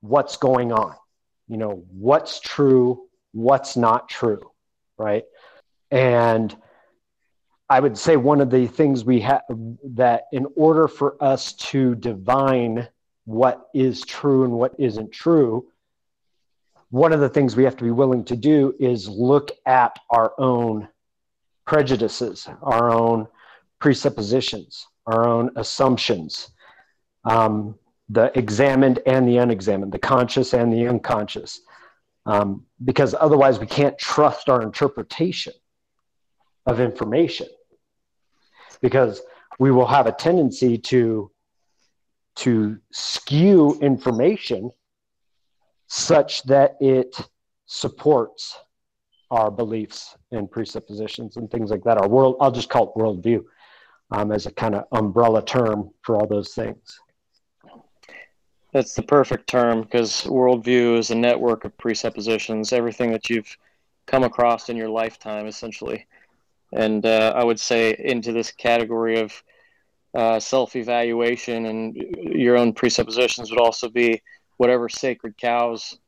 what's 0.00 0.36
going 0.36 0.72
on. 0.72 0.94
You 1.48 1.56
know, 1.56 1.84
what's 1.90 2.40
true, 2.40 3.08
what's 3.32 3.76
not 3.76 4.08
true, 4.08 4.40
right? 4.96 5.24
And 5.90 6.56
I 7.68 7.80
would 7.80 7.98
say 7.98 8.16
one 8.16 8.40
of 8.40 8.50
the 8.50 8.66
things 8.66 9.04
we 9.04 9.20
have 9.20 9.42
that 9.84 10.24
in 10.32 10.46
order 10.56 10.88
for 10.88 11.16
us 11.22 11.52
to 11.54 11.94
divine 11.94 12.88
what 13.24 13.68
is 13.74 14.04
true 14.04 14.44
and 14.44 14.52
what 14.52 14.74
isn't 14.78 15.12
true, 15.12 15.68
one 16.90 17.12
of 17.12 17.20
the 17.20 17.28
things 17.28 17.54
we 17.54 17.64
have 17.64 17.76
to 17.76 17.84
be 17.84 17.92
willing 17.92 18.24
to 18.24 18.36
do 18.36 18.74
is 18.80 19.08
look 19.08 19.52
at 19.66 19.98
our 20.10 20.32
own 20.38 20.88
prejudices, 21.64 22.48
our 22.62 22.90
own 22.90 23.28
presuppositions, 23.78 24.86
our 25.06 25.28
own 25.28 25.50
assumptions, 25.56 26.50
um, 27.24 27.78
the 28.10 28.36
examined 28.36 29.00
and 29.06 29.26
the 29.28 29.36
unexamined, 29.38 29.92
the 29.92 29.98
conscious 29.98 30.52
and 30.52 30.72
the 30.72 30.88
unconscious, 30.88 31.60
um, 32.26 32.64
because 32.84 33.14
otherwise 33.18 33.58
we 33.60 33.66
can't 33.66 33.96
trust 33.98 34.48
our 34.48 34.62
interpretation 34.62 35.52
of 36.66 36.80
information 36.80 37.46
because 38.80 39.22
we 39.58 39.70
will 39.70 39.86
have 39.86 40.06
a 40.06 40.12
tendency 40.12 40.76
to 40.76 41.30
to 42.36 42.78
skew 42.92 43.78
information 43.80 44.70
such 45.88 46.42
that 46.44 46.76
it 46.80 47.20
supports 47.66 48.56
our 49.30 49.50
beliefs 49.50 50.16
and 50.30 50.50
presuppositions 50.50 51.36
and 51.36 51.50
things 51.50 51.70
like 51.70 51.82
that. 51.84 51.98
Our 51.98 52.08
world, 52.08 52.36
I'll 52.40 52.50
just 52.50 52.70
call 52.70 52.92
it 52.94 52.98
worldview 52.98 53.44
um, 54.10 54.32
as 54.32 54.46
a 54.46 54.52
kind 54.52 54.74
of 54.74 54.84
umbrella 54.92 55.44
term 55.44 55.90
for 56.02 56.16
all 56.16 56.26
those 56.26 56.54
things. 56.54 56.98
That's 58.72 58.94
the 58.94 59.02
perfect 59.02 59.48
term 59.48 59.82
because 59.82 60.22
worldview 60.22 60.98
is 60.98 61.10
a 61.10 61.14
network 61.16 61.64
of 61.64 61.76
presuppositions, 61.76 62.72
everything 62.72 63.10
that 63.12 63.28
you've 63.28 63.56
come 64.06 64.22
across 64.22 64.68
in 64.68 64.76
your 64.76 64.88
lifetime, 64.88 65.46
essentially. 65.46 66.06
And 66.72 67.04
uh, 67.04 67.32
I 67.34 67.42
would 67.42 67.58
say 67.58 67.96
into 67.98 68.32
this 68.32 68.52
category 68.52 69.18
of 69.18 69.42
uh, 70.14 70.38
self 70.38 70.76
evaluation 70.76 71.66
and 71.66 71.96
your 71.96 72.56
own 72.56 72.72
presuppositions 72.72 73.50
would 73.50 73.60
also 73.60 73.88
be 73.88 74.22
whatever 74.56 74.88
sacred 74.88 75.36
cows 75.36 75.98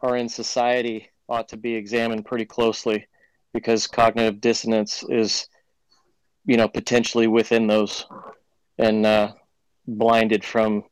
are 0.00 0.16
in 0.16 0.28
society 0.28 1.10
ought 1.28 1.48
to 1.48 1.56
be 1.56 1.74
examined 1.74 2.24
pretty 2.24 2.44
closely 2.44 3.06
because 3.52 3.86
cognitive 3.86 4.40
dissonance 4.40 5.04
is, 5.08 5.48
you 6.46 6.56
know, 6.56 6.68
potentially 6.68 7.26
within 7.26 7.66
those 7.66 8.06
and 8.78 9.04
uh, 9.06 9.32
blinded 9.86 10.44
from 10.44 10.84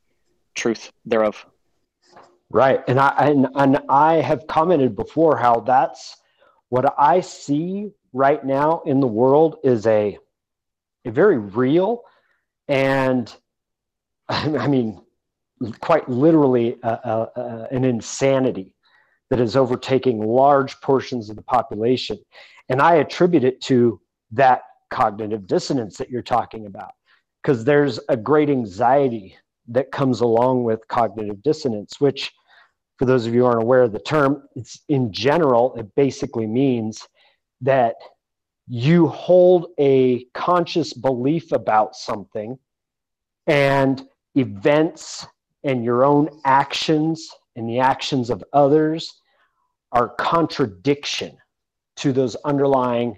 truth 0.56 0.90
thereof. 1.04 1.46
Right, 2.50 2.80
and 2.86 3.00
I 3.00 3.08
and, 3.28 3.48
and 3.54 3.78
I 3.88 4.14
have 4.14 4.46
commented 4.46 4.94
before 4.96 5.36
how 5.36 5.60
that's 5.60 6.16
what 6.68 6.94
I 6.98 7.20
see 7.20 7.90
right 8.12 8.44
now 8.44 8.82
in 8.86 9.00
the 9.00 9.06
world 9.06 9.56
is 9.64 9.86
a 9.86 10.18
a 11.04 11.10
very 11.10 11.38
real 11.38 12.02
and 12.68 13.34
I 14.28 14.68
mean 14.68 15.00
quite 15.80 16.08
literally 16.08 16.76
uh, 16.82 16.98
uh, 17.04 17.26
uh, 17.36 17.66
an 17.70 17.84
insanity 17.84 18.74
that 19.30 19.40
is 19.40 19.56
overtaking 19.56 20.20
large 20.20 20.80
portions 20.80 21.30
of 21.30 21.36
the 21.36 21.42
population. 21.42 22.18
And 22.68 22.80
I 22.80 22.96
attribute 22.96 23.44
it 23.44 23.60
to 23.62 24.00
that 24.32 24.62
cognitive 24.90 25.46
dissonance 25.46 25.96
that 25.96 26.10
you're 26.10 26.22
talking 26.22 26.66
about, 26.66 26.92
because 27.42 27.64
there's 27.64 27.98
a 28.08 28.16
great 28.16 28.50
anxiety 28.50 29.36
that 29.68 29.90
comes 29.90 30.20
along 30.20 30.64
with 30.64 30.86
cognitive 30.88 31.42
dissonance, 31.42 32.00
which, 32.00 32.32
for 32.98 33.04
those 33.04 33.26
of 33.26 33.34
you 33.34 33.46
aren't 33.46 33.62
aware 33.62 33.82
of 33.82 33.92
the 33.92 33.98
term, 33.98 34.42
it's 34.54 34.80
in 34.88 35.12
general, 35.12 35.74
it 35.76 35.94
basically 35.94 36.46
means 36.46 37.06
that 37.60 37.96
you 38.68 39.06
hold 39.06 39.68
a 39.78 40.24
conscious 40.34 40.92
belief 40.92 41.52
about 41.52 41.94
something 41.94 42.58
and 43.46 44.08
events 44.34 45.26
and 45.64 45.84
your 45.84 46.04
own 46.04 46.28
actions 46.44 47.30
and 47.54 47.68
the 47.68 47.78
actions 47.78 48.28
of 48.28 48.42
others 48.52 49.20
are 49.92 50.08
contradiction 50.08 51.36
to 51.96 52.12
those 52.12 52.34
underlying 52.44 53.16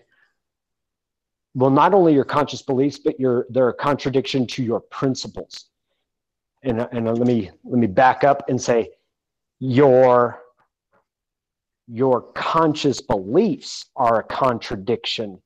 well 1.55 1.71
not 1.71 1.95
only 1.95 2.12
your 2.12 2.25
conscious 2.25 2.62
beliefs 2.62 2.99
but 2.99 3.19
your 3.19 3.47
they're 3.51 3.71
a 3.71 3.75
contradiction 3.75 4.47
to 4.47 4.62
your 4.62 4.81
principles 4.81 5.68
and, 6.63 6.87
and 6.93 7.07
let 7.07 7.27
me 7.27 7.51
let 7.65 7.79
me 7.79 7.87
back 7.87 8.25
up 8.25 8.49
and 8.49 8.61
say 8.61 8.91
your 9.61 10.41
your 11.87 12.21
conscious 12.33 13.01
beliefs 13.01 13.87
are 13.97 14.21
a 14.21 14.25
contradiction 14.25 15.41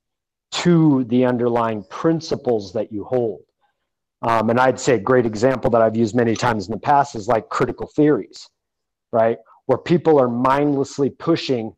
to 0.51 1.05
the 1.05 1.25
underlying 1.25 1.85
principles 1.85 2.73
that 2.73 2.93
you 2.93 3.05
hold 3.05 3.43
um, 4.23 4.51
and 4.51 4.61
I'd 4.61 4.79
say 4.79 4.95
a 4.95 5.01
great 5.01 5.27
example 5.27 5.71
that 5.71 5.83
I've 5.83 5.97
used 5.97 6.15
many 6.15 6.37
times 6.37 6.67
in 6.67 6.73
the 6.73 6.79
past 6.79 7.17
is 7.17 7.27
like 7.27 7.49
critical 7.49 7.89
theories, 7.89 8.49
right? 9.13 9.39
Where 9.67 9.79
people 9.79 10.19
are 10.21 10.29
mindlessly 10.29 11.11
pushing 11.11 11.75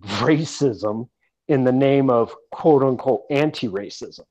racism 0.00 1.08
in 1.48 1.64
the 1.64 1.72
name 1.72 2.08
of 2.08 2.34
quote 2.52 2.84
unquote 2.84 3.22
anti 3.30 3.68
racism. 3.68 4.24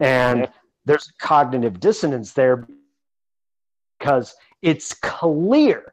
And 0.00 0.48
there's 0.86 1.12
cognitive 1.20 1.78
dissonance 1.78 2.32
there 2.32 2.66
because 4.06 4.36
it's 4.62 4.94
clear 4.94 5.92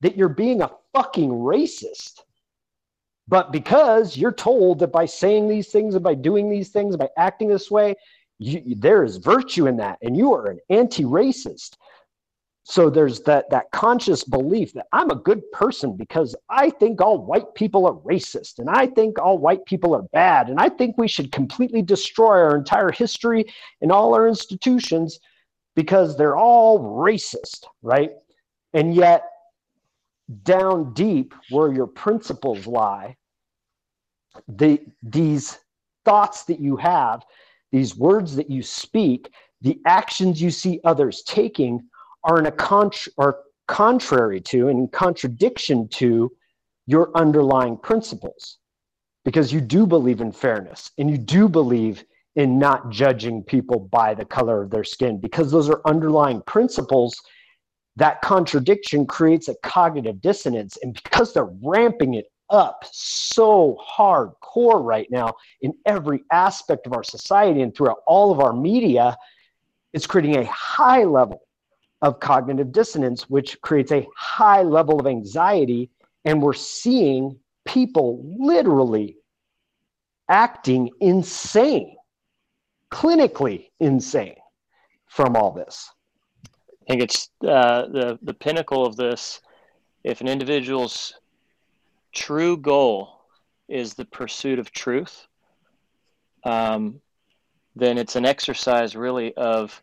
that 0.00 0.16
you're 0.16 0.28
being 0.28 0.62
a 0.62 0.70
fucking 0.94 1.30
racist. 1.30 2.20
But 3.26 3.50
because 3.50 4.16
you're 4.16 4.30
told 4.32 4.78
that 4.78 4.92
by 4.92 5.06
saying 5.06 5.48
these 5.48 5.66
things 5.66 5.96
and 5.96 6.04
by 6.04 6.14
doing 6.14 6.48
these 6.48 6.68
things, 6.68 6.96
by 6.96 7.08
acting 7.16 7.48
this 7.48 7.68
way, 7.68 7.96
you, 8.38 8.76
there 8.76 9.02
is 9.02 9.16
virtue 9.16 9.66
in 9.66 9.76
that 9.78 9.98
and 10.02 10.16
you 10.16 10.32
are 10.32 10.46
an 10.46 10.60
anti-racist 10.70 11.76
so 12.62 12.88
there's 12.88 13.22
that 13.22 13.50
that 13.50 13.68
conscious 13.72 14.22
belief 14.22 14.72
that 14.74 14.86
i'm 14.92 15.10
a 15.10 15.16
good 15.16 15.42
person 15.50 15.96
because 15.96 16.36
i 16.48 16.70
think 16.70 17.00
all 17.00 17.18
white 17.18 17.52
people 17.56 17.84
are 17.84 17.94
racist 17.94 18.60
and 18.60 18.70
i 18.70 18.86
think 18.86 19.18
all 19.18 19.38
white 19.38 19.64
people 19.64 19.92
are 19.92 20.02
bad 20.12 20.50
and 20.50 20.60
i 20.60 20.68
think 20.68 20.96
we 20.96 21.08
should 21.08 21.32
completely 21.32 21.82
destroy 21.82 22.38
our 22.38 22.56
entire 22.56 22.92
history 22.92 23.44
and 23.80 23.90
all 23.90 24.14
our 24.14 24.28
institutions 24.28 25.18
because 25.78 26.16
they're 26.16 26.36
all 26.36 26.80
racist 26.80 27.66
right? 27.82 28.10
And 28.74 28.96
yet 28.96 29.22
down 30.42 30.92
deep 30.92 31.32
where 31.50 31.72
your 31.72 31.86
principles 31.86 32.66
lie 32.66 33.16
the 34.48 34.80
these 35.04 35.56
thoughts 36.04 36.42
that 36.46 36.58
you 36.58 36.76
have 36.76 37.22
these 37.70 37.96
words 37.96 38.34
that 38.34 38.50
you 38.50 38.60
speak, 38.60 39.30
the 39.60 39.78
actions 39.86 40.42
you 40.42 40.50
see 40.50 40.80
others 40.82 41.22
taking 41.22 41.80
are 42.24 42.40
in 42.40 42.46
a 42.46 42.52
contr- 42.52 43.10
are 43.16 43.38
contrary 43.68 44.40
to 44.40 44.66
and 44.66 44.80
in 44.80 44.88
contradiction 44.88 45.86
to 45.90 46.28
your 46.86 47.16
underlying 47.16 47.76
principles. 47.76 48.58
Because 49.24 49.52
you 49.52 49.60
do 49.60 49.86
believe 49.86 50.20
in 50.20 50.32
fairness 50.32 50.90
and 50.98 51.08
you 51.08 51.18
do 51.18 51.48
believe 51.48 52.02
in 52.38 52.58
not 52.58 52.88
judging 52.88 53.42
people 53.42 53.80
by 53.80 54.14
the 54.14 54.24
color 54.24 54.62
of 54.62 54.70
their 54.70 54.84
skin 54.84 55.18
because 55.20 55.50
those 55.50 55.68
are 55.68 55.82
underlying 55.84 56.40
principles 56.42 57.20
that 57.96 58.22
contradiction 58.22 59.04
creates 59.04 59.48
a 59.48 59.56
cognitive 59.64 60.20
dissonance 60.20 60.78
and 60.82 60.94
because 61.02 61.34
they're 61.34 61.50
ramping 61.62 62.14
it 62.14 62.26
up 62.50 62.84
so 62.90 63.76
hardcore 63.84 64.82
right 64.82 65.10
now 65.10 65.34
in 65.62 65.74
every 65.84 66.22
aspect 66.32 66.86
of 66.86 66.92
our 66.92 67.02
society 67.02 67.62
and 67.62 67.74
throughout 67.74 67.98
all 68.06 68.30
of 68.30 68.40
our 68.40 68.52
media. 68.52 69.16
It's 69.92 70.06
creating 70.06 70.36
a 70.36 70.46
high 70.46 71.04
level 71.04 71.42
of 72.02 72.20
cognitive 72.20 72.70
dissonance, 72.72 73.28
which 73.28 73.60
creates 73.62 73.90
a 73.90 74.06
high 74.16 74.62
level 74.62 75.00
of 75.00 75.06
anxiety. 75.06 75.90
And 76.24 76.40
we're 76.40 76.52
seeing 76.52 77.36
people 77.66 78.24
literally 78.38 79.16
acting 80.28 80.90
insane, 81.00 81.96
clinically 82.90 83.70
insane 83.80 84.36
from 85.06 85.36
all 85.36 85.52
this. 85.52 85.90
I 86.44 86.92
think 86.92 87.02
it's 87.02 87.30
uh, 87.42 87.86
the 87.88 88.18
the 88.22 88.34
pinnacle 88.34 88.86
of 88.86 88.96
this. 88.96 89.40
If 90.04 90.20
an 90.20 90.28
individual's 90.28 91.14
true 92.12 92.56
goal 92.56 93.20
is 93.68 93.94
the 93.94 94.06
pursuit 94.06 94.58
of 94.58 94.70
truth, 94.70 95.26
um, 96.44 97.00
then 97.76 97.98
it's 97.98 98.16
an 98.16 98.24
exercise 98.24 98.96
really 98.96 99.34
of 99.36 99.82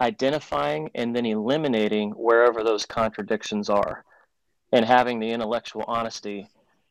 identifying 0.00 0.90
and 0.94 1.14
then 1.14 1.26
eliminating 1.26 2.10
wherever 2.12 2.62
those 2.62 2.86
contradictions 2.86 3.68
are 3.68 4.04
and 4.72 4.84
having 4.84 5.18
the 5.18 5.30
intellectual 5.30 5.84
honesty 5.86 6.48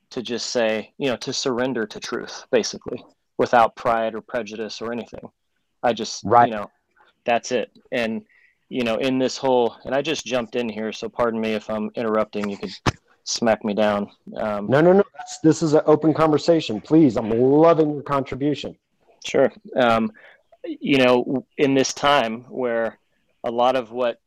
to 0.09 0.21
just 0.21 0.47
say, 0.47 0.93
you 0.97 1.09
know, 1.09 1.17
to 1.17 1.33
surrender 1.33 1.85
to 1.85 1.99
truth, 1.99 2.45
basically, 2.51 3.03
without 3.37 3.75
pride 3.75 4.15
or 4.15 4.21
prejudice 4.21 4.81
or 4.81 4.91
anything. 4.91 5.29
I 5.87 5.93
just, 5.93 6.23
right. 6.25 6.49
you 6.49 6.55
know, 6.55 6.69
that's 7.25 7.51
it. 7.51 7.71
And 7.91 8.23
you 8.69 8.83
know, 8.83 8.97
in 8.97 9.17
this 9.17 9.37
whole, 9.37 9.77
and 9.85 9.95
I 9.95 10.01
just 10.01 10.25
jumped 10.25 10.55
in 10.55 10.67
here, 10.67 10.91
so 10.91 11.07
pardon 11.07 11.39
me 11.39 11.53
if 11.53 11.69
I'm 11.69 11.89
interrupting. 11.95 12.49
You 12.49 12.57
could 12.57 12.71
smack 13.23 13.63
me 13.63 13.73
down. 13.73 14.09
Um, 14.35 14.67
no, 14.67 14.81
no, 14.81 14.93
no. 14.93 15.03
this 15.43 15.63
is 15.63 15.73
an 15.73 15.81
open 15.85 16.13
conversation. 16.13 16.81
Please, 16.81 17.15
I'm 17.15 17.29
loving 17.29 17.93
your 17.93 18.03
contribution. 18.03 18.75
Sure. 19.23 19.51
Um, 19.75 20.11
you 20.65 20.97
know, 20.97 21.45
in 21.57 21.73
this 21.73 21.93
time 21.93 22.41
where 22.49 22.99
a 23.45 23.51
lot 23.51 23.77
of 23.77 23.91
what 23.91 24.19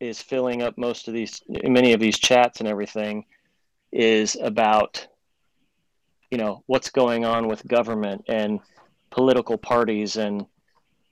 is 0.00 0.22
filling 0.22 0.62
up 0.62 0.78
most 0.78 1.08
of 1.08 1.14
these, 1.14 1.42
many 1.48 1.92
of 1.92 2.00
these 2.00 2.18
chats 2.18 2.60
and 2.60 2.68
everything, 2.68 3.26
is 3.92 4.36
about, 4.40 5.06
you 6.30 6.38
know, 6.38 6.62
what's 6.66 6.88
going 6.88 7.26
on 7.26 7.46
with 7.46 7.66
government 7.66 8.24
and 8.28 8.60
political 9.10 9.58
parties 9.58 10.16
and 10.16 10.46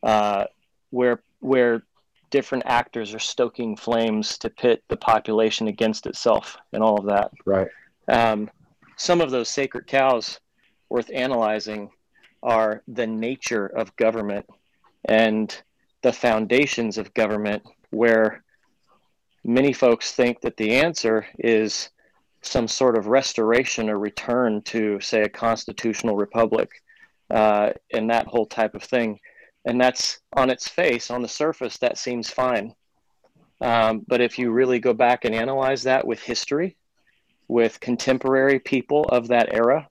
uh, 0.03 0.45
where 0.91 1.23
where 1.41 1.83
different 2.31 2.65
actors 2.67 3.15
are 3.15 3.19
stoking 3.19 3.77
flames 3.77 4.37
to 4.39 4.51
pit 4.51 4.83
the 4.89 4.97
population 4.97 5.69
against 5.69 6.07
itself 6.07 6.57
and 6.73 6.83
all 6.83 6.99
of 6.99 7.07
that. 7.07 7.31
Right. 7.47 7.69
Um, 8.09 8.51
some 8.97 9.21
of 9.21 9.31
those 9.31 9.49
sacred 9.49 9.87
cows 9.87 10.41
worth 10.89 11.11
analyzing 11.13 11.91
are 12.43 12.83
the 12.89 13.07
nature 13.07 13.67
of 13.67 13.95
government 13.97 14.47
and 15.07 15.57
the 16.03 16.13
foundations 16.13 16.99
of 16.99 17.15
government, 17.15 17.63
where 17.91 18.43
many 19.45 19.73
folks 19.73 20.13
think 20.13 20.41
that 20.41 20.57
the 20.57 20.77
answer 20.77 21.27
is 21.39 21.91
some 22.43 22.69
sort 22.69 22.97
of 22.97 23.07
restoration 23.07 23.89
or 23.89 23.99
return 23.99 24.63
to, 24.63 25.01
say, 25.01 25.23
a 25.23 25.29
constitutional 25.29 26.17
republic 26.17 26.83
uh, 27.31 27.71
and 27.93 28.11
that 28.11 28.27
whole 28.27 28.47
type 28.47 28.75
of 28.75 28.83
thing 28.83 29.19
and 29.69 29.79
that's 29.79 30.21
on 30.33 30.49
its 30.49 30.67
face 30.67 31.11
on 31.11 31.21
the 31.21 31.29
surface 31.29 31.77
that 31.77 31.99
seems 31.99 32.31
fine. 32.31 32.75
Um, 33.61 34.03
but 34.09 34.23
if 34.23 34.39
you 34.39 34.51
really 34.51 34.79
go 34.79 34.95
back 34.95 35.25
and 35.25 35.35
analyze 35.35 35.83
that 35.83 36.07
with 36.07 36.21
history 36.21 36.77
with 37.49 37.81
contemporary 37.81 38.61
people 38.61 39.05
of 39.05 39.29
that 39.29 39.53
era 39.53 39.89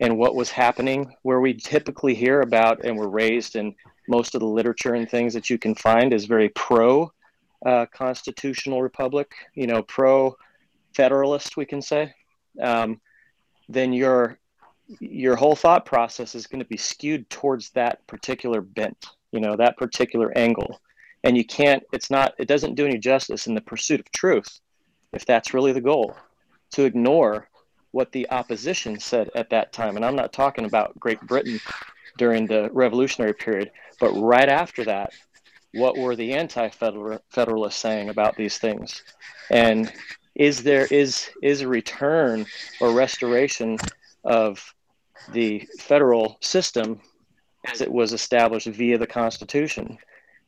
and 0.00 0.16
what 0.16 0.34
was 0.34 0.50
happening 0.50 1.14
where 1.22 1.40
we 1.40 1.52
typically 1.54 2.14
hear 2.14 2.40
about 2.40 2.84
and 2.84 2.96
were 2.96 3.08
raised 3.08 3.56
in 3.56 3.74
most 4.08 4.34
of 4.34 4.40
the 4.40 4.46
literature 4.46 4.94
and 4.94 5.10
things 5.10 5.34
that 5.34 5.50
you 5.50 5.58
can 5.58 5.74
find 5.74 6.12
is 6.12 6.24
very 6.24 6.48
pro 6.50 7.10
uh, 7.66 7.86
constitutional 7.92 8.82
republic 8.82 9.32
you 9.54 9.66
know 9.66 9.82
pro 9.82 10.34
federalist 10.94 11.56
we 11.56 11.64
can 11.64 11.82
say 11.82 12.14
um, 12.62 13.00
then 13.68 13.92
your 13.92 14.38
your 15.00 15.34
whole 15.34 15.56
thought 15.56 15.84
process 15.84 16.34
is 16.34 16.46
going 16.46 16.60
to 16.60 16.68
be 16.68 16.76
skewed 16.76 17.28
towards 17.28 17.70
that 17.70 18.06
particular 18.06 18.60
bent 18.60 19.06
you 19.32 19.40
know 19.40 19.56
that 19.56 19.76
particular 19.76 20.36
angle. 20.36 20.80
And 21.24 21.36
you 21.36 21.44
can't 21.44 21.82
it's 21.92 22.10
not 22.10 22.34
it 22.38 22.48
doesn't 22.48 22.74
do 22.74 22.86
any 22.86 22.98
justice 22.98 23.46
in 23.46 23.54
the 23.54 23.60
pursuit 23.60 24.00
of 24.00 24.10
truth 24.12 24.60
if 25.12 25.26
that's 25.26 25.54
really 25.54 25.72
the 25.72 25.80
goal 25.80 26.16
to 26.72 26.84
ignore 26.84 27.48
what 27.90 28.12
the 28.12 28.30
opposition 28.30 29.00
said 29.00 29.30
at 29.34 29.50
that 29.50 29.72
time. 29.72 29.96
And 29.96 30.04
i'm 30.04 30.16
not 30.16 30.32
talking 30.32 30.64
about 30.64 30.98
great 31.00 31.20
britain 31.22 31.60
during 32.18 32.46
the 32.46 32.70
revolutionary 32.72 33.34
period 33.34 33.70
but 34.00 34.12
right 34.12 34.48
after 34.48 34.84
that 34.84 35.12
what 35.74 35.96
were 35.96 36.16
the 36.16 36.32
anti-federalists 36.32 37.76
saying 37.76 38.08
about 38.08 38.36
these 38.36 38.58
things? 38.58 39.02
And 39.50 39.92
is 40.34 40.62
there 40.62 40.86
is 40.86 41.30
is 41.42 41.62
a 41.62 41.68
return 41.68 42.46
or 42.80 42.92
restoration 42.92 43.76
of 44.24 44.74
the 45.32 45.66
federal 45.78 46.38
system 46.40 47.00
as 47.72 47.80
it 47.80 47.90
was 47.90 48.12
established 48.12 48.66
via 48.66 48.98
the 48.98 49.06
Constitution. 49.06 49.98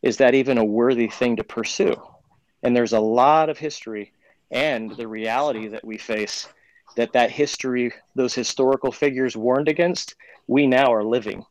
Is 0.03 0.17
that 0.19 0.35
even 0.35 0.59
a 0.59 0.65
worthy 0.65 1.09
thing 1.09 1.37
to 1.37 1.45
pursue? 1.45 1.95
And 2.63 2.75
there's 2.75 2.93
a 2.93 3.01
lot 3.01 3.49
of 3.49 3.59
history 3.59 4.13
and 4.51 4.97
the 4.97 5.07
reality 5.07 5.69
that 5.69 5.85
we 5.85 5.99
face 5.99 6.49
that 6.97 7.13
that 7.13 7.31
history, 7.31 7.93
those 8.15 8.35
historical 8.35 8.91
figures 8.91 9.37
warned 9.37 9.69
against, 9.69 10.17
we 10.47 10.67
now 10.67 10.93
are 10.93 11.05
living. 11.05 11.45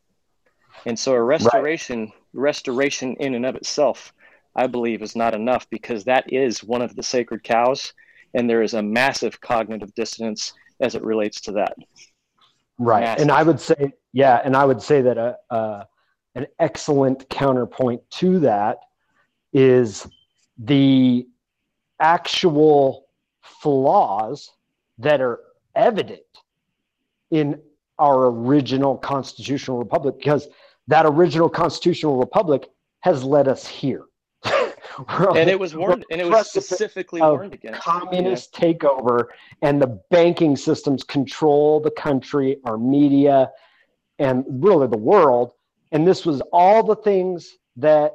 And 0.86 0.98
so 0.98 1.12
a 1.12 1.22
restoration, 1.22 2.00
right. 2.00 2.12
restoration 2.34 3.16
in 3.16 3.34
and 3.34 3.46
of 3.46 3.56
itself, 3.56 4.12
I 4.54 4.66
believe 4.66 5.02
is 5.02 5.16
not 5.16 5.34
enough 5.34 5.68
because 5.70 6.04
that 6.04 6.30
is 6.32 6.62
one 6.62 6.82
of 6.82 6.94
the 6.94 7.02
sacred 7.02 7.42
cows. 7.42 7.92
And 8.34 8.48
there 8.48 8.62
is 8.62 8.74
a 8.74 8.82
massive 8.82 9.40
cognitive 9.40 9.94
dissonance 9.94 10.52
as 10.80 10.94
it 10.94 11.02
relates 11.02 11.40
to 11.42 11.52
that. 11.52 11.74
Right. 12.78 13.00
Massive. 13.00 13.22
And 13.22 13.30
I 13.30 13.42
would 13.42 13.60
say 13.60 13.92
yeah, 14.12 14.40
and 14.44 14.56
I 14.56 14.64
would 14.64 14.82
say 14.82 15.02
that 15.02 15.18
a, 15.18 15.36
a 15.50 15.86
an 16.34 16.46
excellent 16.58 17.28
counterpoint 17.28 18.02
to 18.10 18.38
that 18.40 18.78
is 19.52 20.06
the 20.58 21.26
actual 21.98 23.06
flaws 23.40 24.50
that 24.98 25.20
are 25.20 25.40
evident 25.74 26.20
in 27.30 27.60
our 27.98 28.26
original 28.26 28.96
constitutional 28.96 29.78
republic 29.78 30.16
because 30.18 30.48
that 30.88 31.04
original 31.06 31.48
constitutional 31.48 32.16
republic 32.18 32.68
has 33.00 33.22
led 33.22 33.46
us 33.46 33.66
here 33.66 34.04
and 35.34 35.50
it 35.50 35.58
was 35.58 35.74
warned 35.74 36.04
and 36.10 36.20
it 36.20 36.28
was 36.28 36.50
specifically 36.50 37.20
warned 37.20 37.54
against 37.54 37.80
communist 37.80 38.56
yeah. 38.58 38.72
takeover 38.72 39.26
and 39.62 39.80
the 39.80 40.00
banking 40.10 40.56
systems 40.56 41.02
control 41.02 41.80
the 41.80 41.90
country 41.90 42.56
our 42.64 42.78
media 42.78 43.50
and 44.20 44.44
really 44.48 44.86
the 44.86 44.98
world. 44.98 45.52
And 45.90 46.06
this 46.06 46.24
was 46.24 46.40
all 46.52 46.84
the 46.84 46.94
things 46.94 47.56
that, 47.76 48.12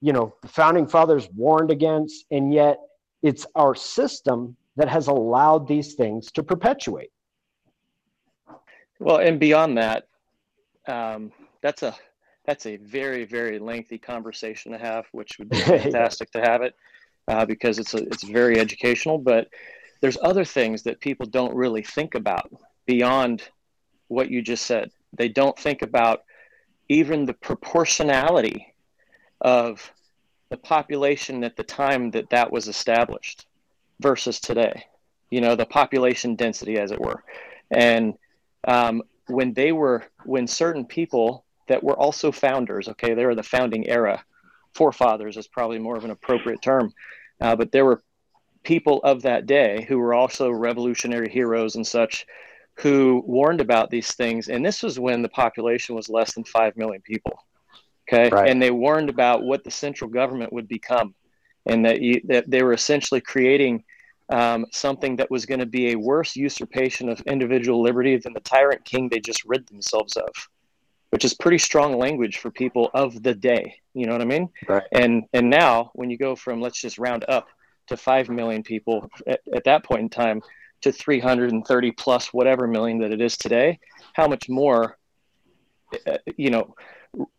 you 0.00 0.12
know, 0.12 0.34
the 0.40 0.48
founding 0.48 0.86
fathers 0.86 1.28
warned 1.34 1.70
against. 1.70 2.24
And 2.30 2.54
yet 2.54 2.78
it's 3.22 3.44
our 3.54 3.74
system 3.74 4.56
that 4.76 4.88
has 4.88 5.08
allowed 5.08 5.68
these 5.68 5.94
things 5.94 6.30
to 6.32 6.42
perpetuate. 6.42 7.10
Well, 8.98 9.18
and 9.18 9.38
beyond 9.38 9.76
that, 9.76 10.04
um, 10.86 11.32
that's 11.60 11.82
a 11.82 11.94
that's 12.46 12.66
a 12.66 12.76
very 12.76 13.24
very 13.24 13.58
lengthy 13.58 13.98
conversation 13.98 14.72
to 14.72 14.78
have, 14.78 15.06
which 15.12 15.38
would 15.38 15.50
be 15.50 15.60
fantastic 15.60 16.30
to 16.30 16.40
have 16.40 16.62
it 16.62 16.74
uh, 17.28 17.44
because 17.44 17.78
it's 17.78 17.94
a, 17.94 17.98
it's 17.98 18.22
very 18.24 18.58
educational. 18.58 19.18
But 19.18 19.48
there's 20.00 20.16
other 20.22 20.44
things 20.44 20.82
that 20.84 21.00
people 21.00 21.26
don't 21.26 21.54
really 21.54 21.82
think 21.82 22.14
about 22.14 22.50
beyond 22.86 23.42
what 24.08 24.30
you 24.30 24.40
just 24.40 24.66
said. 24.66 24.90
They 25.16 25.28
don't 25.28 25.58
think 25.58 25.82
about 25.82 26.24
even 26.88 27.24
the 27.24 27.34
proportionality 27.34 28.74
of 29.40 29.92
the 30.50 30.56
population 30.56 31.44
at 31.44 31.56
the 31.56 31.64
time 31.64 32.10
that 32.12 32.30
that 32.30 32.52
was 32.52 32.68
established 32.68 33.46
versus 34.00 34.40
today. 34.40 34.84
You 35.30 35.40
know, 35.40 35.56
the 35.56 35.66
population 35.66 36.36
density, 36.36 36.78
as 36.78 36.92
it 36.92 37.00
were. 37.00 37.24
And 37.70 38.14
um, 38.66 39.02
when 39.26 39.52
they 39.54 39.72
were, 39.72 40.04
when 40.24 40.46
certain 40.46 40.84
people 40.84 41.44
that 41.66 41.82
were 41.82 41.98
also 41.98 42.30
founders, 42.30 42.88
okay, 42.88 43.14
they 43.14 43.26
were 43.26 43.34
the 43.34 43.42
founding 43.42 43.88
era, 43.88 44.24
forefathers 44.74 45.36
is 45.36 45.48
probably 45.48 45.78
more 45.78 45.96
of 45.96 46.04
an 46.04 46.10
appropriate 46.10 46.62
term, 46.62 46.92
uh, 47.40 47.56
but 47.56 47.72
there 47.72 47.84
were 47.84 48.02
people 48.62 49.00
of 49.02 49.22
that 49.22 49.46
day 49.46 49.84
who 49.88 49.98
were 49.98 50.14
also 50.14 50.50
revolutionary 50.50 51.28
heroes 51.28 51.76
and 51.76 51.86
such 51.86 52.26
who 52.78 53.22
warned 53.26 53.60
about 53.60 53.90
these 53.90 54.12
things. 54.12 54.48
And 54.48 54.64
this 54.64 54.82
was 54.82 54.98
when 54.98 55.22
the 55.22 55.28
population 55.28 55.94
was 55.94 56.08
less 56.08 56.34
than 56.34 56.44
5 56.44 56.76
million 56.76 57.00
people. 57.02 57.44
Okay. 58.08 58.28
Right. 58.28 58.48
And 58.50 58.60
they 58.60 58.70
warned 58.70 59.08
about 59.08 59.42
what 59.42 59.64
the 59.64 59.70
central 59.70 60.10
government 60.10 60.52
would 60.52 60.68
become 60.68 61.14
and 61.64 61.84
that, 61.84 62.00
you, 62.00 62.20
that 62.24 62.48
they 62.48 62.62
were 62.62 62.72
essentially 62.72 63.20
creating 63.20 63.82
um, 64.28 64.66
something 64.72 65.16
that 65.16 65.30
was 65.30 65.46
going 65.46 65.60
to 65.60 65.66
be 65.66 65.92
a 65.92 65.98
worse 65.98 66.36
usurpation 66.36 67.08
of 67.08 67.20
individual 67.22 67.82
liberty 67.82 68.16
than 68.16 68.32
the 68.32 68.40
tyrant 68.40 68.84
king 68.84 69.08
they 69.08 69.20
just 69.20 69.44
rid 69.44 69.66
themselves 69.66 70.16
of, 70.16 70.28
which 71.10 71.24
is 71.24 71.34
pretty 71.34 71.58
strong 71.58 71.96
language 71.96 72.38
for 72.38 72.50
people 72.50 72.90
of 72.92 73.22
the 73.22 73.34
day. 73.34 73.76
You 73.94 74.06
know 74.06 74.12
what 74.12 74.22
I 74.22 74.26
mean? 74.26 74.48
Right. 74.68 74.82
And 74.92 75.24
and 75.32 75.48
now 75.48 75.90
when 75.94 76.10
you 76.10 76.18
go 76.18 76.34
from 76.34 76.60
let's 76.60 76.80
just 76.80 76.98
round 76.98 77.24
up 77.28 77.46
to 77.86 77.96
five 77.96 78.28
million 78.28 78.62
people 78.62 79.08
at, 79.26 79.40
at 79.54 79.64
that 79.64 79.84
point 79.84 80.02
in 80.02 80.08
time, 80.08 80.42
to 80.86 80.92
330 80.92 81.90
plus 81.92 82.32
whatever 82.32 82.66
million 82.66 82.98
that 82.98 83.12
it 83.12 83.20
is 83.20 83.36
today, 83.36 83.78
how 84.14 84.28
much 84.28 84.48
more, 84.48 84.96
uh, 86.06 86.18
you 86.36 86.50
know, 86.50 86.74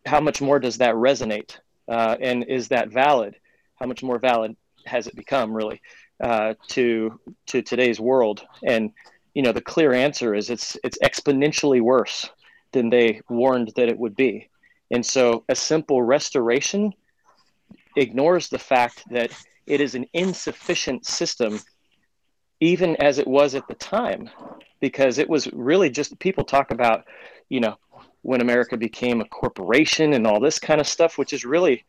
how 0.06 0.20
much 0.20 0.40
more 0.40 0.58
does 0.58 0.78
that 0.78 0.94
resonate? 0.94 1.58
Uh, 1.88 2.16
and 2.20 2.44
is 2.44 2.68
that 2.68 2.90
valid? 2.90 3.36
How 3.76 3.86
much 3.86 4.02
more 4.02 4.18
valid 4.18 4.56
has 4.86 5.06
it 5.06 5.16
become 5.16 5.52
really 5.52 5.80
uh, 6.22 6.54
to 6.68 7.18
to 7.46 7.62
today's 7.62 7.98
world? 7.98 8.46
And 8.62 8.92
you 9.34 9.42
know, 9.42 9.52
the 9.52 9.62
clear 9.62 9.92
answer 9.92 10.34
is 10.34 10.50
it's 10.50 10.76
it's 10.84 10.98
exponentially 10.98 11.80
worse 11.80 12.28
than 12.72 12.90
they 12.90 13.22
warned 13.30 13.72
that 13.76 13.88
it 13.88 13.98
would 13.98 14.16
be. 14.16 14.48
And 14.90 15.04
so, 15.04 15.44
a 15.48 15.54
simple 15.54 16.02
restoration 16.02 16.92
ignores 17.96 18.48
the 18.48 18.58
fact 18.58 19.04
that 19.10 19.30
it 19.66 19.80
is 19.80 19.94
an 19.94 20.06
insufficient 20.12 21.06
system 21.06 21.60
even 22.60 22.96
as 22.96 23.18
it 23.18 23.26
was 23.26 23.54
at 23.54 23.68
the 23.68 23.74
time, 23.74 24.30
because 24.80 25.18
it 25.18 25.28
was 25.28 25.52
really 25.52 25.90
just 25.90 26.18
people 26.18 26.44
talk 26.44 26.70
about, 26.70 27.04
you 27.48 27.60
know, 27.60 27.76
when 28.22 28.40
America 28.40 28.76
became 28.76 29.20
a 29.20 29.24
corporation 29.24 30.12
and 30.12 30.26
all 30.26 30.40
this 30.40 30.58
kind 30.58 30.80
of 30.80 30.86
stuff, 30.86 31.18
which 31.18 31.32
is 31.32 31.44
really 31.44 31.84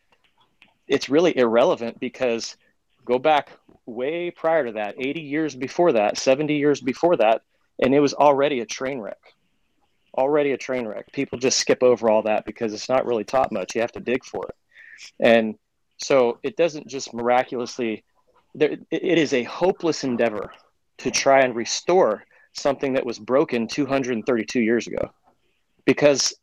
it's 0.88 1.08
really 1.08 1.38
irrelevant 1.38 2.00
because 2.00 2.58
go 3.06 3.20
back 3.20 3.52
way 3.86 4.32
prior 4.32 4.66
to 4.66 4.72
that, 4.74 4.96
80 4.98 5.22
years 5.22 5.56
before 5.56 5.94
that, 5.94 6.18
70 6.18 6.56
years 6.56 6.82
before 6.82 7.18
that, 7.18 7.44
and 7.82 7.94
it 7.94 8.00
was 8.00 8.14
already 8.14 8.60
a 8.60 8.66
train 8.66 9.00
wreck. 9.00 9.20
Already 10.18 10.52
a 10.52 10.58
train 10.58 10.88
wreck. 10.88 11.12
People 11.12 11.38
just 11.38 11.60
skip 11.60 11.84
over 11.84 12.10
all 12.10 12.24
that 12.24 12.46
because 12.46 12.74
it's 12.74 12.90
not 12.90 13.06
really 13.06 13.24
taught 13.24 13.52
much. 13.52 13.76
You 13.76 13.82
have 13.82 13.92
to 13.94 14.00
dig 14.00 14.26
for 14.26 14.46
it. 14.48 14.56
And 15.20 15.56
so 15.98 16.40
it 16.44 16.58
doesn't 16.58 16.88
just 16.88 17.14
miraculously, 17.14 18.04
there, 18.56 18.77
it 18.91 19.18
is 19.18 19.34
a 19.34 19.44
hopeless 19.44 20.03
endeavor 20.03 20.51
to 21.00 21.12
try 21.12 21.41
and 21.41 21.56
restore 21.56 22.24
something 22.53 22.94
that 22.94 23.06
was 23.06 23.20
broken 23.20 23.68
232 23.68 24.60
years 24.60 24.88
ago 24.88 25.12
because 25.86 26.34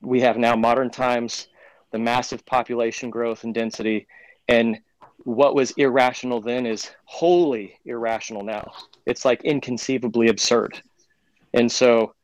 we 0.00 0.20
have 0.20 0.36
now 0.36 0.56
modern 0.56 0.90
times, 0.90 1.48
the 1.92 1.98
massive 1.98 2.44
population 2.46 3.10
growth 3.10 3.44
and 3.44 3.54
density, 3.54 4.06
and 4.48 4.78
what 5.24 5.54
was 5.54 5.72
irrational 5.72 6.40
then 6.40 6.66
is 6.66 6.90
wholly 7.04 7.78
irrational 7.84 8.42
now. 8.42 8.72
It's 9.06 9.24
like 9.24 9.42
inconceivably 9.44 10.28
absurd. 10.28 10.80
And 11.52 11.70
so 11.70 12.14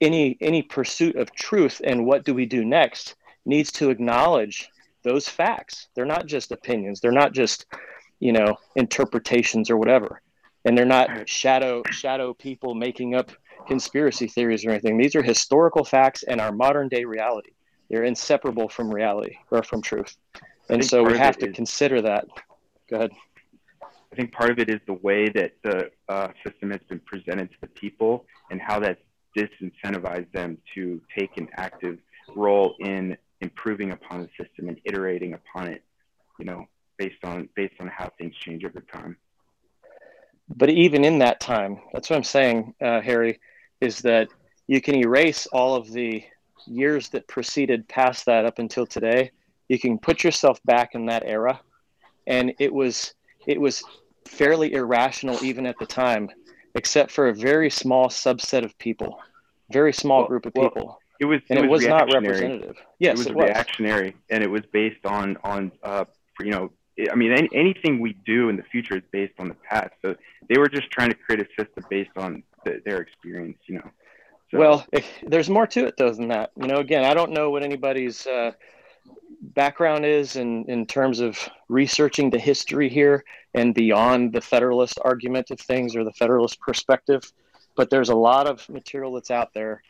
any 0.00 0.36
any 0.40 0.62
pursuit 0.62 1.16
of 1.16 1.32
truth 1.32 1.80
and 1.82 2.06
what 2.06 2.24
do 2.24 2.34
we 2.34 2.46
do 2.46 2.64
next 2.64 3.16
needs 3.44 3.72
to 3.72 3.90
acknowledge 3.90 4.68
those 5.02 5.28
facts. 5.28 5.88
They're 5.94 6.04
not 6.04 6.26
just 6.26 6.52
opinions. 6.52 7.00
They're 7.00 7.12
not 7.12 7.32
just, 7.32 7.66
you 8.20 8.32
know, 8.32 8.56
interpretations 8.76 9.70
or 9.70 9.76
whatever. 9.76 10.20
And 10.64 10.76
they're 10.76 10.84
not 10.84 11.28
shadow 11.28 11.82
shadow 11.90 12.34
people 12.34 12.74
making 12.74 13.14
up 13.14 13.30
conspiracy 13.66 14.26
theories 14.26 14.64
or 14.64 14.70
anything. 14.70 14.98
These 14.98 15.14
are 15.14 15.22
historical 15.22 15.84
facts 15.84 16.24
and 16.24 16.40
our 16.40 16.52
modern 16.52 16.88
day 16.88 17.04
reality. 17.04 17.52
They're 17.88 18.04
inseparable 18.04 18.68
from 18.68 18.92
reality 18.92 19.36
or 19.50 19.62
from 19.62 19.82
truth. 19.82 20.16
And 20.68 20.84
so 20.84 21.02
we 21.02 21.16
have 21.16 21.38
to 21.38 21.48
is, 21.48 21.56
consider 21.56 22.02
that. 22.02 22.26
Go 22.90 22.96
ahead. 22.96 23.12
I 24.12 24.16
think 24.16 24.32
part 24.32 24.50
of 24.50 24.58
it 24.58 24.68
is 24.68 24.80
the 24.86 24.94
way 24.94 25.28
that 25.30 25.52
the 25.62 25.90
uh, 26.08 26.28
system 26.44 26.70
has 26.70 26.80
been 26.88 27.00
presented 27.00 27.50
to 27.50 27.56
the 27.62 27.68
people 27.68 28.26
and 28.50 28.60
how 28.60 28.80
that's 28.80 29.00
disincentivized 29.36 30.32
them 30.32 30.58
to 30.74 31.00
take 31.16 31.36
an 31.36 31.48
active 31.56 31.98
role 32.34 32.74
in 32.80 33.16
improving 33.40 33.92
upon 33.92 34.20
the 34.20 34.28
system 34.42 34.68
and 34.68 34.80
iterating 34.84 35.34
upon 35.34 35.68
it, 35.68 35.82
you 36.38 36.44
know, 36.44 36.66
based 36.98 37.24
on 37.24 37.48
based 37.54 37.74
on 37.80 37.88
how 37.88 38.10
things 38.18 38.34
change 38.36 38.64
over 38.64 38.80
time. 38.80 39.16
But 40.54 40.70
even 40.70 41.04
in 41.04 41.18
that 41.20 41.40
time, 41.40 41.78
that's 41.92 42.10
what 42.10 42.16
I'm 42.16 42.24
saying, 42.24 42.74
uh, 42.82 43.00
Harry, 43.00 43.38
is 43.80 43.98
that 44.00 44.28
you 44.66 44.80
can 44.80 44.94
erase 44.94 45.46
all 45.46 45.74
of 45.74 45.90
the 45.92 46.24
years 46.66 47.08
that 47.10 47.28
preceded 47.28 47.88
past 47.88 48.26
that 48.26 48.44
up 48.44 48.58
until 48.58 48.86
today. 48.86 49.30
You 49.68 49.78
can 49.78 49.98
put 49.98 50.24
yourself 50.24 50.58
back 50.64 50.94
in 50.94 51.06
that 51.06 51.22
era, 51.24 51.60
and 52.26 52.54
it 52.58 52.72
was 52.72 53.14
it 53.46 53.60
was 53.60 53.82
fairly 54.26 54.74
irrational 54.74 55.42
even 55.42 55.66
at 55.66 55.78
the 55.78 55.86
time, 55.86 56.28
except 56.74 57.10
for 57.10 57.28
a 57.28 57.34
very 57.34 57.70
small 57.70 58.08
subset 58.08 58.64
of 58.64 58.76
people, 58.78 59.18
very 59.70 59.92
small 59.92 60.20
well, 60.20 60.28
group 60.28 60.46
of 60.46 60.52
well, 60.54 60.70
people 60.70 61.00
it 61.20 61.24
was, 61.24 61.40
and 61.50 61.58
it 61.58 61.68
was, 61.68 61.82
was 61.82 61.88
not 61.88 62.12
representative. 62.12 62.76
Yes, 62.98 63.14
it 63.14 63.18
was 63.18 63.26
it 63.26 63.34
was. 63.34 63.44
reactionary, 63.46 64.16
and 64.30 64.42
it 64.42 64.50
was 64.50 64.62
based 64.72 65.04
on 65.04 65.36
on 65.42 65.72
uh, 65.82 66.04
you 66.40 66.50
know, 66.50 66.70
I 67.10 67.14
mean, 67.14 67.32
any, 67.32 67.48
anything 67.52 68.00
we 68.00 68.14
do 68.26 68.48
in 68.48 68.56
the 68.56 68.62
future 68.64 68.96
is 68.96 69.02
based 69.12 69.34
on 69.38 69.48
the 69.48 69.54
past. 69.54 69.92
So 70.02 70.16
they 70.48 70.58
were 70.58 70.68
just 70.68 70.90
trying 70.90 71.10
to 71.10 71.14
create 71.14 71.40
a 71.40 71.46
system 71.56 71.84
based 71.88 72.16
on 72.16 72.42
the, 72.64 72.82
their 72.84 72.98
experience, 72.98 73.58
you 73.66 73.76
know. 73.76 73.90
So. 74.50 74.58
Well, 74.58 74.86
there's 75.26 75.50
more 75.50 75.66
to 75.68 75.86
it 75.86 75.96
though 75.98 76.10
than 76.10 76.28
that. 76.28 76.50
You 76.56 76.66
know, 76.66 76.78
again, 76.78 77.04
I 77.04 77.14
don't 77.14 77.32
know 77.32 77.50
what 77.50 77.62
anybody's 77.62 78.26
uh, 78.26 78.52
background 79.40 80.06
is 80.06 80.36
in 80.36 80.64
in 80.64 80.86
terms 80.86 81.20
of 81.20 81.38
researching 81.68 82.30
the 82.30 82.38
history 82.38 82.88
here 82.88 83.24
and 83.54 83.74
beyond 83.74 84.32
the 84.32 84.40
Federalist 84.40 84.98
argument 85.04 85.50
of 85.50 85.60
things 85.60 85.94
or 85.94 86.02
the 86.02 86.12
Federalist 86.12 86.60
perspective, 86.60 87.30
but 87.76 87.90
there's 87.90 88.08
a 88.08 88.14
lot 88.14 88.46
of 88.46 88.66
material 88.70 89.12
that's 89.12 89.30
out 89.30 89.52
there 89.52 89.82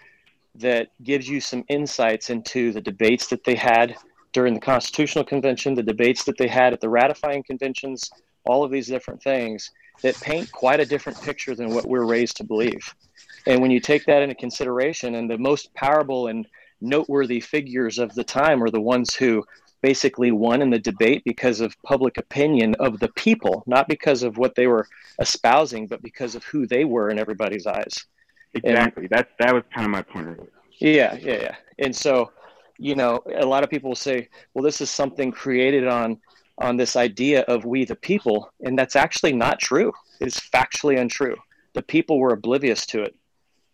that 0.56 0.88
gives 1.04 1.28
you 1.28 1.40
some 1.40 1.64
insights 1.68 2.30
into 2.30 2.72
the 2.72 2.80
debates 2.80 3.28
that 3.28 3.44
they 3.44 3.54
had 3.54 3.94
during 4.38 4.54
the 4.54 4.60
Constitutional 4.60 5.24
Convention, 5.24 5.74
the 5.74 5.82
debates 5.82 6.22
that 6.22 6.38
they 6.38 6.46
had 6.46 6.72
at 6.72 6.80
the 6.80 6.88
ratifying 6.88 7.42
conventions, 7.42 8.08
all 8.46 8.62
of 8.62 8.70
these 8.70 8.86
different 8.86 9.20
things 9.20 9.72
that 10.02 10.14
paint 10.20 10.52
quite 10.52 10.78
a 10.78 10.86
different 10.86 11.20
picture 11.22 11.56
than 11.56 11.74
what 11.74 11.88
we're 11.88 12.06
raised 12.06 12.36
to 12.36 12.44
believe. 12.44 12.94
And 13.46 13.60
when 13.60 13.72
you 13.72 13.80
take 13.80 14.04
that 14.04 14.22
into 14.22 14.36
consideration, 14.36 15.16
and 15.16 15.28
the 15.28 15.38
most 15.38 15.74
powerful 15.74 16.28
and 16.28 16.46
noteworthy 16.80 17.40
figures 17.40 17.98
of 17.98 18.14
the 18.14 18.22
time 18.22 18.62
are 18.62 18.70
the 18.70 18.80
ones 18.80 19.12
who 19.12 19.42
basically 19.82 20.30
won 20.30 20.62
in 20.62 20.70
the 20.70 20.78
debate 20.78 21.24
because 21.24 21.60
of 21.60 21.74
public 21.82 22.16
opinion 22.16 22.76
of 22.78 23.00
the 23.00 23.08
people, 23.16 23.64
not 23.66 23.88
because 23.88 24.22
of 24.22 24.38
what 24.38 24.54
they 24.54 24.68
were 24.68 24.86
espousing, 25.20 25.88
but 25.88 26.00
because 26.00 26.36
of 26.36 26.44
who 26.44 26.64
they 26.64 26.84
were 26.84 27.10
in 27.10 27.18
everybody's 27.18 27.66
eyes. 27.66 28.06
Exactly. 28.54 29.02
And, 29.02 29.10
that 29.10 29.30
that 29.40 29.52
was 29.52 29.64
kind 29.74 29.84
of 29.84 29.90
my 29.90 30.02
point. 30.02 30.48
Yeah, 30.78 31.16
yeah, 31.16 31.40
yeah. 31.40 31.56
And 31.80 31.94
so, 31.94 32.30
you 32.78 32.94
know, 32.94 33.20
a 33.34 33.44
lot 33.44 33.64
of 33.64 33.70
people 33.70 33.90
will 33.90 33.96
say, 33.96 34.28
"Well, 34.54 34.64
this 34.64 34.80
is 34.80 34.90
something 34.90 35.32
created 35.32 35.86
on 35.86 36.20
on 36.58 36.76
this 36.76 36.96
idea 36.96 37.42
of 37.42 37.64
we 37.64 37.84
the 37.84 37.96
people," 37.96 38.52
and 38.60 38.78
that's 38.78 38.96
actually 38.96 39.32
not 39.32 39.58
true. 39.58 39.92
It's 40.20 40.40
factually 40.40 40.98
untrue. 40.98 41.36
The 41.74 41.82
people 41.82 42.18
were 42.18 42.32
oblivious 42.32 42.86
to 42.86 43.02
it. 43.02 43.14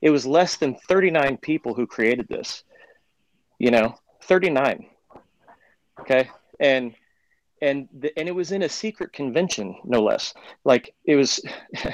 It 0.00 0.10
was 0.10 0.26
less 0.26 0.56
than 0.56 0.74
39 0.74 1.38
people 1.38 1.74
who 1.74 1.86
created 1.86 2.28
this. 2.28 2.64
You 3.58 3.70
know, 3.70 3.98
39. 4.22 4.86
Okay, 6.00 6.28
and 6.60 6.94
and 7.62 7.88
the, 7.92 8.18
and 8.18 8.28
it 8.28 8.34
was 8.34 8.52
in 8.52 8.62
a 8.62 8.68
secret 8.68 9.12
convention, 9.12 9.76
no 9.84 10.02
less. 10.02 10.34
Like 10.64 10.94
it 11.04 11.16
was. 11.16 11.40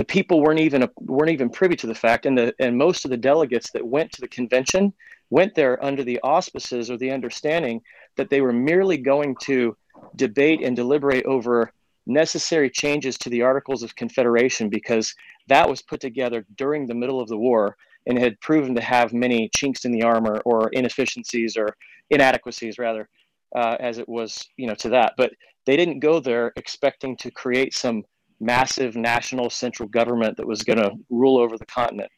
the 0.00 0.04
people 0.06 0.40
weren't 0.40 0.60
even 0.60 0.88
weren't 0.96 1.30
even 1.30 1.50
privy 1.50 1.76
to 1.76 1.86
the 1.86 1.94
fact, 1.94 2.24
and 2.24 2.38
the 2.38 2.54
and 2.58 2.78
most 2.78 3.04
of 3.04 3.10
the 3.10 3.18
delegates 3.18 3.70
that 3.72 3.86
went 3.86 4.10
to 4.10 4.22
the 4.22 4.28
convention 4.28 4.94
went 5.28 5.54
there 5.54 5.84
under 5.84 6.02
the 6.02 6.18
auspices 6.22 6.90
or 6.90 6.96
the 6.96 7.10
understanding 7.10 7.82
that 8.16 8.30
they 8.30 8.40
were 8.40 8.50
merely 8.50 8.96
going 8.96 9.36
to 9.42 9.76
debate 10.16 10.62
and 10.62 10.74
deliberate 10.74 11.26
over 11.26 11.70
necessary 12.06 12.70
changes 12.70 13.18
to 13.18 13.28
the 13.28 13.42
Articles 13.42 13.82
of 13.82 13.94
Confederation 13.94 14.70
because 14.70 15.14
that 15.48 15.68
was 15.68 15.82
put 15.82 16.00
together 16.00 16.46
during 16.56 16.86
the 16.86 16.94
middle 16.94 17.20
of 17.20 17.28
the 17.28 17.36
war 17.36 17.76
and 18.06 18.18
had 18.18 18.40
proven 18.40 18.74
to 18.74 18.80
have 18.80 19.12
many 19.12 19.50
chinks 19.54 19.84
in 19.84 19.92
the 19.92 20.02
armor 20.02 20.40
or 20.46 20.70
inefficiencies 20.70 21.58
or 21.58 21.76
inadequacies 22.08 22.78
rather 22.78 23.06
uh, 23.54 23.76
as 23.78 23.98
it 23.98 24.08
was 24.08 24.48
you 24.56 24.66
know 24.66 24.74
to 24.76 24.88
that. 24.88 25.12
But 25.18 25.32
they 25.66 25.76
didn't 25.76 26.00
go 26.00 26.20
there 26.20 26.54
expecting 26.56 27.18
to 27.18 27.30
create 27.30 27.74
some 27.74 28.02
massive 28.40 28.96
national 28.96 29.50
central 29.50 29.88
government 29.88 30.36
that 30.36 30.46
was 30.46 30.62
going 30.62 30.78
to 30.78 30.92
rule 31.10 31.38
over 31.38 31.58
the 31.58 31.66
continent 31.66 32.10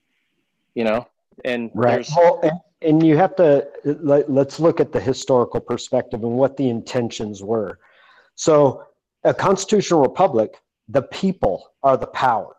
you 0.74 0.84
know? 0.84 1.06
And 1.44 1.70
right. 1.74 2.06
well, 2.14 2.40
and, 2.42 2.60
and 2.82 3.06
you 3.06 3.16
have 3.16 3.34
to 3.36 3.66
let, 3.84 4.30
let's 4.30 4.60
look 4.60 4.80
at 4.80 4.92
the 4.92 5.00
historical 5.00 5.60
perspective 5.60 6.22
and 6.22 6.32
what 6.32 6.56
the 6.56 6.68
intentions 6.68 7.42
were. 7.42 7.78
So 8.34 8.84
a 9.24 9.32
constitutional 9.32 10.02
republic 10.02 10.60
the 10.88 11.02
people 11.02 11.70
are 11.82 11.96
the 11.96 12.08
power. 12.08 12.56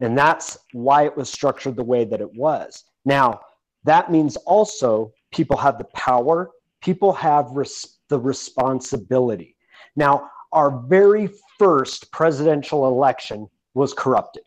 And 0.00 0.18
that's 0.18 0.58
why 0.72 1.04
it 1.04 1.16
was 1.16 1.30
structured 1.30 1.76
the 1.76 1.84
way 1.84 2.04
that 2.04 2.20
it 2.20 2.34
was. 2.34 2.84
Now 3.04 3.40
that 3.84 4.10
means 4.10 4.36
also 4.36 5.12
people 5.30 5.56
have 5.56 5.78
the 5.78 5.84
power 5.94 6.50
people 6.80 7.14
have 7.14 7.50
res- 7.52 7.98
the 8.10 8.18
responsibility. 8.18 9.56
Now 9.96 10.30
our 10.54 10.70
very 10.86 11.28
first 11.58 12.10
presidential 12.12 12.86
election 12.86 13.48
was 13.74 13.92
corrupted. 13.92 14.44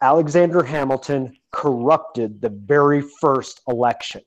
Alexander 0.00 0.62
Hamilton 0.62 1.36
corrupted 1.50 2.40
the 2.40 2.48
very 2.48 3.02
first 3.20 3.60
election. 3.68 4.22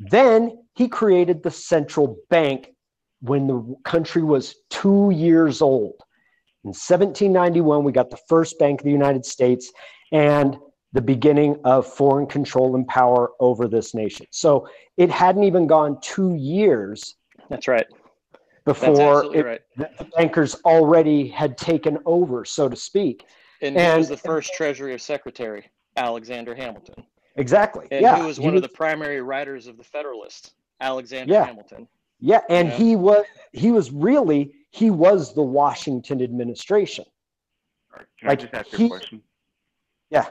Then 0.00 0.58
he 0.74 0.88
created 0.88 1.42
the 1.42 1.50
central 1.50 2.16
bank 2.30 2.70
when 3.20 3.46
the 3.46 3.76
country 3.84 4.22
was 4.22 4.56
two 4.70 5.10
years 5.10 5.62
old. 5.62 5.94
In 6.64 6.68
1791, 6.68 7.84
we 7.84 7.92
got 7.92 8.10
the 8.10 8.18
first 8.28 8.58
Bank 8.58 8.80
of 8.80 8.84
the 8.84 8.90
United 8.90 9.24
States 9.24 9.70
and 10.12 10.56
the 10.92 11.02
beginning 11.02 11.58
of 11.64 11.86
foreign 11.86 12.26
control 12.26 12.74
and 12.74 12.86
power 12.88 13.32
over 13.38 13.68
this 13.68 13.94
nation. 13.94 14.26
So 14.30 14.68
it 14.96 15.10
hadn't 15.10 15.44
even 15.44 15.66
gone 15.66 15.98
two 16.00 16.34
years. 16.34 17.16
That's 17.50 17.68
right 17.68 17.86
before 18.64 19.34
it, 19.34 19.44
right. 19.44 19.60
the 19.76 20.08
bankers 20.16 20.54
already 20.64 21.28
had 21.28 21.58
taken 21.58 21.98
over, 22.06 22.44
so 22.44 22.68
to 22.68 22.76
speak. 22.76 23.26
And, 23.60 23.76
and 23.76 23.92
he 23.92 23.98
was 23.98 24.08
the 24.08 24.16
first 24.16 24.52
Treasury 24.54 24.98
Secretary, 24.98 25.66
Alexander 25.96 26.54
Hamilton. 26.54 27.04
Exactly. 27.36 27.86
And 27.90 28.02
yeah. 28.02 28.16
he 28.16 28.22
was 28.22 28.38
one 28.38 28.52
he 28.52 28.56
of 28.56 28.62
the 28.62 28.68
primary 28.68 29.20
writers 29.20 29.66
of 29.66 29.76
the 29.76 29.84
Federalist, 29.84 30.54
Alexander 30.80 31.32
yeah. 31.32 31.44
Hamilton. 31.44 31.88
Yeah, 32.20 32.40
and 32.48 32.70
he 32.70 32.96
was 32.96 33.26
he 33.52 33.70
was 33.70 33.90
really 33.90 34.52
he 34.70 34.90
was 34.90 35.34
the 35.34 35.42
Washington 35.42 36.22
administration. 36.22 37.04
Right. 37.92 38.06
Can 38.18 38.28
like, 38.28 38.38
I 38.38 38.42
just 38.42 38.54
ask 38.54 38.68
he, 38.68 38.86
a 38.86 38.88
question? 38.88 39.22
Yeah. 40.10 40.26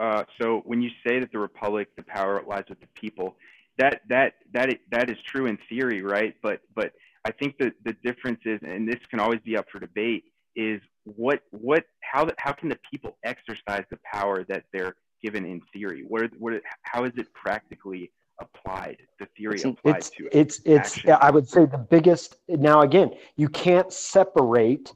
Uh, 0.00 0.24
so 0.40 0.62
when 0.64 0.82
you 0.82 0.90
say 1.06 1.20
that 1.20 1.30
the 1.32 1.38
republic, 1.38 1.88
the 1.96 2.02
power 2.02 2.42
lies 2.46 2.64
with 2.68 2.80
the 2.80 2.88
people, 2.94 3.36
that 3.78 4.00
that 4.08 4.34
that 4.52 4.76
that 4.90 5.10
is 5.10 5.16
true 5.26 5.46
in 5.46 5.58
theory, 5.68 6.02
right? 6.02 6.34
But 6.42 6.60
but 6.74 6.92
I 7.26 7.32
think 7.32 7.58
that 7.58 7.72
the 7.84 7.94
difference 8.04 8.38
is, 8.44 8.60
and 8.62 8.88
this 8.88 9.00
can 9.10 9.18
always 9.18 9.40
be 9.44 9.56
up 9.56 9.66
for 9.72 9.80
debate, 9.80 10.24
is 10.54 10.80
what 11.02 11.40
what 11.50 11.84
how 12.00 12.30
how 12.38 12.52
can 12.52 12.68
the 12.68 12.78
people 12.88 13.18
exercise 13.24 13.84
the 13.90 13.98
power 14.14 14.44
that 14.44 14.62
they're 14.72 14.94
given 15.20 15.44
in 15.44 15.60
theory? 15.72 16.04
What 16.06 16.30
what 16.38 16.62
how 16.82 17.02
is 17.02 17.12
it 17.16 17.26
practically 17.34 18.12
applied? 18.40 18.98
The 19.18 19.26
theory 19.36 19.56
it's, 19.56 19.64
applied 19.64 19.96
it's, 19.96 20.10
to 20.10 20.26
it. 20.26 20.30
it's 20.32 20.60
it's 20.64 20.98
action? 20.98 21.16
I 21.20 21.30
would 21.32 21.48
say 21.48 21.66
the 21.66 21.78
biggest. 21.78 22.36
Now 22.48 22.82
again, 22.82 23.10
you 23.34 23.48
can't 23.48 23.92
separate 23.92 24.92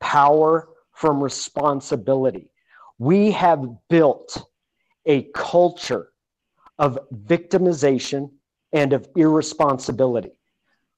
power 0.00 0.70
from 0.92 1.22
responsibility. 1.22 2.50
We 2.98 3.30
have 3.30 3.64
built 3.88 4.42
a 5.06 5.22
culture 5.34 6.08
of 6.80 6.98
victimization 7.14 8.32
and 8.72 8.92
of 8.92 9.08
irresponsibility. 9.16 10.32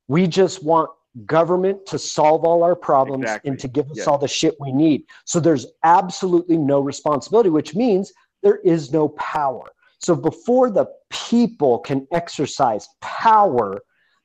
We 0.08 0.26
just 0.26 0.62
want 0.64 0.90
government 1.26 1.84
to 1.86 1.98
solve 1.98 2.44
all 2.44 2.62
our 2.62 2.74
problems 2.74 3.24
Exactly. 3.24 3.50
and 3.50 3.58
to 3.60 3.68
give 3.68 3.90
us 3.90 3.98
Yeah. 3.98 4.04
all 4.04 4.18
the 4.18 4.28
shit 4.28 4.56
we 4.60 4.72
need. 4.72 5.04
So 5.26 5.40
there's 5.40 5.66
absolutely 5.84 6.56
no 6.56 6.80
responsibility, 6.80 7.50
which 7.50 7.74
means 7.74 8.12
there 8.42 8.56
is 8.58 8.92
no 8.92 9.08
power. 9.10 9.70
So 9.98 10.14
before 10.16 10.70
the 10.70 10.86
people 11.10 11.78
can 11.78 12.08
exercise 12.12 12.88
power, 13.00 13.82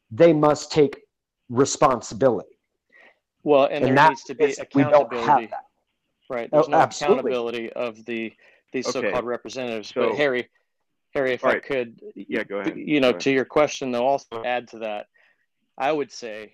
they 0.09 0.33
must 0.33 0.71
take 0.71 1.01
responsibility. 1.49 2.57
Well, 3.43 3.65
and, 3.71 3.83
there 3.83 4.09
needs 4.09 4.23
to 4.25 4.35
be 4.35 4.45
is- 4.45 4.59
we 4.73 4.83
don't 4.83 4.93
have 4.93 5.01
accountability. 5.03 5.47
that. 5.47 5.65
Right. 6.29 6.49
Oh, 6.51 6.57
There's 6.57 6.69
no 6.69 6.77
absolutely. 6.77 7.31
accountability 7.31 7.73
of 7.73 8.03
the 8.05 8.33
these 8.73 8.85
Okay. 8.87 9.07
so-called 9.07 9.25
representatives. 9.25 9.93
So- 9.93 10.09
but 10.09 10.15
Harry, 10.17 10.49
Harry, 11.13 11.31
if 11.33 11.45
I 11.45 11.47
Alright. 11.49 11.63
could, 11.63 12.01
Yeah, 12.15 12.43
go 12.43 12.57
ahead. 12.57 12.77
you 12.77 12.99
know, 12.99 13.09
ahead. 13.09 13.21
to 13.21 13.31
your 13.31 13.45
question, 13.45 13.91
though, 13.91 14.05
also 14.05 14.43
add 14.43 14.67
to 14.69 14.79
that, 14.79 15.07
I 15.77 15.91
would 15.91 16.11
say 16.11 16.53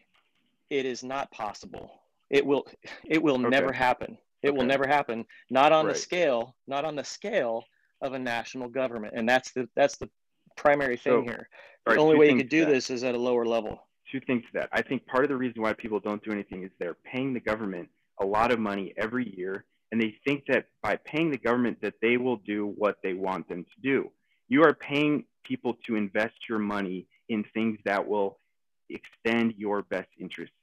it 0.70 0.86
is 0.86 1.04
not 1.04 1.32
possible. 1.32 1.92
It 2.30 2.46
will, 2.46 2.66
it 3.06 3.22
will 3.22 3.36
Okay. 3.36 3.50
never 3.50 3.72
happen. 3.72 4.18
It 4.42 4.54
will 4.54 4.66
never 4.66 4.86
happen. 4.88 5.26
Not 5.50 5.72
on 5.72 5.88
the 5.88 5.96
scale, 5.96 6.56
not 6.68 6.84
on 6.84 6.96
the 6.96 7.04
scale 7.04 7.64
of 8.02 8.14
a 8.14 8.20
national 8.20 8.68
government, 8.68 9.14
and 9.16 9.28
that's 9.28 9.52
the 9.54 9.70
that's 9.76 9.98
the 9.98 10.10
primary 10.58 10.98
thing 10.98 11.22
So, 11.22 11.24
here. 11.24 11.48
The 11.86 11.92
right, 11.92 12.00
only 12.00 12.18
way 12.18 12.30
you 12.30 12.38
could 12.38 12.50
do 12.50 12.66
that. 12.66 12.72
this 12.72 12.90
is 12.90 13.04
at 13.06 13.16
a 13.16 13.18
lower 13.18 13.46
level. 13.46 13.88
two 14.12 14.20
things 14.20 14.44
to 14.44 14.50
that. 14.60 14.70
I 14.74 14.82
think 14.82 15.06
part 15.06 15.24
of 15.24 15.30
the 15.30 15.38
reason 15.38 15.62
why 15.62 15.72
people 15.74 16.00
don't 16.02 16.22
do 16.24 16.32
anything 16.32 16.64
is 16.64 16.72
they're 16.78 16.98
paying 17.06 17.34
the 17.34 17.40
government 17.40 17.88
a 18.22 18.26
lot 18.26 18.52
of 18.52 18.60
money 18.60 18.94
every 18.98 19.34
year, 19.38 19.66
and 19.94 20.02
they 20.02 20.16
think 20.26 20.44
that 20.50 20.66
by 20.82 20.98
paying 20.98 21.32
the 21.32 21.38
government 21.38 21.78
that 21.82 21.94
they 22.02 22.18
will 22.18 22.38
do 22.38 22.74
what 22.78 22.98
they 23.02 23.14
want 23.14 23.48
them 23.48 23.64
to 23.64 23.82
do. 23.82 24.12
You 24.50 24.64
are 24.64 24.74
paying 24.74 25.24
people 25.46 25.76
to 25.88 25.96
invest 25.96 26.36
your 26.50 26.60
money 26.60 27.08
in 27.30 27.46
things 27.54 27.80
that 27.86 28.06
will 28.06 28.40
extend 28.94 29.54
your 29.58 29.84
best 29.84 30.10
interests, 30.20 30.56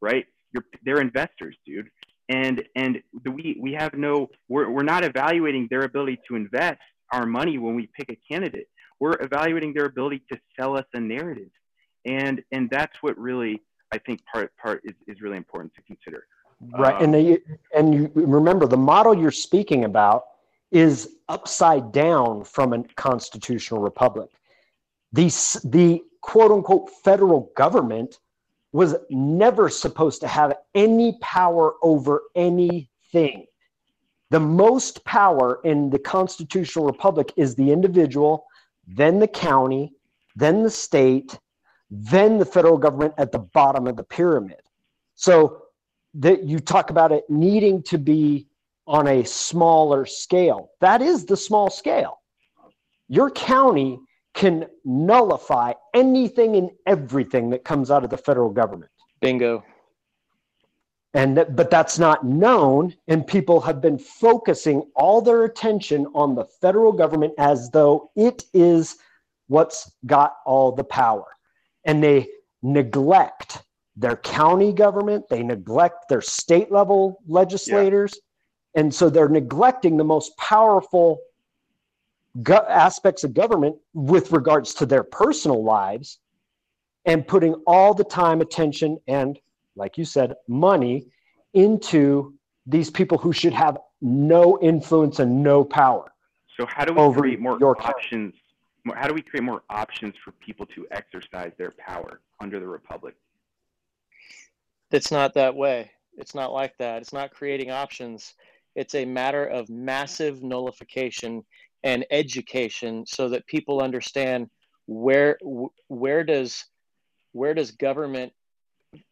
right? 0.00 0.26
You're, 0.52 0.64
they're 0.84 1.00
investors, 1.00 1.56
dude. 1.66 1.88
And 2.28 2.64
and 2.74 3.02
the, 3.24 3.30
we 3.30 3.56
we 3.60 3.72
have 3.74 3.94
no 3.94 4.28
we're, 4.48 4.68
we're 4.68 4.82
not 4.82 5.04
evaluating 5.04 5.68
their 5.70 5.82
ability 5.82 6.20
to 6.28 6.34
invest 6.34 6.80
our 7.12 7.24
money 7.24 7.58
when 7.58 7.76
we 7.76 7.88
pick 7.96 8.10
a 8.10 8.18
candidate. 8.28 8.68
We're 8.98 9.16
evaluating 9.20 9.74
their 9.74 9.84
ability 9.84 10.22
to 10.32 10.38
sell 10.58 10.76
us 10.76 10.86
a 10.94 11.00
narrative 11.00 11.50
and 12.06 12.42
and 12.52 12.70
that's 12.70 12.96
what 13.02 13.18
really 13.18 13.60
I 13.92 13.98
think 13.98 14.24
part 14.32 14.56
part 14.56 14.80
is, 14.84 14.94
is 15.06 15.20
really 15.20 15.36
important 15.36 15.74
to 15.74 15.82
consider. 15.82 16.26
Right. 16.78 16.94
Um, 16.94 17.02
and 17.04 17.14
they, 17.14 17.38
and 17.76 17.94
you 17.94 18.10
remember 18.14 18.66
the 18.66 18.78
model 18.78 19.14
you're 19.14 19.30
speaking 19.30 19.84
about 19.84 20.24
is 20.72 21.16
upside 21.28 21.92
down 21.92 22.44
from 22.44 22.72
a 22.72 22.82
constitutional 22.94 23.80
republic. 23.80 24.30
The, 25.16 25.28
the 25.64 26.02
quote 26.20 26.52
unquote 26.52 26.90
federal 27.02 27.50
government 27.56 28.18
was 28.72 28.94
never 29.08 29.70
supposed 29.70 30.20
to 30.20 30.28
have 30.28 30.54
any 30.74 31.16
power 31.22 31.74
over 31.82 32.24
anything. 32.34 33.46
The 34.28 34.40
most 34.40 35.04
power 35.06 35.60
in 35.64 35.88
the 35.88 35.98
constitutional 35.98 36.84
republic 36.84 37.32
is 37.36 37.54
the 37.54 37.72
individual, 37.72 38.44
then 38.86 39.18
the 39.18 39.28
county, 39.28 39.94
then 40.34 40.62
the 40.62 40.70
state, 40.70 41.38
then 41.90 42.36
the 42.36 42.44
federal 42.44 42.76
government 42.76 43.14
at 43.16 43.32
the 43.32 43.38
bottom 43.38 43.86
of 43.86 43.96
the 43.96 44.04
pyramid. 44.04 44.60
So 45.14 45.62
that 46.12 46.44
you 46.44 46.58
talk 46.58 46.90
about 46.90 47.12
it 47.12 47.24
needing 47.30 47.82
to 47.84 47.96
be 47.96 48.48
on 48.86 49.06
a 49.06 49.24
smaller 49.24 50.04
scale. 50.04 50.72
That 50.80 51.00
is 51.00 51.24
the 51.24 51.38
small 51.38 51.70
scale. 51.70 52.20
Your 53.08 53.30
county 53.30 54.00
can 54.36 54.66
nullify 54.84 55.72
anything 55.94 56.56
and 56.56 56.70
everything 56.86 57.50
that 57.50 57.64
comes 57.64 57.90
out 57.90 58.04
of 58.04 58.10
the 58.10 58.18
federal 58.18 58.50
government. 58.50 58.90
Bingo. 59.20 59.64
And 61.14 61.38
that, 61.38 61.56
but 61.56 61.70
that's 61.70 61.98
not 61.98 62.26
known, 62.26 62.94
and 63.08 63.26
people 63.26 63.62
have 63.62 63.80
been 63.80 63.98
focusing 63.98 64.82
all 64.94 65.22
their 65.22 65.44
attention 65.44 66.06
on 66.14 66.34
the 66.34 66.44
federal 66.44 66.92
government 66.92 67.32
as 67.38 67.70
though 67.70 68.10
it 68.14 68.44
is 68.52 68.96
what's 69.48 69.90
got 70.04 70.36
all 70.44 70.70
the 70.70 70.84
power. 70.84 71.24
And 71.86 72.04
they 72.04 72.28
neglect 72.62 73.62
their 73.96 74.16
county 74.16 74.74
government, 74.74 75.24
they 75.30 75.42
neglect 75.42 76.10
their 76.10 76.20
state 76.20 76.70
level 76.70 77.22
legislators, 77.26 78.20
and 78.74 78.94
so 78.94 79.08
they're 79.08 79.30
neglecting 79.30 79.96
the 79.96 80.04
most 80.04 80.36
powerful 80.36 81.18
go- 82.42 82.64
aspects 82.68 83.24
of 83.24 83.34
government 83.34 83.76
with 83.94 84.32
regards 84.32 84.74
to 84.74 84.86
their 84.86 85.02
personal 85.02 85.62
lives 85.64 86.18
and 87.04 87.26
putting 87.26 87.54
all 87.66 87.94
the 87.94 88.04
time, 88.04 88.40
attention, 88.40 88.98
and 89.06 89.38
like 89.76 89.96
you 89.98 90.04
said, 90.04 90.34
money 90.48 91.06
into 91.54 92.34
these 92.66 92.90
people 92.90 93.16
who 93.18 93.32
should 93.32 93.52
have 93.52 93.78
no 94.00 94.58
influence 94.60 95.18
and 95.20 95.42
no 95.42 95.64
power. 95.64 96.12
So 96.58 96.66
how 96.66 96.84
do 96.84 96.94
we 96.94 97.00
Over 97.00 97.20
create 97.20 97.40
more 97.40 97.58
your 97.60 97.80
options? 97.80 98.34
more- 98.84 98.96
How 98.96 99.06
do 99.08 99.14
we 99.14 99.22
create 99.22 99.42
more 99.44 99.62
options 99.70 100.14
for 100.24 100.32
people 100.32 100.66
to 100.66 100.86
exercise 100.90 101.52
their 101.58 101.72
power 101.78 102.20
under 102.40 102.58
the 102.58 102.66
republic? 102.66 103.14
It's 104.90 105.10
not 105.10 105.34
that 105.34 105.54
way. 105.54 105.90
It's 106.16 106.34
not 106.34 106.52
like 106.52 106.76
that. 106.78 107.02
It's 107.02 107.12
not 107.12 107.30
creating 107.32 107.70
options. 107.70 108.34
It's 108.74 108.94
a 108.94 109.04
matter 109.04 109.44
of 109.46 109.68
massive 109.68 110.42
nullification 110.42 111.44
and 111.84 112.04
education 112.10 113.04
so 113.06 113.28
that 113.28 113.46
people 113.46 113.82
understand 113.82 114.48
where 114.86 115.38
where 115.88 116.24
does 116.24 116.64
where 117.32 117.54
does 117.54 117.70
government 117.72 118.32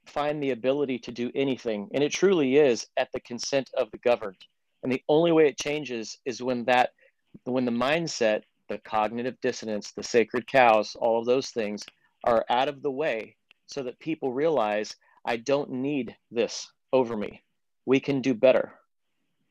find 0.07 0.43
the 0.43 0.53
ability 0.53 0.99
to 0.99 1.13
do 1.13 1.31
anything 1.35 1.89
and 1.95 2.03
it 2.03 2.13
truly 2.13 2.57
is 2.57 2.87
at 2.97 3.09
the 3.13 3.21
consent 3.21 3.69
of 3.77 3.91
the 3.91 3.99
governed 3.99 4.37
and 4.83 4.93
the 4.93 5.03
only 5.09 5.33
way 5.33 5.49
it 5.49 5.59
changes 5.59 6.19
is 6.25 6.43
when 6.43 6.65
that 6.65 6.91
when 7.45 7.65
the 7.65 7.73
mindset 7.73 8.43
the 8.69 8.79
cognitive 8.79 9.37
dissonance 9.43 9.93
the 9.93 10.03
sacred 10.03 10.47
cows 10.47 10.97
all 11.01 11.19
of 11.19 11.27
those 11.27 11.51
things 11.51 11.85
are 12.25 12.45
out 12.49 12.69
of 12.69 12.83
the 12.83 12.91
way 12.91 13.37
so 13.67 13.83
that 13.83 13.99
people 13.99 14.33
realize 14.33 14.95
I 15.25 15.39
don't 15.39 15.71
need 15.71 16.15
this 16.31 16.71
over 16.93 17.17
me. 17.17 17.43
We 17.87 18.01
can 18.01 18.21
do 18.21 18.35
better. 18.35 18.73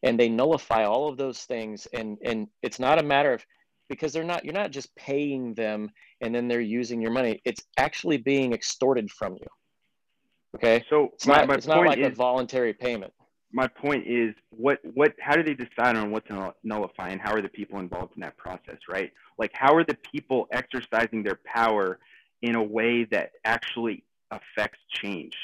And 0.03 0.19
they 0.19 0.29
nullify 0.29 0.83
all 0.85 1.09
of 1.09 1.17
those 1.17 1.39
things. 1.39 1.87
And, 1.93 2.17
and 2.23 2.47
it's 2.61 2.79
not 2.79 2.99
a 2.99 3.03
matter 3.03 3.33
of 3.33 3.43
because 3.89 4.13
they're 4.13 4.23
not, 4.23 4.45
you're 4.45 4.53
not 4.53 4.71
just 4.71 4.95
paying 4.95 5.53
them 5.55 5.89
and 6.21 6.33
then 6.35 6.47
they're 6.47 6.61
using 6.61 7.01
your 7.01 7.11
money. 7.11 7.41
It's 7.45 7.63
actually 7.77 8.17
being 8.17 8.53
extorted 8.53 9.09
from 9.09 9.33
you. 9.33 9.47
Okay. 10.55 10.83
So 10.89 11.09
It's 11.13 11.25
my, 11.25 11.37
not, 11.37 11.47
my 11.47 11.55
it's 11.55 11.67
not 11.67 11.85
like 11.85 11.97
is, 11.99 12.07
a 12.07 12.11
voluntary 12.11 12.73
payment. 12.73 13.13
my 13.53 13.67
point 13.67 14.05
is 14.07 14.33
what 14.49 14.79
what 14.95 15.13
how 15.19 15.35
do 15.35 15.43
they 15.43 15.53
decide 15.53 15.95
on 15.95 16.11
what 16.11 16.25
to 16.27 16.53
nullify 16.63 17.09
and 17.09 17.21
how 17.21 17.31
are 17.33 17.41
the 17.41 17.49
people 17.49 17.79
involved 17.79 18.13
in 18.15 18.21
that 18.21 18.35
process 18.37 18.77
right 18.89 19.11
like 19.37 19.51
how 19.53 19.73
are 19.75 19.83
the 19.85 19.97
people 20.11 20.47
exercising 20.51 21.23
their 21.23 21.39
power 21.45 21.99
in 22.41 22.55
a 22.55 22.63
way 22.63 23.05
that 23.05 23.31
actually 23.45 24.03
affects 24.31 24.79
change 24.89 25.37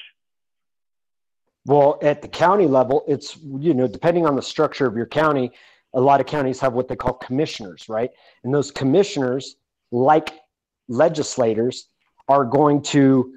Well, 1.65 1.99
at 2.01 2.21
the 2.21 2.27
county 2.27 2.67
level, 2.67 3.03
it's, 3.07 3.37
you 3.37 3.73
know, 3.73 3.87
depending 3.87 4.25
on 4.25 4.35
the 4.35 4.41
structure 4.41 4.87
of 4.87 4.95
your 4.95 5.05
county, 5.05 5.51
a 5.93 6.01
lot 6.01 6.19
of 6.19 6.25
counties 6.25 6.59
have 6.59 6.73
what 6.73 6.87
they 6.87 6.95
call 6.95 7.13
commissioners, 7.13 7.89
right? 7.89 8.09
And 8.43 8.53
those 8.53 8.71
commissioners, 8.71 9.55
like 9.91 10.39
legislators, 10.87 11.87
are 12.27 12.45
going 12.45 12.81
to 12.83 13.35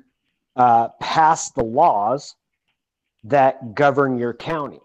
uh, 0.57 0.89
pass 1.01 1.51
the 1.51 1.65
laws 1.65 2.35
that 3.25 3.75
govern 3.75 4.19
your 4.19 4.35
county. 4.35 4.81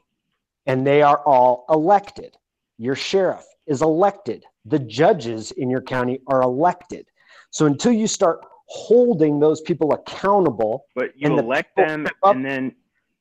And 0.65 0.85
they 0.85 1.01
are 1.01 1.19
all 1.25 1.65
elected. 1.69 2.35
Your 2.77 2.95
sheriff 2.95 3.45
is 3.65 3.81
elected. 3.81 4.45
The 4.65 4.79
judges 4.79 5.51
in 5.51 5.69
your 5.69 5.81
county 5.81 6.21
are 6.27 6.41
elected. 6.41 7.07
So 7.51 7.65
until 7.65 7.91
you 7.91 8.07
start 8.07 8.39
holding 8.67 9.39
those 9.39 9.61
people 9.61 9.93
accountable, 9.93 10.85
but 10.95 11.11
you 11.15 11.37
elect 11.37 11.75
them 11.75 12.07
up- 12.23 12.35
and 12.35 12.45
then 12.45 12.75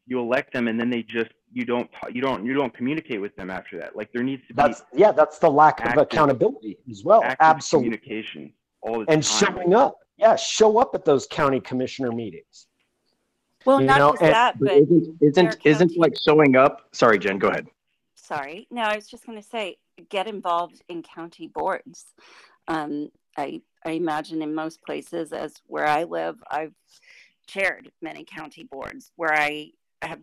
you 0.07 0.21
elect 0.21 0.53
them 0.53 0.69
and 0.69 0.79
then 0.79 0.91
they 0.91 1.03
just 1.03 1.31
you 1.53 1.65
don't 1.65 1.91
ta- 1.93 2.09
you 2.09 2.21
don't 2.21 2.45
you 2.45 2.55
don't 2.55 2.75
communicate 2.75 3.21
with 3.21 3.35
them 3.37 3.51
after 3.51 3.79
that 3.79 3.97
like 3.97 4.11
there 4.13 4.23
needs 4.23 4.43
to 4.49 4.55
be 4.55 4.63
That's 4.63 4.83
yeah, 4.95 5.13
that's 5.13 5.39
the 5.39 5.51
lack 5.51 5.85
of 5.85 5.97
accountability 5.99 6.79
as 6.91 7.03
well. 7.05 7.23
Absolutely. 7.41 7.91
communication 7.91 8.53
all 8.83 9.01
the 9.05 9.11
And 9.11 9.23
time 9.23 9.55
showing 9.55 9.75
up. 9.75 9.99
Yeah, 10.17 10.37
show 10.37 10.79
up 10.79 10.95
at 10.95 11.05
those 11.05 11.27
county 11.27 11.61
commissioner 11.61 12.11
meetings. 12.11 12.69
Well, 13.67 13.81
not 13.81 13.99
know, 13.99 14.11
just 14.13 14.23
and, 14.23 14.33
that, 14.33 14.59
but 14.59 14.73
isn't 14.73 15.19
isn't, 15.21 15.57
isn't 15.65 15.99
like 15.99 16.15
showing 16.25 16.57
up? 16.57 16.89
Sorry, 16.93 17.19
Jen, 17.19 17.39
go 17.39 17.49
ahead. 17.49 17.67
Sorry, 18.15 18.67
no, 18.71 18.83
I 18.83 18.97
was 18.97 19.09
just 19.09 19.27
going 19.27 19.41
to 19.41 19.47
say, 19.47 19.77
get 20.09 20.27
involved 20.27 20.83
in 20.89 21.03
county 21.03 21.49
boards. 21.49 22.07
Um, 22.69 23.11
I 23.37 23.61
I 23.85 23.91
imagine 23.91 24.41
in 24.41 24.55
most 24.55 24.83
places, 24.83 25.33
as 25.33 25.55
where 25.67 25.87
I 25.87 26.05
live, 26.05 26.37
I've 26.51 26.75
chaired 27.47 27.91
many 28.01 28.25
county 28.25 28.65
boards 28.65 29.13
where 29.17 29.33
I 29.33 29.71
have 30.03 30.21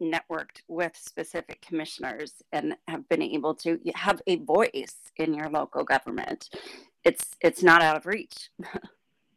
networked 0.00 0.62
with 0.68 0.96
specific 0.96 1.60
commissioners 1.60 2.42
and 2.52 2.74
have 2.88 3.08
been 3.08 3.22
able 3.22 3.54
to 3.54 3.78
have 3.94 4.22
a 4.26 4.36
voice 4.36 4.96
in 5.16 5.34
your 5.34 5.48
local 5.50 5.84
government. 5.84 6.48
It's 7.04 7.36
it's 7.40 7.62
not 7.62 7.82
out 7.82 7.96
of 7.96 8.06
reach. 8.06 8.50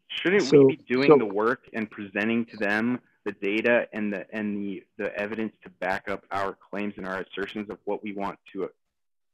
Shouldn't 0.07 0.43
so, 0.43 0.65
we 0.65 0.75
be 0.75 0.83
doing 0.93 1.09
so, 1.09 1.17
the 1.17 1.25
work 1.25 1.63
and 1.73 1.89
presenting 1.89 2.45
to 2.45 2.57
them 2.57 2.99
the 3.25 3.31
data 3.33 3.87
and 3.93 4.11
the 4.13 4.25
and 4.31 4.55
the 4.57 4.83
the 4.97 5.15
evidence 5.17 5.53
to 5.63 5.69
back 5.69 6.09
up 6.09 6.23
our 6.31 6.57
claims 6.69 6.93
and 6.97 7.05
our 7.05 7.21
assertions 7.21 7.69
of 7.69 7.77
what 7.85 8.03
we 8.03 8.13
want 8.13 8.37
to 8.53 8.69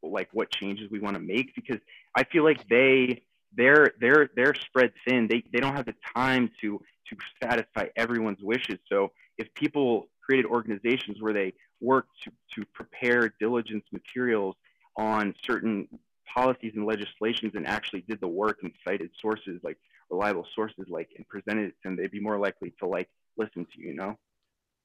like 0.01 0.29
what 0.31 0.49
changes 0.51 0.89
we 0.89 0.99
want 0.99 1.15
to 1.15 1.21
make 1.21 1.53
because 1.55 1.79
I 2.15 2.23
feel 2.23 2.43
like 2.43 2.67
they 2.69 3.23
they're 3.55 3.93
they're 3.99 4.29
they're 4.35 4.53
spread 4.53 4.93
thin. 5.07 5.27
They 5.27 5.43
they 5.51 5.59
don't 5.59 5.75
have 5.75 5.85
the 5.85 5.95
time 6.15 6.51
to 6.61 6.81
to 7.09 7.17
satisfy 7.43 7.87
everyone's 7.95 8.41
wishes. 8.41 8.77
So 8.87 9.11
if 9.37 9.53
people 9.55 10.07
created 10.29 10.45
organizations 10.45 11.17
where 11.19 11.33
they 11.33 11.51
work 11.81 12.05
to, 12.23 12.31
to 12.53 12.63
prepare 12.71 13.33
diligence 13.39 13.83
materials 13.91 14.55
on 14.95 15.33
certain 15.43 15.87
policies 16.31 16.73
and 16.75 16.85
legislations 16.85 17.53
and 17.55 17.65
actually 17.65 18.01
did 18.01 18.21
the 18.21 18.27
work 18.27 18.59
and 18.61 18.71
cited 18.87 19.09
sources 19.19 19.59
like 19.63 19.77
reliable 20.11 20.45
sources 20.53 20.85
like 20.87 21.09
and 21.17 21.27
presented 21.27 21.69
it 21.69 21.69
to 21.69 21.75
them, 21.85 21.95
they'd 21.95 22.11
be 22.11 22.19
more 22.19 22.37
likely 22.37 22.71
to 22.77 22.85
like 22.85 23.09
listen 23.37 23.65
to 23.65 23.81
you, 23.81 23.87
you 23.87 23.93
know? 23.95 24.15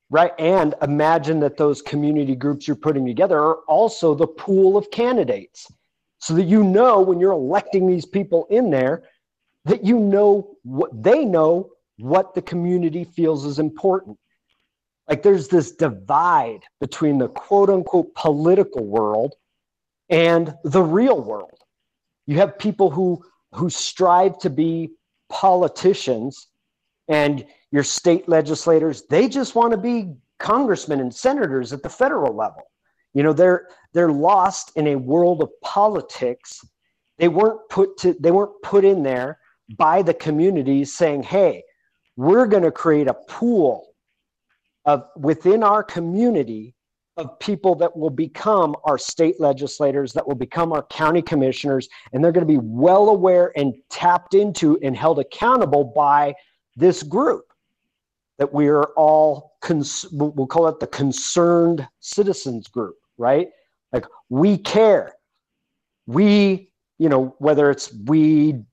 Right. 0.08 0.32
And 0.38 0.74
imagine 0.80 1.40
that 1.40 1.58
those 1.58 1.82
community 1.82 2.34
groups 2.34 2.66
you're 2.66 2.74
putting 2.74 3.04
together 3.04 3.38
are 3.38 3.56
also 3.68 4.14
the 4.14 4.26
pool 4.26 4.78
of 4.78 4.90
candidates. 4.90 5.70
So 6.20 6.32
that 6.36 6.44
you 6.44 6.64
know 6.64 7.02
when 7.02 7.20
you're 7.20 7.32
electing 7.32 7.86
these 7.86 8.06
people 8.06 8.46
in 8.48 8.70
there, 8.70 9.02
that 9.66 9.84
you 9.84 9.98
know 9.98 10.56
what 10.62 11.02
they 11.02 11.26
know 11.26 11.70
what 11.98 12.34
the 12.34 12.40
community 12.40 13.04
feels 13.04 13.44
is 13.44 13.58
important. 13.58 14.16
Like 15.08 15.22
there's 15.22 15.48
this 15.48 15.72
divide 15.72 16.60
between 16.80 17.18
the 17.18 17.28
quote 17.28 17.70
unquote 17.70 18.14
political 18.14 18.84
world 18.84 19.34
and 20.08 20.54
the 20.64 20.82
real 20.82 21.20
world. 21.20 21.58
You 22.26 22.38
have 22.38 22.58
people 22.58 22.90
who 22.90 23.22
who 23.52 23.70
strive 23.70 24.38
to 24.40 24.50
be 24.50 24.92
politicians 25.28 26.48
and 27.08 27.44
your 27.70 27.82
state 27.82 28.28
legislators, 28.28 29.02
they 29.10 29.28
just 29.28 29.54
want 29.54 29.72
to 29.72 29.76
be 29.76 30.14
congressmen 30.38 31.00
and 31.00 31.14
senators 31.14 31.72
at 31.72 31.82
the 31.82 31.88
federal 31.88 32.34
level. 32.34 32.62
You 33.12 33.22
know, 33.22 33.32
they're 33.32 33.68
they're 33.92 34.10
lost 34.10 34.72
in 34.76 34.88
a 34.88 34.96
world 34.96 35.42
of 35.42 35.50
politics. 35.60 36.64
They 37.18 37.28
weren't 37.28 37.60
put 37.68 37.96
to 37.98 38.16
they 38.18 38.30
weren't 38.30 38.60
put 38.62 38.84
in 38.84 39.02
there 39.02 39.38
by 39.76 40.02
the 40.02 40.14
communities 40.14 40.94
saying, 40.94 41.22
"Hey, 41.22 41.62
we're 42.16 42.46
going 42.46 42.64
to 42.64 42.72
create 42.72 43.08
a 43.08 43.14
pool 43.14 43.93
of 44.86 45.04
within 45.16 45.62
our 45.62 45.82
community 45.82 46.74
of 47.16 47.38
people 47.38 47.74
that 47.76 47.96
will 47.96 48.10
become 48.10 48.74
our 48.84 48.98
state 48.98 49.40
legislators, 49.40 50.12
that 50.12 50.26
will 50.26 50.34
become 50.34 50.72
our 50.72 50.82
county 50.84 51.22
commissioners, 51.22 51.88
and 52.12 52.22
they're 52.22 52.32
going 52.32 52.46
to 52.46 52.52
be 52.52 52.60
well 52.60 53.08
aware 53.08 53.52
and 53.56 53.74
tapped 53.88 54.34
into 54.34 54.78
and 54.82 54.96
held 54.96 55.18
accountable 55.18 55.84
by 55.84 56.34
this 56.76 57.02
group 57.02 57.44
that 58.38 58.52
we 58.52 58.66
are 58.66 58.86
all, 58.96 59.56
cons- 59.60 60.06
we'll 60.10 60.46
call 60.46 60.66
it 60.66 60.80
the 60.80 60.88
concerned 60.88 61.86
citizens 62.00 62.66
group, 62.66 62.96
right? 63.16 63.48
Like 63.92 64.06
we 64.28 64.58
care. 64.58 65.12
We, 66.06 66.70
you 66.98 67.08
know, 67.08 67.36
whether 67.38 67.70
it's 67.70 67.94
we 68.06 68.64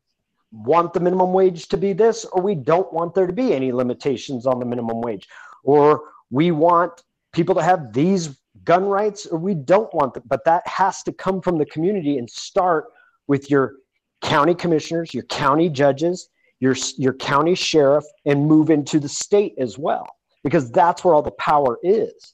want 0.52 0.94
the 0.94 1.00
minimum 1.00 1.32
wage 1.32 1.68
to 1.70 1.78
be 1.78 1.94
this 1.94 2.26
or 2.26 2.42
we 2.42 2.56
don't 2.56 2.92
want 2.92 3.14
there 3.14 3.28
to 3.28 3.34
be 3.34 3.54
any 3.54 3.72
limitations 3.72 4.48
on 4.48 4.60
the 4.60 4.66
minimum 4.66 5.00
wage 5.00 5.28
or 5.64 6.04
we 6.30 6.52
want 6.52 7.04
people 7.34 7.56
to 7.56 7.64
have 7.64 7.94
these 7.94 8.38
gun 8.64 8.86
rights 8.86 9.26
or 9.26 9.40
we 9.40 9.54
don't 9.54 9.94
want 9.94 10.14
them. 10.14 10.24
But 10.28 10.46
that 10.46 10.66
has 10.68 11.04
to 11.04 11.12
come 11.12 11.42
from 11.42 11.58
the 11.58 11.66
community 11.66 12.18
and 12.18 12.30
start 12.30 12.86
with 13.28 13.50
your 13.50 13.74
county 14.22 14.54
commissioners 14.54 15.14
your 15.14 15.24
county 15.24 15.68
judges 15.68 16.30
your 16.60 16.76
your 16.98 17.14
county 17.14 17.56
sheriff 17.56 18.06
and 18.26 18.46
move 18.46 18.70
into 18.70 19.00
the 19.00 19.10
state 19.10 19.54
as 19.58 19.78
well 19.78 20.08
because 20.44 20.72
that's 20.72 21.04
where 21.04 21.14
all 21.14 21.22
the 21.22 21.32
power 21.32 21.78
is. 21.84 22.34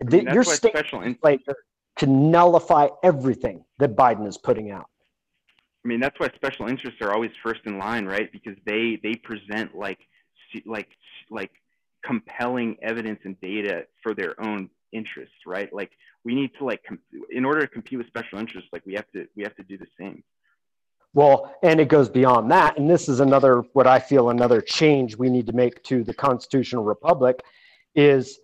I 0.00 0.04
mean, 0.04 0.28
your 0.32 0.44
state 0.44 0.74
legislature 0.74 1.56
can 1.96 2.30
nullify 2.30 2.88
everything 3.02 3.64
that 3.78 3.96
biden 3.96 4.26
is 4.26 4.38
putting 4.38 4.70
out. 4.70 4.86
I 5.84 5.88
mean, 5.88 5.98
that's 5.98 6.18
why 6.20 6.28
special 6.34 6.68
interests 6.68 7.00
are 7.00 7.12
always 7.12 7.30
first 7.42 7.60
in 7.64 7.78
line, 7.78 8.04
right? 8.04 8.30
Because 8.30 8.56
they 8.66 9.00
they 9.02 9.14
present 9.14 9.74
like 9.74 9.98
like 10.66 10.88
like 11.30 11.50
compelling 12.04 12.76
evidence 12.82 13.20
and 13.24 13.40
data 13.40 13.84
for 14.02 14.14
their 14.14 14.40
own 14.42 14.70
interests, 14.92 15.34
right? 15.46 15.72
Like 15.72 15.90
we 16.24 16.34
need 16.34 16.50
to 16.58 16.64
like 16.64 16.82
in 17.30 17.44
order 17.44 17.60
to 17.60 17.68
compete 17.68 17.98
with 17.98 18.06
special 18.06 18.38
interests, 18.38 18.70
like 18.72 18.84
we 18.86 18.94
have 18.94 19.10
to 19.12 19.26
we 19.36 19.42
have 19.42 19.54
to 19.56 19.62
do 19.62 19.78
the 19.78 19.86
same. 19.98 20.22
Well, 21.14 21.54
and 21.62 21.80
it 21.80 21.88
goes 21.88 22.08
beyond 22.08 22.50
that, 22.50 22.78
and 22.78 22.88
this 22.88 23.08
is 23.08 23.20
another 23.20 23.62
what 23.72 23.86
I 23.86 23.98
feel 23.98 24.30
another 24.30 24.60
change 24.60 25.16
we 25.16 25.30
need 25.30 25.46
to 25.46 25.52
make 25.52 25.82
to 25.84 26.04
the 26.04 26.14
constitutional 26.14 26.84
republic 26.84 27.42
is 27.94 28.38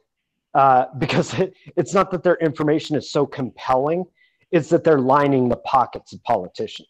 uh, 0.54 0.86
because 0.98 1.38
it, 1.38 1.54
it's 1.76 1.94
not 1.94 2.10
that 2.10 2.22
their 2.22 2.36
information 2.36 2.96
is 2.96 3.10
so 3.10 3.26
compelling; 3.26 4.04
it's 4.50 4.68
that 4.70 4.84
they're 4.84 4.98
lining 4.98 5.48
the 5.48 5.56
pockets 5.56 6.12
of 6.12 6.22
politicians 6.24 6.88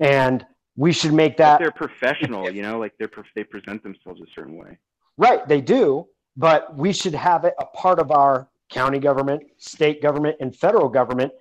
and 0.00 0.44
we 0.76 0.92
should 0.92 1.12
make 1.12 1.36
that. 1.38 1.58
But 1.58 1.64
they're 1.64 1.88
professional, 1.88 2.50
you 2.50 2.62
know, 2.62 2.78
like 2.78 2.92
they're 2.98 3.10
they 3.34 3.44
present 3.44 3.82
themselves 3.82 4.20
a 4.20 4.26
certain 4.34 4.56
way. 4.56 4.78
Right, 5.18 5.46
they 5.46 5.60
do, 5.60 6.06
but 6.36 6.74
we 6.76 6.92
should 6.92 7.14
have 7.14 7.44
it 7.44 7.54
a 7.58 7.66
part 7.66 7.98
of 7.98 8.10
our 8.12 8.48
county 8.70 9.00
government, 9.00 9.42
state 9.58 10.00
government, 10.00 10.36
and 10.40 10.54
federal 10.54 10.88
government 10.88 11.32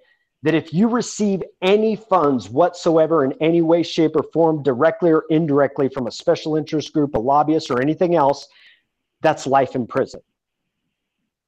that 0.43 0.53
if 0.53 0.73
you 0.73 0.87
receive 0.87 1.43
any 1.61 1.95
funds 1.95 2.49
whatsoever 2.49 3.23
in 3.23 3.33
any 3.33 3.61
way, 3.61 3.83
shape, 3.83 4.15
or 4.15 4.23
form, 4.33 4.63
directly 4.63 5.11
or 5.11 5.25
indirectly 5.29 5.89
from 5.89 6.07
a 6.07 6.11
special 6.11 6.55
interest 6.55 6.91
group, 6.93 7.15
a 7.15 7.19
lobbyist, 7.19 7.71
or 7.71 7.81
anything 7.81 8.15
else, 8.15 8.47
that's 9.21 9.47
life 9.47 9.75
in 9.75 9.85
prison. 9.87 10.21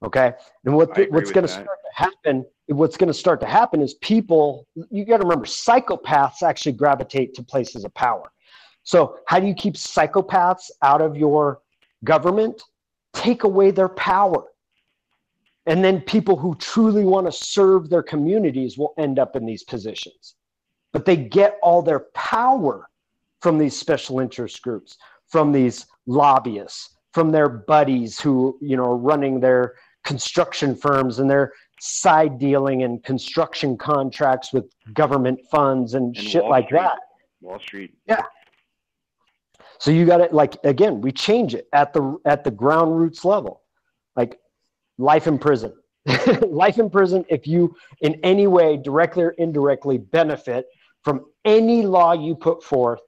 Okay, 0.03 0.33
and 0.65 0.73
what 0.73 0.89
what's 1.11 1.31
going 1.31 1.45
to 1.45 1.51
start 1.51 1.67
to 1.67 2.03
happen 2.03 2.45
what's 2.67 2.97
going 2.97 3.07
to 3.07 3.13
start 3.13 3.39
to 3.41 3.47
happen 3.47 3.81
is 3.81 3.95
people 3.95 4.67
you 4.91 5.03
got 5.03 5.17
to 5.17 5.23
remember 5.23 5.45
psychopaths 5.45 6.43
actually 6.43 6.71
gravitate 6.71 7.33
to 7.33 7.43
places 7.43 7.83
of 7.83 7.93
power. 7.95 8.31
So 8.83 9.17
how 9.25 9.39
do 9.39 9.47
you 9.47 9.53
keep 9.53 9.73
psychopaths 9.73 10.69
out 10.83 11.01
of 11.01 11.17
your 11.17 11.61
government 12.03 12.61
take 13.13 13.43
away 13.43 13.71
their 13.71 13.89
power 13.89 14.45
and 15.65 15.83
then 15.83 16.01
people 16.01 16.35
who 16.35 16.55
truly 16.55 17.03
want 17.03 17.25
to 17.25 17.31
serve 17.31 17.89
their 17.89 18.03
communities 18.03 18.77
will 18.77 18.93
end 18.97 19.19
up 19.19 19.35
in 19.35 19.45
these 19.45 19.63
positions 19.63 20.35
but 20.91 21.05
they 21.05 21.15
get 21.15 21.57
all 21.61 21.81
their 21.81 22.01
power 22.13 22.89
from 23.41 23.57
these 23.57 23.75
special 23.75 24.19
interest 24.19 24.61
groups 24.61 24.97
from 25.27 25.51
these 25.51 25.85
lobbyists 26.05 26.95
from 27.13 27.31
their 27.31 27.49
buddies 27.49 28.19
who 28.19 28.57
you 28.61 28.77
know 28.77 28.85
are 28.85 28.97
running 28.97 29.39
their 29.39 29.75
construction 30.03 30.75
firms 30.75 31.19
and 31.19 31.29
they're 31.29 31.51
side 31.79 32.39
dealing 32.39 32.83
and 32.83 33.03
construction 33.03 33.77
contracts 33.77 34.51
with 34.53 34.65
government 34.93 35.39
funds 35.49 35.93
and, 35.93 36.15
and 36.15 36.27
shit 36.27 36.43
Wall 36.43 36.51
like 36.51 36.65
Street. 36.65 36.79
that. 36.79 36.99
Wall 37.41 37.59
Street. 37.59 37.93
Yeah. 38.07 38.23
So 39.79 39.91
you 39.91 40.05
got 40.05 40.21
it 40.21 40.33
like 40.33 40.57
again, 40.63 41.01
we 41.01 41.11
change 41.11 41.55
it 41.55 41.67
at 41.73 41.93
the 41.93 42.17
at 42.25 42.43
the 42.43 42.51
ground 42.51 42.97
roots 42.97 43.23
level. 43.25 43.61
Like 44.15 44.39
life 44.97 45.27
in 45.27 45.39
prison. 45.39 45.73
life 46.47 46.79
in 46.79 46.89
prison 46.89 47.25
if 47.29 47.47
you 47.47 47.75
in 48.01 48.15
any 48.23 48.47
way 48.47 48.77
directly 48.77 49.23
or 49.23 49.31
indirectly 49.31 49.97
benefit 49.97 50.67
from 51.03 51.25
any 51.45 51.83
law 51.83 52.13
you 52.13 52.35
put 52.35 52.63
forth 52.63 53.01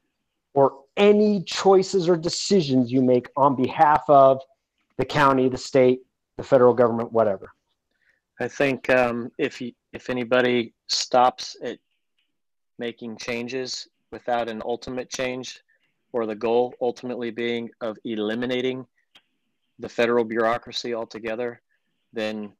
or 0.54 0.80
any 0.98 1.44
choices 1.44 2.08
or 2.08 2.18
decisions 2.18 2.92
you 2.92 3.02
make 3.02 3.30
on 3.36 3.56
behalf 3.56 4.04
of 4.08 4.42
the 4.98 5.06
county, 5.06 5.50
the 5.50 5.58
state, 5.58 6.02
the 6.38 6.44
federal 6.44 6.74
government, 6.74 7.12
whatever. 7.12 7.50
I 8.40 8.48
think 8.48 8.90
um, 8.90 9.32
if 9.38 9.62
you, 9.62 9.72
if 9.94 10.10
anybody 10.10 10.74
stops 10.88 11.56
at 11.64 11.80
making 12.78 13.18
changes 13.18 13.88
without 14.12 14.50
an 14.50 14.62
ultimate 14.66 15.10
change, 15.10 15.62
or 16.13 16.26
the 16.26 16.36
goal 16.36 16.74
ultimately 16.82 17.32
being 17.32 17.69
of 17.82 17.97
eliminating 18.04 18.86
the 19.80 19.89
federal 19.89 20.24
bureaucracy 20.24 20.93
altogether, 20.93 21.62
then 22.13 22.52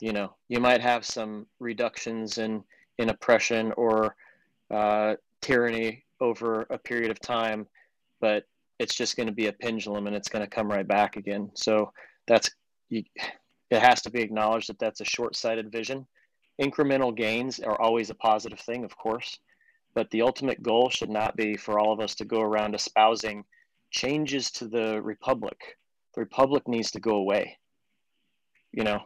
you 0.00 0.12
know 0.12 0.34
you 0.48 0.60
might 0.60 0.80
have 0.80 1.04
some 1.04 1.46
reductions 1.58 2.38
in 2.38 2.64
in 2.98 3.10
oppression 3.10 3.72
or 3.76 4.16
uh, 4.70 5.14
tyranny 5.40 6.04
over 6.20 6.66
a 6.70 6.78
period 6.78 7.10
of 7.10 7.18
time, 7.20 7.66
but 8.20 8.44
it's 8.78 8.94
just 8.94 9.16
going 9.16 9.26
to 9.26 9.32
be 9.32 9.46
a 9.46 9.52
pendulum 9.52 10.06
and 10.06 10.16
it's 10.16 10.28
going 10.28 10.44
to 10.44 10.50
come 10.50 10.68
right 10.68 10.86
back 10.86 11.16
again. 11.16 11.50
So 11.54 11.92
that's 12.26 12.50
you, 12.88 13.04
it 13.70 13.80
has 13.80 14.02
to 14.02 14.10
be 14.10 14.20
acknowledged 14.20 14.68
that 14.68 14.78
that's 14.78 15.00
a 15.00 15.04
short-sighted 15.04 15.70
vision. 15.70 16.06
Incremental 16.60 17.14
gains 17.14 17.60
are 17.60 17.80
always 17.80 18.10
a 18.10 18.14
positive 18.14 18.60
thing, 18.60 18.84
of 18.84 18.96
course, 18.96 19.38
but 19.94 20.10
the 20.10 20.22
ultimate 20.22 20.62
goal 20.62 20.88
should 20.90 21.10
not 21.10 21.36
be 21.36 21.56
for 21.56 21.78
all 21.78 21.92
of 21.92 22.00
us 22.00 22.14
to 22.16 22.24
go 22.24 22.40
around 22.40 22.74
espousing 22.74 23.44
changes 23.90 24.50
to 24.52 24.68
the 24.68 25.00
republic. 25.02 25.76
The 26.14 26.20
republic 26.20 26.66
needs 26.68 26.90
to 26.92 27.00
go 27.00 27.16
away. 27.16 27.58
You 28.72 28.84
know, 28.84 29.02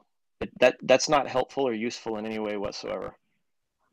that 0.61 0.77
that's 0.83 1.09
not 1.09 1.27
helpful 1.29 1.67
or 1.67 1.73
useful 1.73 2.19
in 2.19 2.27
any 2.27 2.39
way 2.39 2.57
whatsoever. 2.57 3.17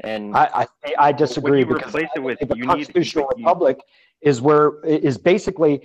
And 0.01 0.35
I 0.35 0.67
I, 0.85 0.93
I 1.07 1.11
disagree 1.11 1.63
because 1.63 1.87
replace 1.87 2.09
it 2.15 2.23
with, 2.23 2.39
the 2.39 2.55
you 2.55 2.63
need- 2.63 2.67
constitutional 2.67 3.29
you- 3.37 3.45
republic 3.45 3.79
is 4.21 4.41
where 4.41 4.79
is 4.83 5.17
basically 5.17 5.81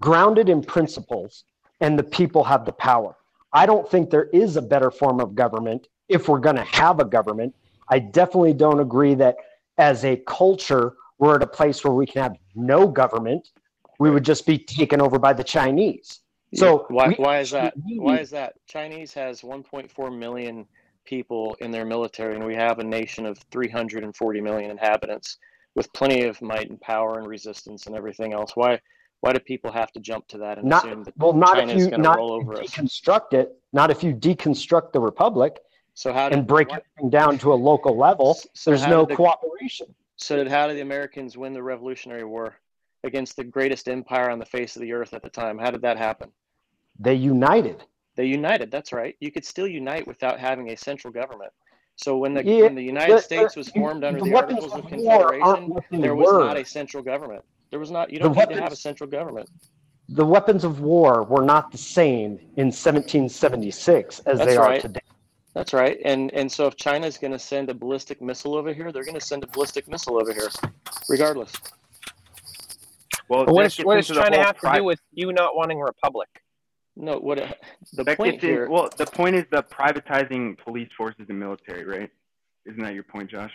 grounded 0.00 0.48
in 0.48 0.62
principles, 0.62 1.44
and 1.80 1.98
the 1.98 2.02
people 2.02 2.44
have 2.44 2.64
the 2.64 2.72
power. 2.72 3.16
I 3.52 3.64
don't 3.66 3.88
think 3.90 4.10
there 4.10 4.28
is 4.32 4.56
a 4.56 4.62
better 4.62 4.90
form 4.90 5.20
of 5.20 5.34
government 5.34 5.88
if 6.08 6.28
we're 6.28 6.38
going 6.40 6.56
to 6.56 6.64
have 6.64 7.00
a 7.00 7.04
government. 7.04 7.54
I 7.88 7.98
definitely 7.98 8.52
don't 8.52 8.80
agree 8.80 9.14
that 9.14 9.36
as 9.78 10.04
a 10.04 10.16
culture 10.26 10.94
we're 11.18 11.34
at 11.34 11.42
a 11.42 11.46
place 11.46 11.84
where 11.84 11.92
we 11.92 12.06
can 12.06 12.22
have 12.22 12.36
no 12.54 12.86
government. 12.88 13.48
We 13.98 14.10
would 14.10 14.24
just 14.24 14.46
be 14.46 14.58
taken 14.58 15.00
over 15.00 15.18
by 15.18 15.32
the 15.32 15.44
Chinese. 15.44 16.20
So 16.54 16.86
why, 16.88 17.08
we 17.08 17.14
why 17.16 17.40
is 17.40 17.50
that? 17.50 17.74
actually 17.76 17.98
Why 17.98 18.18
is 18.20 18.30
that? 18.30 18.54
Chinese 18.66 19.12
has 19.14 19.42
1.4 19.42 20.16
million 20.16 20.66
people 21.04 21.56
in 21.60 21.70
their 21.70 21.84
military, 21.84 22.36
and 22.36 22.44
we 22.44 22.54
have 22.54 22.78
a 22.78 22.84
nation 22.84 23.26
of 23.26 23.38
340 23.50 24.40
million 24.40 24.70
inhabitants 24.70 25.38
with 25.74 25.92
plenty 25.92 26.24
of 26.24 26.40
might 26.40 26.70
and 26.70 26.80
power 26.80 27.18
and 27.18 27.26
resistance 27.26 27.86
and 27.86 27.94
everything 27.94 28.32
else. 28.32 28.52
Why? 28.54 28.80
Why 29.20 29.32
do 29.32 29.40
people 29.40 29.72
have 29.72 29.90
to 29.92 30.00
jump 30.00 30.28
to 30.28 30.38
that 30.38 30.58
and 30.58 30.68
not 30.68 30.86
assume 30.86 31.02
that 31.02 31.18
well 31.18 31.32
not 31.32 31.56
China 31.56 31.72
if 31.72 31.78
is 31.78 31.86
gonna 31.88 32.08
roll 32.16 32.38
if 32.38 32.44
you 32.44 32.50
over 32.52 32.62
us? 32.62 32.70
deconstruct 32.70 33.32
it 33.32 33.60
not 33.72 33.90
if 33.90 34.04
you 34.04 34.14
deconstruct 34.14 34.92
the 34.92 35.00
republic 35.00 35.58
So 35.98 36.12
how 36.12 36.28
did 36.28 36.38
and 36.38 36.46
break 36.46 36.68
why- 36.68 36.76
everything 36.76 37.10
down 37.10 37.38
to 37.38 37.52
a 37.52 37.56
local 37.56 37.96
level 37.96 38.34
So 38.54 38.70
there's 38.70 38.86
no 38.86 39.04
the- 39.04 39.16
cooperation 39.16 39.92
So 40.14 40.48
how 40.48 40.68
did 40.68 40.76
the 40.76 40.80
Americans 40.82 41.36
win 41.36 41.52
the 41.52 41.62
Revolutionary 41.62 42.22
War 42.22 42.54
against 43.02 43.34
the 43.34 43.42
greatest 43.42 43.88
empire 43.88 44.30
on 44.30 44.38
the 44.38 44.44
face 44.46 44.76
of 44.76 44.82
the 44.82 44.92
earth 44.92 45.12
at 45.12 45.24
the 45.24 45.28
time? 45.28 45.58
How 45.58 45.72
did 45.72 45.82
that 45.82 45.98
happen? 45.98 46.30
they 47.00 47.14
united 47.14 47.82
They 48.14 48.26
united. 48.26 48.70
That's 48.70 48.92
right. 48.92 49.16
You 49.20 49.30
could 49.32 49.44
still 49.44 49.66
unite 49.66 50.06
without 50.06 50.38
having 50.38 50.70
a 50.70 50.76
central 50.76 51.12
government. 51.12 51.52
So 51.96 52.16
when 52.16 52.32
the 52.32 52.44
Yeah, 52.44 52.62
when 52.62 52.76
the 52.76 52.82
United 52.84 53.16
the- 53.16 53.22
States 53.22 53.56
was 53.56 53.68
formed 53.68 54.04
under 54.04 54.20
the 54.20 54.26
the 54.30 54.36
Articles 54.36 54.74
of 54.76 54.86
Confederation, 54.86 55.76
there 55.90 56.14
was 56.14 56.26
were. 56.32 56.44
not 56.44 56.56
a 56.56 56.64
central 56.64 57.02
government. 57.02 57.44
There 57.70 57.80
was 57.80 57.90
not. 57.90 58.10
You 58.12 58.18
The 58.20 58.28
don't 58.28 58.36
need 58.36 58.54
to 58.54 58.62
have 58.62 58.72
a 58.72 58.76
central 58.76 59.10
government. 59.10 59.48
the 60.08 60.24
weapons 60.24 60.62
of 60.62 60.80
war 60.80 61.24
were 61.24 61.42
not 61.42 61.72
the 61.72 61.78
same 61.78 62.38
in 62.56 62.70
1776 62.70 64.20
as 64.20 64.38
That's 64.38 64.50
they 64.50 64.56
right. 64.58 64.78
are 64.78 64.80
today 64.80 65.00
That's 65.54 65.72
right. 65.72 65.98
And 66.04 66.32
and 66.34 66.50
so 66.50 66.66
if 66.66 66.76
China's 66.76 67.18
going 67.18 67.32
to 67.32 67.38
send 67.38 67.70
a 67.70 67.74
ballistic 67.74 68.20
missile 68.20 68.54
over 68.54 68.72
here, 68.72 68.92
they're 68.92 69.04
going 69.04 69.18
to 69.18 69.20
send 69.20 69.44
a 69.44 69.46
ballistic 69.46 69.88
missile 69.88 70.20
over 70.20 70.32
here, 70.32 70.48
regardless. 71.08 71.52
Well, 73.28 73.44
But 73.44 73.54
what 73.54 73.62
that 73.64 73.76
does 73.76 73.84
what 73.84 73.96
does 73.96 74.06
China 74.08 74.36
whole 74.36 74.44
have 74.46 74.58
to 74.60 74.72
do 74.76 74.84
with 74.84 75.00
you 75.12 75.32
not 75.32 75.56
wanting 75.56 75.80
a 75.80 75.84
republic? 75.84 76.28
No. 76.96 77.18
What 77.18 77.38
the 77.92 78.04
that 78.04 78.16
point 78.16 78.34
gets 78.34 78.44
in, 78.44 78.50
here? 78.50 78.68
well, 78.68 78.88
the 78.96 79.06
point 79.06 79.36
is 79.36 79.44
the 79.50 79.62
privatizing 79.62 80.58
police 80.58 80.90
forces 80.96 81.26
and 81.28 81.38
military, 81.38 81.84
right? 81.84 82.10
Isn't 82.66 82.82
that 82.82 82.94
your 82.94 83.04
point, 83.04 83.30
Josh? 83.30 83.52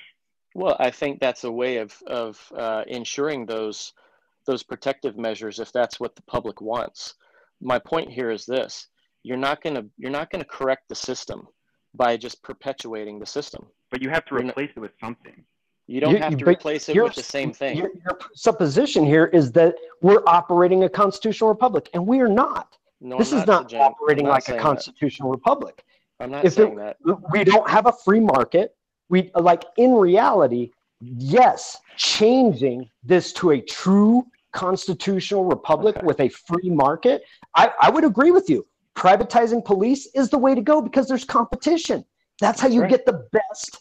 Well, 0.55 0.75
I 0.79 0.91
think 0.91 1.19
that's 1.19 1.43
a 1.43 1.51
way 1.51 1.77
of 1.77 1.95
of 2.07 2.51
uh, 2.55 2.83
ensuring 2.87 3.45
those 3.45 3.93
those 4.45 4.63
protective 4.63 5.17
measures 5.17 5.59
if 5.59 5.71
that's 5.71 5.99
what 5.99 6.15
the 6.15 6.21
public 6.23 6.61
wants. 6.61 7.15
My 7.61 7.79
point 7.79 8.11
here 8.11 8.29
is 8.29 8.45
this: 8.45 8.87
you're 9.23 9.37
not 9.37 9.61
going 9.63 9.75
to 9.75 9.85
you're 9.97 10.11
not 10.11 10.29
going 10.29 10.43
to 10.43 10.47
correct 10.47 10.89
the 10.89 10.95
system 10.95 11.47
by 11.95 12.17
just 12.17 12.41
perpetuating 12.43 13.19
the 13.19 13.25
system. 13.25 13.65
But 13.91 14.01
you 14.01 14.09
have 14.09 14.25
to 14.25 14.35
You're 14.35 14.45
replace 14.49 14.71
it 14.75 14.79
with 14.79 14.91
something. 14.99 15.43
You 15.87 15.99
don't 16.01 16.13
You- 16.13 16.19
have 16.19 16.37
to 16.37 16.45
replace 16.45 16.89
it 16.89 17.01
with 17.01 17.13
the 17.13 17.23
same 17.23 17.51
thing. 17.53 17.77
your, 17.77 17.89
your 18.05 18.17
supposition 18.35 19.05
here 19.05 19.25
is 19.27 19.51
that 19.53 19.75
we're 20.01 20.23
operating 20.27 20.83
a 20.85 20.89
constitutional 20.89 21.49
republic 21.49 21.89
and 21.93 22.05
we 22.07 22.19
are 22.21 22.29
not 22.29 22.77
No, 23.01 23.17
this 23.17 23.33
I'm 23.33 23.39
is 23.39 23.45
not, 23.47 23.71
not 23.71 23.81
operating 23.81 24.25
not 24.25 24.31
like 24.31 24.43
a 24.43 24.45
saying 24.45 24.57
that. 24.57 24.63
constitutional 24.63 25.31
republic 25.31 25.83
I'm 26.19 26.31
not 26.31 26.45
if 26.45 26.53
it- 26.53 26.55
saying 26.55 26.75
that. 26.77 26.97
we 27.31 27.43
don't 27.43 27.69
have 27.69 27.85
a 27.87 27.91
free 27.91 28.21
market 28.21 28.75
we 29.09 29.29
like 29.35 29.65
in 29.77 29.93
reality 29.93 30.71
yes 31.01 31.77
changing 31.97 32.89
this 33.03 33.33
to 33.33 33.51
a 33.51 33.59
true 33.61 34.25
constitutional 34.53 35.43
republic 35.43 35.97
Okay. 35.97 36.05
with 36.05 36.19
a 36.21 36.29
free 36.29 36.69
market 36.69 37.23
I, 37.55 37.71
I 37.81 37.89
would 37.89 38.05
agree 38.05 38.31
with 38.31 38.49
you 38.49 38.65
privatizing 38.95 39.63
police 39.63 40.07
is 40.13 40.29
the 40.29 40.37
way 40.37 40.53
to 40.55 40.61
go 40.61 40.81
because 40.81 41.07
there's 41.07 41.25
competition 41.25 42.03
that's 42.39 42.59
how 42.59 42.67
That's 42.67 42.75
you 42.75 42.81
right. 42.81 42.89
get 42.89 43.05
the 43.05 43.27
best 43.31 43.79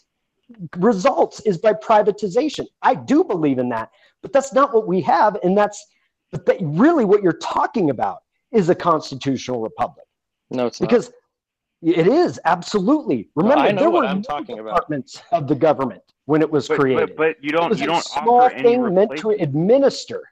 results 0.77 1.39
is 1.41 1.57
by 1.57 1.73
privatization 1.73 2.65
i 2.81 2.93
do 2.95 3.23
believe 3.23 3.59
in 3.59 3.69
that 3.69 3.89
but 4.21 4.33
that's 4.33 4.53
not 4.53 4.73
what 4.73 4.87
we 4.87 5.01
have 5.01 5.37
and 5.43 5.57
that's 5.57 5.83
but 6.31 6.45
that 6.45 6.57
really 6.61 7.05
what 7.05 7.21
you're 7.23 7.33
talking 7.33 7.89
about 7.89 8.19
is 8.51 8.69
a 8.69 8.75
constitutional 8.75 9.61
republic 9.61 10.05
No, 10.49 10.65
it's 10.67 10.81
not. 10.81 10.89
because 10.89 11.11
it 11.85 12.07
is 12.07 12.39
absolutely. 12.45 13.27
Remember, 13.35 13.63
I 13.65 13.73
there 13.73 13.89
were 13.89 14.05
I'm 14.05 14.17
no 14.17 14.21
talking 14.23 14.59
about. 14.59 14.69
departments 14.75 15.21
of 15.33 15.49
the 15.49 15.55
government 15.55 16.01
when 16.25 16.41
it 16.41 16.49
was 16.49 16.65
But, 16.69 16.79
created. 16.79 17.07
but, 17.17 17.17
but 17.17 17.43
you 17.43 17.51
don't 17.51 17.69
was 17.69 17.79
you 17.79 17.83
a 17.83 17.87
don't 17.87 18.03
small 18.05 18.43
offer 18.43 18.55
any 18.55 18.63
thing 18.63 18.93
meant 18.95 19.17
to 19.17 19.31
administer. 19.31 20.23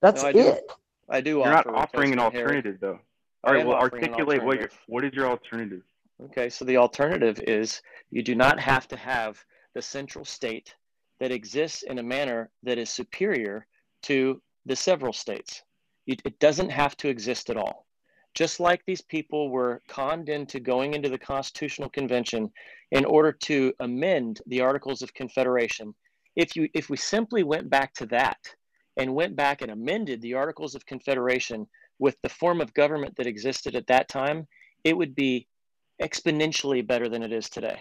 That's 0.00 0.22
No, 0.22 0.28
I 0.30 0.32
do. 0.32 0.38
it. 0.40 0.72
I 1.10 1.20
do. 1.20 1.30
You're 1.40 1.50
not 1.50 1.66
offering 1.66 2.12
an 2.14 2.18
alternative 2.18 2.78
though. 2.80 2.98
All 3.44 3.54
right, 3.54 3.66
well, 3.66 3.76
articulate 3.76 4.42
what 4.42 4.60
your 4.60 4.70
what 4.86 5.04
is 5.04 5.12
your 5.14 5.26
alternative? 5.26 5.82
Okay, 6.24 6.48
so 6.48 6.64
the 6.64 6.76
alternative 6.76 7.40
is 7.46 7.82
you 8.10 8.22
do 8.22 8.36
not 8.36 8.60
have 8.60 8.86
to 8.88 8.96
have 8.96 9.44
the 9.74 9.82
central 9.82 10.24
state 10.24 10.74
that 11.18 11.32
exists 11.32 11.82
in 11.82 11.98
a 11.98 12.02
manner 12.02 12.50
that 12.62 12.78
is 12.78 12.90
superior 12.90 13.66
to 14.02 14.40
the 14.66 14.76
several 14.76 15.12
states. 15.12 15.62
It, 16.06 16.22
it 16.24 16.38
doesn't 16.38 16.70
have 16.70 16.96
to 16.98 17.08
exist 17.08 17.50
at 17.50 17.56
all. 17.56 17.86
Just 18.34 18.60
like 18.60 18.82
these 18.86 19.02
people 19.02 19.50
were 19.50 19.82
conned 19.88 20.28
into 20.28 20.58
going 20.60 20.94
into 20.94 21.08
the 21.08 21.18
Constitutional 21.18 21.90
Convention 21.90 22.50
in 22.92 23.04
order 23.04 23.32
to 23.32 23.72
amend 23.80 24.40
the 24.46 24.60
Articles 24.60 25.02
of 25.02 25.12
Confederation, 25.14 25.94
if 26.36 26.56
you 26.56 26.68
if 26.74 26.88
we 26.88 26.96
simply 26.96 27.42
went 27.42 27.68
back 27.68 27.92
to 27.94 28.06
that 28.06 28.38
and 28.96 29.14
went 29.14 29.36
back 29.36 29.62
and 29.62 29.70
amended 29.70 30.22
the 30.22 30.34
Articles 30.34 30.74
of 30.74 30.86
Confederation 30.86 31.66
with 32.02 32.16
the 32.24 32.28
form 32.28 32.60
of 32.60 32.74
government 32.74 33.14
that 33.16 33.28
existed 33.28 33.76
at 33.76 33.86
that 33.86 34.08
time, 34.08 34.48
it 34.82 34.96
would 34.96 35.14
be 35.14 35.46
exponentially 36.02 36.84
better 36.84 37.08
than 37.08 37.22
it 37.22 37.32
is 37.32 37.48
today. 37.48 37.78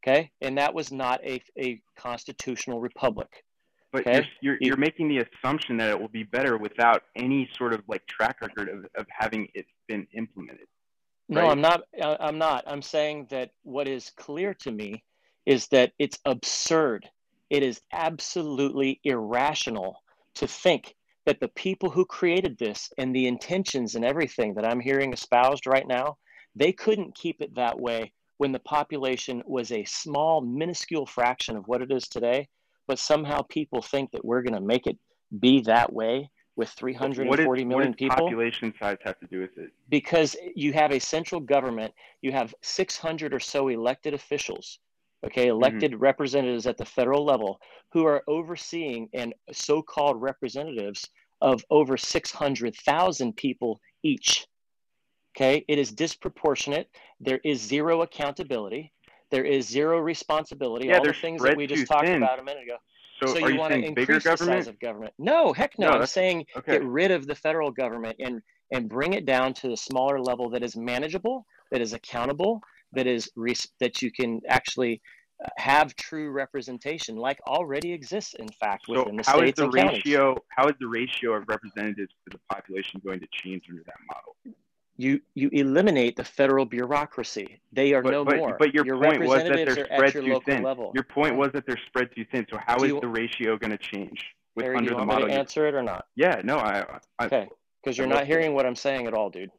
Okay, 0.00 0.30
and 0.42 0.58
that 0.58 0.74
was 0.74 0.92
not 0.92 1.18
a, 1.24 1.42
a 1.58 1.80
constitutional 1.98 2.78
republic. 2.78 3.30
But 3.90 4.02
Okay. 4.02 4.12
you're, 4.16 4.24
you're 4.42 4.54
You- 4.60 4.66
you're 4.68 4.76
making 4.76 5.08
the 5.08 5.24
assumption 5.26 5.78
that 5.78 5.88
it 5.88 5.98
will 5.98 6.14
be 6.20 6.24
better 6.24 6.58
without 6.58 7.04
any 7.16 7.48
sort 7.56 7.72
of 7.72 7.80
like 7.88 8.04
track 8.06 8.42
record 8.42 8.68
of, 8.68 8.84
of 9.00 9.06
having 9.08 9.48
it 9.54 9.64
been 9.88 10.06
implemented. 10.12 10.68
No, 11.30 11.48
I'm 11.48 11.62
not. 11.62 11.82
I'm 12.02 12.38
not. 12.38 12.64
I'm 12.66 12.82
saying 12.82 13.28
that 13.30 13.50
what 13.62 13.88
is 13.88 14.12
clear 14.16 14.52
to 14.64 14.70
me 14.70 15.02
is 15.46 15.68
that 15.68 15.92
it's 15.98 16.18
absurd. 16.26 17.08
It 17.48 17.62
is 17.62 17.80
absolutely 17.92 19.00
irrational 19.04 20.02
to 20.34 20.46
think 20.46 20.94
that 21.28 21.40
the 21.40 21.48
people 21.48 21.90
who 21.90 22.06
created 22.06 22.56
this 22.56 22.90
and 22.96 23.14
the 23.14 23.26
intentions 23.26 23.96
and 23.96 24.02
everything 24.02 24.54
that 24.54 24.64
I'm 24.64 24.80
hearing 24.80 25.12
espoused 25.12 25.66
right 25.66 25.86
now, 25.86 26.16
they 26.56 26.72
couldn't 26.72 27.14
keep 27.14 27.42
it 27.42 27.54
that 27.54 27.78
way 27.78 28.14
when 28.38 28.50
the 28.50 28.60
population 28.60 29.42
was 29.44 29.70
a 29.70 29.84
small, 29.84 30.40
minuscule 30.40 31.04
fraction 31.04 31.54
of 31.54 31.68
what 31.68 31.82
it 31.82 31.92
is 31.92 32.08
today. 32.08 32.48
But 32.86 32.98
somehow 32.98 33.42
people 33.42 33.82
think 33.82 34.10
that 34.12 34.24
we're 34.24 34.40
going 34.40 34.54
to 34.54 34.62
make 34.62 34.86
it 34.86 34.96
be 35.38 35.60
that 35.64 35.92
way 35.92 36.30
with 36.56 36.70
What, 36.70 36.70
is, 36.70 36.96
340 36.96 37.44
what 37.44 37.68
million 37.68 37.92
does 37.92 37.98
people 37.98 38.16
population 38.16 38.72
size 38.80 38.96
have 39.04 39.20
to 39.20 39.26
do 39.26 39.40
with 39.40 39.58
it? 39.58 39.70
because 39.90 40.34
you 40.56 40.72
have 40.72 40.92
a 40.92 40.98
central 40.98 41.42
government, 41.42 41.92
you 42.22 42.32
have 42.32 42.54
600 42.62 43.34
or 43.34 43.40
so 43.40 43.68
elected 43.68 44.14
officials, 44.14 44.78
okay, 45.26 45.48
mm-hmm. 45.48 45.62
elected 45.62 46.00
representatives 46.00 46.66
at 46.66 46.78
the 46.78 46.86
federal 46.86 47.22
level 47.22 47.60
who 47.92 48.06
are 48.06 48.22
overseeing 48.28 49.10
and 49.12 49.34
so 49.52 49.82
called 49.82 50.22
representatives 50.22 51.06
of 51.40 51.64
over 51.70 51.96
600,000 51.96 53.36
people 53.36 53.80
each. 54.02 54.46
Okay, 55.36 55.64
it 55.68 55.78
is 55.78 55.92
disproportionate. 55.92 56.88
There 57.20 57.40
is 57.44 57.60
zero 57.60 58.02
accountability. 58.02 58.92
There 59.30 59.44
is 59.44 59.68
zero 59.68 60.00
responsibility. 60.00 60.88
Yeah, 60.88 60.98
All 60.98 61.04
the 61.04 61.12
things 61.12 61.42
that 61.42 61.56
we 61.56 61.66
just 61.66 61.86
talked 61.86 62.06
thin. 62.06 62.22
about 62.22 62.40
a 62.40 62.42
minute 62.42 62.64
ago. 62.64 62.76
So, 63.20 63.34
So, 63.34 63.38
you, 63.40 63.54
you 63.54 63.58
want 63.58 63.74
to 63.74 63.80
increase 63.84 64.24
the 64.24 64.36
size 64.36 64.68
of 64.68 64.78
government? 64.80 65.12
No, 65.18 65.52
heck 65.52 65.78
no. 65.78 65.90
No, 65.90 65.98
I'm 65.98 66.06
saying 66.06 66.46
Okay. 66.56 66.72
get 66.72 66.84
rid 66.84 67.10
of 67.10 67.26
the 67.26 67.34
federal 67.34 67.70
government 67.70 68.16
and 68.20 68.40
and 68.70 68.88
bring 68.88 69.14
it 69.14 69.24
down 69.24 69.54
to 69.54 69.68
the 69.68 69.76
smaller 69.76 70.20
level 70.20 70.50
that 70.50 70.62
is 70.62 70.76
manageable, 70.76 71.46
that 71.70 71.80
is 71.80 71.94
accountable, 71.94 72.60
that 72.92 73.06
is 73.06 73.30
res- 73.34 73.66
that 73.80 74.02
you 74.02 74.12
can 74.12 74.40
actually 74.48 75.00
have 75.56 75.94
true 75.96 76.30
representation, 76.30 77.16
like 77.16 77.38
already 77.46 77.92
exists, 77.92 78.34
in 78.34 78.48
fact, 78.48 78.86
So 78.86 79.00
within 79.00 79.16
the 79.16 79.22
how 79.26 79.36
is 79.36 79.42
states 79.42 79.58
the 79.58 79.64
and 79.64 79.74
counties. 79.74 80.02
ratio? 80.04 80.36
How 80.48 80.66
is 80.68 80.74
the 80.80 80.88
ratio 80.88 81.34
of 81.34 81.44
representatives 81.48 82.12
to 82.24 82.30
the 82.36 82.40
population 82.52 83.00
going 83.04 83.20
to 83.20 83.26
change 83.32 83.64
under 83.70 83.82
that 83.84 83.94
model? 84.08 84.56
You 84.96 85.20
you 85.34 85.48
eliminate 85.52 86.16
the 86.16 86.24
federal 86.24 86.64
bureaucracy. 86.64 87.60
They 87.72 87.94
are 87.94 88.02
But, 88.02 88.10
no 88.10 88.24
but, 88.24 88.36
more. 88.38 88.56
but 88.58 88.74
your, 88.74 88.84
point 88.98 89.20
was 89.24 89.44
that 89.44 89.52
they're 89.52 89.84
spread 89.84 90.14
your 90.14 90.22
too 90.24 90.32
local 90.32 90.40
thin. 90.54 90.62
level. 90.64 90.90
Your 90.92 91.04
point 91.04 91.36
was 91.36 91.50
that 91.52 91.64
they're 91.66 91.78
spread 91.86 92.08
too 92.16 92.24
thin. 92.32 92.44
So 92.50 92.58
how 92.66 92.76
Do 92.78 92.84
is 92.84 92.90
you- 92.92 93.00
the 93.00 93.06
ratio 93.08 93.56
going 93.56 93.70
to 93.70 93.78
change 93.78 94.20
with 94.56 94.64
Harry, 94.64 94.74
do 94.74 94.78
under 94.78 94.90
you 94.90 94.96
the 94.96 94.96
want 94.96 95.08
me 95.08 95.14
model? 95.14 95.28
to 95.28 95.34
answer 95.34 95.68
it 95.68 95.74
or 95.74 95.84
not? 95.84 96.06
Yeah, 96.16 96.40
no, 96.42 96.56
I, 96.58 96.98
I 97.20 97.26
Okay, 97.26 97.48
because 97.80 97.96
you're 97.96 98.08
not 98.08 98.26
hearing 98.26 98.54
what 98.54 98.66
I'm 98.66 98.74
saying 98.74 99.06
at 99.06 99.14
all, 99.14 99.30
dude. 99.30 99.50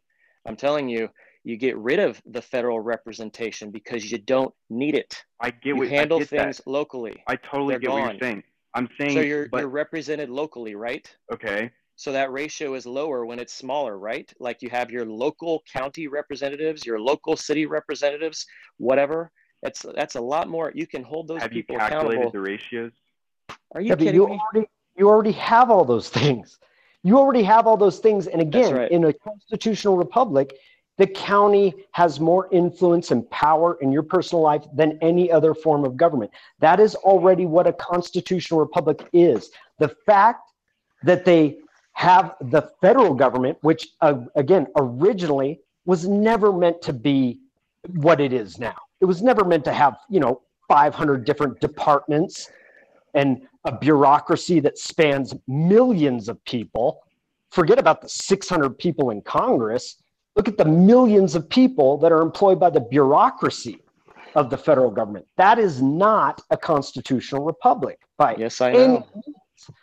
I'm 0.45 0.57
telling 0.57 0.89
you, 0.89 1.07
you 1.43 1.57
get 1.57 1.77
rid 1.77 1.99
of 1.99 2.21
the 2.25 2.41
federal 2.41 2.79
representation 2.79 3.71
because 3.71 4.11
you 4.11 4.17
don't 4.17 4.53
need 4.69 4.95
it. 4.95 5.23
I 5.41 5.51
get 5.51 5.75
what 5.75 5.83
You 5.83 5.89
what 5.89 5.97
handle 5.97 6.17
I 6.17 6.21
get 6.21 6.29
things 6.29 6.57
that. 6.57 6.67
locally. 6.67 7.23
I 7.27 7.35
totally 7.35 7.73
They're 7.73 7.79
get 7.79 7.91
what 7.91 8.03
you're 8.03 8.19
saying. 8.21 8.43
I'm 8.75 8.87
saying, 8.99 9.13
So 9.13 9.21
you're 9.21 9.47
but 9.51 9.59
you're 9.59 9.69
represented 9.69 10.29
locally, 10.29 10.75
right? 10.75 11.09
okay, 11.33 11.71
So 11.95 12.11
that 12.11 12.31
ratio 12.31 12.75
is 12.75 12.85
lower 12.85 13.25
when 13.25 13.39
it's 13.39 13.53
smaller, 13.53 13.97
right? 13.97 14.31
Like 14.39 14.61
you 14.61 14.69
have 14.69 14.91
your 14.91 15.05
local 15.05 15.63
county 15.71 16.07
representatives, 16.07 16.85
your 16.85 16.99
local 16.99 17.35
city 17.35 17.65
representatives, 17.65 18.45
whatever. 18.77 19.31
That's 19.63 19.85
that's 19.95 20.15
a 20.15 20.21
lot 20.21 20.47
more. 20.49 20.71
You 20.75 20.87
can 20.87 21.03
hold 21.03 21.27
those 21.27 21.41
have 21.41 21.53
you 21.53 21.63
calculated 21.63 22.31
the 22.31 22.39
ratios? 22.39 22.91
Are 23.75 23.81
you 23.81 23.89
Yeah, 23.89 23.95
kidding 23.95 24.13
you 24.15 24.25
me? 24.27 24.39
already 24.53 24.67
you 24.97 25.09
already 25.09 25.31
have 25.31 25.69
all 25.71 25.85
those 25.85 26.09
things. 26.09 26.59
You 27.03 27.17
already 27.17 27.43
have 27.43 27.65
all 27.65 27.77
those 27.77 27.99
things. 27.99 28.27
And 28.27 28.41
again, 28.41 28.75
right. 28.75 28.91
in 28.91 29.05
a 29.05 29.13
constitutional 29.13 29.95
republic, 29.97 30.53
the 30.99 31.07
county 31.07 31.73
has 31.91 32.19
more 32.19 32.49
influence 32.51 33.11
and 33.11 33.27
power 33.31 33.77
in 33.79 33.89
your 33.89 34.03
personal 34.03 34.43
life 34.43 34.65
than 34.73 34.99
any 35.01 35.31
other 35.31 35.53
form 35.53 35.85
of 35.85 35.95
government. 35.95 36.29
That 36.59 36.81
is 36.81 36.93
already 36.93 37.45
what 37.45 37.65
a 37.67 37.73
constitutional 37.73 38.59
republic 38.59 39.07
is. 39.13 39.49
The 39.79 39.95
fact 40.05 40.51
that 41.03 41.23
they 41.23 41.59
have 41.93 42.35
the 42.41 42.69
federal 42.81 43.13
government, 43.13 43.57
which 43.61 43.87
uh, 44.01 44.25
again 44.35 44.67
originally 44.75 45.61
was 45.85 46.05
never 46.05 46.51
meant 46.51 46.81
to 46.81 46.91
be 46.91 47.39
what 47.95 48.19
it 48.19 48.33
is 48.33 48.59
now. 48.59 48.75
It 48.99 49.05
was 49.05 49.21
never 49.21 49.45
meant 49.45 49.63
to 49.65 49.73
have, 49.73 49.95
you 50.09 50.19
know, 50.19 50.41
500 50.67 51.23
different 51.23 51.61
departments 51.61 52.51
and 53.13 53.47
a 53.63 53.71
bureaucracy 53.71 54.59
that 54.59 54.77
spans 54.77 55.33
millions 55.47 56.27
of 56.27 56.43
people. 56.43 56.99
Forget 57.51 57.79
about 57.79 58.01
the 58.01 58.09
600 58.09 58.77
people 58.77 59.11
in 59.11 59.21
Congress. 59.21 59.95
Look 60.39 60.47
at 60.47 60.55
the 60.57 60.63
millions 60.63 61.35
of 61.35 61.49
people 61.49 61.97
that 61.97 62.13
are 62.13 62.21
employed 62.21 62.61
by 62.61 62.69
the 62.69 62.79
bureaucracy 62.79 63.81
of 64.35 64.49
the 64.49 64.57
federal 64.57 64.89
government. 64.89 65.25
That 65.35 65.59
is 65.59 65.81
not 65.81 66.41
a 66.49 66.55
constitutional 66.55 67.43
republic 67.43 67.99
by 68.17 68.37
Yes, 68.37 68.61
I 68.61 68.71
know. 68.71 69.05
means. 69.13 69.35
I 69.67 69.73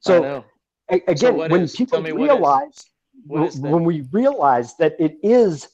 So 0.00 0.22
know. 0.22 0.44
a- 0.90 1.02
again, 1.06 1.36
what 1.36 1.50
when 1.50 1.64
is? 1.64 1.76
people 1.76 1.98
Tell 1.98 2.02
me 2.02 2.12
what 2.12 2.22
is. 2.22 2.28
realize 2.30 2.86
when 3.26 3.60
that? 3.60 3.84
we 3.84 4.08
realize 4.10 4.74
that 4.78 4.96
it 4.98 5.18
is 5.22 5.68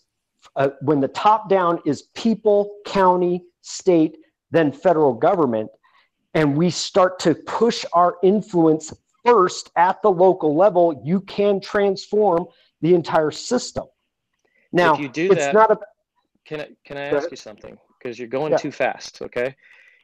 uh, 0.56 0.70
when 0.80 0.98
the 0.98 1.06
top 1.06 1.48
down 1.48 1.78
is 1.86 2.08
people, 2.16 2.78
county, 2.84 3.44
state, 3.60 4.16
then 4.50 4.72
federal 4.72 5.14
government, 5.14 5.70
and 6.34 6.56
we 6.56 6.68
start 6.68 7.20
to 7.20 7.36
push 7.36 7.84
our 7.92 8.16
influence 8.24 8.92
first 9.24 9.70
at 9.76 10.02
the 10.02 10.10
local 10.10 10.56
level, 10.56 11.00
you 11.04 11.20
can 11.20 11.60
transform 11.60 12.44
the 12.80 12.92
entire 12.92 13.30
system. 13.30 13.84
Now, 14.72 14.94
if 14.94 15.00
you 15.00 15.08
do 15.08 15.30
it's 15.30 15.36
that, 15.36 15.54
not 15.54 15.70
a 15.70 15.78
can 16.44 16.60
I 16.60 16.68
can 16.84 16.96
I 16.96 17.02
ask 17.02 17.30
you 17.30 17.36
something? 17.36 17.78
Because 17.98 18.18
you're 18.18 18.28
going 18.28 18.52
Yeah. 18.52 18.58
too 18.58 18.72
fast. 18.72 19.22
Okay. 19.22 19.54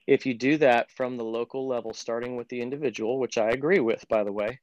If 0.06 0.24
you 0.24 0.34
do 0.34 0.56
that 0.58 0.90
from 0.90 1.16
the 1.16 1.24
local 1.24 1.66
level, 1.66 1.92
starting 1.92 2.36
with 2.36 2.48
the 2.48 2.60
individual, 2.60 3.18
which 3.18 3.36
I 3.36 3.50
agree 3.50 3.80
with, 3.80 4.06
by 4.08 4.24
the 4.24 4.32
way, 4.32 4.58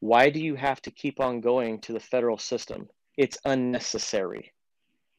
why 0.00 0.28
do 0.28 0.40
you 0.40 0.56
have 0.56 0.82
to 0.82 0.90
keep 0.90 1.20
on 1.20 1.40
going 1.40 1.80
to 1.82 1.92
the 1.94 2.00
federal 2.00 2.36
system? 2.36 2.88
It's 3.16 3.38
unnecessary. 3.46 4.52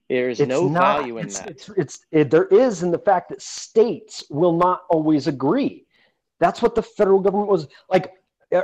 There's 0.09 0.39
it's 0.39 0.47
no 0.47 0.67
not, 0.67 0.99
value 0.99 1.17
in 1.17 1.25
it's, 1.25 1.39
that. 1.39 1.49
It's, 1.49 1.69
it's, 1.69 1.99
it, 2.11 2.29
there 2.29 2.45
is 2.45 2.83
in 2.83 2.91
the 2.91 2.99
fact 2.99 3.29
that 3.29 3.41
states 3.41 4.23
will 4.29 4.55
not 4.55 4.83
always 4.89 5.25
agree. 5.25 5.87
That's 6.39 6.61
what 6.61 6.75
the 6.75 6.83
federal 6.83 7.19
government 7.19 7.49
was 7.49 7.67
like. 7.89 8.11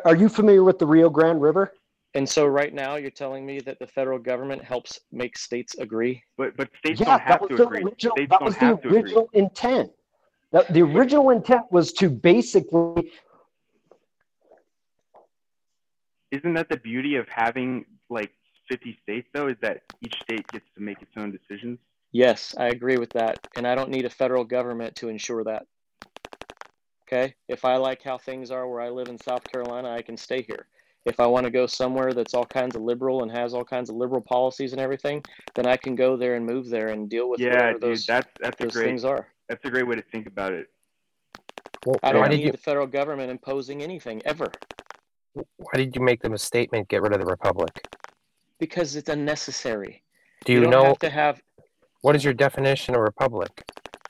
Are 0.05 0.15
you 0.15 0.29
familiar 0.29 0.63
with 0.63 0.77
the 0.77 0.85
Rio 0.85 1.09
Grande 1.09 1.41
River? 1.41 1.73
And 2.13 2.27
so 2.27 2.45
right 2.45 2.73
now 2.73 2.95
you're 2.95 3.09
telling 3.09 3.45
me 3.45 3.59
that 3.61 3.79
the 3.79 3.87
federal 3.87 4.19
government 4.19 4.63
helps 4.63 4.99
make 5.11 5.37
states 5.37 5.75
agree? 5.77 6.21
But 6.37 6.57
but 6.57 6.69
states 6.77 6.99
yeah, 6.99 7.05
don't 7.05 7.19
that 7.19 7.27
have 7.27 7.41
was 7.41 7.49
to 7.51 7.55
the 7.57 7.63
agree. 7.63 7.83
original. 7.83 8.15
States 8.17 8.29
That 8.31 8.39
don't 8.39 8.45
was 8.47 8.57
the 8.57 8.65
have 8.65 8.81
to 8.81 8.87
agree. 8.89 8.99
original 8.99 9.29
intent. 9.33 9.91
The, 10.51 10.65
the 10.69 10.81
original 10.81 11.29
intent 11.29 11.63
was 11.71 11.93
to 11.93 12.09
basically 12.09 13.11
Isn't 16.31 16.53
that 16.53 16.69
the 16.69 16.77
beauty 16.77 17.15
of 17.15 17.27
having 17.29 17.85
like 18.09 18.31
50 18.69 18.97
states 19.03 19.27
though? 19.33 19.47
Is 19.47 19.57
that 19.61 19.81
each 20.01 20.13
state 20.23 20.49
gets 20.51 20.65
to 20.75 20.81
make 20.81 21.01
its 21.01 21.11
own 21.17 21.31
decisions? 21.31 21.77
Yes, 22.13 22.55
I 22.57 22.67
agree 22.67 22.97
with 22.97 23.11
that. 23.13 23.39
And 23.55 23.65
I 23.65 23.75
don't 23.75 23.89
need 23.89 24.05
a 24.05 24.09
federal 24.09 24.43
government 24.43 24.95
to 24.97 25.09
ensure 25.09 25.43
that. 25.45 25.65
Okay? 27.07 27.35
If 27.47 27.65
I 27.65 27.75
like 27.77 28.01
how 28.01 28.17
things 28.17 28.51
are 28.51 28.67
where 28.67 28.81
I 28.81 28.89
live 28.89 29.09
in 29.09 29.17
South 29.17 29.45
Carolina, 29.47 29.89
I 29.91 30.01
can 30.01 30.17
stay 30.17 30.41
here. 30.41 30.67
If 31.05 31.19
I 31.19 31.25
want 31.25 31.45
to 31.45 31.51
go 31.51 31.65
somewhere 31.65 32.13
that's 32.13 32.33
all 32.33 32.45
kinds 32.45 32.75
of 32.75 32.83
liberal 32.83 33.23
and 33.23 33.31
has 33.31 33.53
all 33.53 33.63
kinds 33.63 33.89
of 33.89 33.95
liberal 33.95 34.21
policies 34.21 34.71
and 34.71 34.79
everything, 34.79 35.23
then 35.55 35.65
I 35.65 35.75
can 35.75 35.95
go 35.95 36.15
there 36.15 36.35
and 36.35 36.45
move 36.45 36.69
there 36.69 36.89
and 36.89 37.09
deal 37.09 37.29
with 37.29 37.39
yeah, 37.39 37.49
whatever 37.49 37.73
dude, 37.73 37.81
those, 37.81 38.05
that's 38.05 38.27
that's 38.39 38.59
a 38.59 38.63
those 38.63 38.73
great 38.73 38.85
things 38.85 39.03
are. 39.03 39.27
that's 39.49 39.65
a 39.65 39.69
great 39.69 39.87
way 39.87 39.95
to 39.95 40.03
think 40.03 40.27
about 40.27 40.53
it. 40.53 40.67
Well, 41.85 41.99
I 42.03 42.11
don't 42.11 42.29
did 42.29 42.37
need 42.37 42.45
you 42.45 42.51
the 42.51 42.57
federal 42.57 42.85
government 42.85 43.31
imposing 43.31 43.81
anything 43.81 44.21
ever 44.25 44.51
why 45.33 45.71
did 45.75 45.95
you 45.95 46.01
make 46.01 46.21
them 46.21 46.33
a 46.33 46.37
statement? 46.37 46.87
Get 46.89 47.01
rid 47.01 47.13
of 47.13 47.19
the 47.19 47.25
republic. 47.25 47.87
because 48.59 48.95
it's 48.95 49.09
unnecessary. 49.09 50.03
Do 50.45 50.53
you, 50.53 50.61
don't 50.61 50.71
know 50.71 50.83
have 50.85 50.99
to 50.99 51.09
have 51.09 51.41
what 52.01 52.15
is 52.15 52.23
your 52.23 52.33
definition 52.33 52.95
of 52.95 53.01
republic? 53.01 53.63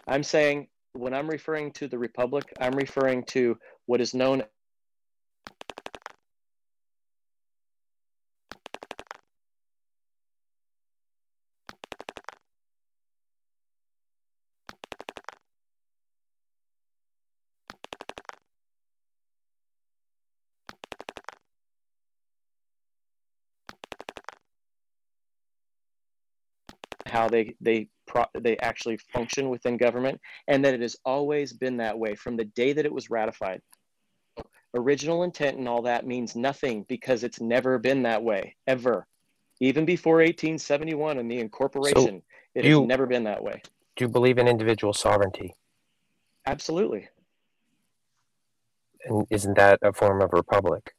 I'm 0.07 0.23
saying 0.23 0.67
when 0.93 1.13
I'm 1.13 1.27
referring 1.27 1.71
to 1.73 1.87
the 1.87 1.97
republic, 1.97 2.45
I'm 2.59 2.73
referring 2.73 3.23
to 3.25 3.57
what 3.85 4.01
is 4.01 4.13
known 4.13 4.43
how 27.11 27.27
they 27.27 27.53
they 27.61 27.87
pro- 28.07 28.25
they 28.39 28.57
actually 28.59 28.97
function 29.13 29.49
within 29.49 29.75
government 29.77 30.19
and 30.47 30.63
that 30.63 30.73
it 30.73 30.81
has 30.81 30.95
always 31.05 31.51
been 31.53 31.77
that 31.77 31.97
way 31.97 32.15
from 32.15 32.37
the 32.37 32.45
day 32.45 32.71
that 32.73 32.85
it 32.85 32.93
was 32.93 33.09
ratified 33.09 33.61
original 34.75 35.23
intent 35.23 35.57
and 35.57 35.67
all 35.67 35.81
that 35.81 36.07
means 36.07 36.35
nothing 36.35 36.85
because 36.87 37.23
it's 37.25 37.41
never 37.41 37.77
been 37.77 38.01
that 38.03 38.23
way 38.23 38.55
ever 38.67 39.05
even 39.59 39.83
before 39.85 40.15
1871 40.17 41.17
and 41.19 41.29
the 41.29 41.37
incorporation 41.39 42.21
it 42.55 42.63
you- 42.65 42.79
has 42.79 42.87
never 42.87 43.05
been 43.05 43.25
that 43.25 43.43
way 43.43 43.61
Do 43.97 44.05
you 44.05 44.09
believe 44.09 44.37
in 44.37 44.47
individual 44.47 44.93
sovereignty? 44.93 45.53
absolutely 46.47 47.09
And 49.05 49.25
isn't 49.29 49.55
that 49.57 49.79
a 49.81 49.91
form 49.91 50.21
of 50.21 50.31
republic? 50.31 50.93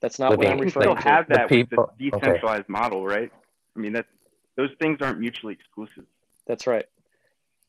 that's 0.00 0.18
not 0.20 0.30
what 0.30 0.38
Living- 0.38 0.52
i'm 0.52 0.58
You 0.58 0.70
can 0.70 0.80
referring 0.80 0.96
still 0.96 1.02
to 1.02 1.08
have 1.08 1.26
The 1.28 1.34
that 1.34 1.48
people- 1.48 1.88
with 1.88 1.98
the 1.98 2.16
okay. 2.16 2.26
decentralized 2.26 2.68
model, 2.68 3.04
right? 3.04 3.30
I 3.74 3.78
mean, 3.78 3.92
that 3.94 4.06
those 4.56 4.70
things 4.80 4.98
aren't 5.00 5.20
mutually 5.20 5.54
exclusive. 5.54 6.04
That's 6.46 6.66
right. 6.66 6.86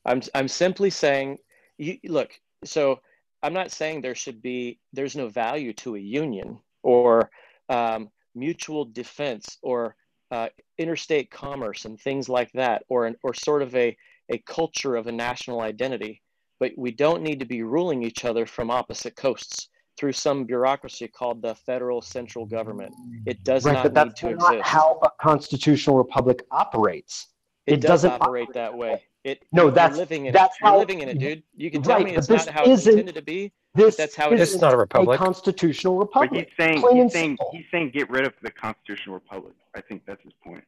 I'm 0.04 0.22
I'm 0.34 0.48
simply 0.48 0.90
saying 0.90 1.38
you 1.76 1.98
look, 2.04 2.30
so 2.64 3.00
I'm 3.42 3.52
not 3.52 3.70
saying 3.70 4.00
there 4.00 4.14
should 4.14 4.42
be 4.42 4.78
there's 4.92 5.16
no 5.16 5.28
value 5.28 5.72
to 5.74 5.96
a 5.96 6.00
union 6.00 6.58
or 6.82 7.30
um, 7.68 8.10
mutual 8.34 8.84
defense 8.84 9.58
or 9.62 9.96
uh, 10.30 10.48
interstate 10.78 11.30
commerce 11.30 11.84
and 11.84 12.00
things 12.00 12.28
like 12.28 12.50
that 12.52 12.84
or 12.88 13.06
an, 13.06 13.16
or 13.22 13.34
sort 13.34 13.62
of 13.62 13.74
a 13.74 13.96
a 14.30 14.38
culture 14.38 14.96
of 14.96 15.06
a 15.06 15.12
national 15.12 15.60
identity. 15.60 16.22
But 16.60 16.72
we 16.76 16.90
don't 16.90 17.22
need 17.22 17.40
to 17.40 17.46
be 17.46 17.62
ruling 17.62 18.02
each 18.02 18.24
other 18.24 18.44
from 18.44 18.70
opposite 18.70 19.14
coasts 19.14 19.68
through 19.98 20.12
some 20.12 20.44
bureaucracy 20.44 21.08
called 21.08 21.42
the 21.42 21.54
federal 21.54 22.00
central 22.00 22.46
government. 22.46 22.94
It 23.26 23.42
does 23.44 23.64
right, 23.64 23.72
not 23.74 23.82
but 23.82 23.94
that's 23.94 24.22
need 24.22 24.30
to 24.30 24.36
not 24.36 24.54
exist. 24.54 24.68
how 24.68 24.98
a 25.02 25.10
constitutional 25.20 25.98
republic 25.98 26.44
operates. 26.50 27.26
it, 27.66 27.74
it 27.74 27.80
does 27.80 28.02
doesn't 28.02 28.12
operate 28.12 28.44
operate 28.48 28.54
that 28.54 28.76
way. 28.76 29.02
It 29.24 29.42
No, 29.52 29.64
you're 29.64 29.72
that's- 29.72 29.98
living 29.98 30.26
in 30.26 30.32
that's 30.32 30.54
it. 30.56 30.60
You're 30.62 30.70
how- 30.70 30.78
living 30.78 31.00
in 31.00 31.08
it, 31.08 31.18
dude. 31.18 31.42
You 31.56 31.70
can 31.70 31.82
tell 31.82 31.96
Right, 31.96 32.04
me 32.06 32.16
it's 32.16 32.26
this 32.28 32.46
not 32.46 32.54
how 32.54 32.62
it's 32.62 32.82
isn't- 32.82 32.92
intended 32.92 33.14
to 33.16 33.22
be. 33.22 33.52
This 33.74 33.96
that's 33.96 34.14
how 34.16 34.30
it 34.30 34.36
This 34.38 34.48
is. 34.50 34.54
is 34.56 34.60
not 34.62 34.72
a 34.72 34.76
republic. 34.76 35.20
a 35.20 35.24
constitutional 35.24 35.98
But 35.98 36.06
republic. 36.20 36.48
he's 36.48 36.56
saying 36.56 36.76
he's 36.78 37.12
saying 37.12 37.30
simple. 37.36 37.50
he's 37.52 37.66
saying 37.70 37.90
get 37.90 38.08
rid 38.08 38.26
of 38.26 38.32
the 38.42 38.50
constitutional 38.50 39.14
republic. 39.16 39.54
I 39.74 39.80
think 39.82 40.04
that's 40.06 40.22
his 40.22 40.32
point. 40.42 40.64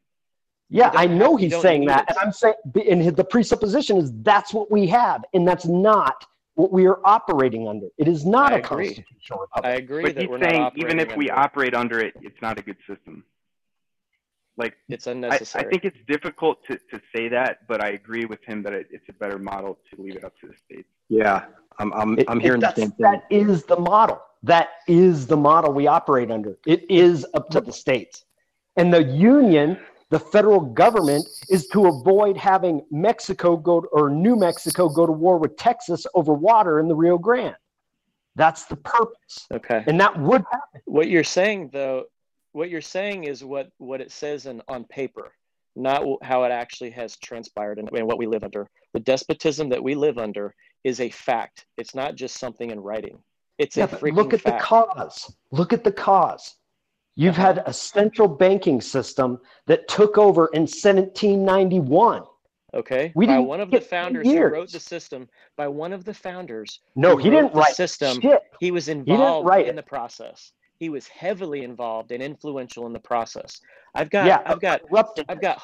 Yeah, 0.69 0.91
I 0.95 1.07
know 1.07 1.35
he's 1.37 1.59
saying 1.61 1.87
that, 1.87 2.03
it. 2.03 2.11
and 2.11 2.19
I'm 2.19 2.33
saying, 2.33 2.55
and 2.89 3.17
the 3.17 3.25
presupposition 3.25 3.97
is 3.97 4.13
that's 4.23 4.53
what 4.55 4.71
we 4.71 4.87
have, 4.89 5.25
and 5.35 5.49
that's 5.49 5.65
not 5.67 6.27
what 6.61 6.73
we 6.73 6.87
are 6.87 7.01
operating 7.05 7.67
under. 7.69 7.89
It 7.99 8.09
is 8.09 8.27
not 8.27 8.53
I 8.53 8.57
a 8.57 8.59
agree. 8.59 8.87
constitutional 8.87 9.41
republic. 9.41 9.71
I 9.73 9.75
agree 9.77 10.03
But 10.03 10.15
that 10.17 10.21
he's 10.23 10.31
we're 10.31 10.41
saying 10.43 10.63
operating 10.63 10.91
even 10.99 11.01
if 11.11 11.17
we 11.17 11.31
under 11.31 11.43
operate 11.43 11.75
under 11.75 11.99
it, 12.01 12.15
it's 12.21 12.41
not 12.43 12.59
a 12.59 12.63
good 12.63 12.77
system. 12.89 13.25
Like 14.57 14.75
it's 14.89 15.07
unnecessary. 15.07 15.65
I 15.67 15.71
think 15.71 15.85
it's 15.85 15.97
difficult 16.07 16.59
to, 16.69 16.77
to 16.91 17.01
say 17.15 17.29
that, 17.29 17.67
but 17.67 17.83
I 17.83 17.91
agree 17.91 18.27
with 18.27 18.41
him 18.45 18.63
that 18.65 18.75
it, 18.75 18.89
it's 18.91 19.09
a 19.09 19.13
better 19.15 19.39
model 19.39 19.79
to 19.95 20.03
leave 20.03 20.17
it 20.17 20.25
up 20.25 20.35
to 20.41 20.49
the 20.49 20.55
states. 20.67 20.89
Yeah, 21.09 21.45
I'm 21.79 21.93
I'm, 21.95 22.19
It- 22.19 22.29
I'm 22.29 22.39
it- 22.39 22.43
hearing 22.43 22.61
the 22.61 22.67
that's- 22.67 22.81
same 22.83 22.91
thing. 22.93 23.11
That 23.11 23.25
is 23.31 23.65
the 23.65 23.79
model. 23.79 24.21
That 24.43 24.69
is 24.87 25.27
the 25.27 25.37
model 25.37 25.73
we 25.73 25.87
operate 25.87 26.31
under. 26.31 26.59
It 26.67 26.91
is 26.91 27.27
up 27.35 27.49
to 27.51 27.61
the 27.61 27.73
states. 27.73 28.25
And 28.77 28.93
the 28.93 29.03
union, 29.03 29.79
the 30.11 30.19
federal 30.19 30.61
government, 30.61 31.27
is 31.49 31.67
to 31.69 31.87
avoid 31.87 32.37
having 32.37 32.85
Mexico 32.91 33.57
go 33.57 33.85
or 33.93 34.11
New 34.11 34.37
Mexico 34.37 34.89
go 34.89 35.07
to 35.07 35.13
war 35.13 35.39
with 35.39 35.57
Texas 35.57 36.07
over 36.15 36.35
water 36.35 36.81
in 36.81 36.89
the 36.89 36.95
Rio 36.95 37.17
Grande. 37.19 37.55
That's 38.37 38.65
the 38.67 38.77
purpose. 38.77 39.47
okay. 39.53 39.83
And 39.87 40.01
that 40.01 40.19
would 40.19 40.45
happen. 40.51 40.81
What 40.85 41.09
you're 41.09 41.25
saying, 41.25 41.71
though, 41.73 42.05
what 42.53 42.71
you're 42.71 42.81
saying 42.81 43.25
is 43.25 43.45
what 43.45 43.71
what 43.79 44.01
it 44.01 44.11
says 44.11 44.47
in 44.47 44.63
on 44.69 44.85
paper, 44.85 45.33
not 45.77 46.03
how 46.23 46.45
it 46.45 46.51
actually 46.53 46.91
has 46.91 47.17
transpired 47.17 47.79
and, 47.79 47.89
and 47.93 48.07
what 48.07 48.19
we 48.19 48.27
live 48.27 48.43
under. 48.45 48.69
The 48.95 49.01
despotism 49.01 49.69
that 49.71 49.83
we 49.83 49.95
live 49.95 50.19
under 50.19 50.55
is 50.83 51.01
a 51.01 51.11
fact. 51.11 51.67
It's 51.77 51.95
not 51.95 52.15
just 52.17 52.39
something 52.39 52.71
in 52.71 52.81
writing. 52.81 53.19
It's 53.59 53.77
Yeah, 53.77 53.85
a 53.85 53.89
freaking 53.89 54.15
look 54.17 54.33
at 54.35 54.41
fact. 54.41 54.61
the 54.63 54.65
cause. 54.67 55.33
Look 55.53 55.73
at 55.73 55.85
the 55.85 55.93
cause. 55.93 56.57
You've 57.21 57.37
had 57.37 57.63
a 57.67 57.73
central 57.75 58.27
banking 58.27 58.81
system 58.81 59.41
that 59.67 59.87
took 59.89 60.17
over 60.17 60.47
in 60.55 60.63
1791. 60.63 62.23
Okay, 62.73 63.13
We 63.15 63.27
by 63.27 63.39
one 63.39 63.61
of 63.61 63.71
the 63.71 63.83
founders 63.83 64.27
who 64.27 64.43
wrote 64.43 64.73
the 64.73 64.81
system. 64.81 65.29
By 65.55 65.69
one 65.69 65.93
of 65.93 66.07
the 66.07 66.15
founders, 66.15 66.81
No, 66.97 67.19
he 67.19 67.29
didn't 67.29 67.53
write 67.53 67.77
the 67.77 67.87
system. 67.87 68.23
shit. 68.23 68.41
He 68.59 68.71
was 68.71 68.89
involved 68.89 69.47
write 69.47 69.67
in 69.67 69.73
it. 69.73 69.77
the 69.77 69.83
process. 69.83 70.53
He 70.79 70.89
was 70.89 71.07
heavily 71.09 71.63
involved 71.63 72.11
and 72.11 72.23
influential 72.23 72.87
in 72.87 72.95
the 72.95 73.01
process. 73.01 73.61
I've 73.95 74.09
got, 74.09 74.25
yeah, 74.25 74.41
I've 74.47 74.61
got, 74.63 74.89
corrupted. 74.89 75.27
I've 75.29 75.43
got. 75.43 75.61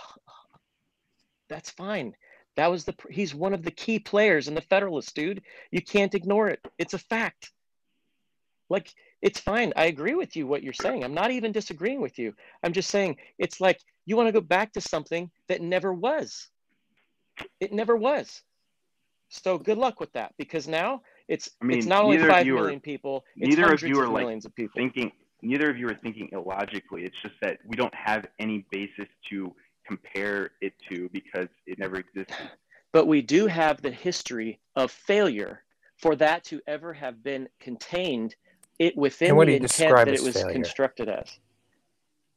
That's 1.49 1.71
fine. 1.71 2.15
That 2.57 2.71
was 2.71 2.85
the. 2.85 2.95
He's 3.09 3.35
one 3.35 3.55
of 3.55 3.63
the 3.63 3.71
key 3.71 3.99
players 3.99 4.47
in 4.47 4.55
the 4.55 4.61
Federalist, 4.61 5.15
dude. 5.15 5.41
You 5.71 5.81
can't 5.81 6.15
ignore 6.15 6.49
it. 6.49 6.61
It's 6.77 6.93
a 6.93 6.99
fact. 6.99 7.51
Like 8.69 8.93
it's 9.23 9.41
fine. 9.41 9.73
I 9.77 9.87
agree 9.87 10.15
with 10.15 10.37
you. 10.37 10.47
What 10.47 10.63
you're 10.63 10.73
saying. 10.73 11.05
I'm 11.05 11.15
not 11.15 11.31
even 11.31 11.53
disagreeing 11.53 12.01
with 12.01 12.19
you. 12.19 12.35
I'm 12.63 12.73
just 12.73 12.91
saying 12.91 13.17
it's 13.39 13.61
like 13.61 13.81
you 14.05 14.17
want 14.17 14.29
to 14.29 14.33
go 14.33 14.41
back 14.41 14.73
to 14.75 14.81
something 14.81 15.31
that 15.49 15.61
never 15.61 15.93
was. 15.93 16.49
It 17.61 17.73
never 17.73 17.97
was. 17.97 18.43
So 19.29 19.59
good 19.59 19.79
luck 19.79 20.01
with 20.01 20.13
that 20.13 20.33
because 20.39 20.69
now 20.69 21.03
it's 21.29 21.51
I 21.61 21.65
mean, 21.65 21.79
it's 21.79 21.87
not 21.87 22.05
only 22.05 22.17
of 22.19 22.29
five 22.29 22.47
you 22.47 22.59
are- 22.59 22.79
people. 22.79 23.25
It's 23.37 23.57
neither 23.57 23.73
of 23.73 23.83
you 23.83 23.99
are, 24.01 24.09
like, 24.09 24.23
millions 24.23 24.45
of 24.45 24.55
people. 24.55 24.75
Thinking 24.77 25.11
neither 25.43 25.71
of 25.71 25.77
you 25.77 25.89
are 25.89 25.95
thinking 26.03 26.29
illogically. 26.33 27.05
It's 27.05 27.17
just 27.23 27.35
that 27.43 27.59
we 27.67 27.77
don't 27.77 27.95
have 27.95 28.27
any 28.39 28.65
basis 28.71 29.09
to 29.31 29.55
compare 29.87 30.51
it 30.61 30.75
to 30.91 31.09
because 31.13 31.49
it 31.67 31.79
never 31.79 31.97
existed. 31.97 32.51
but 32.93 33.07
we 33.07 33.23
do 33.23 33.47
have 33.47 33.83
the 33.83 33.91
history 33.91 34.61
of 34.77 34.91
failure 34.91 35.63
for 35.97 36.17
that 36.17 36.45
to 36.45 36.61
ever 36.67 36.93
have 36.93 37.23
been 37.23 37.49
contained 37.61 38.35
it 38.79 38.97
within 38.97 39.37
the 39.37 39.57
intent 39.57 39.97
that 39.97 40.09
it 40.09 40.23
was 40.23 40.35
failure? 40.35 40.53
constructed 40.53 41.09
as 41.09 41.39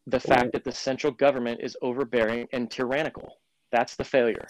the 0.07 0.19
fact 0.19 0.51
that 0.53 0.63
the 0.63 0.71
central 0.71 1.13
government 1.13 1.59
is 1.61 1.77
overbearing 1.81 2.47
and 2.53 2.71
tyrannical 2.71 3.37
that's 3.71 3.95
the 3.95 4.03
failure 4.03 4.47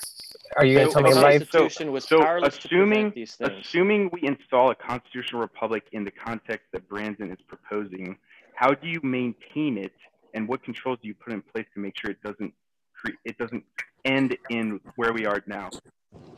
Are 0.55 0.65
you 0.65 0.75
going 0.75 0.87
the 0.87 0.93
to 0.93 0.93
tell 0.93 1.03
me 1.03 1.09
okay, 1.11 1.21
life? 1.21 1.49
constitution 1.51 1.91
was 1.91 2.05
So 2.07 2.19
powerless 2.19 2.57
assuming 2.57 3.11
to 3.11 3.15
these 3.15 3.35
things 3.35 3.51
assuming 3.65 4.09
we 4.13 4.25
install 4.27 4.71
a 4.71 4.75
constitutional 4.75 5.41
republic 5.41 5.83
in 5.91 6.03
the 6.05 6.11
context 6.11 6.67
that 6.71 6.87
Brandon 6.87 7.29
is 7.31 7.39
proposing, 7.47 8.17
how 8.55 8.69
do 8.73 8.87
you 8.87 8.99
maintain 9.03 9.77
it, 9.77 9.91
and 10.33 10.47
what 10.47 10.63
controls 10.63 10.99
do 11.01 11.07
you 11.07 11.15
put 11.15 11.33
in 11.33 11.41
place 11.41 11.65
to 11.73 11.79
make 11.81 11.99
sure 11.99 12.11
it 12.11 12.21
doesn't 12.23 12.53
cre- 12.93 13.17
it 13.25 13.37
doesn't 13.37 13.63
end 14.05 14.37
in 14.49 14.79
where 14.95 15.11
we 15.11 15.25
are 15.25 15.43
now? 15.47 15.69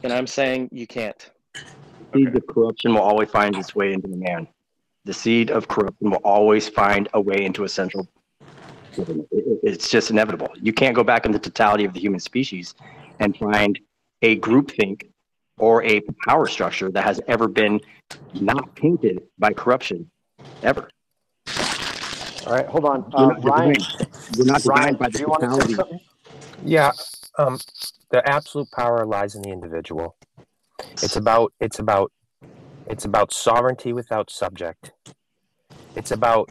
and 0.03 0.11
i'm 0.11 0.25
saying 0.25 0.67
you 0.71 0.87
can't 0.87 1.29
seed 2.13 2.35
of 2.35 2.47
corruption 2.47 2.93
will 2.95 3.01
always 3.01 3.29
find 3.29 3.55
its 3.55 3.75
way 3.75 3.93
into 3.93 4.07
the 4.07 4.17
man. 4.17 4.47
The 5.05 5.13
seed 5.13 5.49
of 5.49 5.67
corruption 5.67 6.11
will 6.11 6.21
always 6.23 6.69
find 6.69 7.09
a 7.13 7.21
way 7.21 7.43
into 7.43 7.63
a 7.63 7.69
central. 7.69 8.07
government. 8.95 9.27
It- 9.31 9.47
it- 9.47 9.59
It's 9.63 9.89
just 9.89 10.11
inevitable. 10.11 10.49
You 10.61 10.73
can't 10.73 10.93
go 10.95 11.03
back 11.03 11.25
in 11.25 11.31
the 11.31 11.39
totality 11.39 11.85
of 11.85 11.93
the 11.93 11.99
human 12.01 12.19
species 12.19 12.75
and 13.19 13.35
find 13.37 13.79
a 14.21 14.37
groupthink 14.39 15.09
or 15.57 15.81
a 15.85 16.01
power 16.27 16.45
structure 16.47 16.91
that 16.91 17.03
has 17.05 17.21
ever 17.27 17.47
been 17.47 17.79
not 18.33 18.75
tainted 18.75 19.23
by 19.39 19.53
corruption, 19.53 20.11
ever. 20.61 20.89
All 22.45 22.53
right, 22.53 22.65
hold 22.67 22.83
on. 22.85 23.05
You're 23.17 23.21
Uh, 23.21 23.37
not 23.37 23.43
Ryan, 23.45 23.75
We're 24.37 24.45
not 24.45 24.65
Ryan, 24.65 24.95
by 24.95 25.07
do 25.07 25.11
the 25.13 25.19
you 25.19 25.27
want 25.27 25.41
to 25.43 25.47
say 25.51 25.55
totality. 25.55 25.73
something? 25.75 25.99
Yeah, 26.63 26.91
um, 27.37 27.59
the 28.09 28.27
absolute 28.27 28.69
power 28.71 29.05
lies 29.05 29.35
in 29.35 29.41
the 29.41 29.51
individual. 29.51 30.15
It's 31.01 31.15
about 31.15 31.53
it's 31.59 31.79
about 31.79 32.11
it's 32.91 33.05
about 33.05 33.31
sovereignty 33.31 33.93
without 33.93 34.29
subject. 34.29 34.91
It's 35.95 36.11
about 36.11 36.49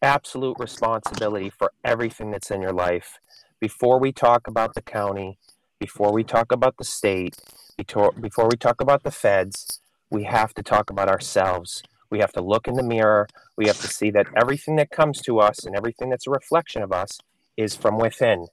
absolute 0.00 0.56
responsibility 0.58 1.50
for 1.50 1.72
everything 1.84 2.30
that's 2.30 2.50
in 2.50 2.62
your 2.62 2.72
life. 2.72 3.18
Before 3.60 3.98
we 3.98 4.10
talk 4.10 4.48
about 4.48 4.74
the 4.74 4.80
county, 4.80 5.36
before 5.78 6.10
we 6.10 6.24
talk 6.24 6.52
about 6.52 6.78
the 6.78 6.84
state, 6.84 7.36
before 7.76 8.48
we 8.48 8.56
talk 8.56 8.80
about 8.80 9.02
the 9.02 9.10
feds, 9.10 9.78
we 10.08 10.24
have 10.24 10.54
to 10.54 10.62
talk 10.62 10.88
about 10.88 11.10
ourselves. 11.10 11.82
We 12.10 12.18
have 12.20 12.32
to 12.32 12.40
look 12.40 12.66
in 12.66 12.76
the 12.76 12.82
mirror. 12.82 13.28
We 13.58 13.66
have 13.66 13.80
to 13.82 13.88
see 13.88 14.10
that 14.12 14.28
everything 14.34 14.76
that 14.76 14.88
comes 14.88 15.20
to 15.22 15.38
us 15.38 15.66
and 15.66 15.76
everything 15.76 16.08
that's 16.08 16.26
a 16.26 16.30
reflection 16.30 16.82
of 16.82 16.92
us 16.92 17.18
is 17.58 17.76
from 17.76 17.98
within. 17.98 18.46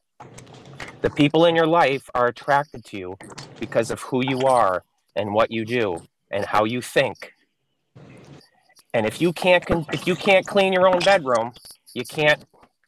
The 1.02 1.12
people 1.12 1.46
in 1.46 1.56
your 1.56 1.68
life 1.68 2.10
are 2.14 2.28
attracted 2.28 2.84
to 2.86 2.98
you 2.98 3.16
because 3.58 3.90
of 3.90 4.02
who 4.02 4.22
you 4.22 4.42
are 4.42 4.84
and 5.16 5.34
what 5.34 5.50
you 5.50 5.64
do 5.64 6.02
and 6.32 6.46
how 6.46 6.64
you 6.64 6.82
think. 6.82 7.34
And 8.94 9.06
if 9.06 9.22
you 9.22 9.32
can't 9.34 9.66
con- 9.66 9.86
if 9.94 10.08
you 10.08 10.16
can't 10.16 10.46
clean 10.46 10.74
your 10.74 10.88
own 10.88 11.00
bedroom, 11.00 11.54
you 11.94 12.04
can't, 12.04 12.44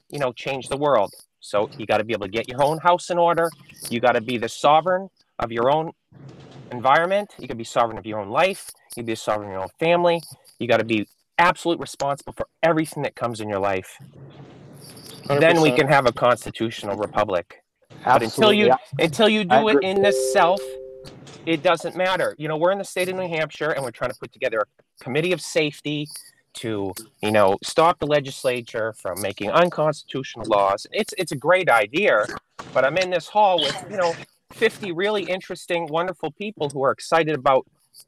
you 0.10 0.20
know, 0.20 0.32
change 0.34 0.68
the 0.68 0.78
world. 0.78 1.14
So 1.40 1.70
you 1.78 1.86
got 1.86 1.98
to 1.98 2.04
be 2.04 2.14
able 2.14 2.26
to 2.26 2.32
get 2.32 2.48
your 2.48 2.64
own 2.64 2.80
house 2.80 3.10
in 3.10 3.18
order. 3.18 3.52
You 3.90 4.00
got 4.00 4.14
to 4.14 4.22
be 4.22 4.38
the 4.38 4.50
sovereign 4.50 5.10
of 5.40 5.52
your 5.52 5.72
own 5.72 5.92
environment. 6.72 7.34
You 7.40 7.48
can 7.48 7.58
be 7.58 7.64
sovereign 7.64 7.98
of 7.98 8.06
your 8.06 8.20
own 8.20 8.30
life. 8.30 8.72
You 8.92 9.02
can 9.02 9.06
be 9.06 9.14
a 9.14 9.18
sovereign 9.18 9.50
of 9.50 9.54
your 9.54 9.62
own 9.64 9.70
family. 9.80 10.22
You 10.60 10.68
got 10.68 10.78
to 10.78 10.86
be 10.86 11.08
absolute 11.38 11.80
responsible 11.80 12.34
for 12.34 12.48
everything 12.62 13.04
that 13.04 13.16
comes 13.16 13.42
in 13.42 13.50
your 13.50 13.60
life. 13.60 14.00
Then 15.28 15.62
we 15.62 15.72
can 15.72 15.88
have 15.88 16.06
a 16.06 16.14
constitutional 16.14 16.96
republic. 16.96 17.64
But 18.06 18.24
until 18.24 18.54
you 18.54 18.74
until 19.00 19.30
you 19.30 19.46
I 19.46 19.62
do 19.62 19.68
it 19.70 19.78
agree. 19.78 19.90
in 19.90 20.02
the 20.02 20.12
self, 20.12 20.62
it 21.46 21.64
doesn't 21.64 21.96
matter. 21.96 22.36
You 22.38 22.48
know, 22.48 22.58
we're 22.58 22.72
in 22.72 22.78
the 22.78 22.84
state 22.84 23.10
of 23.10 23.16
New 23.16 23.28
Hampshire 23.28 23.72
and 23.72 23.84
we're 23.84 23.92
trying 23.92 24.12
to 24.12 24.18
put 24.18 24.32
together 24.32 24.60
a 24.60 25.04
committee 25.04 25.32
of 25.32 25.42
safety 25.42 26.08
to, 26.56 26.94
you 27.22 27.32
know, 27.32 27.58
stop 27.64 28.00
the 28.00 28.06
legislature 28.06 28.94
from 28.94 29.22
making 29.22 29.52
unconstitutional 29.52 30.46
laws. 30.46 30.86
It's 30.92 31.14
it's 31.18 31.32
a 31.32 31.36
great 31.36 31.70
idea, 31.70 32.26
but 32.74 32.86
I'm 32.86 32.98
in 32.98 33.10
this 33.10 33.28
hall 33.28 33.60
with, 33.60 33.86
you 33.90 33.98
know, 33.98 34.14
50 34.54 34.92
really 34.92 35.24
interesting, 35.24 35.88
wonderful 35.88 36.32
people 36.32 36.70
who 36.70 36.84
are 36.84 36.92
excited 36.92 37.36
about, 37.36 37.66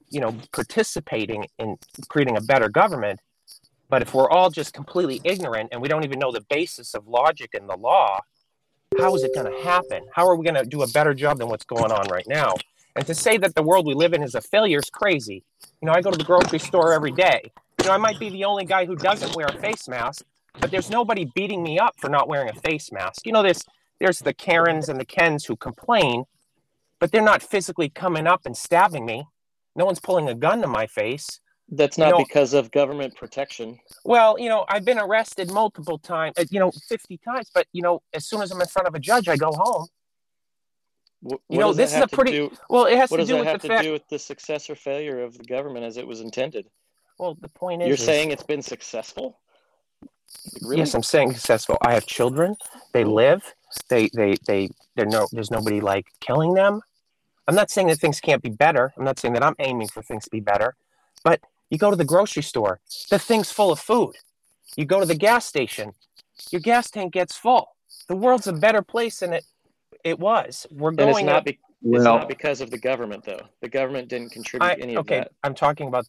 you 0.09 0.19
know, 0.19 0.35
participating 0.51 1.47
in 1.59 1.77
creating 2.07 2.37
a 2.37 2.41
better 2.41 2.69
government. 2.69 3.19
But 3.89 4.01
if 4.01 4.13
we're 4.13 4.29
all 4.29 4.49
just 4.49 4.73
completely 4.73 5.21
ignorant 5.23 5.69
and 5.71 5.81
we 5.81 5.87
don't 5.87 6.03
even 6.03 6.19
know 6.19 6.31
the 6.31 6.41
basis 6.49 6.93
of 6.93 7.07
logic 7.07 7.51
and 7.53 7.69
the 7.69 7.77
law, 7.77 8.19
how 8.99 9.15
is 9.15 9.23
it 9.23 9.33
going 9.33 9.51
to 9.51 9.63
happen? 9.63 10.03
How 10.13 10.27
are 10.27 10.35
we 10.35 10.43
going 10.43 10.55
to 10.55 10.65
do 10.65 10.81
a 10.83 10.87
better 10.87 11.13
job 11.13 11.37
than 11.37 11.49
what's 11.49 11.65
going 11.65 11.91
on 11.91 12.07
right 12.09 12.27
now? 12.27 12.53
And 12.95 13.05
to 13.07 13.15
say 13.15 13.37
that 13.37 13.55
the 13.55 13.63
world 13.63 13.85
we 13.85 13.93
live 13.93 14.13
in 14.13 14.23
is 14.23 14.35
a 14.35 14.41
failure 14.41 14.79
is 14.79 14.89
crazy. 14.89 15.43
You 15.81 15.87
know, 15.87 15.91
I 15.91 16.01
go 16.01 16.11
to 16.11 16.17
the 16.17 16.23
grocery 16.23 16.59
store 16.59 16.93
every 16.93 17.11
day. 17.11 17.51
You 17.81 17.87
know, 17.87 17.91
I 17.91 17.97
might 17.97 18.19
be 18.19 18.29
the 18.29 18.45
only 18.45 18.65
guy 18.65 18.85
who 18.85 18.95
doesn't 18.95 19.35
wear 19.35 19.47
a 19.47 19.59
face 19.59 19.87
mask, 19.87 20.23
but 20.59 20.71
there's 20.71 20.89
nobody 20.89 21.25
beating 21.35 21.61
me 21.61 21.77
up 21.77 21.95
for 21.99 22.09
not 22.09 22.29
wearing 22.29 22.49
a 22.49 22.53
face 22.61 22.91
mask. 22.91 23.25
You 23.25 23.33
know, 23.33 23.43
there's 23.43 23.63
there's 23.99 24.19
the 24.19 24.33
Karens 24.33 24.89
and 24.89 24.99
the 24.99 25.05
Kens 25.05 25.45
who 25.45 25.55
complain, 25.55 26.25
but 26.99 27.11
they're 27.11 27.21
not 27.21 27.41
physically 27.41 27.89
coming 27.89 28.27
up 28.27 28.45
and 28.45 28.55
stabbing 28.55 29.05
me. 29.05 29.25
No 29.75 29.85
one's 29.85 29.99
pulling 29.99 30.29
a 30.29 30.35
gun 30.35 30.61
to 30.61 30.67
my 30.67 30.87
face. 30.87 31.39
that's 31.69 31.97
not 31.97 32.11
know- 32.11 32.17
because 32.17 32.53
of 32.53 32.69
government 32.69 33.15
protection 33.15 33.79
Well, 34.03 34.37
you 34.37 34.49
know, 34.49 34.65
I've 34.69 34.85
been 34.85 34.99
arrested 34.99 35.49
multiple 35.49 35.97
times, 35.97 36.35
uh, 36.37 36.45
you 36.51 36.59
know, 36.59 36.71
50 36.87 37.17
times, 37.17 37.49
but, 37.51 37.65
you 37.73 37.81
know, 37.81 38.03
as 38.13 38.27
soon 38.27 38.43
as 38.43 38.51
I'm 38.51 38.61
in 38.61 38.67
front 38.67 38.87
of 38.87 38.93
a 38.93 38.99
judge, 38.99 39.27
I 39.27 39.35
go 39.35 39.51
home. 39.51 39.87
Wh- 41.27 41.41
You 41.49 41.59
know, 41.59 41.73
this 41.73 41.93
is 41.93 42.01
a 42.01 42.07
pretty- 42.07 42.31
do- 42.31 42.51
Well, 42.69 42.85
it 42.85 42.97
has 42.97 43.09
to 43.09 43.25
do 43.25 43.37
with 43.37 43.45
have 43.47 43.61
the 43.61 43.67
to 43.67 43.73
fact. 43.73 43.83
do 43.83 43.91
with 43.91 44.07
the 44.09 44.19
success 44.19 44.69
or 44.69 44.75
failure 44.75 45.21
of 45.23 45.37
the 45.37 45.43
government 45.43 45.85
as 45.85 45.97
it 45.97 46.05
was 46.05 46.21
intended 46.21 46.69
Well, 47.17 47.35
the 47.41 47.49
point 47.49 47.81
is, 47.81 47.87
you're 47.87 47.95
is- 47.95 48.05
saying 48.05 48.31
it's 48.31 48.43
been 48.43 48.61
successful 48.61 49.39
really 50.61 50.79
yes, 50.79 50.93
I'm 50.93 51.03
saying 51.03 51.33
successful. 51.33 51.77
I 51.81 51.93
have 51.93 52.05
children. 52.05 52.55
They 52.93 53.03
mm-hmm. 53.03 53.11
live. 53.11 53.53
They, 53.89 54.09
they, 54.13 54.35
they, 54.47 54.69
they're 54.95 55.05
no, 55.05 55.27
there's 55.31 55.51
nobody 55.51 55.81
like 55.81 56.07
killing 56.19 56.53
them. 56.53 56.81
I'm 57.47 57.55
not 57.55 57.69
saying 57.69 57.87
that 57.87 57.99
things 57.99 58.19
can't 58.19 58.41
be 58.41 58.49
better. 58.49 58.93
I'm 58.97 59.03
not 59.03 59.19
saying 59.19 59.33
that 59.33 59.43
I'm 59.43 59.55
aiming 59.59 59.89
for 59.89 60.01
things 60.01 60.23
to 60.25 60.31
be 60.31 60.39
better, 60.39 60.75
But 61.23 61.41
you 61.69 61.77
go 61.77 61.89
to 61.89 61.95
the 61.95 62.05
grocery 62.05 62.43
store, 62.43 62.79
the 63.09 63.19
thing's 63.19 63.51
full 63.51 63.71
of 63.71 63.79
food. 63.79 64.15
You 64.75 64.85
go 64.85 64.99
to 64.99 65.05
the 65.05 65.15
gas 65.15 65.45
station, 65.45 65.93
your 66.51 66.61
gas 66.61 66.89
tank 66.89 67.13
gets 67.13 67.37
full. 67.37 67.69
The 68.07 68.15
world's 68.15 68.47
a 68.47 68.53
better 68.53 68.81
place 68.81 69.19
than 69.19 69.33
it 69.33 69.45
it 70.05 70.19
was. 70.19 70.65
We're 70.71 70.89
And 70.91 70.99
it's 71.01 71.11
going 71.13 71.25
not, 71.25 71.43
be, 71.43 71.59
Well- 71.81 71.95
it's 72.01 72.05
not 72.05 72.29
because 72.29 72.61
of 72.61 72.69
the 72.71 72.77
government, 72.77 73.25
though. 73.25 73.41
The 73.61 73.67
government 73.69 74.07
didn't 74.07 74.31
contribute 74.31 74.65
I, 74.65 74.73
any 74.75 74.95
of 74.95 75.05
that. 75.07 75.19
okay. 75.21 75.29
I'm 75.43 75.55
talking 75.55 75.87
about 75.87 76.07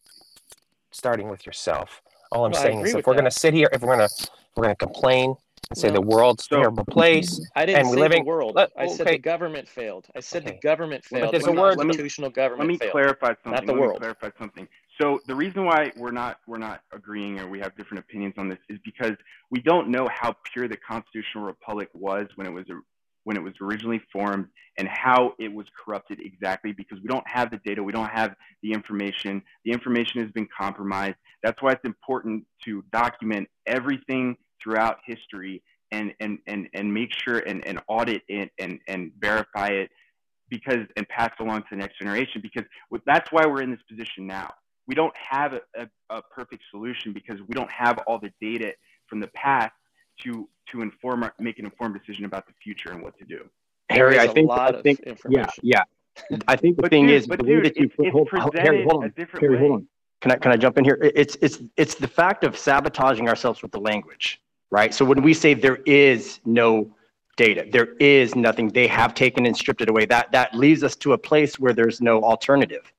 starting 0.93 1.29
with 1.29 1.45
yourself. 1.47 2.03
All 2.31 2.45
I'm 2.45 2.53
No, 2.53 2.59
I 2.59 2.63
saying 2.63 2.81
is 2.81 2.95
if 2.95 3.07
we're 3.07 3.15
going 3.15 3.25
to 3.25 3.31
sit 3.31 3.55
here, 3.55 3.69
if 3.73 3.81
we're 3.83 3.97
going 3.97 4.09
to 4.09 4.29
we're 4.55 4.65
going 4.65 4.77
to 4.77 4.87
complain 4.87 5.35
and 5.71 5.79
say 5.79 5.89
No. 5.89 5.95
the 5.95 6.01
world's 6.03 6.45
a 6.45 6.47
So- 6.55 6.57
terrible 6.57 6.85
place, 6.85 7.41
I 7.57 7.67
didn't 7.67 7.81
and 7.81 7.89
say 7.91 7.97
living- 8.01 8.25
the 8.25 8.29
world. 8.29 8.55
let- 8.55 8.71
I 8.77 8.87
said 8.87 9.07
okay. 9.07 9.17
the 9.17 9.23
government 9.23 9.69
failed. 9.69 10.07
I 10.17 10.21
said 10.21 10.43
Okay. 10.45 10.53
the 10.55 10.61
government 10.61 11.05
Well, 11.11 11.21
but 11.21 11.25
failed. 11.31 11.35
there's 11.35 11.47
a 11.47 11.53
word- 11.53 11.77
let 11.77 11.87
me- 11.87 11.93
constitutional 11.93 12.29
Let 12.29 12.35
government 12.35 12.69
me 12.69 12.79
failed. 12.79 12.93
clarify 12.93 13.35
something. 13.45 13.67
the 13.67 13.73
Let 13.73 13.81
world. 13.81 13.93
me 13.95 13.99
clarify 13.99 14.31
something. 14.39 14.69
So 15.01 15.21
the 15.27 15.35
reason 15.35 15.65
why 15.67 15.93
we're 15.97 16.11
not 16.11 16.39
we're 16.47 16.57
not 16.59 16.81
agreeing 16.93 17.39
or 17.41 17.49
we 17.49 17.59
have 17.61 17.77
different 17.77 18.03
opinions 18.05 18.35
on 18.39 18.49
this 18.49 18.59
is 18.71 18.79
because 18.85 19.15
we 19.51 19.61
don't 19.61 19.89
know 19.89 20.09
how 20.09 20.35
pure 20.45 20.69
the 20.69 20.77
constitutional 20.79 21.45
republic 21.45 21.89
was 21.93 22.27
when 22.37 22.47
it 22.47 22.51
was 22.53 22.65
when 23.27 23.37
it 23.37 23.43
was 23.43 23.55
originally 23.61 24.01
formed 24.13 24.47
and 24.79 24.87
how 24.87 25.33
it 25.41 25.53
was 25.53 25.67
corrupted 25.85 26.21
exactly 26.21 26.71
because 26.71 26.97
we 27.01 27.09
don't 27.09 27.27
have 27.27 27.51
the 27.51 27.59
data, 27.65 27.83
we 27.83 27.91
don't 27.91 28.09
have 28.09 28.37
the 28.63 28.73
information. 28.73 29.43
The 29.65 29.73
information 29.73 30.23
has 30.23 30.31
been 30.31 30.47
compromised. 30.57 31.17
That's 31.43 31.61
why 31.61 31.73
it's 31.73 31.85
important 31.85 32.45
to 32.67 32.85
document 32.93 33.49
everything 33.67 34.37
throughout 34.63 34.99
history 35.05 35.61
and 35.91 36.15
and 36.21 36.39
and, 36.47 36.69
and 36.73 36.95
make 36.95 37.11
sure 37.13 37.41
and, 37.41 37.67
and 37.67 37.81
audit 37.89 38.23
it 38.29 38.53
and, 38.61 38.79
and 38.87 39.11
verify 39.19 39.71
it 39.71 39.91
because 40.49 40.87
and 40.97 41.09
pass 41.09 41.33
along 41.41 41.63
to 41.63 41.69
the 41.73 41.77
next 41.79 41.99
generation 41.99 42.41
because 42.41 42.63
that's 43.07 43.33
why 43.33 43.45
we're 43.45 43.63
in 43.63 43.73
this 43.73 43.83
position 43.91 44.29
now. 44.29 44.55
We 44.87 44.95
don't 44.95 45.15
have 45.17 45.53
a, 45.53 45.61
a, 45.77 45.89
a 46.11 46.23
perfect 46.23 46.63
solution 46.71 47.13
because 47.13 47.41
we 47.49 47.55
don't 47.55 47.73
have 47.73 47.99
all 48.07 48.21
the 48.21 48.31
data 48.41 48.73
from 49.09 49.19
the 49.19 49.27
past 49.35 49.73
to 50.23 50.49
to 50.73 50.83
inform 50.83 51.29
make 51.39 51.59
an 51.59 51.65
informed 51.65 51.99
decision 51.99 52.25
about 52.25 52.47
the 52.47 52.53
future 52.63 52.91
and 52.91 53.03
what 53.03 53.19
to 53.19 53.25
do. 53.25 53.49
Harry, 53.91 54.17
is 54.17 54.23
I 54.23 54.25
a 54.25 54.33
think, 54.33 54.49
lot 54.49 54.75
I 54.75 54.79
of 54.79 54.83
think, 54.83 55.01
yeah, 55.29 55.47
yeah. 55.63 55.83
I 56.49 56.57
think 56.57 56.77
the 56.77 56.83
But 56.83 56.91
thing 56.91 57.07
dude, 57.07 57.15
is, 57.17 57.27
but 57.27 57.39
the 57.39 57.45
way 57.45 57.51
dude, 57.57 57.65
that 57.67 57.77
you 57.77 57.85
it's, 57.87 57.97
put- 57.97 58.07
it's 58.07 58.13
hold- 58.13 58.29
hold- 58.31 58.57
Harry, 58.59 58.83
hold 58.89 59.03
a 59.05 59.07
on. 59.07 59.13
different 59.17 59.43
Harry, 59.43 59.55
way. 59.57 59.61
hold 59.61 59.73
on. 59.73 59.89
Can 60.23 60.31
I 60.33 60.37
can 60.37 60.51
I 60.51 60.57
jump 60.57 60.79
in 60.79 60.85
here? 60.85 60.99
It's 61.15 61.37
it's 61.43 61.59
it's 61.77 61.95
the 61.95 62.09
fact 62.09 62.43
of 62.43 62.57
sabotaging 62.57 63.29
ourselves 63.29 63.63
with 63.63 63.71
the 63.71 63.79
language, 63.81 64.41
right? 64.71 64.93
So 64.95 65.05
when 65.05 65.23
we 65.23 65.35
say 65.35 65.53
there 65.55 65.79
is 65.85 66.41
no 66.47 66.91
data, 67.37 67.67
there 67.71 67.95
is 68.01 68.35
nothing, 68.35 68.69
they 68.71 68.87
have 68.87 69.13
taken 69.15 69.45
and 69.45 69.55
stripped 69.55 69.83
it 69.83 69.91
away. 69.91 70.07
That 70.07 70.33
that 70.33 70.55
leaves 70.55 70.83
us 70.83 70.97
to 70.97 71.13
a 71.13 71.19
place 71.19 71.61
where 71.61 71.75
there's 71.75 72.01
no 72.01 72.23
alternative. 72.23 72.91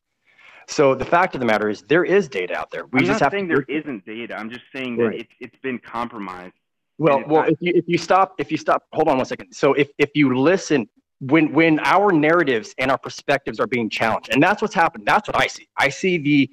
So 0.67 0.93
the 0.93 1.05
fact 1.05 1.33
of 1.33 1.39
the 1.39 1.47
matter 1.47 1.69
is, 1.69 1.81
there 1.81 2.03
is 2.05 2.27
data 2.29 2.55
out 2.55 2.69
there. 2.69 2.85
We 2.91 2.99
I'm 2.99 3.05
just 3.07 3.19
not 3.19 3.25
have 3.25 3.31
saying 3.31 3.47
to. 3.49 3.55
there 3.55 3.77
isn't 3.79 4.05
data. 4.05 4.37
I'm 4.37 4.51
just 4.51 4.65
saying 4.73 4.97
that 4.97 5.13
it's 5.15 5.33
it's 5.39 5.55
been 5.63 5.79
compromised. 5.79 6.53
Well, 6.97 7.23
well, 7.27 7.43
if 7.43 7.57
you 7.59 7.73
if 7.75 7.85
you 7.87 7.97
stop 7.97 8.35
if 8.39 8.51
you 8.51 8.57
stop, 8.57 8.83
hold 8.91 9.07
on 9.07 9.17
one 9.17 9.25
second. 9.25 9.53
So 9.53 9.73
if 9.73 9.89
if 9.97 10.09
you 10.15 10.37
listen, 10.37 10.89
when 11.19 11.53
when 11.53 11.79
our 11.79 12.11
narratives 12.11 12.73
and 12.77 12.89
our 12.89 12.97
perspectives 12.97 13.59
are 13.59 13.67
being 13.67 13.89
challenged, 13.89 14.29
and 14.31 14.41
that's 14.41 14.61
what's 14.61 14.73
happened. 14.73 15.05
That's 15.05 15.27
what 15.27 15.39
I 15.39 15.47
see. 15.47 15.67
I 15.77 15.89
see 15.89 16.17
the 16.17 16.49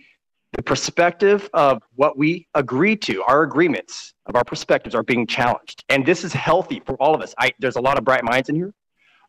the 0.52 0.62
perspective 0.62 1.50
of 1.52 1.82
what 1.96 2.16
we 2.16 2.46
agree 2.54 2.94
to, 2.96 3.22
our 3.24 3.42
agreements 3.42 4.14
of 4.26 4.36
our 4.36 4.44
perspectives 4.44 4.94
are 4.94 5.02
being 5.02 5.26
challenged, 5.26 5.84
and 5.88 6.04
this 6.04 6.24
is 6.24 6.32
healthy 6.32 6.80
for 6.84 6.94
all 6.96 7.14
of 7.14 7.22
us. 7.22 7.34
I 7.38 7.52
there's 7.58 7.76
a 7.76 7.80
lot 7.80 7.96
of 7.98 8.04
bright 8.04 8.24
minds 8.24 8.48
in 8.48 8.54
here. 8.54 8.74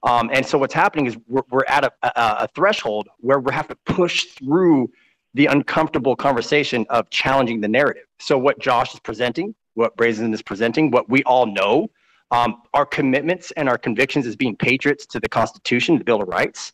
Um, 0.04 0.30
and 0.32 0.46
so 0.46 0.60
what's 0.60 0.74
happening 0.74 1.08
is 1.08 1.18
we're, 1.28 1.42
we're 1.50 1.66
at 1.68 1.84
a, 1.84 1.92
a, 2.04 2.12
a 2.44 2.48
threshold 2.54 3.08
where 3.18 3.40
we 3.40 3.52
have 3.54 3.68
to 3.70 3.76
push 3.86 4.26
through 4.26 4.92
the 5.34 5.48
uncomfortable 5.48 6.16
conversation 6.16 6.86
of 6.90 7.10
challenging 7.10 7.60
the 7.60 7.68
narrative. 7.68 8.04
So 8.20 8.38
what 8.38 8.60
Josh 8.60 8.94
is 8.94 9.00
presenting, 9.00 9.56
what 9.76 9.96
Brazen 9.96 10.34
is 10.34 10.42
presenting, 10.42 10.92
what 10.92 11.10
we 11.10 11.24
all 11.24 11.46
know, 11.46 11.90
um, 12.32 12.64
our 12.74 12.86
commitments 12.86 13.52
and 13.52 13.70
our 13.70 13.78
convictions 13.78 14.26
as 14.26 14.36
being 14.36 14.56
patriots 14.56 15.06
to 15.08 15.20
the 15.20 15.30
Constitution, 15.30 15.98
the 15.98 16.04
Bill 16.04 16.22
of 16.22 16.28
Rights. 16.28 16.74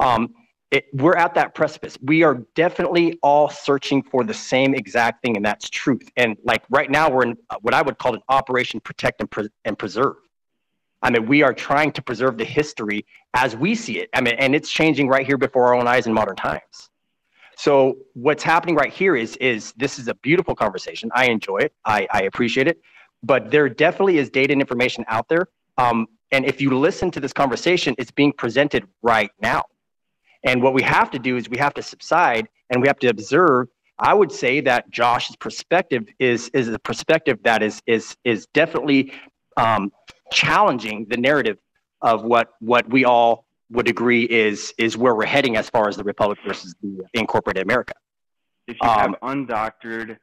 Um, 0.00 0.34
it, 0.70 0.86
we're 0.92 1.16
at 1.16 1.34
that 1.34 1.54
precipice. 1.54 1.96
We 2.02 2.22
are 2.22 2.42
definitely 2.54 3.18
all 3.22 3.48
searching 3.48 4.02
for 4.02 4.24
the 4.24 4.34
same 4.34 4.74
exact 4.74 5.22
thing, 5.22 5.36
and 5.36 5.44
that's 5.44 5.70
truth. 5.70 6.10
And 6.16 6.36
like 6.44 6.62
right 6.70 6.90
now, 6.90 7.08
we're 7.08 7.22
in 7.22 7.36
what 7.60 7.72
I 7.72 7.82
would 7.82 7.98
call 7.98 8.14
an 8.14 8.22
Operation 8.28 8.80
Protect 8.80 9.20
and, 9.20 9.30
Pre- 9.30 9.48
and 9.64 9.78
Preserve. 9.78 10.16
I 11.02 11.10
mean, 11.10 11.26
we 11.26 11.42
are 11.42 11.52
trying 11.52 11.92
to 11.92 12.02
preserve 12.02 12.36
the 12.36 12.44
history 12.44 13.04
as 13.34 13.56
we 13.56 13.74
see 13.74 14.00
it. 14.00 14.08
I 14.12 14.20
mean, 14.20 14.34
and 14.38 14.54
it's 14.54 14.70
changing 14.70 15.08
right 15.08 15.26
here 15.26 15.38
before 15.38 15.68
our 15.68 15.76
own 15.76 15.86
eyes 15.86 16.06
in 16.06 16.12
modern 16.12 16.36
times. 16.36 16.90
So 17.56 17.96
what's 18.12 18.42
happening 18.42 18.76
right 18.76 18.92
here 18.92 19.16
is 19.16 19.36
is 19.36 19.72
this 19.76 19.98
is 19.98 20.08
a 20.08 20.14
beautiful 20.16 20.54
conversation. 20.54 21.10
I 21.14 21.26
enjoy 21.26 21.58
it. 21.58 21.72
I, 21.84 22.06
I 22.12 22.22
appreciate 22.22 22.68
it. 22.68 22.80
But 23.22 23.50
there 23.50 23.68
definitely 23.68 24.18
is 24.18 24.30
data 24.30 24.52
and 24.52 24.60
information 24.60 25.04
out 25.08 25.28
there. 25.28 25.48
Um, 25.78 26.06
and 26.32 26.44
if 26.44 26.60
you 26.60 26.76
listen 26.78 27.10
to 27.12 27.20
this 27.20 27.32
conversation, 27.32 27.94
it's 27.98 28.10
being 28.10 28.32
presented 28.32 28.86
right 29.02 29.30
now. 29.40 29.64
And 30.44 30.62
what 30.62 30.74
we 30.74 30.82
have 30.82 31.10
to 31.12 31.18
do 31.18 31.36
is 31.36 31.48
we 31.48 31.56
have 31.56 31.72
to 31.74 31.82
subside 31.82 32.46
and 32.70 32.82
we 32.82 32.88
have 32.88 32.98
to 33.00 33.08
observe. 33.08 33.68
I 33.98 34.12
would 34.12 34.30
say 34.30 34.60
that 34.60 34.90
Josh's 34.90 35.36
perspective 35.36 36.06
is 36.18 36.50
is 36.50 36.68
a 36.68 36.78
perspective 36.78 37.38
that 37.44 37.62
is 37.62 37.80
is 37.86 38.16
is 38.24 38.46
definitely 38.52 39.12
um, 39.56 39.90
challenging 40.30 41.06
the 41.08 41.16
narrative 41.16 41.56
of 42.02 42.22
what 42.22 42.50
what 42.60 42.88
we 42.90 43.06
all 43.06 43.45
would 43.70 43.88
agree 43.88 44.24
is 44.24 44.72
is 44.78 44.96
where 44.96 45.14
we're 45.14 45.26
heading 45.26 45.56
as 45.56 45.68
far 45.68 45.88
as 45.88 45.96
the 45.96 46.04
republic 46.04 46.38
versus 46.46 46.74
the 46.82 47.04
incorporated 47.14 47.62
America. 47.62 47.94
If 48.66 48.76
you 48.82 48.88
have 48.88 49.06
Um, 49.06 49.16
undoctored 49.22 50.18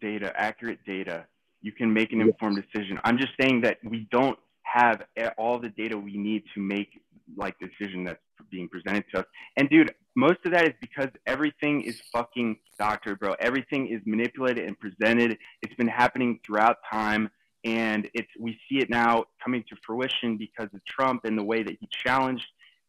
data, 0.00 0.32
accurate 0.36 0.80
data, 0.84 1.26
you 1.62 1.72
can 1.72 1.92
make 1.92 2.12
an 2.12 2.20
informed 2.20 2.62
decision. 2.62 3.00
I'm 3.04 3.18
just 3.18 3.32
saying 3.40 3.62
that 3.62 3.78
we 3.82 4.06
don't 4.10 4.38
have 4.62 5.04
all 5.38 5.58
the 5.58 5.68
data 5.70 5.96
we 5.96 6.16
need 6.16 6.44
to 6.54 6.60
make 6.60 7.00
like 7.36 7.58
the 7.58 7.68
decision 7.68 8.04
that's 8.04 8.20
being 8.50 8.68
presented 8.68 9.04
to 9.12 9.20
us. 9.20 9.26
And 9.56 9.68
dude, 9.68 9.94
most 10.14 10.38
of 10.44 10.52
that 10.52 10.64
is 10.66 10.74
because 10.80 11.08
everything 11.26 11.82
is 11.82 12.00
fucking 12.12 12.58
doctored, 12.78 13.18
bro. 13.18 13.34
Everything 13.40 13.88
is 13.88 14.00
manipulated 14.06 14.64
and 14.66 14.78
presented. 14.78 15.38
It's 15.62 15.74
been 15.74 15.88
happening 15.88 16.40
throughout 16.44 16.76
time. 16.90 17.30
And 17.64 18.08
it's 18.14 18.28
we 18.38 18.52
see 18.68 18.78
it 18.78 18.90
now 18.90 19.24
coming 19.42 19.64
to 19.68 19.76
fruition 19.84 20.36
because 20.36 20.68
of 20.72 20.84
Trump 20.84 21.24
and 21.24 21.36
the 21.36 21.42
way 21.42 21.64
that 21.64 21.76
he 21.80 21.88
challenged 21.90 22.46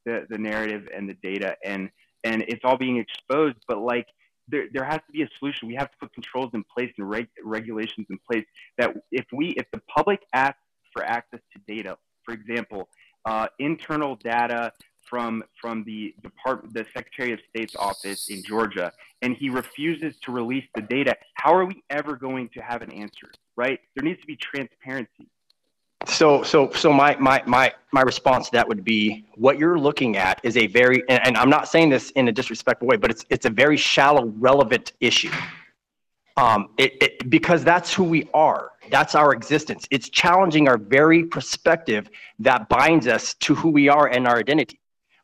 the, 0.07 0.25
the 0.29 0.37
narrative 0.37 0.87
and 0.95 1.07
the 1.07 1.17
data 1.21 1.55
and 1.63 1.89
and 2.23 2.43
it's 2.47 2.61
all 2.63 2.77
being 2.77 2.97
exposed. 2.97 3.57
But 3.67 3.79
like 3.79 4.07
there, 4.47 4.65
there 4.73 4.83
has 4.83 5.01
to 5.05 5.11
be 5.11 5.21
a 5.21 5.29
solution. 5.37 5.67
We 5.67 5.75
have 5.75 5.91
to 5.91 5.97
put 5.99 6.13
controls 6.13 6.51
in 6.53 6.63
place 6.63 6.91
and 6.97 7.09
reg- 7.09 7.29
regulations 7.43 8.07
in 8.09 8.17
place 8.29 8.45
that 8.77 8.95
if 9.11 9.25
we, 9.31 9.49
if 9.49 9.65
the 9.71 9.81
public 9.93 10.21
asks 10.33 10.59
for 10.93 11.03
access 11.03 11.41
to 11.53 11.61
data, 11.67 11.97
for 12.23 12.33
example, 12.33 12.89
uh, 13.25 13.47
internal 13.59 14.15
data 14.15 14.71
from 15.09 15.43
from 15.61 15.83
the 15.85 16.13
department, 16.21 16.73
the 16.73 16.85
Secretary 16.93 17.31
of 17.33 17.39
State's 17.49 17.75
office 17.75 18.29
in 18.29 18.43
Georgia, 18.43 18.91
and 19.21 19.35
he 19.35 19.49
refuses 19.49 20.15
to 20.23 20.31
release 20.31 20.65
the 20.75 20.81
data, 20.81 21.15
how 21.35 21.53
are 21.53 21.65
we 21.65 21.81
ever 21.89 22.15
going 22.15 22.49
to 22.49 22.61
have 22.61 22.81
an 22.81 22.91
answer? 22.91 23.29
Right? 23.55 23.79
There 23.95 24.03
needs 24.03 24.21
to 24.21 24.27
be 24.27 24.37
transparency. 24.37 25.29
So, 26.07 26.41
so, 26.41 26.71
so 26.71 26.91
my, 26.91 27.15
my, 27.17 27.43
my, 27.45 27.73
my 27.91 28.01
response 28.01 28.47
to 28.47 28.51
that 28.53 28.67
would 28.67 28.83
be 28.83 29.25
what 29.35 29.59
you're 29.59 29.77
looking 29.77 30.17
at 30.17 30.39
is 30.41 30.57
a 30.57 30.67
very, 30.67 31.03
and, 31.09 31.25
and 31.27 31.37
I'm 31.37 31.49
not 31.49 31.67
saying 31.67 31.89
this 31.89 32.11
in 32.11 32.27
a 32.27 32.31
disrespectful 32.31 32.87
way, 32.87 32.97
but 32.97 33.11
it's, 33.11 33.25
it's 33.29 33.45
a 33.45 33.49
very 33.49 33.77
shallow, 33.77 34.25
relevant 34.37 34.93
issue. 34.99 35.31
Um, 36.37 36.69
it, 36.77 36.97
it, 37.01 37.29
because 37.29 37.63
that's 37.63 37.93
who 37.93 38.03
we 38.03 38.29
are. 38.33 38.71
That's 38.89 39.15
our 39.15 39.33
existence. 39.33 39.87
It's 39.91 40.09
challenging 40.09 40.67
our 40.67 40.77
very 40.77 41.25
perspective 41.25 42.09
that 42.39 42.69
binds 42.69 43.07
us 43.07 43.33
to 43.35 43.53
who 43.53 43.69
we 43.69 43.89
are 43.89 44.07
and 44.07 44.27
our 44.27 44.37
identity. 44.37 44.79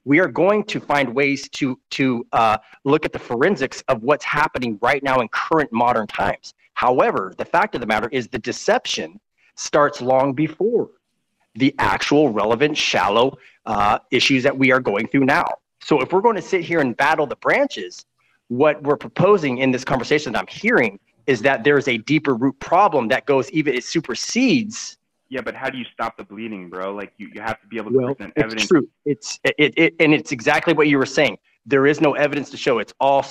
We 0.05 0.19
are 0.19 0.27
going 0.27 0.65
to 0.65 0.79
find 0.81 1.15
ways 1.15 1.47
to, 1.49 1.79
to 1.91 2.27
uh, 2.33 2.57
look 2.83 3.05
at 3.05 3.13
the 3.13 3.19
forensics 3.19 3.83
of 3.87 4.03
what's 4.03 4.25
happening 4.25 4.77
right 4.81 5.01
now 5.01 5.21
in 5.21 5.29
current 5.29 5.71
modern 5.71 6.07
times. 6.07 6.53
However, 6.73 7.33
the 7.37 7.45
fact 7.45 7.73
of 7.75 7.81
the 7.81 7.87
matter 7.87 8.09
is 8.11 8.27
the 8.27 8.39
deception 8.39 9.19
starts 9.55 10.01
long 10.01 10.33
before 10.33 10.89
the 11.55 11.73
actual 11.77 12.29
relevant 12.29 12.77
shallow 12.77 13.37
uh, 13.65 13.99
issues 14.11 14.43
that 14.43 14.57
we 14.57 14.71
are 14.71 14.79
going 14.79 15.07
through 15.07 15.25
now. 15.25 15.47
So 15.81 16.01
if 16.01 16.11
we're 16.11 16.21
going 16.21 16.35
to 16.35 16.41
sit 16.41 16.61
here 16.61 16.79
and 16.79 16.95
battle 16.95 17.27
the 17.27 17.35
branches, 17.35 18.05
what 18.47 18.81
we're 18.83 18.97
proposing 18.97 19.59
in 19.59 19.71
this 19.71 19.83
conversation 19.83 20.33
that 20.33 20.39
I'm 20.39 20.47
hearing 20.47 20.99
is 21.27 21.41
that 21.41 21.63
there 21.63 21.77
is 21.77 21.87
a 21.87 21.97
deeper 21.99 22.35
root 22.35 22.59
problem 22.59 23.07
that 23.09 23.25
goes 23.25 23.49
even 23.51 23.75
it 23.75 23.83
supersedes. 23.83 24.97
Yeah, 25.29 25.41
but 25.41 25.55
how 25.55 25.69
do 25.69 25.77
you 25.77 25.85
stop 25.91 26.17
the 26.17 26.23
bleeding, 26.23 26.69
bro? 26.69 26.93
Like 26.93 27.13
you, 27.17 27.29
you 27.33 27.41
have 27.41 27.59
to 27.61 27.67
be 27.67 27.77
able 27.77 27.91
to 27.91 27.97
Well, 27.97 28.15
present 28.15 28.33
it's 28.35 28.43
evidence. 28.43 28.67
true. 28.67 28.89
It's 29.05 29.39
it, 29.43 29.73
it 29.77 29.95
and 29.99 30.13
it's 30.13 30.31
exactly 30.31 30.73
what 30.73 30.87
you 30.87 30.97
were 30.97 31.05
saying. 31.05 31.37
There 31.65 31.87
is 31.87 32.01
no 32.01 32.13
evidence 32.13 32.49
to 32.51 32.57
show 32.57 32.79
it's 32.79 32.93
all 32.99 33.25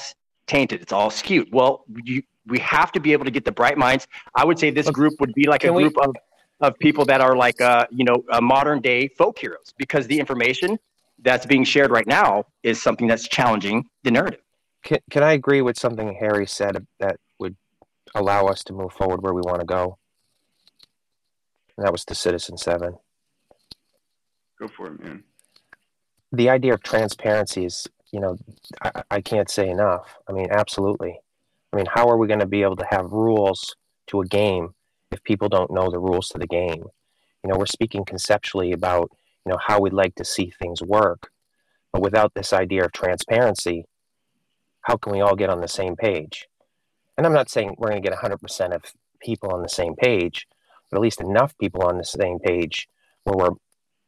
tainted. 0.46 0.80
It's 0.80 0.92
all 0.92 1.10
skewed. 1.10 1.48
Well, 1.52 1.84
you, 2.04 2.22
we 2.46 2.58
have 2.58 2.92
to 2.92 3.00
be 3.00 3.12
able 3.12 3.24
to 3.24 3.30
get 3.30 3.44
the 3.44 3.52
bright 3.52 3.78
minds. 3.78 4.06
I 4.34 4.44
would 4.44 4.58
say 4.58 4.70
this 4.70 4.90
group 4.90 5.14
would 5.20 5.32
be 5.34 5.46
like 5.46 5.64
a 5.64 5.68
can 5.68 5.74
we- 5.74 5.84
group 5.84 5.98
of 5.98 6.16
of 6.60 6.78
people 6.78 7.04
that 7.04 7.20
are 7.20 7.36
like 7.36 7.60
uh, 7.60 7.86
you 7.90 8.04
know 8.04 8.24
uh, 8.30 8.40
modern 8.40 8.80
day 8.80 9.08
folk 9.08 9.38
heroes 9.38 9.74
because 9.78 10.06
the 10.06 10.18
information 10.18 10.78
that's 11.20 11.44
being 11.44 11.64
shared 11.64 11.90
right 11.90 12.06
now 12.06 12.44
is 12.62 12.80
something 12.80 13.06
that's 13.06 13.28
challenging 13.28 13.84
the 14.04 14.10
narrative. 14.10 14.40
can, 14.82 14.98
can 15.10 15.22
I 15.22 15.32
agree 15.32 15.62
with 15.62 15.78
something 15.78 16.14
Harry 16.18 16.46
said 16.46 16.86
that 16.98 17.16
would 17.38 17.56
allow 18.14 18.46
us 18.46 18.64
to 18.64 18.72
move 18.72 18.92
forward 18.92 19.22
where 19.22 19.34
we 19.34 19.42
want 19.42 19.60
to 19.60 19.66
go? 19.66 19.98
And 21.76 21.86
that 21.86 21.92
was 21.92 22.04
the 22.04 22.14
Citizen 22.14 22.56
Seven. 22.56 22.94
Go 24.58 24.68
for 24.68 24.88
it, 24.88 25.00
man. 25.02 25.24
The 26.32 26.48
idea 26.48 26.74
of 26.74 26.82
transparency 26.82 27.64
is, 27.64 27.86
you 28.12 28.20
know, 28.20 28.36
I, 28.80 29.02
I 29.10 29.20
can't 29.20 29.50
say 29.50 29.68
enough. 29.68 30.16
I 30.28 30.32
mean, 30.32 30.48
absolutely. 30.50 31.18
I 31.72 31.76
mean, 31.76 31.86
how 31.92 32.08
are 32.08 32.18
we 32.18 32.26
going 32.26 32.40
to 32.40 32.46
be 32.46 32.62
able 32.62 32.76
to 32.76 32.86
have 32.90 33.12
rules 33.12 33.76
to 34.08 34.20
a 34.20 34.26
game 34.26 34.74
if 35.10 35.22
people 35.24 35.48
don't 35.48 35.70
know 35.70 35.90
the 35.90 35.98
rules 35.98 36.28
to 36.28 36.38
the 36.38 36.46
game? 36.46 36.84
You 37.42 37.50
know, 37.50 37.56
we're 37.56 37.66
speaking 37.66 38.04
conceptually 38.04 38.72
about, 38.72 39.10
you 39.44 39.50
know, 39.50 39.58
how 39.58 39.80
we'd 39.80 39.92
like 39.92 40.14
to 40.16 40.24
see 40.24 40.50
things 40.50 40.82
work. 40.82 41.30
But 41.92 42.02
without 42.02 42.34
this 42.34 42.52
idea 42.52 42.84
of 42.84 42.92
transparency, 42.92 43.86
how 44.82 44.96
can 44.96 45.12
we 45.12 45.20
all 45.20 45.36
get 45.36 45.50
on 45.50 45.60
the 45.60 45.68
same 45.68 45.96
page? 45.96 46.48
And 47.16 47.26
I'm 47.26 47.32
not 47.32 47.50
saying 47.50 47.74
we're 47.78 47.90
going 47.90 48.02
to 48.02 48.08
get 48.08 48.18
100% 48.18 48.74
of 48.74 48.82
people 49.20 49.50
on 49.52 49.62
the 49.62 49.68
same 49.68 49.94
page, 49.96 50.46
but 50.90 50.98
at 50.98 51.02
least 51.02 51.20
enough 51.20 51.56
people 51.58 51.84
on 51.84 51.98
the 51.98 52.04
same 52.04 52.38
page 52.38 52.88
where 53.24 53.36
we're 53.36 53.56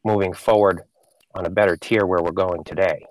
moving 0.03 0.33
forward 0.33 0.81
on 1.33 1.45
a 1.45 1.49
better 1.49 1.77
tier 1.77 2.05
where 2.05 2.21
we're 2.21 2.31
going 2.31 2.63
today. 2.63 3.05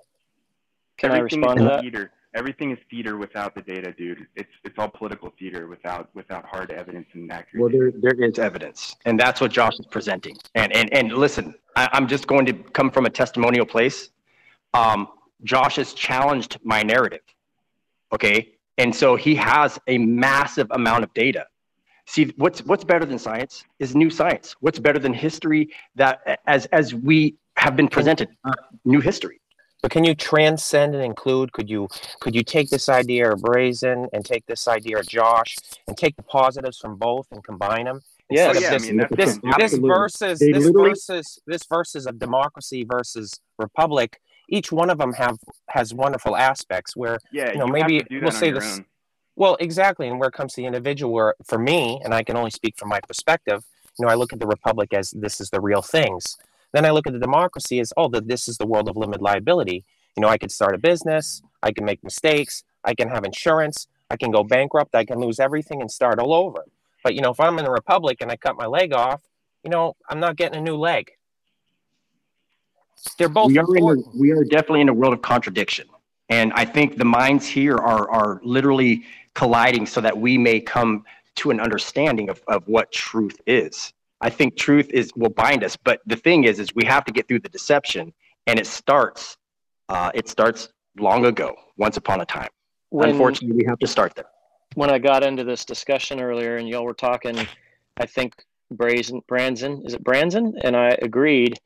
Can 0.97 1.11
Everything 1.11 1.43
I 1.43 1.47
respond 1.47 1.59
to 1.59 1.65
that? 1.65 1.81
Theater. 1.81 2.11
Everything 2.35 2.71
is 2.71 2.77
theater 2.91 3.17
without 3.17 3.55
the 3.55 3.61
data, 3.61 3.93
dude. 3.97 4.27
It's 4.35 4.51
it's 4.63 4.75
all 4.77 4.89
political 4.89 5.33
theater 5.39 5.67
without 5.67 6.09
without 6.13 6.45
hard 6.45 6.69
evidence 6.69 7.07
and 7.13 7.31
accuracy. 7.31 7.59
Well, 7.59 7.71
there 7.71 7.91
there 7.91 8.29
is 8.29 8.37
evidence, 8.37 8.95
and 9.05 9.19
that's 9.19 9.39
what 9.41 9.51
Josh 9.51 9.79
is 9.79 9.85
presenting. 9.87 10.37
And 10.53 10.75
and 10.75 10.93
and 10.93 11.13
listen, 11.13 11.55
I, 11.75 11.89
I'm 11.93 12.07
just 12.07 12.27
going 12.27 12.45
to 12.45 12.53
come 12.53 12.91
from 12.91 13.05
a 13.05 13.09
testimonial 13.09 13.65
place. 13.65 14.09
Um, 14.73 15.07
Josh 15.43 15.77
has 15.77 15.93
challenged 15.93 16.57
my 16.63 16.83
narrative. 16.83 17.21
Okay. 18.11 18.51
And 18.77 18.93
so 18.93 19.15
he 19.15 19.35
has 19.35 19.79
a 19.87 19.97
massive 19.97 20.67
amount 20.71 21.03
of 21.03 21.13
data. 21.13 21.47
See, 22.07 22.33
what's 22.37 22.61
what's 22.63 22.83
better 22.83 23.05
than 23.05 23.17
science 23.17 23.63
is 23.79 23.95
new 23.95 24.09
science. 24.09 24.55
What's 24.59 24.79
better 24.79 24.99
than 24.99 25.13
history 25.13 25.69
that 25.95 26.39
as 26.45 26.65
as 26.67 26.93
we 26.93 27.35
have 27.57 27.75
been 27.75 27.87
presented, 27.87 28.29
uh, 28.43 28.51
new 28.83 28.99
history. 28.99 29.39
But 29.85 29.91
can 29.91 30.03
you 30.03 30.15
transcend 30.15 30.95
and 30.95 31.03
include? 31.03 31.51
Could 31.51 31.69
you 31.69 31.87
could 32.19 32.33
you 32.33 32.41
take 32.41 32.71
this 32.71 32.89
idea 32.89 33.31
of 33.31 33.39
Brazen 33.43 34.07
and 34.13 34.25
take 34.25 34.43
this 34.47 34.67
idea 34.67 34.97
of 34.97 35.05
Josh 35.05 35.57
and 35.87 35.95
take 35.95 36.15
the 36.15 36.23
positives 36.23 36.79
from 36.79 36.95
both 36.95 37.27
and 37.29 37.43
combine 37.43 37.85
them? 37.85 38.01
Yeah, 38.31 38.51
yeah 38.53 38.71
this, 38.71 38.83
I 38.83 38.87
mean, 38.87 39.07
this, 39.11 39.39
this 39.59 39.77
versus 39.77 40.39
this 40.39 40.71
versus 40.71 41.39
this 41.45 41.67
versus 41.69 42.07
a 42.07 42.11
democracy 42.13 42.83
versus 42.83 43.39
republic 43.59 44.19
each 44.49 44.71
one 44.71 44.89
of 44.89 44.97
them 44.97 45.13
have 45.13 45.37
has 45.69 45.93
wonderful 45.93 46.35
aspects 46.35 46.95
where 46.95 47.19
yeah, 47.31 47.51
you 47.51 47.59
know 47.59 47.67
you 47.67 47.71
maybe 47.71 48.03
we'll 48.09 48.31
say 48.31 48.49
this 48.49 48.79
own. 48.79 48.85
well 49.35 49.55
exactly 49.59 50.07
and 50.07 50.19
where 50.19 50.29
it 50.29 50.33
comes 50.33 50.53
to 50.53 50.61
the 50.61 50.65
individual 50.65 51.13
where 51.13 51.35
for 51.45 51.59
me 51.59 52.01
and 52.03 52.11
i 52.11 52.23
can 52.23 52.35
only 52.35 52.49
speak 52.49 52.75
from 52.75 52.89
my 52.89 52.99
perspective 53.07 53.63
you 53.99 54.05
know 54.05 54.11
i 54.11 54.15
look 54.15 54.33
at 54.33 54.39
the 54.39 54.47
republic 54.47 54.95
as 54.95 55.11
this 55.11 55.39
is 55.39 55.51
the 55.51 55.61
real 55.61 55.83
things 55.83 56.37
then 56.75 56.85
i 56.85 56.91
look 56.91 57.07
at 57.07 57.13
the 57.13 57.19
democracy 57.19 57.79
as 57.79 57.91
oh 57.97 58.07
the, 58.07 58.21
this 58.21 58.47
is 58.47 58.57
the 58.57 58.65
world 58.65 58.89
of 58.89 58.97
limited 58.97 59.21
liability 59.21 59.83
you 60.15 60.21
know 60.21 60.27
i 60.27 60.37
could 60.37 60.51
start 60.51 60.75
a 60.75 60.77
business 60.77 61.41
i 61.63 61.71
can 61.71 61.85
make 61.85 62.03
mistakes 62.03 62.63
i 62.83 62.93
can 62.93 63.09
have 63.09 63.23
insurance 63.23 63.87
i 64.09 64.15
can 64.15 64.31
go 64.31 64.43
bankrupt 64.43 64.95
i 64.95 65.05
can 65.05 65.19
lose 65.19 65.39
everything 65.39 65.81
and 65.81 65.89
start 65.89 66.19
all 66.19 66.33
over 66.33 66.65
but 67.03 67.15
you 67.15 67.21
know 67.21 67.31
if 67.31 67.39
i'm 67.39 67.57
in 67.59 67.65
a 67.65 67.71
republic 67.71 68.17
and 68.21 68.31
i 68.31 68.35
cut 68.35 68.55
my 68.57 68.65
leg 68.65 68.93
off 68.93 69.21
you 69.63 69.69
know 69.69 69.95
i'm 70.09 70.19
not 70.19 70.35
getting 70.35 70.57
a 70.57 70.61
new 70.61 70.75
leg 70.75 71.11
they're 73.17 73.29
both 73.29 73.47
we 73.47 73.57
are, 73.57 73.65
a, 73.65 73.95
we 74.15 74.31
are 74.31 74.43
definitely 74.43 74.81
in 74.81 74.89
a 74.89 74.93
world 74.93 75.13
of 75.13 75.21
contradiction. 75.21 75.87
And 76.29 76.51
I 76.53 76.65
think 76.65 76.97
the 76.97 77.05
minds 77.05 77.45
here 77.45 77.75
are, 77.75 78.09
are 78.09 78.41
literally 78.43 79.03
colliding 79.35 79.85
so 79.85 80.01
that 80.01 80.17
we 80.17 80.37
may 80.37 80.59
come 80.59 81.05
to 81.35 81.51
an 81.51 81.59
understanding 81.59 82.29
of, 82.29 82.41
of 82.47 82.67
what 82.67 82.91
truth 82.91 83.39
is. 83.45 83.93
I 84.21 84.29
think 84.29 84.55
truth 84.55 84.89
is 84.91 85.11
will 85.15 85.29
bind 85.29 85.63
us, 85.63 85.75
but 85.75 86.01
the 86.05 86.15
thing 86.15 86.45
is, 86.45 86.59
is 86.59 86.73
we 86.73 86.85
have 86.85 87.05
to 87.05 87.11
get 87.11 87.27
through 87.27 87.39
the 87.41 87.49
deception, 87.49 88.13
and 88.47 88.59
it 88.59 88.67
starts, 88.67 89.37
uh, 89.89 90.11
it 90.13 90.27
starts 90.29 90.69
long 90.97 91.25
ago, 91.25 91.55
once 91.77 91.97
upon 91.97 92.21
a 92.21 92.25
time. 92.25 92.49
When, 92.89 93.09
Unfortunately, 93.09 93.57
we 93.57 93.65
have 93.65 93.79
to 93.79 93.87
start 93.87 94.15
there. 94.15 94.25
When 94.75 94.89
I 94.89 94.99
got 94.99 95.23
into 95.23 95.43
this 95.43 95.65
discussion 95.65 96.21
earlier, 96.21 96.57
and 96.57 96.67
y'all 96.67 96.85
were 96.85 96.93
talking, 96.93 97.37
I 97.97 98.05
think 98.05 98.33
Brazen, 98.71 99.21
Branson, 99.27 99.83
is 99.85 99.93
it 99.93 100.03
Branson? 100.03 100.55
And 100.63 100.75
I 100.75 100.97
agreed 101.01 101.59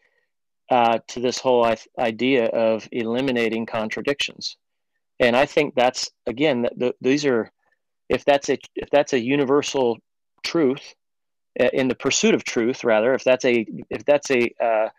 uh, 0.70 1.00
to 1.08 1.20
this 1.20 1.40
whole 1.40 1.72
idea 1.98 2.46
of 2.48 2.88
eliminating 2.92 3.66
contradictions. 3.66 4.58
And 5.20 5.36
I 5.36 5.46
think 5.46 5.76
that's 5.76 6.10
again, 6.28 6.68
the, 6.76 6.94
these 7.02 7.26
are, 7.26 7.52
if 8.08 8.26
that's 8.26 8.50
a 8.50 8.58
if 8.76 8.90
that's 8.90 9.14
a 9.14 9.20
universal 9.20 9.98
truth, 10.44 10.96
in 11.56 11.88
the 11.88 11.96
pursuit 11.96 12.34
of 12.34 12.44
truth, 12.44 12.84
rather, 12.84 13.14
if 13.14 13.24
that's 13.24 13.46
a 13.46 13.66
if 13.90 14.06
that's 14.06 14.32
a 14.32 14.50
uh, 14.64 14.90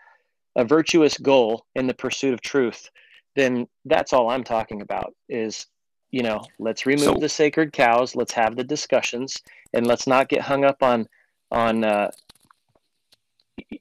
a 0.57 0.65
virtuous 0.65 1.17
goal 1.19 1.65
in 1.75 1.87
the 1.87 1.95
pursuit 1.95 2.35
of 2.35 2.41
truth, 2.41 2.91
then 3.37 3.67
that's 3.85 4.13
all 4.13 4.31
I'm 4.31 4.45
talking 4.45 4.83
about. 4.83 5.15
Is 5.29 5.67
you 6.11 6.23
know, 6.23 6.45
let's 6.59 6.87
remove 6.87 7.05
so, 7.05 7.21
the 7.21 7.29
sacred 7.29 7.73
cows, 7.73 8.17
let's 8.17 8.33
have 8.33 8.57
the 8.57 8.65
discussions, 8.65 9.37
and 9.73 9.87
let's 9.87 10.07
not 10.07 10.29
get 10.29 10.41
hung 10.41 10.65
up 10.65 10.83
on 10.83 11.07
on 11.51 11.85
uh, 11.85 12.11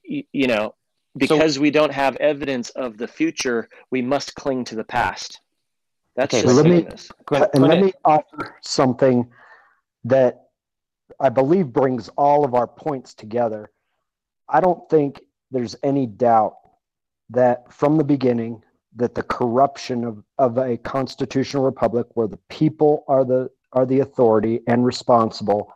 y- 0.08 0.24
you 0.32 0.46
know 0.46 0.74
because 1.16 1.56
so, 1.56 1.60
we 1.60 1.70
don't 1.70 1.92
have 1.92 2.16
evidence 2.16 2.70
of 2.70 2.96
the 2.96 3.08
future, 3.08 3.68
we 3.90 4.00
must 4.00 4.34
cling 4.36 4.64
to 4.64 4.76
the 4.76 4.84
past. 4.84 5.40
That's 6.16 6.34
okay, 6.34 6.46
just 6.46 6.56
let 6.56 6.66
me, 6.66 6.86
and 7.54 7.62
let 7.62 7.80
me 7.80 7.92
offer 8.04 8.56
something 8.62 9.28
that 10.04 10.49
I 11.18 11.28
believe 11.28 11.72
brings 11.72 12.08
all 12.10 12.44
of 12.44 12.54
our 12.54 12.66
points 12.66 13.14
together. 13.14 13.70
I 14.48 14.60
don't 14.60 14.88
think 14.88 15.20
there's 15.50 15.76
any 15.82 16.06
doubt 16.06 16.56
that 17.30 17.72
from 17.72 17.96
the 17.96 18.04
beginning 18.04 18.62
that 18.96 19.14
the 19.14 19.22
corruption 19.22 20.04
of, 20.04 20.24
of 20.38 20.58
a 20.58 20.76
constitutional 20.78 21.64
republic 21.64 22.06
where 22.14 22.26
the 22.26 22.40
people 22.48 23.04
are 23.08 23.24
the 23.24 23.50
are 23.72 23.86
the 23.86 24.00
authority 24.00 24.60
and 24.66 24.84
responsible 24.84 25.72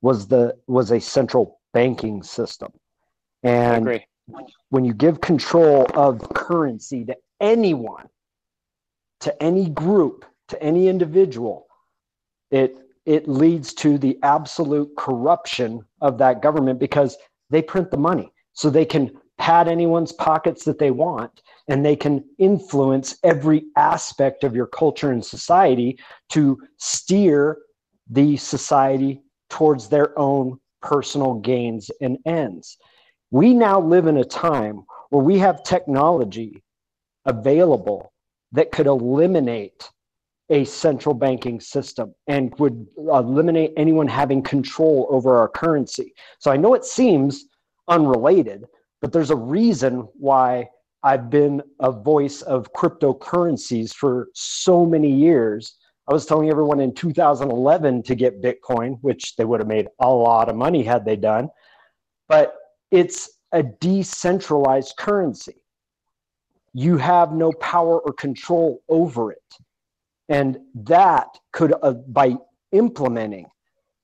was 0.00 0.26
the 0.26 0.56
was 0.66 0.90
a 0.90 1.00
central 1.00 1.60
banking 1.72 2.22
system. 2.22 2.72
And 3.42 4.04
when 4.70 4.84
you 4.84 4.92
give 4.92 5.20
control 5.20 5.86
of 5.94 6.20
currency 6.34 7.04
to 7.04 7.16
anyone, 7.40 8.08
to 9.20 9.42
any 9.42 9.68
group, 9.70 10.24
to 10.48 10.62
any 10.62 10.88
individual, 10.88 11.66
it 12.50 12.76
it 13.08 13.26
leads 13.26 13.72
to 13.72 13.96
the 13.96 14.18
absolute 14.22 14.94
corruption 14.98 15.82
of 16.02 16.18
that 16.18 16.42
government 16.42 16.78
because 16.78 17.16
they 17.48 17.62
print 17.62 17.90
the 17.90 17.96
money. 17.96 18.30
So 18.52 18.68
they 18.68 18.84
can 18.84 19.10
pad 19.38 19.66
anyone's 19.66 20.12
pockets 20.12 20.62
that 20.64 20.78
they 20.78 20.90
want 20.90 21.40
and 21.68 21.82
they 21.82 21.96
can 21.96 22.22
influence 22.38 23.16
every 23.24 23.64
aspect 23.76 24.44
of 24.44 24.54
your 24.54 24.66
culture 24.66 25.10
and 25.10 25.24
society 25.24 25.98
to 26.30 26.58
steer 26.76 27.56
the 28.10 28.36
society 28.36 29.22
towards 29.48 29.88
their 29.88 30.18
own 30.18 30.58
personal 30.82 31.34
gains 31.34 31.90
and 32.02 32.18
ends. 32.26 32.76
We 33.30 33.54
now 33.54 33.80
live 33.80 34.06
in 34.06 34.18
a 34.18 34.24
time 34.24 34.84
where 35.08 35.24
we 35.24 35.38
have 35.38 35.62
technology 35.62 36.62
available 37.24 38.12
that 38.52 38.70
could 38.70 38.86
eliminate 38.86 39.88
a 40.50 40.64
central 40.64 41.14
banking 41.14 41.60
system 41.60 42.14
and 42.26 42.54
would 42.58 42.86
uh, 42.98 43.18
eliminate 43.18 43.72
anyone 43.76 44.08
having 44.08 44.42
control 44.42 45.06
over 45.10 45.36
our 45.36 45.48
currency. 45.48 46.14
So 46.38 46.50
I 46.50 46.56
know 46.56 46.74
it 46.74 46.84
seems 46.84 47.44
unrelated, 47.86 48.64
but 49.00 49.12
there's 49.12 49.30
a 49.30 49.36
reason 49.36 50.08
why 50.14 50.68
I've 51.02 51.30
been 51.30 51.62
a 51.80 51.92
voice 51.92 52.42
of 52.42 52.72
cryptocurrencies 52.72 53.92
for 53.92 54.28
so 54.34 54.84
many 54.84 55.10
years. 55.10 55.76
I 56.08 56.12
was 56.12 56.26
telling 56.26 56.50
everyone 56.50 56.80
in 56.80 56.94
2011 56.94 58.02
to 58.04 58.14
get 58.14 58.42
Bitcoin, 58.42 58.98
which 59.02 59.36
they 59.36 59.44
would 59.44 59.60
have 59.60 59.68
made 59.68 59.88
a 60.00 60.08
lot 60.08 60.48
of 60.48 60.56
money 60.56 60.82
had 60.82 61.04
they 61.04 61.16
done. 61.16 61.48
But 62.28 62.54
it's 62.90 63.30
a 63.52 63.62
decentralized 63.62 64.94
currency. 64.96 65.62
You 66.74 66.96
have 66.96 67.32
no 67.32 67.52
power 67.52 68.00
or 68.00 68.12
control 68.12 68.82
over 68.88 69.32
it. 69.32 69.42
And 70.28 70.58
that 70.74 71.28
could, 71.52 71.74
uh, 71.82 71.92
by 71.92 72.36
implementing 72.72 73.46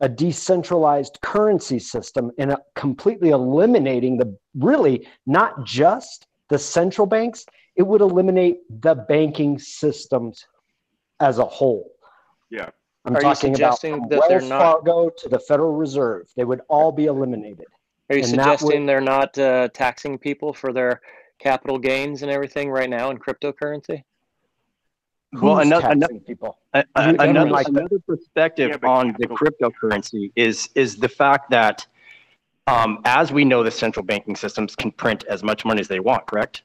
a 0.00 0.08
decentralized 0.08 1.18
currency 1.22 1.78
system 1.78 2.30
and 2.38 2.52
uh, 2.52 2.56
completely 2.74 3.30
eliminating 3.30 4.16
the 4.16 4.36
really 4.54 5.06
not 5.26 5.64
just 5.64 6.26
the 6.48 6.58
central 6.58 7.06
banks, 7.06 7.46
it 7.76 7.82
would 7.82 8.00
eliminate 8.00 8.58
the 8.82 8.94
banking 8.94 9.58
systems 9.58 10.46
as 11.20 11.38
a 11.38 11.44
whole. 11.44 11.90
Yeah. 12.50 12.70
I'm 13.04 13.16
Are 13.16 13.20
talking 13.20 13.54
about 13.54 13.80
from 13.80 14.08
Wells 14.08 14.48
not... 14.48 14.60
Fargo 14.60 15.10
to 15.10 15.28
the 15.28 15.38
Federal 15.38 15.74
Reserve. 15.74 16.30
They 16.36 16.44
would 16.44 16.62
all 16.68 16.90
be 16.90 17.04
eliminated. 17.04 17.66
Are 18.10 18.16
you 18.16 18.22
and 18.22 18.30
suggesting 18.30 18.80
would, 18.80 18.88
they're 18.88 19.00
not 19.00 19.36
uh, 19.38 19.68
taxing 19.74 20.18
people 20.18 20.52
for 20.52 20.72
their 20.72 21.00
capital 21.38 21.78
gains 21.78 22.22
and 22.22 22.30
everything 22.30 22.70
right 22.70 22.88
now 22.88 23.10
in 23.10 23.18
cryptocurrency? 23.18 24.02
Well, 25.40 25.58
another, 25.58 25.88
another, 25.88 26.14
people. 26.20 26.58
a- 26.74 26.78
a- 26.78 26.84
I 26.96 27.06
mean, 27.12 27.16
another, 27.20 27.50
like- 27.50 27.68
another 27.68 27.98
perspective 28.06 28.78
Yeah, 28.82 28.88
on 28.88 29.14
the 29.18 29.26
cryptocurrency 29.28 30.32
is 30.36 30.68
is 30.74 30.96
the 30.96 31.08
fact 31.08 31.50
that 31.50 31.86
um, 32.66 33.00
as 33.04 33.30
we 33.30 33.44
know 33.44 33.62
the 33.62 33.70
central 33.70 34.04
banking 34.04 34.36
systems 34.36 34.74
can 34.74 34.90
print 34.90 35.24
as 35.28 35.42
much 35.42 35.64
money 35.64 35.80
as 35.80 35.88
they 35.88 36.00
want 36.00 36.26
correct 36.26 36.62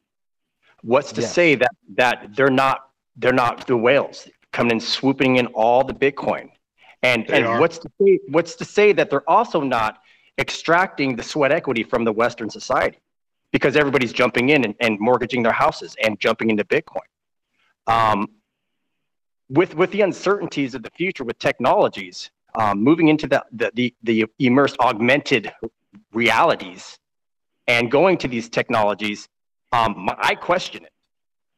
what's 0.82 1.12
to 1.14 1.22
Yes. 1.22 1.34
say 1.34 1.56
that 1.56 1.72
that 1.96 2.36
they're 2.36 2.50
not 2.50 2.90
they're 3.18 3.34
not 3.34 3.68
the 3.68 3.76
whales 3.76 4.28
coming 4.54 4.72
and 4.74 4.84
swooping 4.84 5.36
in 5.38 5.48
all 5.48 5.84
the 5.84 5.94
bitcoin 5.94 6.50
and 7.04 7.28
They 7.28 7.34
and 7.40 7.46
are. 7.46 7.60
what's 7.60 7.78
to 7.80 7.90
say 8.02 8.20
what's 8.30 8.56
to 8.56 8.66
say 8.66 8.94
that 8.94 9.10
they're 9.10 9.30
also 9.30 9.60
not 9.62 10.00
extracting 10.38 11.16
the 11.18 11.24
sweat 11.24 11.52
equity 11.52 11.84
from 11.84 12.06
the 12.06 12.14
western 12.14 12.50
society 12.50 13.00
because 13.52 13.76
everybody's 13.76 14.14
jumping 14.14 14.50
in 14.50 14.64
and, 14.64 14.76
and 14.80 15.00
mortgaging 15.00 15.44
their 15.44 15.52
houses 15.52 15.96
and 16.04 16.18
jumping 16.20 16.50
into 16.50 16.64
bitcoin 16.64 17.08
um, 17.88 18.28
with 19.50 19.76
with 19.76 19.92
the 19.92 20.02
uncertainties 20.02 20.76
of 20.76 20.84
the 20.84 20.92
future 20.92 21.24
with 21.24 21.38
technologies 21.40 22.32
um, 22.56 22.82
moving 22.84 23.08
into 23.08 23.28
the, 23.28 23.44
the 23.52 23.72
the 23.74 23.94
the 24.04 24.26
immersed 24.40 24.78
augmented 24.80 25.52
realities 26.14 26.98
and 27.68 27.92
going 27.92 28.18
to 28.18 28.28
these 28.28 28.50
technologies 28.50 29.28
um, 29.72 30.10
i 30.20 30.36
question 30.36 30.84
it. 30.86 30.92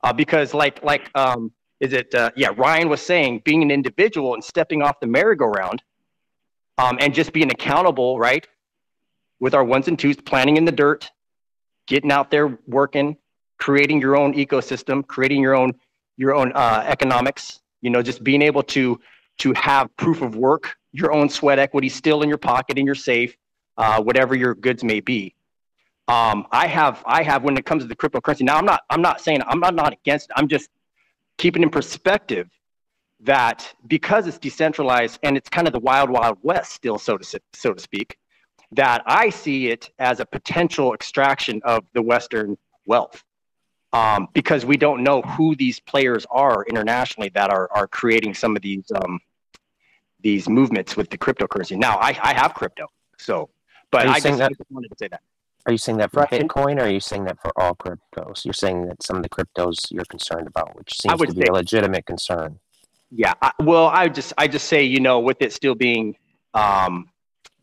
Uh, 0.03 0.13
because 0.13 0.53
like 0.53 0.81
like 0.83 1.09
um, 1.15 1.51
is 1.79 1.93
it 1.93 2.13
uh, 2.15 2.31
yeah 2.35 2.49
ryan 2.55 2.89
was 2.89 3.01
saying 3.01 3.41
being 3.43 3.61
an 3.61 3.71
individual 3.71 4.33
and 4.33 4.43
stepping 4.43 4.81
off 4.81 4.99
the 4.99 5.07
merry-go-round 5.07 5.83
um, 6.77 6.97
and 7.01 7.13
just 7.13 7.33
being 7.33 7.51
accountable 7.51 8.17
right 8.17 8.47
with 9.39 9.53
our 9.53 9.63
ones 9.63 9.87
and 9.87 9.99
twos 9.99 10.15
planting 10.17 10.57
in 10.57 10.65
the 10.65 10.71
dirt 10.71 11.11
getting 11.87 12.11
out 12.11 12.31
there 12.31 12.57
working 12.67 13.17
creating 13.57 13.99
your 13.99 14.15
own 14.15 14.33
ecosystem 14.33 15.05
creating 15.05 15.41
your 15.41 15.55
own 15.55 15.73
your 16.17 16.35
own 16.35 16.51
uh, 16.53 16.83
economics 16.85 17.60
you 17.81 17.89
know 17.89 18.01
just 18.01 18.23
being 18.23 18.41
able 18.41 18.63
to 18.63 18.99
to 19.39 19.53
have 19.53 19.95
proof 19.97 20.21
of 20.21 20.35
work 20.35 20.75
your 20.91 21.11
own 21.11 21.29
sweat 21.29 21.59
equity 21.59 21.89
still 21.89 22.21
in 22.21 22.29
your 22.29 22.37
pocket 22.37 22.77
in 22.77 22.85
your 22.85 22.95
safe 22.95 23.35
uh, 23.77 24.01
whatever 24.01 24.35
your 24.35 24.53
goods 24.53 24.83
may 24.83 24.99
be. 24.99 25.33
Um, 26.07 26.45
i 26.51 26.67
have 26.67 27.03
i 27.05 27.23
have 27.23 27.43
when 27.43 27.55
it 27.57 27.65
comes 27.65 27.83
to 27.83 27.87
the 27.87 27.95
cryptocurrency 27.95 28.41
now 28.41 28.57
i'm 28.57 28.65
not 28.65 28.81
i'm 28.89 29.01
not 29.01 29.21
saying 29.21 29.41
i'm 29.47 29.59
not, 29.59 29.75
not 29.75 29.93
against 29.93 30.29
i'm 30.35 30.47
just 30.47 30.69
keeping 31.37 31.63
in 31.63 31.69
perspective 31.69 32.49
that 33.21 33.71
because 33.87 34.27
it's 34.27 34.39
decentralized 34.39 35.19
and 35.23 35.37
it's 35.37 35.47
kind 35.47 35.67
of 35.67 35.73
the 35.73 35.79
wild 35.79 36.09
wild 36.09 36.37
west 36.41 36.73
still 36.73 36.97
so 36.97 37.17
to 37.17 37.39
so 37.53 37.73
to 37.73 37.79
speak 37.79 38.17
that 38.71 39.03
i 39.05 39.29
see 39.29 39.67
it 39.67 39.91
as 39.99 40.19
a 40.19 40.25
potential 40.25 40.93
extraction 40.93 41.61
of 41.63 41.85
the 41.93 42.01
western 42.01 42.57
wealth 42.87 43.23
um, 43.93 44.27
because 44.33 44.65
we 44.65 44.77
don't 44.77 45.03
know 45.03 45.21
who 45.21 45.55
these 45.55 45.79
players 45.79 46.25
are 46.31 46.63
internationally 46.65 47.29
that 47.35 47.49
are 47.49 47.69
are 47.71 47.87
creating 47.87 48.33
some 48.33 48.55
of 48.55 48.61
these 48.61 48.85
um, 48.95 49.19
these 50.21 50.47
movements 50.47 50.95
with 50.95 51.09
the 51.09 51.17
cryptocurrency. 51.17 51.77
Now, 51.77 51.97
I, 51.97 52.09
I 52.21 52.33
have 52.33 52.53
crypto, 52.53 52.87
so 53.17 53.49
but 53.91 54.07
I 54.07 54.19
just, 54.19 54.37
that- 54.37 54.41
I 54.45 54.47
just 54.49 54.61
wanted 54.71 54.89
to 54.89 54.95
say 54.97 55.07
that. 55.09 55.21
Are 55.67 55.71
you 55.71 55.77
saying 55.77 55.99
that 55.99 56.11
for 56.11 56.21
Right, 56.21 56.29
Bitcoin, 56.31 56.79
or 56.79 56.85
are 56.85 56.89
you 56.89 56.99
saying 56.99 57.25
that 57.25 57.39
for 57.39 57.51
all 57.55 57.75
cryptos? 57.75 58.43
You're 58.45 58.53
saying 58.55 58.87
that 58.87 59.03
some 59.03 59.17
of 59.17 59.21
the 59.21 59.29
cryptos 59.29 59.91
you're 59.91 60.05
concerned 60.05 60.47
about, 60.47 60.75
which 60.75 60.99
seems 60.99 61.21
to 61.21 61.27
be 61.27 61.41
say- 61.41 61.47
a 61.49 61.53
legitimate 61.53 62.05
concern. 62.07 62.59
Yeah, 63.11 63.33
I, 63.43 63.51
well, 63.59 63.85
I 63.87 64.07
just 64.07 64.33
I 64.37 64.47
just 64.47 64.67
say 64.67 64.83
you 64.83 64.99
know 65.01 65.19
with 65.19 65.37
it 65.41 65.51
still 65.53 65.75
being 65.75 66.15
um, 66.55 67.09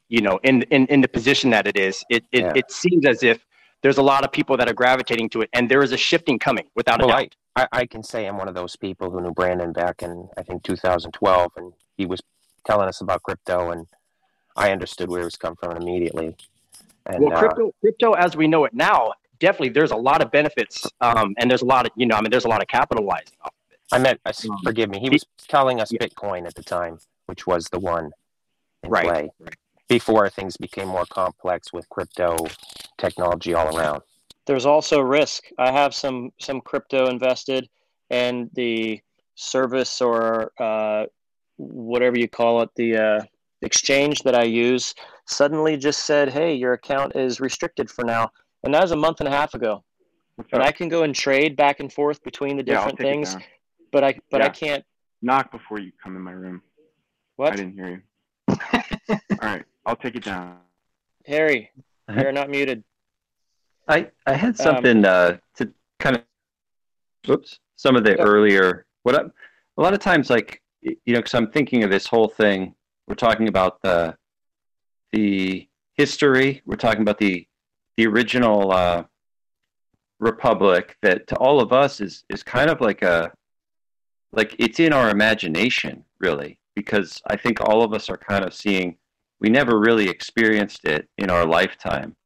you 0.09 0.21
know 0.21 0.39
in 0.45 0.63
in 0.65 0.87
in 0.87 1.01
the 1.01 1.09
position 1.09 1.51
that 1.51 1.67
it 1.67 1.77
is, 1.77 2.05
it 2.11 2.25
it, 2.31 2.41
Yeah. 2.43 2.53
it 2.55 2.71
seems 2.71 3.05
as 3.07 3.23
if 3.25 3.45
there's 3.83 3.99
a 3.99 4.03
lot 4.03 4.25
of 4.25 4.33
people 4.33 4.57
that 4.57 4.69
are 4.69 4.75
gravitating 4.75 5.29
to 5.31 5.43
it, 5.43 5.51
and 5.53 5.71
there 5.71 5.83
is 5.83 5.93
a 5.93 5.97
shifting 5.97 6.39
coming 6.39 6.69
without 6.75 7.01
a 7.01 7.07
Well, 7.07 7.17
doubt. 7.17 7.37
I, 7.55 7.67
I, 7.73 7.87
can 7.87 8.03
say 8.03 8.27
I'm 8.27 8.37
one 8.39 8.49
of 8.49 8.55
those 8.55 8.77
people 8.77 9.11
who 9.11 9.21
knew 9.21 9.33
Brandon 9.33 9.73
back 9.73 10.03
in 10.03 10.29
I 10.37 10.43
think 10.43 10.63
2012, 10.63 11.53
and 11.57 11.73
he 11.97 12.07
was 12.07 12.21
telling 12.65 12.89
us 12.89 13.01
about 13.01 13.23
crypto, 13.23 13.71
and 13.71 13.87
I 14.57 14.73
understood 14.73 15.09
where 15.09 15.21
he 15.21 15.25
was 15.25 15.37
coming 15.37 15.57
from 15.57 15.77
immediately. 15.77 16.37
And 17.07 17.25
well, 17.25 17.33
uh, 17.33 17.39
crypto, 17.39 17.73
crypto 17.81 18.13
as 18.13 18.37
we 18.37 18.49
know 18.49 18.65
it 18.65 18.75
now, 18.75 19.13
definitely 19.39 19.71
there's 19.71 19.93
a 19.93 19.97
lot 19.97 20.23
of 20.23 20.31
benefits, 20.31 20.87
um, 21.01 21.35
and 21.39 21.51
there's 21.51 21.63
a 21.63 21.67
lot 21.67 21.87
of 21.87 21.93
you 21.97 22.07
know, 22.07 22.17
I 22.17 22.21
mean, 22.21 22.31
there's 22.31 22.45
a 22.45 22.49
lot 22.49 22.63
of 22.63 22.69
capitalizing. 22.69 23.35
off 23.43 23.53
of 23.53 23.73
it. 23.73 23.79
I 23.93 23.99
meant, 23.99 24.21
uh, 24.25 24.33
Um, 24.51 24.59
forgive 24.65 24.91
me, 24.91 24.99
he 25.01 25.11
was 25.11 25.25
telling 25.47 25.81
us 25.81 25.93
yeah. 25.93 26.01
Bitcoin 26.01 26.47
at 26.47 26.55
the 26.55 26.63
time, 26.63 26.99
which 27.27 27.47
was 27.47 27.67
the 27.67 27.79
one 27.79 28.13
in 28.83 28.91
Right, 28.91 29.05
play 29.05 29.31
right. 29.41 29.55
before 29.89 30.29
things 30.29 30.57
became 30.57 30.89
more 30.89 31.07
complex 31.07 31.73
with 31.73 31.89
crypto 31.89 32.37
technology 32.99 33.55
all 33.55 33.77
around. 33.77 34.03
there's 34.47 34.67
also 34.67 35.01
risk. 35.01 35.45
I 35.59 35.73
have 35.73 35.95
some 35.95 36.31
some 36.39 36.61
crypto 36.61 37.09
invested, 37.09 37.69
and 38.11 38.51
the 38.55 39.01
service 39.35 40.01
or 40.01 40.53
uh, 40.59 41.07
whatever 41.57 42.19
you 42.19 42.29
call 42.29 42.63
it, 42.63 42.71
the 42.77 42.97
uh, 42.97 43.23
exchange 43.63 44.23
that 44.23 44.35
I 44.35 44.45
use, 44.45 44.95
suddenly 45.27 45.77
just 45.77 46.05
said, 46.05 46.31
"Hey, 46.31 46.55
your 46.55 46.73
account 46.75 47.17
is 47.17 47.41
restricted 47.41 47.91
for 47.91 48.05
now," 48.05 48.31
and 48.65 48.75
that 48.75 48.83
was 48.83 48.93
a 48.93 48.97
month 48.97 49.21
and 49.21 49.29
a 49.29 49.33
half 49.33 49.55
ago. 49.55 49.85
What's 50.37 50.53
And? 50.53 50.63
I 50.63 50.73
can 50.73 50.89
go 50.89 51.03
and 51.03 51.15
trade 51.15 51.57
back 51.57 51.81
and 51.81 51.93
forth 51.93 52.23
between 52.23 52.57
the 52.57 52.63
different 52.63 52.99
take 52.99 53.07
it 53.07 53.11
things, 53.11 53.37
but 53.93 54.05
I 54.05 54.19
but 54.31 54.43
I 54.43 54.49
can't. 54.49 54.85
Knock 55.21 55.51
before 55.51 55.81
you 55.81 55.91
come 56.01 56.15
in 56.15 56.23
my 56.23 56.31
room. 56.31 56.63
What, 57.35 57.53
I 57.53 57.57
didn't 57.57 57.73
hear 57.73 57.89
you. 57.89 58.03
All 59.11 59.19
right, 59.43 59.65
I'll 59.85 59.97
take 59.97 60.15
it 60.15 60.23
down. 60.23 60.59
Harry? 61.27 61.73
You're 62.17 62.33
not 62.33 62.51
muted. 62.51 62.85
I 63.89 64.11
I 64.27 64.35
had 64.35 64.51
Um, 64.61 64.67
something 64.67 65.05
uh, 65.05 65.39
to 65.57 65.73
kind 65.99 66.17
of, 66.17 66.23
whoops, 67.27 67.61
some 67.77 67.97
of 67.97 68.05
the 68.05 68.17
Yeah. 68.17 68.23
earlier 68.23 68.87
what 69.03 69.15
I, 69.17 69.21
a 69.79 69.83
lot 69.83 69.95
of 69.95 70.01
times 70.01 70.29
like 70.31 70.63
you 70.83 70.97
know 71.09 71.19
because 71.21 71.35
I'm 71.35 71.51
thinking 71.51 71.83
of 71.85 71.91
this 71.91 72.07
whole 72.07 72.29
thing. 72.29 72.75
We're 73.07 73.15
talking 73.15 73.49
about 73.49 73.81
the 73.83 74.17
the 75.13 75.69
history. 75.95 76.63
We're 76.67 76.77
talking 76.77 77.03
about 77.03 77.19
the 77.19 77.47
the 77.97 78.07
original 78.07 78.71
uh, 78.73 79.05
republic 80.21 80.97
that 81.03 81.27
to 81.29 81.37
all 81.37 81.61
of 81.61 81.73
us 81.73 82.01
is 82.01 82.25
is 82.29 82.43
kind 82.43 82.71
of 82.71 82.81
like 82.81 83.03
a 83.03 83.33
like 84.33 84.55
it's 84.59 84.81
in 84.81 84.93
our 84.93 85.11
imagination 85.11 86.05
really 86.21 86.59
because 86.75 87.21
I 87.27 87.37
think 87.37 87.61
all 87.61 87.83
of 87.83 87.95
us 87.95 88.11
are 88.11 88.17
kind 88.19 88.45
of 88.45 88.53
seeing 88.53 88.97
we 89.41 89.49
never 89.49 89.79
really 89.79 90.09
experienced 90.09 90.85
it 90.85 91.09
in 91.19 91.31
our 91.31 91.47
lifetime. 91.47 92.17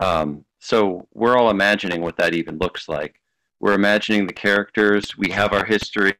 Um, 0.00 0.44
so 0.60 1.08
we're 1.12 1.36
all 1.36 1.50
imagining 1.50 2.02
what 2.02 2.16
that 2.18 2.34
even 2.34 2.58
looks 2.58 2.88
like. 2.88 3.20
We're 3.58 3.72
imagining 3.72 4.26
the 4.26 4.32
characters. 4.32 5.16
We 5.18 5.30
have 5.30 5.52
our 5.52 5.64
history. 5.64 6.14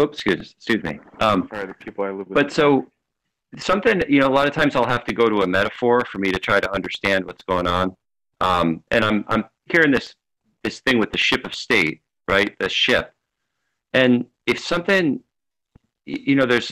Oops, 0.00 0.16
excuse, 0.16 0.54
excuse 0.56 0.82
me. 0.84 1.00
Um, 1.20 1.48
Sorry, 1.52 1.66
the 1.66 1.74
people 1.74 2.04
I 2.04 2.10
live 2.10 2.28
with. 2.28 2.34
but 2.34 2.52
so 2.52 2.86
something, 3.56 4.02
you 4.08 4.20
know, 4.20 4.28
a 4.28 4.30
lot 4.30 4.46
of 4.46 4.54
times 4.54 4.76
I'll 4.76 4.86
have 4.86 5.04
to 5.04 5.12
go 5.12 5.28
to 5.28 5.42
a 5.42 5.46
metaphor 5.46 6.04
for 6.10 6.18
me 6.18 6.30
to 6.30 6.38
try 6.38 6.60
to 6.60 6.72
understand 6.72 7.24
what's 7.24 7.44
going 7.44 7.66
on. 7.66 7.96
Um, 8.40 8.84
and 8.92 9.04
I'm 9.04 9.24
I'm 9.28 9.44
hearing 9.66 9.90
this 9.90 10.14
this 10.62 10.80
thing 10.80 10.98
with 10.98 11.10
the 11.10 11.18
ship 11.18 11.44
of 11.44 11.54
state, 11.54 12.02
right? 12.28 12.56
The 12.58 12.68
ship. 12.68 13.12
And 13.92 14.26
if 14.46 14.60
something, 14.60 15.20
you 16.06 16.36
know, 16.36 16.46
there's 16.46 16.70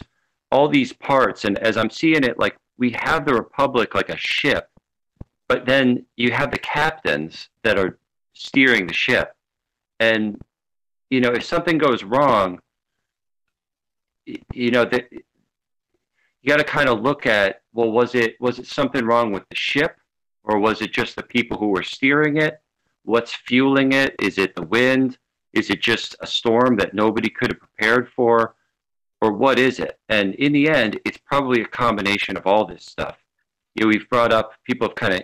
all 0.52 0.68
these 0.68 0.92
parts, 0.92 1.44
and 1.44 1.58
as 1.58 1.76
I'm 1.76 1.90
seeing 1.90 2.22
it, 2.22 2.38
like 2.38 2.56
we 2.78 2.90
have 3.00 3.26
the 3.26 3.34
republic 3.34 3.94
like 3.94 4.10
a 4.10 4.16
ship, 4.16 4.68
but 5.48 5.66
then 5.66 6.04
you 6.16 6.32
have 6.32 6.50
the 6.50 6.58
captains 6.58 7.48
that 7.62 7.78
are 7.78 7.98
steering 8.32 8.86
the 8.86 8.94
ship, 8.94 9.34
and 10.00 10.40
you 11.10 11.20
know, 11.20 11.30
if 11.30 11.44
something 11.44 11.78
goes 11.78 12.02
wrong, 12.02 12.60
you 14.52 14.70
know 14.70 14.84
that 14.84 15.06
you 16.46 16.48
got 16.48 16.58
to 16.58 16.64
kind 16.64 16.88
of 16.88 17.00
look 17.00 17.26
at 17.26 17.62
well 17.72 17.90
was 17.90 18.14
it 18.14 18.36
was 18.40 18.58
it 18.58 18.66
something 18.66 19.04
wrong 19.04 19.32
with 19.32 19.48
the 19.48 19.56
ship? 19.56 19.96
Or 20.44 20.60
was 20.60 20.80
it 20.80 20.92
just 20.92 21.16
the 21.16 21.24
people 21.24 21.58
who 21.58 21.68
were 21.68 21.82
steering 21.82 22.36
it? 22.36 22.60
What's 23.02 23.34
fueling 23.34 23.92
it? 23.92 24.14
Is 24.22 24.38
it 24.38 24.54
the 24.54 24.62
wind? 24.62 25.18
Is 25.52 25.70
it 25.70 25.82
just 25.82 26.14
a 26.20 26.26
storm 26.26 26.76
that 26.76 26.94
nobody 26.94 27.28
could 27.28 27.50
have 27.50 27.58
prepared 27.58 28.08
for? 28.08 28.54
Or 29.20 29.32
what 29.32 29.58
is 29.58 29.80
it? 29.80 29.98
And 30.08 30.34
in 30.36 30.52
the 30.52 30.68
end 30.68 31.00
it's 31.04 31.18
probably 31.18 31.62
a 31.62 31.66
combination 31.66 32.36
of 32.36 32.46
all 32.46 32.64
this 32.64 32.84
stuff. 32.84 33.16
You 33.74 33.84
know 33.84 33.88
we've 33.88 34.08
brought 34.08 34.32
up 34.32 34.52
people 34.64 34.88
have 34.88 34.94
kind 34.94 35.14
of 35.14 35.22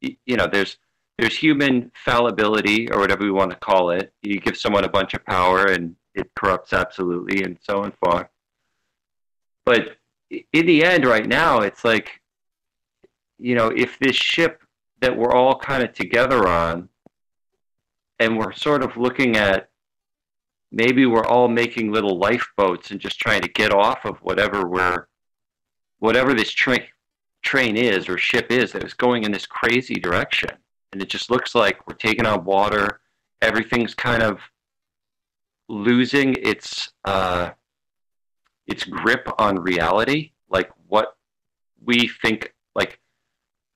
you 0.00 0.36
know 0.36 0.46
there's 0.50 0.76
there's 1.18 1.36
human 1.36 1.90
fallibility 2.04 2.90
or 2.90 3.00
whatever 3.00 3.24
we 3.24 3.30
want 3.30 3.50
to 3.50 3.56
call 3.56 3.90
it. 3.90 4.12
You 4.22 4.38
give 4.40 4.56
someone 4.56 4.84
a 4.84 4.88
bunch 4.88 5.14
of 5.14 5.24
power 5.24 5.66
and 5.66 5.96
it 6.14 6.30
corrupts 6.34 6.72
absolutely 6.72 7.42
and 7.42 7.58
so 7.60 7.82
on 7.82 7.92
forth 8.02 8.28
but 9.64 9.98
in 10.30 10.66
the 10.66 10.82
end 10.82 11.04
right 11.04 11.26
now 11.26 11.60
it's 11.60 11.84
like 11.84 12.20
you 13.38 13.54
know 13.54 13.68
if 13.68 13.98
this 13.98 14.16
ship 14.16 14.62
that 15.00 15.16
we're 15.16 15.32
all 15.32 15.58
kind 15.58 15.82
of 15.82 15.92
together 15.92 16.48
on 16.48 16.88
and 18.18 18.36
we're 18.36 18.52
sort 18.52 18.82
of 18.82 18.96
looking 18.96 19.36
at 19.36 19.68
maybe 20.72 21.06
we're 21.06 21.26
all 21.26 21.48
making 21.48 21.92
little 21.92 22.18
lifeboats 22.18 22.90
and 22.90 23.00
just 23.00 23.20
trying 23.20 23.42
to 23.42 23.48
get 23.48 23.72
off 23.72 24.04
of 24.04 24.16
whatever 24.18 24.66
we're 24.66 25.06
whatever 25.98 26.32
this 26.34 26.50
train 26.50 26.82
train 27.42 27.76
is 27.76 28.08
or 28.08 28.18
ship 28.18 28.50
is 28.50 28.72
that 28.72 28.84
is 28.84 28.94
going 28.94 29.24
in 29.24 29.32
this 29.32 29.46
crazy 29.46 29.94
direction 29.94 30.50
and 30.92 31.00
it 31.00 31.08
just 31.08 31.30
looks 31.30 31.54
like 31.54 31.86
we're 31.86 31.94
taking 31.94 32.26
on 32.26 32.44
water 32.44 33.00
everything's 33.40 33.94
kind 33.94 34.22
of 34.22 34.40
losing 35.68 36.34
its 36.40 36.90
uh, 37.04 37.50
its 38.66 38.84
grip 38.84 39.28
on 39.38 39.56
reality, 39.60 40.32
like 40.48 40.70
what 40.88 41.16
we 41.82 42.08
think, 42.08 42.54
like 42.74 42.98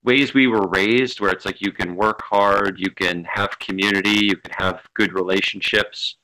ways 0.03 0.35
we 0.35 0.47
were 0.47 0.67
raised, 0.69 1.21
where 1.21 1.31
it's 1.31 1.47
like 1.47 1.61
you 1.61 1.73
can 1.73 1.95
work 1.97 2.23
hard, 2.23 2.79
you 2.79 2.91
can 2.91 3.25
have 3.25 3.59
community, 3.59 4.27
you 4.27 4.37
can 4.37 4.53
have 4.57 4.83
good 4.95 5.13
relationships. 5.13 6.17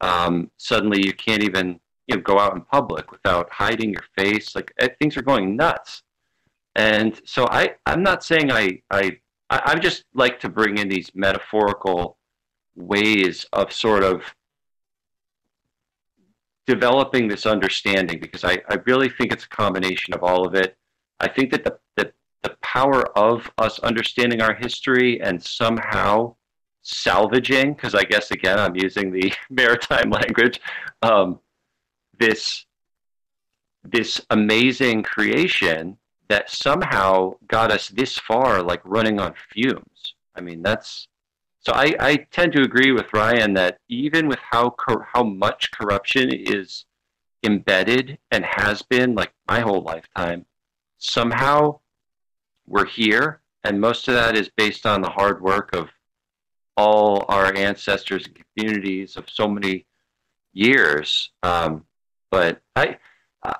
Um, 0.00 0.50
suddenly, 0.56 1.04
you 1.04 1.12
can't 1.12 1.42
even 1.42 1.80
you 2.06 2.16
know 2.16 2.22
go 2.22 2.38
out 2.38 2.54
in 2.54 2.62
public 2.62 3.10
without 3.10 3.50
hiding 3.50 3.90
your 3.90 4.04
face. 4.16 4.54
Like 4.54 4.72
eh, 4.78 4.88
things 4.98 5.16
are 5.16 5.22
going 5.22 5.56
nuts. 5.56 6.02
And 6.76 7.20
so 7.24 7.46
I, 7.50 7.74
I'm 7.86 8.02
not 8.02 8.24
saying 8.24 8.50
I, 8.50 8.82
I, 8.90 9.18
I 9.50 9.78
just 9.78 10.04
like 10.14 10.40
to 10.40 10.48
bring 10.48 10.78
in 10.78 10.88
these 10.88 11.10
metaphorical 11.14 12.18
ways 12.74 13.46
of 13.52 13.72
sort 13.72 14.02
of 14.02 14.22
developing 16.66 17.28
this 17.28 17.46
understanding 17.46 18.18
because 18.18 18.44
I, 18.44 18.58
I 18.68 18.78
really 18.86 19.08
think 19.08 19.32
it's 19.32 19.44
a 19.44 19.48
combination 19.48 20.14
of 20.14 20.22
all 20.22 20.46
of 20.46 20.54
it. 20.54 20.76
I 21.20 21.28
think 21.28 21.52
that 21.52 21.64
the, 21.64 21.78
the, 21.96 22.12
the 22.42 22.56
power 22.62 23.16
of 23.16 23.50
us 23.58 23.78
understanding 23.80 24.40
our 24.40 24.54
history 24.54 25.20
and 25.20 25.42
somehow 25.42 26.34
salvaging, 26.82 27.74
because 27.74 27.94
I 27.94 28.02
guess 28.04 28.30
again 28.30 28.58
I'm 28.58 28.76
using 28.76 29.12
the 29.12 29.32
maritime 29.50 30.10
language, 30.10 30.60
um, 31.02 31.40
this 32.18 32.66
this 33.84 34.18
amazing 34.30 35.02
creation 35.02 35.98
that 36.28 36.50
somehow 36.50 37.34
got 37.48 37.70
us 37.70 37.88
this 37.88 38.18
far, 38.18 38.62
like 38.62 38.80
running 38.84 39.20
on 39.20 39.34
fumes. 39.50 40.14
I 40.34 40.40
mean, 40.40 40.62
that's 40.62 41.08
so. 41.60 41.72
I, 41.72 41.94
I 42.00 42.16
tend 42.30 42.52
to 42.52 42.62
agree 42.62 42.92
with 42.92 43.12
Ryan 43.12 43.54
that 43.54 43.78
even 43.88 44.28
with 44.28 44.38
how 44.38 44.70
cor- 44.70 45.08
how 45.12 45.22
much 45.22 45.70
corruption 45.70 46.30
is 46.32 46.86
embedded 47.42 48.18
and 48.30 48.44
has 48.44 48.82
been 48.82 49.14
like 49.14 49.32
my 49.48 49.60
whole 49.60 49.82
lifetime, 49.82 50.46
somehow 50.98 51.80
we're 52.66 52.86
here, 52.86 53.40
and 53.62 53.80
most 53.80 54.08
of 54.08 54.14
that 54.14 54.36
is 54.36 54.50
based 54.56 54.86
on 54.86 55.02
the 55.02 55.10
hard 55.10 55.42
work 55.42 55.74
of 55.74 55.88
all 56.76 57.24
our 57.28 57.54
ancestors 57.54 58.26
and 58.26 58.38
communities 58.56 59.16
of 59.16 59.28
so 59.30 59.46
many 59.46 59.86
years. 60.52 61.30
Um, 61.42 61.84
but 62.30 62.60
I, 62.74 62.98
uh, 63.42 63.52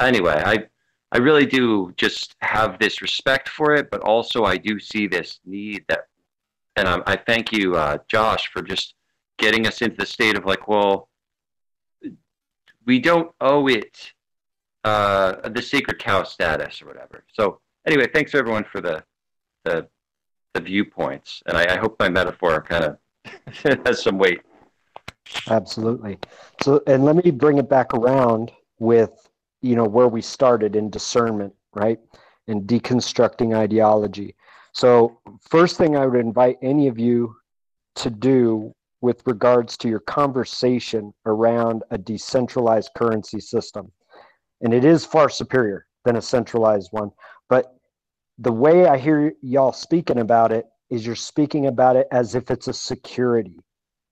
anyway, 0.00 0.42
I 0.44 0.66
I 1.14 1.18
really 1.18 1.46
do 1.46 1.94
just 1.96 2.34
have 2.40 2.80
this 2.80 3.00
respect 3.00 3.48
for 3.48 3.72
it, 3.72 3.88
but 3.88 4.00
also 4.00 4.44
I 4.44 4.56
do 4.56 4.80
see 4.80 5.06
this 5.06 5.38
need 5.46 5.84
that, 5.88 6.08
and 6.74 6.88
I, 6.88 7.00
I 7.06 7.16
thank 7.16 7.52
you, 7.52 7.76
uh, 7.76 7.98
Josh, 8.08 8.48
for 8.52 8.62
just 8.62 8.94
getting 9.38 9.68
us 9.68 9.80
into 9.80 9.96
the 9.96 10.06
state 10.06 10.36
of 10.36 10.44
like, 10.44 10.66
well, 10.66 11.08
we 12.84 12.98
don't 12.98 13.30
owe 13.40 13.68
it 13.68 14.12
uh, 14.82 15.48
the 15.48 15.62
sacred 15.62 16.00
cow 16.00 16.24
status 16.24 16.82
or 16.82 16.86
whatever. 16.86 17.24
So 17.32 17.60
anyway, 17.86 18.08
thanks 18.12 18.34
everyone 18.34 18.64
for 18.64 18.80
the 18.80 19.04
the, 19.62 19.86
the 20.52 20.60
viewpoints, 20.60 21.42
and 21.46 21.56
I, 21.56 21.74
I 21.74 21.76
hope 21.76 21.96
my 22.00 22.08
metaphor 22.08 22.60
kind 22.60 22.84
of 22.84 22.98
has 23.86 24.02
some 24.02 24.18
weight. 24.18 24.42
Absolutely. 25.48 26.18
So, 26.60 26.82
and 26.88 27.04
let 27.04 27.24
me 27.24 27.30
bring 27.30 27.58
it 27.58 27.68
back 27.68 27.94
around 27.94 28.50
with 28.78 29.23
you 29.64 29.74
know 29.76 29.84
where 29.84 30.08
we 30.08 30.20
started 30.22 30.76
in 30.76 30.90
discernment 30.90 31.54
right? 31.74 31.98
And 32.46 32.62
deconstructing 32.62 33.56
ideology. 33.56 34.36
So 34.72 35.18
first 35.48 35.76
thing 35.76 35.96
i 35.96 36.06
would 36.06 36.20
invite 36.20 36.56
any 36.62 36.88
of 36.88 36.98
you 36.98 37.36
to 37.96 38.10
do 38.10 38.72
with 39.00 39.22
regards 39.26 39.76
to 39.78 39.88
your 39.88 40.00
conversation 40.00 41.12
around 41.26 41.82
a 41.90 41.98
decentralized 41.98 42.90
currency 42.96 43.40
system. 43.40 43.92
And 44.62 44.72
it 44.72 44.84
is 44.84 45.04
far 45.04 45.28
superior 45.28 45.86
than 46.04 46.16
a 46.16 46.22
centralized 46.22 46.88
one 46.92 47.10
but 47.48 47.76
the 48.38 48.52
way 48.52 48.86
i 48.86 48.98
hear 48.98 49.32
y'all 49.40 49.72
speaking 49.72 50.18
about 50.18 50.52
it 50.52 50.66
is 50.90 51.06
you're 51.06 51.14
speaking 51.14 51.66
about 51.66 51.96
it 51.96 52.06
as 52.12 52.34
if 52.34 52.50
it's 52.50 52.68
a 52.68 52.74
security 52.74 53.58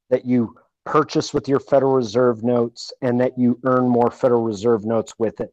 that 0.08 0.24
you 0.24 0.56
purchase 0.84 1.32
with 1.32 1.48
your 1.48 1.60
Federal 1.60 1.92
Reserve 1.92 2.42
notes 2.42 2.92
and 3.02 3.20
that 3.20 3.38
you 3.38 3.58
earn 3.64 3.88
more 3.88 4.10
Federal 4.10 4.42
Reserve 4.42 4.84
notes 4.84 5.14
with 5.18 5.40
it. 5.40 5.52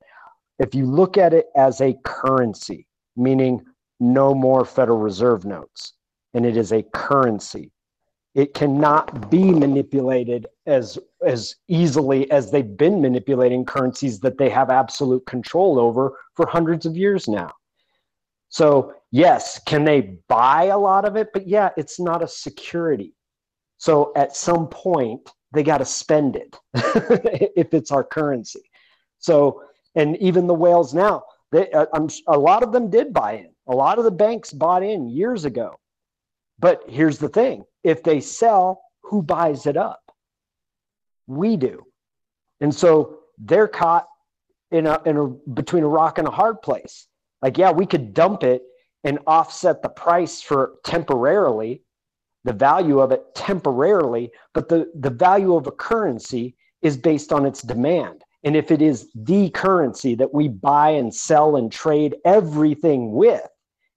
If 0.60 0.76
you 0.76 0.86
look 0.86 1.18
at 1.18 1.34
it 1.34 1.48
as 1.56 1.82
a 1.82 1.96
currency, 2.04 2.88
meaning 3.16 3.64
no 4.00 4.34
more 4.34 4.66
Federal 4.66 5.00
Reserve 5.00 5.46
notes, 5.46 5.94
and 6.34 6.46
it 6.46 6.58
is 6.58 6.72
a 6.72 6.84
currency, 6.94 7.72
it 8.36 8.54
cannot 8.54 9.30
be 9.30 9.52
manipulated 9.52 10.48
as 10.66 11.00
as 11.26 11.56
easily 11.68 12.30
as 12.32 12.52
they've 12.52 12.78
been 12.78 13.02
manipulating 13.02 13.66
currencies 13.66 14.20
that 14.20 14.38
they 14.38 14.50
have 14.50 14.70
absolute 14.70 15.26
control 15.26 15.80
over 15.80 16.14
for 16.36 16.48
hundreds 16.48 16.86
of 16.86 16.96
years 16.96 17.28
now. 17.28 17.52
So, 18.50 18.94
yes, 19.12 19.60
can 19.66 19.84
they 19.84 20.18
buy 20.28 20.66
a 20.66 20.78
lot 20.78 21.06
of 21.06 21.16
it? 21.16 21.30
But 21.34 21.48
yeah, 21.48 21.70
it's 21.76 22.00
not 22.00 22.24
a 22.24 22.28
security 22.28 23.14
so 23.80 24.12
at 24.16 24.36
some 24.36 24.68
point, 24.68 25.32
they 25.54 25.64
got 25.64 25.80
to 25.80 25.86
spend 25.86 26.36
it 26.36 26.56
if 27.56 27.74
it's 27.74 27.92
our 27.92 28.04
currency. 28.04 28.70
So, 29.20 29.64
and 29.96 30.18
even 30.18 30.48
the 30.48 30.54
whales 30.54 30.94
now, 30.94 31.24
they, 31.52 31.72
uh, 31.72 31.86
a 32.28 32.38
lot 32.38 32.62
of 32.62 32.72
them 32.72 32.90
did 32.90 33.14
buy 33.14 33.38
in. 33.38 33.50
A 33.68 33.74
lot 33.74 33.98
of 33.98 34.04
the 34.04 34.12
banks 34.12 34.52
bought 34.52 34.84
in 34.84 35.10
years 35.10 35.46
ago. 35.46 35.80
But 36.60 36.82
here's 36.88 37.18
the 37.18 37.30
thing 37.30 37.64
if 37.84 38.04
they 38.04 38.20
sell, 38.20 38.84
who 39.02 39.24
buys 39.24 39.66
it 39.66 39.78
up? 39.78 40.02
We 41.26 41.56
do. 41.56 41.86
And 42.60 42.76
so 42.76 43.20
they're 43.38 43.70
caught 43.70 44.08
in 44.72 44.88
a, 44.88 45.02
in 45.06 45.18
a 45.18 45.28
between 45.28 45.84
a 45.84 45.88
rock 45.88 46.18
and 46.18 46.28
a 46.28 46.32
hard 46.32 46.62
place. 46.62 47.08
Like, 47.42 47.58
yeah, 47.58 47.72
we 47.72 47.86
could 47.86 48.14
dump 48.14 48.44
it 48.44 48.62
and 49.06 49.20
offset 49.26 49.82
the 49.82 49.90
price 49.90 50.42
for 50.42 50.74
temporarily 50.84 51.82
the 52.44 52.54
value 52.54 53.00
of 53.00 53.12
it 53.12 53.24
temporarily, 53.36 54.32
but 54.54 54.70
the, 54.70 54.90
the 54.96 55.10
value 55.10 55.56
of 55.56 55.68
a 55.68 55.72
currency 55.72 56.56
is 56.82 56.98
based 56.98 57.34
on 57.34 57.46
its 57.46 57.62
demand. 57.62 58.24
And 58.44 58.56
if 58.56 58.72
it 58.72 58.82
is 58.82 59.10
the 59.14 59.50
currency 59.50 60.16
that 60.16 60.34
we 60.34 60.48
buy 60.48 60.92
and 60.92 61.14
sell 61.14 61.58
and 61.58 61.72
trade 61.72 62.16
everything 62.24 63.12
with, 63.12 63.48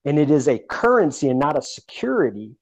and 0.05 0.19
it 0.19 0.31
is 0.31 0.49
a 0.49 0.59
currency 0.59 1.29
and 1.29 1.39
not 1.39 1.57
a 1.57 1.63
security, 1.63 2.57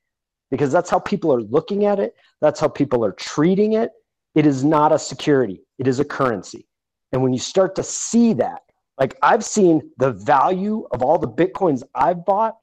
because 0.50 0.70
that's 0.70 0.90
how 0.90 0.98
people 0.98 1.32
are 1.32 1.40
looking 1.40 1.86
at 1.86 1.98
it, 1.98 2.14
that's 2.40 2.60
how 2.60 2.68
people 2.68 3.04
are 3.04 3.12
treating 3.12 3.72
it. 3.72 3.90
It 4.34 4.46
is 4.46 4.62
not 4.62 4.92
a 4.92 4.98
security, 4.98 5.62
it 5.78 5.88
is 5.88 6.00
a 6.00 6.04
currency. 6.04 6.66
And 7.12 7.22
when 7.22 7.32
you 7.32 7.38
start 7.38 7.74
to 7.76 7.82
see 7.82 8.34
that, 8.34 8.62
like 8.98 9.16
I've 9.22 9.44
seen 9.44 9.90
the 9.96 10.12
value 10.12 10.86
of 10.92 11.02
all 11.02 11.18
the 11.18 11.28
Bitcoins 11.28 11.82
I've 11.94 12.24
bought 12.26 12.58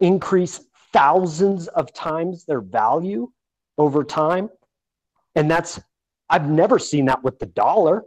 increase 0.00 0.60
thousands 0.92 1.68
of 1.68 1.92
times 1.92 2.44
their 2.44 2.60
value 2.60 3.30
over 3.78 4.04
time. 4.04 4.50
And 5.34 5.50
that's, 5.50 5.80
I've 6.28 6.48
never 6.48 6.78
seen 6.78 7.06
that 7.06 7.22
with 7.22 7.38
the 7.38 7.46
dollar. 7.46 8.04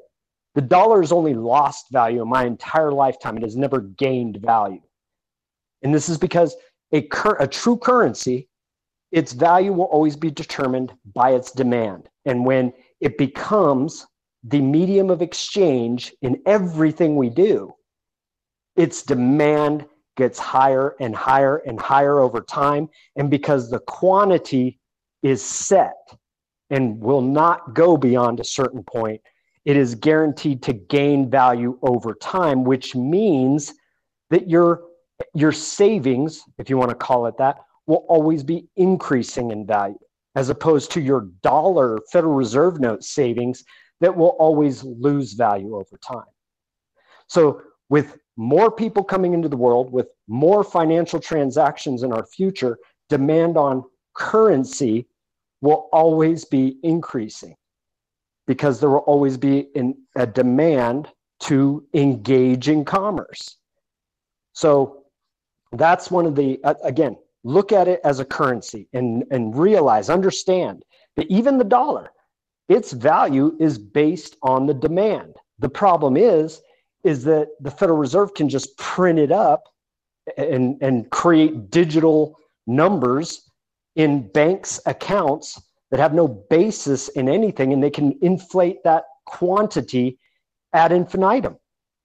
The 0.54 0.62
dollar 0.62 1.02
has 1.02 1.12
only 1.12 1.34
lost 1.34 1.88
value 1.92 2.22
in 2.22 2.30
my 2.30 2.46
entire 2.46 2.92
lifetime. 2.92 3.38
It 3.38 3.44
has 3.44 3.58
never 3.58 3.82
gained 3.82 4.38
value. 4.38 4.82
And 5.82 5.94
this 5.94 6.10
is 6.10 6.18
because 6.18 6.56
a, 6.92 7.02
cur- 7.02 7.38
a 7.40 7.48
true 7.48 7.78
currency, 7.78 8.48
its 9.12 9.34
value 9.34 9.74
will 9.74 9.86
always 9.86 10.16
be 10.16 10.32
determined 10.32 10.94
by 11.14 11.32
its 11.32 11.52
demand. 11.52 12.10
And 12.26 12.46
when 12.46 12.74
it 13.02 13.18
becomes 13.18 14.08
the 14.44 14.62
medium 14.62 15.10
of 15.10 15.22
exchange 15.22 16.14
in 16.22 16.42
everything 16.46 17.16
we 17.16 17.30
do, 17.30 17.74
its 18.76 19.04
demand 19.04 19.86
gets 20.16 20.40
higher 20.40 20.96
and 21.00 21.16
higher 21.16 21.58
and 21.58 21.80
higher 21.80 22.20
over 22.20 22.42
time. 22.42 22.90
And 23.16 23.30
because 23.30 23.70
the 23.70 23.80
quantity 23.80 24.80
is 25.24 25.44
set 25.44 25.96
and 26.70 27.00
will 27.00 27.22
not 27.22 27.74
go 27.74 27.98
beyond 27.98 28.40
a 28.40 28.46
certain 28.46 28.84
point, 28.84 29.22
it 29.66 29.76
is 29.76 29.96
guaranteed 29.96 30.62
to 30.64 30.74
gain 30.74 31.30
value 31.30 31.78
over 31.82 32.14
time, 32.14 32.64
which 32.64 32.96
means 32.96 33.74
that 34.30 34.50
your, 34.50 34.84
your 35.34 35.52
savings, 35.52 36.44
if 36.60 36.70
you 36.70 36.78
want 36.78 36.90
to 36.90 36.96
call 36.96 37.26
it 37.26 37.38
that, 37.38 37.58
will 37.88 38.06
always 38.08 38.44
be 38.44 38.68
increasing 38.76 39.52
in 39.52 39.66
value, 39.66 39.98
as 40.36 40.50
opposed 40.50 40.92
to 40.92 41.02
your 41.02 41.30
dollar 41.42 42.00
Federal 42.12 42.34
Reserve 42.34 42.80
note 42.80 43.04
savings 43.04 43.64
that 44.02 44.16
will 44.16 44.36
always 44.40 44.84
lose 44.84 45.34
value 45.34 45.76
over 45.76 45.98
time. 46.06 46.26
So, 47.28 47.62
with 47.90 48.18
more 48.38 48.72
people 48.72 49.04
coming 49.04 49.34
into 49.34 49.50
the 49.50 49.58
world 49.58 49.92
with 49.92 50.08
more 50.28 50.64
financial 50.64 51.20
transactions 51.20 52.04
in 52.04 52.12
our 52.12 52.26
future, 52.26 52.78
demand 53.10 53.58
on 53.58 53.84
currency 54.14 55.08
will 55.62 55.90
always 55.92 56.46
be 56.46 56.78
increasing 56.84 57.56
because 58.48 58.80
there 58.80 58.90
will 58.90 59.00
always 59.00 59.38
be 59.38 59.68
a 60.16 60.28
demand 60.28 61.08
to 61.40 61.86
engage 61.94 62.70
in 62.70 62.86
commerce. 62.86 63.58
So 64.54 65.04
that's 65.72 66.12
one 66.12 66.26
of 66.26 66.36
the, 66.36 66.60
again, 66.84 67.18
look 67.44 67.72
at 67.72 67.88
it 67.88 68.00
as 68.04 68.20
a 68.20 68.26
currency 68.26 68.88
and, 68.94 69.24
and 69.32 69.56
realize, 69.58 70.10
understand 70.10 70.84
that 71.16 71.28
even 71.28 71.58
the 71.58 71.64
dollar, 71.64 72.12
its 72.70 72.92
value 72.92 73.56
is 73.60 73.78
based 73.78 74.38
on 74.42 74.66
the 74.66 74.74
demand. 74.74 75.36
The 75.60 75.70
problem 75.70 76.18
is, 76.18 76.62
is 77.06 77.24
that 77.24 77.50
the 77.60 77.72
Federal 77.72 78.00
Reserve 78.00 78.34
can 78.34 78.50
just 78.50 78.76
print 78.78 79.20
it 79.20 79.32
up 79.32 79.64
and, 80.38 80.78
and 80.82 81.10
create 81.12 81.70
digital 81.70 82.38
numbers 82.66 83.52
in 83.96 84.28
banks' 84.32 84.80
accounts 84.88 85.62
that 85.92 86.00
have 86.00 86.14
no 86.14 86.28
basis 86.28 87.10
in 87.10 87.30
anything, 87.30 87.74
and 87.74 87.82
they 87.82 87.92
can 87.92 88.18
inflate 88.22 88.84
that 88.84 89.04
quantity 89.26 90.18
ad 90.74 90.92
infinitum. 90.92 91.58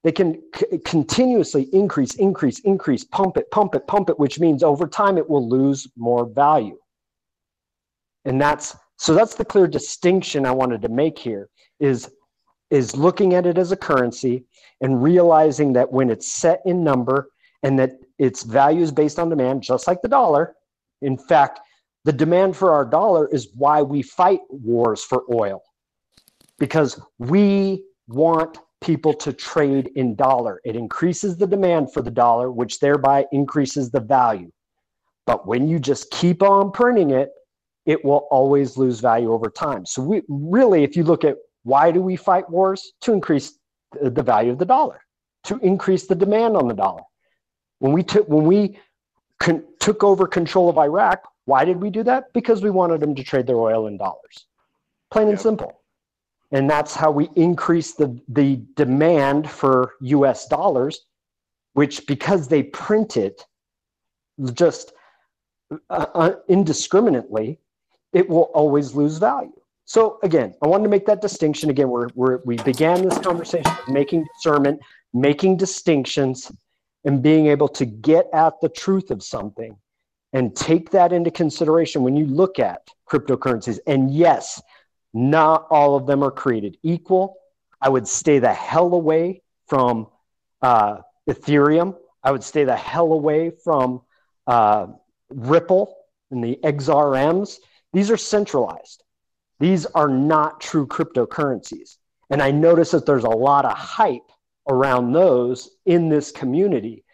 They 0.03 0.11
can 0.11 0.41
c- 0.55 0.77
continuously 0.85 1.63
increase, 1.73 2.15
increase, 2.15 2.59
increase, 2.59 3.03
pump 3.03 3.37
it, 3.37 3.49
pump 3.51 3.75
it, 3.75 3.87
pump 3.87 4.09
it, 4.09 4.19
which 4.19 4.39
means 4.39 4.63
over 4.63 4.87
time 4.87 5.17
it 5.17 5.27
will 5.27 5.47
lose 5.49 5.87
more 5.97 6.25
value. 6.25 6.77
And 8.25 8.39
that's 8.39 8.75
so 8.97 9.15
that's 9.15 9.33
the 9.33 9.45
clear 9.45 9.65
distinction 9.65 10.45
I 10.45 10.51
wanted 10.51 10.83
to 10.83 10.89
make 10.89 11.17
here 11.17 11.49
is 11.79 12.11
is 12.71 12.95
looking 12.95 13.35
at 13.35 13.45
it 13.45 13.57
as 13.57 13.71
a 13.71 13.77
currency 13.77 14.45
and 14.81 15.03
realizing 15.03 15.73
that 15.73 15.91
when 15.91 16.09
it's 16.09 16.31
set 16.31 16.61
in 16.65 16.83
number 16.83 17.29
and 17.63 17.77
that 17.77 17.91
its 18.17 18.43
value 18.43 18.81
is 18.81 18.91
based 18.91 19.19
on 19.19 19.29
demand, 19.29 19.61
just 19.61 19.87
like 19.87 20.01
the 20.01 20.07
dollar. 20.07 20.55
In 21.01 21.17
fact, 21.17 21.59
the 22.05 22.13
demand 22.13 22.55
for 22.57 22.73
our 22.73 22.85
dollar 22.85 23.27
is 23.27 23.49
why 23.53 23.81
we 23.81 24.01
fight 24.01 24.39
wars 24.49 25.03
for 25.03 25.23
oil 25.31 25.61
because 26.57 26.99
we 27.19 27.83
want 28.07 28.57
people 28.81 29.13
to 29.13 29.33
trade 29.33 29.91
in 29.95 30.15
dollar. 30.15 30.59
It 30.63 30.75
increases 30.75 31.37
the 31.37 31.45
demand 31.45 31.93
for 31.93 32.01
the 32.01 32.11
dollar, 32.11 32.51
which 32.51 32.79
thereby 32.79 33.25
increases 33.31 33.91
the 33.91 33.99
value. 33.99 34.51
But 35.27 35.47
when 35.47 35.67
you 35.67 35.79
just 35.79 36.09
keep 36.09 36.41
on 36.41 36.71
printing 36.71 37.11
it, 37.11 37.29
it 37.85 38.03
will 38.03 38.27
always 38.31 38.77
lose 38.77 38.99
value 38.99 39.31
over 39.31 39.49
time. 39.49 39.85
So 39.85 40.01
we 40.01 40.21
really, 40.27 40.83
if 40.83 40.95
you 40.95 41.03
look 41.03 41.23
at 41.23 41.37
why 41.63 41.91
do 41.91 42.01
we 42.01 42.15
fight 42.15 42.49
wars? 42.49 42.93
To 43.01 43.13
increase 43.13 43.59
the 44.01 44.23
value 44.23 44.51
of 44.51 44.57
the 44.57 44.65
dollar, 44.65 45.01
to 45.45 45.57
increase 45.59 46.07
the 46.07 46.15
demand 46.15 46.55
on 46.55 46.67
the 46.67 46.73
dollar. 46.73 47.03
When 47.79 47.93
we 47.93 48.03
took 48.03 48.27
when 48.27 48.45
we 48.45 48.79
con- 49.39 49.63
took 49.79 50.03
over 50.03 50.27
control 50.27 50.69
of 50.69 50.77
Iraq, 50.77 51.23
why 51.45 51.65
did 51.65 51.81
we 51.81 51.89
do 51.89 52.03
that? 52.03 52.31
Because 52.33 52.61
we 52.61 52.69
wanted 52.69 52.99
them 52.99 53.15
to 53.15 53.23
trade 53.23 53.47
their 53.47 53.59
oil 53.59 53.87
in 53.87 53.97
dollars. 53.97 54.45
Plain 55.09 55.29
and 55.29 55.39
simple. 55.39 55.81
And 56.51 56.69
that's 56.69 56.93
how 56.95 57.11
we 57.11 57.29
increase 57.35 57.93
the, 57.93 58.19
the 58.27 58.61
demand 58.75 59.49
for 59.49 59.93
US 60.01 60.47
dollars, 60.47 61.05
which 61.73 62.05
because 62.07 62.47
they 62.47 62.63
print 62.63 63.17
it 63.17 63.45
just 64.53 64.93
uh, 65.89 66.05
uh, 66.13 66.31
indiscriminately, 66.49 67.59
it 68.11 68.27
will 68.27 68.51
always 68.53 68.93
lose 68.93 69.17
value. 69.17 69.60
So 69.85 70.19
again, 70.23 70.53
I 70.61 70.67
wanted 70.67 70.83
to 70.83 70.89
make 70.89 71.05
that 71.07 71.21
distinction. 71.21 71.69
Again, 71.69 71.89
we're, 71.89 72.07
we're, 72.15 72.39
we 72.45 72.57
began 72.57 73.01
this 73.01 73.17
conversation 73.19 73.71
making 73.87 74.25
discernment, 74.35 74.81
making 75.13 75.57
distinctions, 75.57 76.51
and 77.03 77.21
being 77.21 77.47
able 77.47 77.67
to 77.67 77.85
get 77.85 78.27
at 78.31 78.53
the 78.61 78.69
truth 78.69 79.11
of 79.11 79.23
something 79.23 79.75
and 80.33 80.55
take 80.55 80.91
that 80.91 81.11
into 81.11 81.31
consideration 81.31 82.03
when 82.03 82.15
you 82.15 82.25
look 82.25 82.59
at 82.59 82.87
cryptocurrencies. 83.09 83.79
And 83.87 84.13
yes, 84.13 84.61
not 85.13 85.67
all 85.69 85.95
of 85.95 86.05
them 86.05 86.23
are 86.23 86.31
created 86.31 86.77
equal. 86.83 87.37
I 87.81 87.89
would 87.89 88.07
stay 88.07 88.39
the 88.39 88.53
hell 88.53 88.93
away 88.93 89.41
from 89.67 90.07
uh, 90.61 90.97
Ethereum. 91.27 91.97
I 92.23 92.31
would 92.31 92.43
stay 92.43 92.63
the 92.63 92.75
hell 92.75 93.11
away 93.11 93.51
from 93.63 94.01
uh, 94.47 94.87
Ripple 95.31 95.97
and 96.29 96.43
the 96.43 96.59
XRMs 96.63 97.57
these 97.93 98.09
are 98.09 98.17
centralized. 98.17 99.03
These 99.61 99.85
are 99.85 100.07
not 100.07 100.59
true 100.59 100.87
cryptocurrencies. 100.87 101.97
And 102.31 102.41
I 102.41 102.49
notice 102.49 102.89
that 102.91 103.05
there's 103.05 103.25
a 103.25 103.29
lot 103.29 103.63
of 103.63 103.77
hype 103.77 104.31
around 104.67 105.11
those 105.11 105.69
in 105.85 106.09
this 106.09 106.31
community 106.31 107.05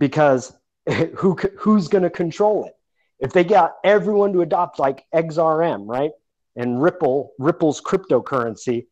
because 0.00 0.52
who, 1.16 1.36
who's 1.56 1.86
going 1.86 2.02
to 2.02 2.10
control 2.10 2.64
it? 2.64 2.74
If 3.20 3.32
they 3.32 3.44
got 3.44 3.76
everyone 3.84 4.32
to 4.32 4.40
adopt 4.40 4.80
like 4.80 5.04
XRM, 5.14 5.86
right? 5.86 6.10
And 6.56 6.82
Ripple, 6.82 7.34
Ripple's 7.38 7.80
cryptocurrency, 7.80 8.86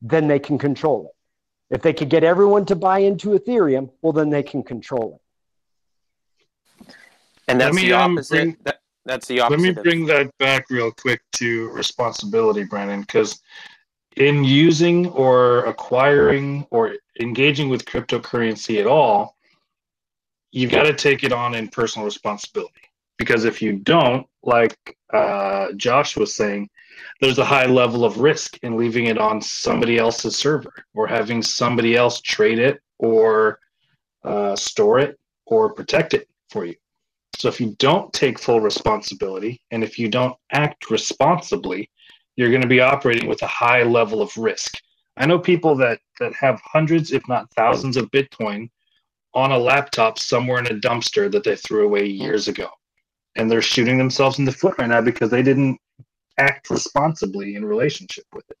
then 0.00 0.26
they 0.26 0.38
can 0.38 0.56
control 0.56 1.12
it. 1.12 1.74
If 1.74 1.82
they 1.82 1.92
could 1.92 2.08
get 2.08 2.24
everyone 2.24 2.64
to 2.66 2.76
buy 2.76 3.00
into 3.00 3.38
Ethereum, 3.38 3.90
well, 4.00 4.14
then 4.14 4.30
they 4.30 4.42
can 4.42 4.62
control 4.62 5.20
it. 6.78 6.94
And 7.46 7.60
that's 7.60 7.76
the 7.76 7.92
um, 7.92 8.12
opposite. 8.12 8.34
Bring, 8.34 8.56
that, 8.62 8.79
that's 9.04 9.26
the 9.26 9.40
opposite. 9.40 9.62
Let 9.62 9.76
me 9.76 9.82
bring 9.82 10.06
that 10.06 10.36
back 10.38 10.66
real 10.70 10.90
quick 10.92 11.22
to 11.36 11.70
responsibility, 11.70 12.64
Brandon, 12.64 13.00
because 13.00 13.40
in 14.16 14.44
using 14.44 15.08
or 15.08 15.64
acquiring 15.64 16.66
or 16.70 16.96
engaging 17.20 17.68
with 17.68 17.84
cryptocurrency 17.84 18.80
at 18.80 18.86
all, 18.86 19.36
you've 20.52 20.70
got 20.70 20.82
to 20.84 20.94
take 20.94 21.24
it 21.24 21.32
on 21.32 21.54
in 21.54 21.68
personal 21.68 22.04
responsibility. 22.04 22.82
Because 23.18 23.44
if 23.44 23.60
you 23.62 23.74
don't, 23.74 24.26
like 24.42 24.76
uh, 25.12 25.72
Josh 25.76 26.16
was 26.16 26.34
saying, 26.34 26.68
there's 27.20 27.38
a 27.38 27.44
high 27.44 27.66
level 27.66 28.04
of 28.04 28.18
risk 28.18 28.58
in 28.62 28.76
leaving 28.76 29.06
it 29.06 29.18
on 29.18 29.40
somebody 29.40 29.98
else's 29.98 30.36
server 30.36 30.72
or 30.94 31.06
having 31.06 31.42
somebody 31.42 31.96
else 31.96 32.20
trade 32.20 32.58
it 32.58 32.80
or 32.98 33.58
uh, 34.24 34.56
store 34.56 34.98
it 34.98 35.18
or 35.46 35.72
protect 35.72 36.14
it 36.14 36.28
for 36.50 36.64
you. 36.64 36.74
So 37.40 37.48
if 37.48 37.58
you 37.58 37.74
don't 37.78 38.12
take 38.12 38.38
full 38.38 38.60
responsibility 38.60 39.62
and 39.70 39.82
if 39.82 39.98
you 39.98 40.10
don't 40.10 40.36
act 40.52 40.90
responsibly, 40.90 41.90
you're 42.36 42.50
going 42.50 42.60
to 42.60 42.68
be 42.68 42.82
operating 42.82 43.30
with 43.30 43.40
a 43.40 43.46
high 43.46 43.82
level 43.82 44.20
of 44.20 44.36
risk. 44.36 44.74
I 45.16 45.24
know 45.24 45.38
people 45.38 45.74
that 45.76 46.00
that 46.18 46.34
have 46.34 46.60
hundreds, 46.62 47.12
if 47.12 47.26
not 47.28 47.50
thousands, 47.54 47.96
of 47.96 48.10
Bitcoin 48.10 48.68
on 49.32 49.52
a 49.52 49.58
laptop 49.58 50.18
somewhere 50.18 50.58
in 50.58 50.66
a 50.66 50.80
dumpster 50.80 51.32
that 51.32 51.42
they 51.42 51.56
threw 51.56 51.86
away 51.86 52.04
years 52.04 52.46
ago, 52.46 52.68
and 53.36 53.50
they're 53.50 53.62
shooting 53.62 53.96
themselves 53.96 54.38
in 54.38 54.44
the 54.44 54.52
foot 54.52 54.74
right 54.76 54.90
now 54.90 55.00
because 55.00 55.30
they 55.30 55.42
didn't 55.42 55.78
act 56.36 56.68
responsibly 56.68 57.56
in 57.56 57.64
relationship 57.64 58.26
with 58.34 58.44
it. 58.50 58.58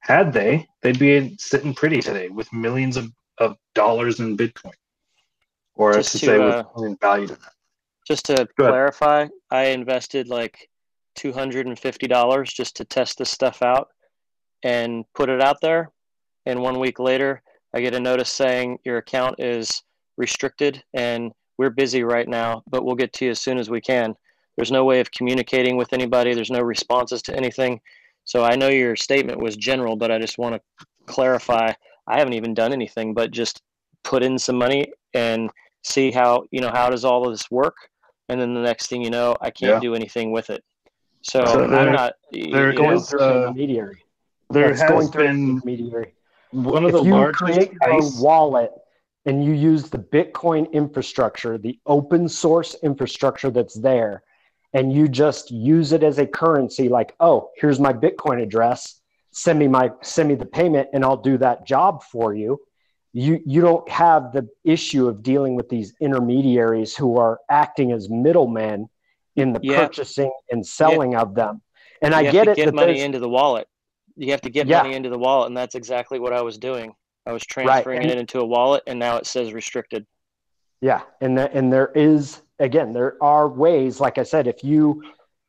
Had 0.00 0.30
they, 0.30 0.68
they'd 0.82 0.98
be 0.98 1.36
sitting 1.38 1.72
pretty 1.72 2.02
today 2.02 2.28
with 2.28 2.52
millions 2.52 2.98
of, 2.98 3.10
of 3.38 3.56
dollars 3.74 4.20
in 4.20 4.36
Bitcoin, 4.36 4.76
or 5.74 5.96
as 5.96 6.12
to, 6.12 6.18
to 6.18 6.26
say, 6.26 6.38
uh, 6.38 6.64
with 6.76 7.00
value 7.00 7.26
to 7.26 7.36
that. 7.36 7.52
Just 8.10 8.26
to 8.26 8.48
clarify, 8.58 9.28
I 9.52 9.66
invested 9.66 10.28
like 10.28 10.68
two 11.14 11.32
hundred 11.32 11.68
and 11.68 11.78
fifty 11.78 12.08
dollars 12.08 12.52
just 12.52 12.74
to 12.76 12.84
test 12.84 13.18
this 13.18 13.30
stuff 13.30 13.62
out 13.62 13.86
and 14.64 15.04
put 15.14 15.30
it 15.30 15.40
out 15.40 15.60
there. 15.60 15.92
And 16.44 16.60
one 16.60 16.80
week 16.80 16.98
later, 16.98 17.40
I 17.72 17.80
get 17.80 17.94
a 17.94 18.00
notice 18.00 18.28
saying 18.28 18.78
your 18.84 18.96
account 18.96 19.36
is 19.38 19.84
restricted 20.16 20.82
and 20.92 21.30
we're 21.56 21.70
busy 21.70 22.02
right 22.02 22.26
now, 22.26 22.64
but 22.68 22.84
we'll 22.84 22.96
get 22.96 23.12
to 23.12 23.26
you 23.26 23.30
as 23.30 23.40
soon 23.40 23.58
as 23.58 23.70
we 23.70 23.80
can. 23.80 24.16
There's 24.56 24.72
no 24.72 24.84
way 24.84 24.98
of 24.98 25.12
communicating 25.12 25.76
with 25.76 25.92
anybody. 25.92 26.34
There's 26.34 26.50
no 26.50 26.62
responses 26.62 27.22
to 27.22 27.36
anything. 27.36 27.80
So 28.24 28.42
I 28.42 28.56
know 28.56 28.70
your 28.70 28.96
statement 28.96 29.38
was 29.40 29.54
general, 29.56 29.94
but 29.94 30.10
I 30.10 30.18
just 30.18 30.36
want 30.36 30.56
to 30.56 30.86
clarify. 31.06 31.72
I 32.08 32.18
haven't 32.18 32.34
even 32.34 32.54
done 32.54 32.72
anything 32.72 33.14
but 33.14 33.30
just 33.30 33.62
put 34.02 34.24
in 34.24 34.36
some 34.36 34.56
money 34.56 34.92
and 35.14 35.48
see 35.84 36.10
how 36.10 36.42
you 36.50 36.60
know 36.60 36.72
how 36.72 36.90
does 36.90 37.04
all 37.04 37.24
of 37.24 37.32
this 37.32 37.48
work 37.52 37.76
and 38.30 38.40
then 38.40 38.54
the 38.54 38.60
next 38.60 38.86
thing 38.86 39.02
you 39.02 39.10
know, 39.10 39.36
I 39.40 39.50
can't 39.50 39.72
yeah. 39.72 39.80
do 39.80 39.94
anything 39.94 40.30
with 40.30 40.50
it. 40.50 40.62
So, 41.22 41.44
so 41.44 41.66
there, 41.66 41.80
I'm 41.80 41.92
not. 41.92 42.14
They're 42.30 42.72
going 42.72 43.00
through 43.00 43.20
uh, 43.20 43.48
intermediary. 43.48 44.04
There 44.50 44.68
That's 44.72 44.82
has 44.82 45.10
been 45.10 45.56
intermediary. 45.56 46.14
One 46.52 46.84
of 46.84 46.90
if 46.90 46.94
the 46.94 47.02
you 47.02 47.10
largest 47.10 47.42
create 47.42 47.72
ice... 47.82 48.18
a 48.18 48.22
wallet 48.22 48.70
and 49.26 49.44
you 49.44 49.52
use 49.52 49.90
the 49.90 49.98
Bitcoin 49.98 50.72
infrastructure, 50.72 51.58
the 51.58 51.78
open 51.86 52.28
source 52.28 52.76
infrastructure 52.82 53.50
that's 53.50 53.74
there, 53.74 54.22
and 54.72 54.92
you 54.92 55.08
just 55.08 55.50
use 55.50 55.92
it 55.92 56.04
as 56.04 56.18
a 56.18 56.26
currency, 56.26 56.88
like, 56.88 57.14
oh, 57.18 57.50
here's 57.56 57.80
my 57.80 57.92
Bitcoin 57.92 58.40
address. 58.40 59.00
Send 59.32 59.58
me 59.58 59.66
my 59.66 59.90
send 60.02 60.28
me 60.28 60.36
the 60.36 60.46
payment, 60.46 60.88
and 60.92 61.04
I'll 61.04 61.16
do 61.16 61.36
that 61.38 61.66
job 61.66 62.04
for 62.04 62.32
you 62.34 62.60
you 63.12 63.40
you 63.44 63.60
don't 63.60 63.88
have 63.88 64.32
the 64.32 64.48
issue 64.64 65.08
of 65.08 65.22
dealing 65.22 65.54
with 65.54 65.68
these 65.68 65.94
intermediaries 66.00 66.94
who 66.94 67.18
are 67.18 67.40
acting 67.50 67.92
as 67.92 68.08
middlemen 68.08 68.88
in 69.36 69.52
the 69.52 69.60
yeah. 69.62 69.86
purchasing 69.86 70.32
and 70.50 70.64
selling 70.66 71.12
yeah. 71.12 71.20
of 71.20 71.34
them. 71.34 71.60
And 72.02 72.12
you 72.12 72.20
I 72.20 72.30
get 72.30 72.48
it. 72.48 72.56
Get 72.56 72.74
money 72.74 73.00
into 73.00 73.18
the 73.18 73.28
wallet. 73.28 73.66
You 74.16 74.30
have 74.30 74.40
to 74.42 74.50
get 74.50 74.66
yeah. 74.66 74.82
money 74.82 74.94
into 74.94 75.08
the 75.08 75.18
wallet, 75.18 75.48
and 75.48 75.56
that's 75.56 75.74
exactly 75.74 76.18
what 76.18 76.32
I 76.32 76.42
was 76.42 76.58
doing. 76.58 76.94
I 77.26 77.32
was 77.32 77.44
transferring 77.44 78.00
right. 78.00 78.10
it 78.10 78.18
into 78.18 78.40
a 78.40 78.44
wallet, 78.44 78.82
and 78.86 78.98
now 78.98 79.16
it 79.16 79.26
says 79.26 79.52
restricted. 79.52 80.06
Yeah, 80.80 81.02
and 81.20 81.36
the, 81.36 81.52
and 81.52 81.72
there 81.72 81.92
is 81.94 82.40
again 82.58 82.92
there 82.92 83.16
are 83.22 83.48
ways. 83.48 84.00
Like 84.00 84.18
I 84.18 84.22
said, 84.22 84.46
if 84.46 84.62
you 84.64 85.02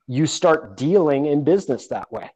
you 0.07 0.25
start 0.25 0.77
dealing 0.77 1.27
in 1.27 1.43
business 1.43 1.87
that 1.87 2.11
way. 2.11 2.29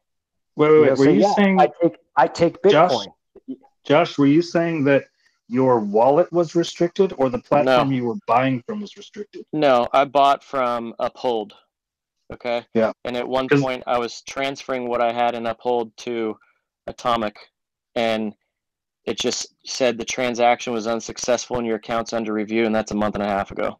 Wait, 0.56 0.70
wait, 0.70 0.80
wait. 0.80 0.80
You 0.80 0.94
know, 0.94 0.94
were 0.94 1.10
you 1.10 1.34
saying 1.34 1.60
I 1.60 1.68
take 1.82 1.96
I 2.16 2.26
take 2.26 2.62
Bitcoin? 2.62 3.06
Josh, 3.48 3.56
Josh, 3.84 4.18
were 4.18 4.26
you 4.26 4.40
saying 4.40 4.84
that 4.84 5.04
your 5.48 5.80
wallet 5.80 6.32
was 6.32 6.54
restricted 6.54 7.12
or 7.18 7.30
the 7.30 7.38
platform 7.38 7.90
no. 7.90 7.96
you 7.96 8.04
were 8.04 8.16
buying 8.26 8.62
from 8.66 8.80
was 8.80 8.96
restricted? 8.96 9.44
No, 9.52 9.86
I 9.92 10.04
bought 10.04 10.42
from 10.42 10.94
Uphold. 10.98 11.54
Okay. 12.32 12.64
Yeah. 12.74 12.92
And 13.04 13.16
at 13.16 13.28
one 13.28 13.48
point, 13.48 13.84
I 13.86 13.98
was 13.98 14.22
transferring 14.22 14.88
what 14.88 15.00
I 15.00 15.12
had 15.12 15.34
in 15.34 15.46
Uphold 15.46 15.96
to 15.98 16.36
Atomic, 16.88 17.36
and 17.94 18.34
it 19.04 19.18
just 19.18 19.54
said 19.64 19.96
the 19.96 20.04
transaction 20.04 20.72
was 20.72 20.88
unsuccessful 20.88 21.58
and 21.58 21.66
your 21.66 21.76
account's 21.76 22.12
under 22.12 22.32
review, 22.32 22.66
and 22.66 22.74
that's 22.74 22.90
a 22.90 22.96
month 22.96 23.14
and 23.14 23.22
a 23.22 23.28
half 23.28 23.52
ago. 23.52 23.78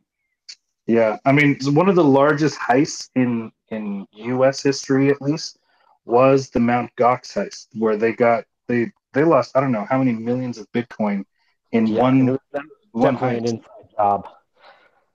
Yeah, 0.87 1.17
I 1.25 1.33
mean, 1.33 1.59
one 1.65 1.89
of 1.89 1.97
the 1.97 2.05
largest 2.05 2.59
heists 2.59 3.11
in 3.17 3.51
in 3.71 4.07
U.S. 4.13 4.63
history, 4.63 5.11
at 5.11 5.21
least, 5.21 5.59
was 6.05 6.51
the 6.51 6.61
Mount 6.61 6.91
Gox 6.97 7.33
heist, 7.35 7.67
where 7.77 7.97
they 7.97 8.13
got 8.13 8.45
they 8.69 8.93
they 9.13 9.25
lost 9.25 9.57
I 9.57 9.61
don't 9.61 9.73
know 9.73 9.87
how 9.89 9.99
many 9.99 10.13
millions 10.13 10.59
of 10.59 10.71
Bitcoin 10.71 11.25
in 11.77 11.87
Yeah, 11.87 12.03
one 12.03 12.27
was 12.27 12.39
one 12.93 13.15
definitely 13.15 13.39
an 13.39 13.47
inside 13.47 13.91
job. 13.97 14.29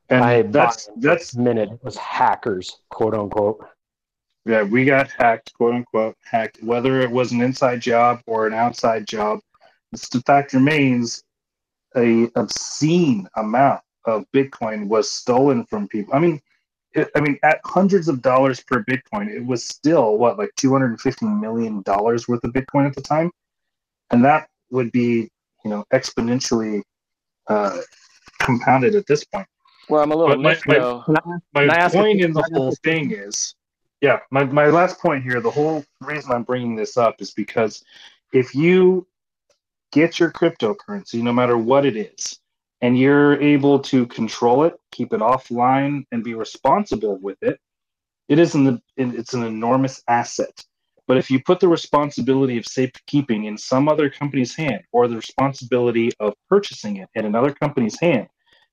And 0.09 0.23
I 0.23 0.41
that's 0.43 0.89
that's 0.97 1.35
minute. 1.35 1.71
It 1.71 1.83
was 1.83 1.95
hackers, 1.97 2.77
quote 2.89 3.13
unquote. 3.13 3.65
yeah, 4.45 4.63
we 4.63 4.85
got 4.85 5.09
hacked, 5.09 5.53
quote 5.53 5.73
unquote, 5.73 6.17
hacked. 6.23 6.61
Whether 6.61 6.99
it 7.01 7.11
was 7.11 7.31
an 7.31 7.41
inside 7.41 7.81
job 7.81 8.21
or 8.27 8.45
an 8.47 8.53
outside 8.53 9.07
job, 9.07 9.39
the 9.91 10.21
fact 10.25 10.53
remains, 10.53 11.23
a 11.95 12.29
obscene 12.35 13.27
amount 13.35 13.81
of 14.05 14.25
Bitcoin 14.35 14.87
was 14.87 15.09
stolen 15.09 15.65
from 15.65 15.87
people. 15.87 16.13
I 16.13 16.19
mean, 16.19 16.41
it, 16.93 17.09
I 17.15 17.21
mean, 17.21 17.37
at 17.43 17.59
hundreds 17.63 18.09
of 18.09 18.21
dollars 18.21 18.61
per 18.61 18.83
Bitcoin, 18.83 19.29
it 19.29 19.45
was 19.45 19.65
still 19.65 20.17
what 20.17 20.37
like 20.37 20.51
two 20.57 20.71
hundred 20.73 20.89
and 20.91 21.01
fifty 21.01 21.25
million 21.25 21.83
dollars 21.83 22.27
worth 22.27 22.43
of 22.43 22.51
Bitcoin 22.51 22.85
at 22.85 22.95
the 22.95 23.01
time, 23.01 23.31
and 24.11 24.25
that 24.25 24.49
would 24.71 24.91
be 24.91 25.29
you 25.63 25.69
know 25.69 25.85
exponentially 25.93 26.81
uh, 27.47 27.79
compounded 28.39 28.95
at 28.95 29.07
this 29.07 29.23
point. 29.23 29.47
Well, 29.89 30.03
I'm 30.03 30.11
a 30.11 30.15
little 30.15 30.37
my- 30.37 30.49
miffed 30.49 30.67
my- 30.67 30.79
though. 30.79 31.03
My 31.53 31.61
Can 31.61 31.71
I 31.71 31.75
ask 31.75 31.95
a- 31.95 31.97
point 31.97 32.21
in 32.21 32.33
the 32.33 32.47
whole 32.53 32.75
thing 32.83 33.11
is, 33.11 33.55
yeah, 34.01 34.19
my, 34.31 34.43
my 34.45 34.67
last 34.67 34.99
point 34.99 35.23
here, 35.23 35.41
the 35.41 35.51
whole 35.51 35.83
reason 36.01 36.31
I'm 36.31 36.43
bringing 36.43 36.75
this 36.75 36.97
up 36.97 37.21
is 37.21 37.31
because 37.31 37.83
if 38.33 38.55
you 38.55 39.07
get 39.91 40.19
your 40.19 40.31
cryptocurrency, 40.31 41.21
no 41.21 41.33
matter 41.33 41.57
what 41.57 41.85
it 41.85 41.97
is, 41.97 42.39
and 42.81 42.97
you're 42.97 43.39
able 43.41 43.79
to 43.79 44.07
control 44.07 44.63
it, 44.63 44.73
keep 44.91 45.13
it 45.13 45.19
offline, 45.19 46.05
and 46.11 46.23
be 46.23 46.33
responsible 46.33 47.17
with 47.19 47.37
it, 47.43 47.59
it 48.27 48.39
is 48.39 48.55
an, 48.55 48.81
it's 48.97 49.33
an 49.33 49.43
enormous 49.43 50.01
asset. 50.07 50.63
But 51.07 51.17
if 51.17 51.29
you 51.29 51.41
put 51.43 51.59
the 51.59 51.67
responsibility 51.67 52.57
of 52.57 52.65
safekeeping 52.65 53.45
in 53.45 53.57
some 53.57 53.89
other 53.89 54.09
company's 54.09 54.55
hand, 54.55 54.81
or 54.91 55.07
the 55.07 55.15
responsibility 55.15 56.11
of 56.19 56.33
purchasing 56.47 56.97
it 56.97 57.09
in 57.15 57.25
another 57.25 57.53
company's 57.53 57.99
hand, 57.99 58.27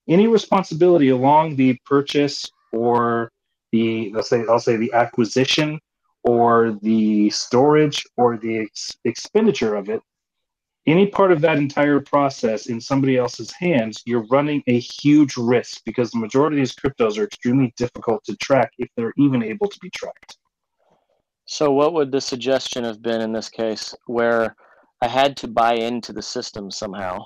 any 0.09 0.27
responsibility 0.27 1.09
along 1.09 1.57
the 1.57 1.79
purchase 1.85 2.51
or 2.73 3.31
the 3.73 4.11
let's 4.15 4.29
say 4.29 4.45
I'll 4.49 4.59
say 4.59 4.77
the 4.77 4.93
acquisition 4.93 5.81
or 6.25 6.79
the 6.83 7.31
storage 7.31 8.05
or 8.17 8.37
the 8.37 8.61
ex- 8.61 8.97
expenditure 9.05 9.75
of 9.75 9.89
it, 9.89 10.03
any 10.87 11.07
part 11.07 11.33
of 11.33 11.41
that 11.43 11.59
entire 11.59 12.01
process 12.01 12.67
in 12.67 12.81
somebody 12.81 13.17
else's 13.17 13.53
hands, 13.53 14.03
you're 14.07 14.27
running 14.31 14.63
a 14.67 14.79
huge 14.79 15.37
risk 15.37 15.83
because 15.85 16.11
the 16.11 16.19
majority 16.19 16.57
of 16.57 16.61
these 16.61 16.75
cryptos 16.75 17.19
are 17.19 17.25
extremely 17.25 17.73
difficult 17.77 18.25
to 18.25 18.37
track 18.37 18.73
if 18.79 18.89
they're 18.97 19.13
even 19.19 19.43
able 19.43 19.69
to 19.69 19.79
be 19.81 19.91
tracked. 19.91 20.39
So, 21.51 21.73
what 21.73 21.95
would 21.95 22.13
the 22.13 22.21
suggestion 22.21 22.85
have 22.85 23.01
been 23.01 23.23
in 23.23 23.33
this 23.33 23.49
case 23.49 23.95
where 24.05 24.55
I 25.01 25.09
had 25.09 25.35
to 25.39 25.49
buy 25.49 25.77
into 25.77 26.13
the 26.13 26.21
system 26.21 26.71
somehow? 26.71 27.25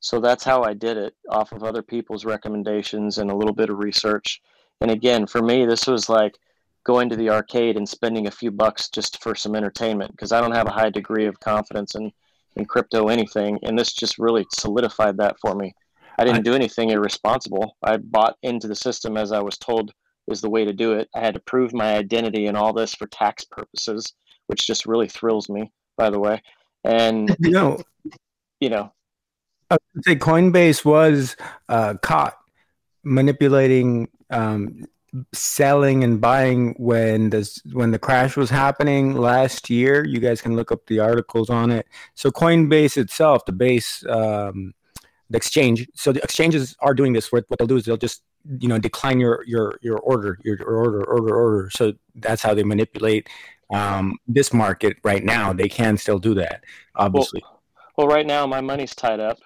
So, 0.00 0.18
that's 0.18 0.44
how 0.44 0.62
I 0.62 0.72
did 0.72 0.96
it 0.96 1.14
off 1.28 1.52
of 1.52 1.62
other 1.62 1.82
people's 1.82 2.24
recommendations 2.24 3.18
and 3.18 3.30
a 3.30 3.36
little 3.36 3.52
bit 3.52 3.68
of 3.68 3.76
research. 3.76 4.40
And 4.80 4.90
again, 4.90 5.26
for 5.26 5.42
me, 5.42 5.66
this 5.66 5.86
was 5.86 6.08
like 6.08 6.38
going 6.84 7.10
to 7.10 7.16
the 7.16 7.28
arcade 7.28 7.76
and 7.76 7.86
spending 7.86 8.26
a 8.26 8.30
few 8.30 8.50
bucks 8.50 8.88
just 8.88 9.22
for 9.22 9.34
some 9.34 9.54
entertainment 9.54 10.12
because 10.12 10.32
I 10.32 10.40
don't 10.40 10.56
have 10.56 10.66
a 10.66 10.72
high 10.72 10.88
degree 10.88 11.26
of 11.26 11.38
confidence 11.40 11.94
in, 11.94 12.10
in 12.56 12.64
crypto 12.64 13.08
anything. 13.08 13.58
And 13.62 13.78
this 13.78 13.92
just 13.92 14.18
really 14.18 14.46
solidified 14.54 15.18
that 15.18 15.38
for 15.38 15.54
me. 15.54 15.74
I 16.18 16.24
didn't 16.24 16.46
do 16.46 16.54
anything 16.54 16.88
irresponsible. 16.88 17.76
I 17.82 17.98
bought 17.98 18.38
into 18.42 18.68
the 18.68 18.74
system 18.74 19.18
as 19.18 19.32
I 19.32 19.42
was 19.42 19.58
told 19.58 19.92
is 20.30 20.40
the 20.40 20.50
way 20.50 20.64
to 20.64 20.72
do 20.72 20.92
it. 20.94 21.08
I 21.14 21.20
had 21.20 21.34
to 21.34 21.40
prove 21.40 21.72
my 21.72 21.96
identity 21.96 22.46
and 22.46 22.56
all 22.56 22.72
this 22.72 22.94
for 22.94 23.06
tax 23.06 23.44
purposes, 23.44 24.14
which 24.46 24.66
just 24.66 24.86
really 24.86 25.08
thrills 25.08 25.48
me, 25.48 25.72
by 25.96 26.10
the 26.10 26.18
way. 26.18 26.42
And 26.84 27.34
You 27.40 27.50
know, 27.50 27.78
you 28.60 28.70
know, 28.70 28.92
I 29.70 29.76
would 29.94 30.04
say 30.04 30.16
Coinbase 30.16 30.84
was 30.84 31.36
uh, 31.68 31.94
caught 32.02 32.36
manipulating, 33.04 34.08
um, 34.30 34.84
selling 35.32 36.04
and 36.04 36.20
buying 36.20 36.74
when 36.78 37.30
this 37.30 37.60
when 37.72 37.90
the 37.90 37.98
crash 37.98 38.36
was 38.36 38.50
happening 38.50 39.14
last 39.14 39.70
year. 39.70 40.04
You 40.06 40.20
guys 40.20 40.40
can 40.40 40.56
look 40.56 40.70
up 40.72 40.86
the 40.86 41.00
articles 41.00 41.50
on 41.50 41.70
it. 41.70 41.86
So 42.14 42.30
Coinbase 42.30 42.96
itself, 42.96 43.44
the 43.44 43.52
base, 43.52 44.04
um, 44.08 44.72
the 45.30 45.36
exchange. 45.36 45.88
So 45.94 46.12
the 46.12 46.22
exchanges 46.22 46.76
are 46.80 46.94
doing 46.94 47.12
this. 47.12 47.32
What 47.32 47.44
what 47.48 47.58
they'll 47.58 47.68
do 47.68 47.76
is 47.76 47.84
they'll 47.84 47.96
just 47.96 48.22
you 48.58 48.68
know 48.68 48.78
decline 48.78 49.20
your 49.20 49.44
your 49.46 49.78
your 49.82 49.98
order, 49.98 50.38
your 50.44 50.62
order, 50.64 51.04
order, 51.04 51.34
order. 51.34 51.70
So 51.70 51.92
that's 52.14 52.42
how 52.42 52.54
they 52.54 52.64
manipulate 52.64 53.28
um, 53.72 54.18
this 54.26 54.52
market 54.52 54.96
right 55.04 55.24
now. 55.24 55.52
They 55.52 55.68
can 55.68 55.96
still 55.96 56.18
do 56.18 56.34
that, 56.34 56.64
obviously. 56.96 57.42
well, 57.96 58.08
right 58.08 58.26
now 58.26 58.46
my 58.46 58.60
money's 58.60 58.94
tied 58.94 59.20
up. 59.20 59.38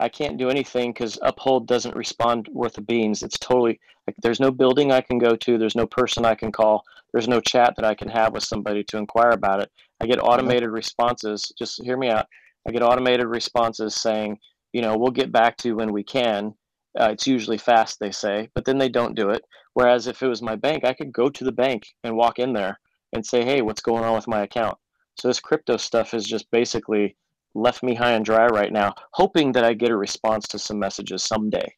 I 0.00 0.08
can't 0.08 0.38
do 0.38 0.48
anything 0.48 0.92
because 0.92 1.18
Uphold 1.22 1.66
doesn't 1.66 1.96
respond 1.96 2.48
worth 2.52 2.78
of 2.78 2.86
beans. 2.86 3.22
It's 3.22 3.38
totally 3.38 3.80
like 4.06 4.16
there's 4.22 4.40
no 4.40 4.50
building 4.50 4.92
I 4.92 5.00
can 5.00 5.18
go 5.18 5.34
to. 5.34 5.58
There's 5.58 5.74
no 5.74 5.86
person 5.86 6.24
I 6.24 6.34
can 6.34 6.52
call. 6.52 6.84
There's 7.12 7.28
no 7.28 7.40
chat 7.40 7.74
that 7.76 7.84
I 7.84 7.94
can 7.94 8.08
have 8.08 8.32
with 8.32 8.44
somebody 8.44 8.84
to 8.84 8.98
inquire 8.98 9.30
about 9.30 9.60
it. 9.60 9.70
I 10.00 10.06
get 10.06 10.22
automated 10.22 10.70
responses. 10.70 11.52
Just 11.58 11.82
hear 11.82 11.96
me 11.96 12.08
out. 12.08 12.26
I 12.66 12.70
get 12.70 12.82
automated 12.82 13.26
responses 13.26 13.94
saying, 13.96 14.38
you 14.72 14.82
know, 14.82 14.96
we'll 14.96 15.10
get 15.10 15.32
back 15.32 15.56
to 15.58 15.68
you 15.68 15.76
when 15.76 15.92
we 15.92 16.04
can. 16.04 16.54
Uh, 16.98 17.10
it's 17.12 17.26
usually 17.26 17.58
fast, 17.58 17.98
they 18.00 18.10
say, 18.10 18.48
but 18.54 18.64
then 18.64 18.78
they 18.78 18.88
don't 18.88 19.14
do 19.14 19.30
it. 19.30 19.44
Whereas 19.74 20.06
if 20.06 20.22
it 20.22 20.28
was 20.28 20.42
my 20.42 20.56
bank, 20.56 20.84
I 20.84 20.92
could 20.92 21.12
go 21.12 21.28
to 21.28 21.44
the 21.44 21.52
bank 21.52 21.86
and 22.02 22.16
walk 22.16 22.38
in 22.38 22.52
there 22.52 22.78
and 23.12 23.24
say, 23.24 23.44
hey, 23.44 23.62
what's 23.62 23.80
going 23.80 24.04
on 24.04 24.14
with 24.14 24.26
my 24.26 24.42
account? 24.42 24.76
So 25.16 25.28
this 25.28 25.40
crypto 25.40 25.76
stuff 25.76 26.14
is 26.14 26.24
just 26.24 26.50
basically 26.50 27.16
left 27.54 27.82
me 27.82 27.94
high 27.94 28.12
and 28.12 28.24
dry 28.24 28.46
right 28.46 28.72
now, 28.72 28.94
hoping 29.12 29.52
that 29.52 29.64
I 29.64 29.74
get 29.74 29.90
a 29.90 29.96
response 29.96 30.46
to 30.48 30.58
some 30.58 30.78
messages 30.78 31.22
someday. 31.22 31.74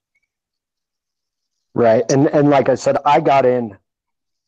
Right. 1.74 2.10
And 2.10 2.26
and 2.28 2.50
like 2.50 2.68
I 2.68 2.74
said, 2.74 2.96
I 3.04 3.20
got 3.20 3.46
in 3.46 3.76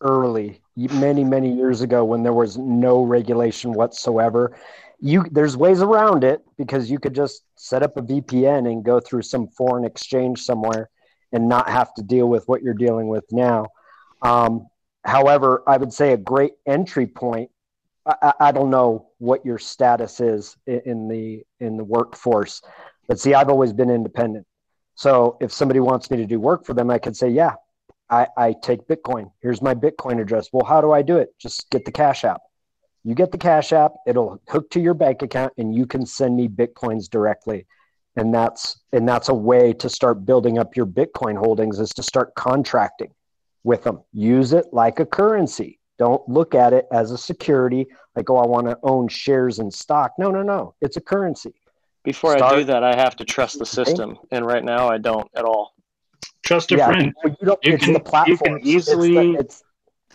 early 0.01 0.61
many 0.77 1.23
many 1.23 1.53
years 1.53 1.81
ago 1.81 2.05
when 2.05 2.23
there 2.23 2.33
was 2.33 2.59
no 2.59 3.03
regulation 3.03 3.73
whatsoever. 3.73 4.57
You 5.05 5.27
there's 5.31 5.57
ways 5.57 5.83
around 5.83 6.23
it 6.23 6.43
because 6.57 6.89
you 6.89 7.01
could 7.01 7.15
just 7.15 7.43
set 7.57 7.83
up 7.83 7.97
a 7.97 8.03
VPN 8.03 8.71
and 8.71 8.85
go 8.85 9.01
through 9.01 9.23
some 9.23 9.49
foreign 9.49 9.85
exchange 9.85 10.41
somewhere 10.41 10.89
and 11.33 11.49
not 11.49 11.69
have 11.69 11.93
to 11.95 12.03
deal 12.03 12.29
with 12.29 12.47
what 12.47 12.63
you're 12.63 12.73
dealing 12.73 13.09
with 13.09 13.25
now. 13.33 13.67
Um, 14.23 14.69
however, 15.05 15.65
I 15.67 15.77
would 15.77 15.93
say 15.93 16.13
a 16.13 16.17
great 16.17 16.53
entry 16.67 17.09
point. 17.09 17.51
I, 18.07 18.33
I 18.39 18.53
don't 18.53 18.71
know 18.71 19.09
what 19.19 19.45
your 19.45 19.59
status 19.59 20.21
is 20.21 20.57
in, 20.67 21.09
the 21.09 21.43
in 21.59 21.77
the 21.77 21.85
workforce, 21.85 22.63
but 23.09 23.19
see, 23.19 23.35
I've 23.35 23.49
always 23.49 23.73
been 23.73 23.91
independent. 23.91 24.47
So 24.95 25.37
if 25.41 25.53
somebody 25.53 25.81
wants 25.81 26.11
me 26.11 26.17
to 26.19 26.27
do 26.27 26.39
work 26.39 26.65
for 26.65 26.75
them, 26.75 26.91
I 26.91 26.99
could 26.99 27.17
say, 27.17 27.29
yeah, 27.29 27.55
I, 28.11 28.27
I 28.37 28.55
take 28.63 28.87
Bitcoin. 28.87 29.33
Here's 29.41 29.63
my 29.63 29.75
Bitcoin 29.75 30.21
address. 30.21 30.49
Well, 30.53 30.67
how 30.67 30.81
do 30.81 30.93
I 30.93 31.03
do 31.03 31.17
it? 31.17 31.31
Just 31.41 31.71
get 31.71 31.85
the 31.85 31.93
Cash 31.93 32.25
App. 32.25 32.43
You 33.05 33.15
get 33.15 33.33
the 33.33 33.39
Cash 33.39 33.73
App, 33.73 33.93
it'll 34.07 34.41
hook 34.49 34.71
to 34.71 34.81
your 34.81 34.95
bank 34.95 35.23
account, 35.23 35.53
and 35.59 35.75
you 35.75 35.87
can 35.87 36.07
send 36.07 36.37
me 36.37 36.49
Bitcoins 36.49 37.09
directly. 37.11 37.67
And 38.17 38.33
that's 38.35 38.79
and 38.93 39.09
that's 39.09 39.29
a 39.31 39.35
way 39.35 39.73
to 39.75 39.89
start 39.89 40.25
building 40.27 40.59
up 40.59 40.77
your 40.77 40.87
Bitcoin 40.87 41.37
holdings 41.37 41.79
is 41.81 41.91
to 41.91 42.03
start 42.03 42.35
contracting 42.35 43.11
with 43.65 43.83
them. 43.85 44.01
Use 44.13 44.53
it 44.53 44.67
like 44.73 45.01
a 45.01 45.07
currency. 45.07 45.79
Don't 45.99 46.27
look 46.29 46.55
at 46.55 46.73
it 46.73 46.87
as 46.93 47.11
a 47.11 47.19
security, 47.19 47.87
like, 48.17 48.29
oh, 48.29 48.37
I 48.37 48.47
want 48.47 48.67
to 48.67 48.77
own 48.83 49.09
shares 49.09 49.59
in 49.61 49.71
stock. 49.71 50.13
No, 50.19 50.31
no, 50.31 50.43
no. 50.43 50.75
It's 50.81 50.97
a 50.97 51.01
currency. 51.01 51.55
Before 52.05 52.37
I 52.43 52.57
do 52.57 52.65
that, 52.65 52.83
I 52.85 52.95
have 52.97 53.15
to 53.17 53.25
trust 53.25 53.59
the 53.59 53.67
system, 53.67 54.19
and 54.31 54.45
right 54.45 54.65
now 54.65 54.89
I 54.89 54.99
don't 54.99 55.29
at 55.35 55.45
all. 55.45 55.75
Trust 56.45 56.73
a 56.73 56.77
yeah, 56.77 56.87
friend. 56.87 57.13
you 57.25 57.47
don't, 57.47 57.61
You 57.65 57.75
it's 57.75 57.85
can- 57.85 57.93
the 57.95 57.99
you 58.01 58.05
platforms. 58.05 58.41
can 58.43 58.57
It's 58.57 58.65
the- 58.65 58.71
easily- 58.71 59.35
it's 59.37 59.63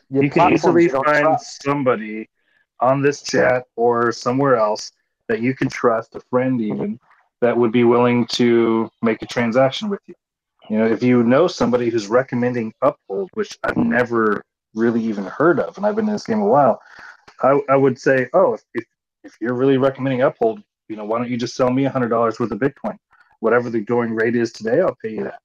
you 0.09 0.29
can 0.29 0.53
easily 0.53 0.89
find 0.89 1.03
trust. 1.05 1.63
somebody 1.63 2.29
on 2.79 3.01
this 3.01 3.21
chat 3.21 3.65
or 3.75 4.11
somewhere 4.11 4.55
else 4.55 4.91
that 5.27 5.41
you 5.41 5.53
can 5.53 5.69
trust, 5.69 6.15
a 6.15 6.19
friend 6.29 6.61
even, 6.61 6.99
that 7.41 7.55
would 7.55 7.71
be 7.71 7.83
willing 7.83 8.25
to 8.27 8.89
make 9.01 9.21
a 9.21 9.25
transaction 9.25 9.89
with 9.89 9.99
you. 10.07 10.15
You 10.69 10.77
know, 10.79 10.87
if 10.87 11.01
you 11.01 11.23
know 11.23 11.47
somebody 11.47 11.89
who's 11.89 12.07
recommending 12.07 12.73
Uphold, 12.81 13.29
which 13.33 13.57
I've 13.63 13.77
never 13.77 14.43
really 14.73 15.01
even 15.03 15.25
heard 15.25 15.59
of, 15.59 15.77
and 15.77 15.85
I've 15.85 15.95
been 15.95 16.07
in 16.07 16.13
this 16.13 16.25
game 16.25 16.41
a 16.41 16.47
while, 16.47 16.81
I, 17.41 17.59
I 17.69 17.75
would 17.75 17.99
say, 17.99 18.27
oh, 18.33 18.53
if, 18.53 18.63
if, 18.73 18.85
if 19.23 19.37
you're 19.39 19.53
really 19.53 19.77
recommending 19.77 20.21
Uphold, 20.21 20.61
you 20.89 20.95
know, 20.95 21.05
why 21.05 21.19
don't 21.19 21.29
you 21.29 21.37
just 21.37 21.55
sell 21.55 21.69
me 21.69 21.83
$100 21.83 22.39
worth 22.39 22.51
of 22.51 22.59
Bitcoin? 22.59 22.97
Whatever 23.39 23.69
the 23.69 23.81
going 23.81 24.15
rate 24.15 24.35
is 24.35 24.51
today, 24.51 24.81
I'll 24.81 24.97
pay 25.01 25.11
you 25.11 25.23
that. 25.23 25.39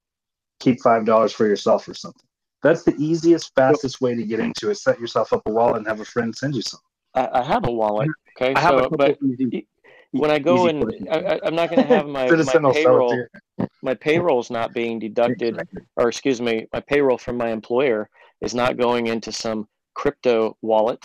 Keep 0.59 0.81
$5 0.81 1.33
for 1.33 1.45
yourself 1.45 1.87
or 1.87 1.93
something 1.93 2.25
That's 2.63 2.83
the 2.83 2.95
easiest, 2.97 3.53
fastest 3.53 4.01
way 4.01 4.15
to 4.15 4.23
get 4.23 4.39
into 4.39 4.69
it. 4.71 4.75
Set 4.75 4.99
yourself 4.99 5.31
up 5.33 5.43
a 5.45 5.51
wallet 5.51 5.77
and 5.77 5.87
have 5.87 5.99
a 5.99 6.05
friend 6.05 6.35
send 6.35 6.55
you 6.55 6.61
some. 6.61 6.79
I, 7.15 7.29
I 7.39 7.43
have 7.43 7.67
a 7.67 7.71
wallet. 7.71 8.09
Okay, 8.37 8.53
I 8.55 8.59
have 8.59 8.71
so 8.71 8.81
couple 8.81 8.97
but 8.97 9.17
easy- 9.21 9.67
when 10.11 10.31
I 10.31 10.39
go 10.39 10.67
and. 10.67 10.83
I, 11.09 11.39
I'm 11.43 11.55
not 11.55 11.69
going 11.69 11.81
to 11.81 11.87
have 11.87 12.07
my, 12.07 12.29
my 12.29 12.71
payroll. 12.73 13.25
my 13.81 13.93
payroll's 13.93 14.49
not 14.49 14.73
being 14.73 14.99
deducted 14.99 15.61
or 15.97 16.07
excuse 16.07 16.41
me 16.41 16.65
my 16.73 16.79
payroll 16.79 17.17
from 17.17 17.37
my 17.37 17.49
employer 17.49 18.09
is 18.41 18.55
not 18.55 18.77
going 18.77 19.07
into 19.07 19.31
some 19.31 19.67
crypto 19.93 20.57
wallet 20.61 21.03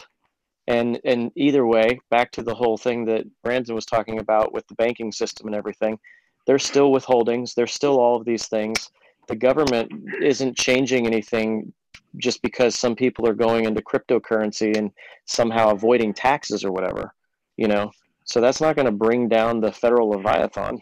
and 0.66 0.98
and 1.04 1.30
either 1.36 1.66
way 1.66 2.00
back 2.10 2.30
to 2.32 2.42
the 2.42 2.54
whole 2.54 2.78
thing 2.78 3.04
that 3.04 3.26
brandon 3.42 3.74
was 3.74 3.84
talking 3.84 4.18
about 4.18 4.52
with 4.52 4.66
the 4.68 4.74
banking 4.76 5.12
system 5.12 5.46
and 5.46 5.56
everything 5.56 5.98
there's 6.46 6.64
still 6.64 6.90
withholdings 6.90 7.54
there's 7.54 7.74
still 7.74 7.98
all 7.98 8.16
of 8.16 8.24
these 8.24 8.46
things 8.46 8.90
the 9.28 9.36
government 9.36 9.90
isn't 10.22 10.56
changing 10.56 11.06
anything 11.06 11.72
just 12.16 12.40
because 12.42 12.74
some 12.74 12.96
people 12.96 13.28
are 13.28 13.34
going 13.34 13.64
into 13.64 13.82
cryptocurrency 13.82 14.76
and 14.76 14.90
somehow 15.26 15.70
avoiding 15.70 16.12
taxes 16.12 16.64
or 16.64 16.72
whatever 16.72 17.12
you 17.58 17.68
know? 17.68 17.90
So 18.24 18.40
that's 18.40 18.62
not 18.62 18.76
going 18.76 18.86
to 18.86 18.92
bring 18.92 19.28
down 19.28 19.60
the 19.60 19.72
federal 19.72 20.08
leviathan. 20.08 20.78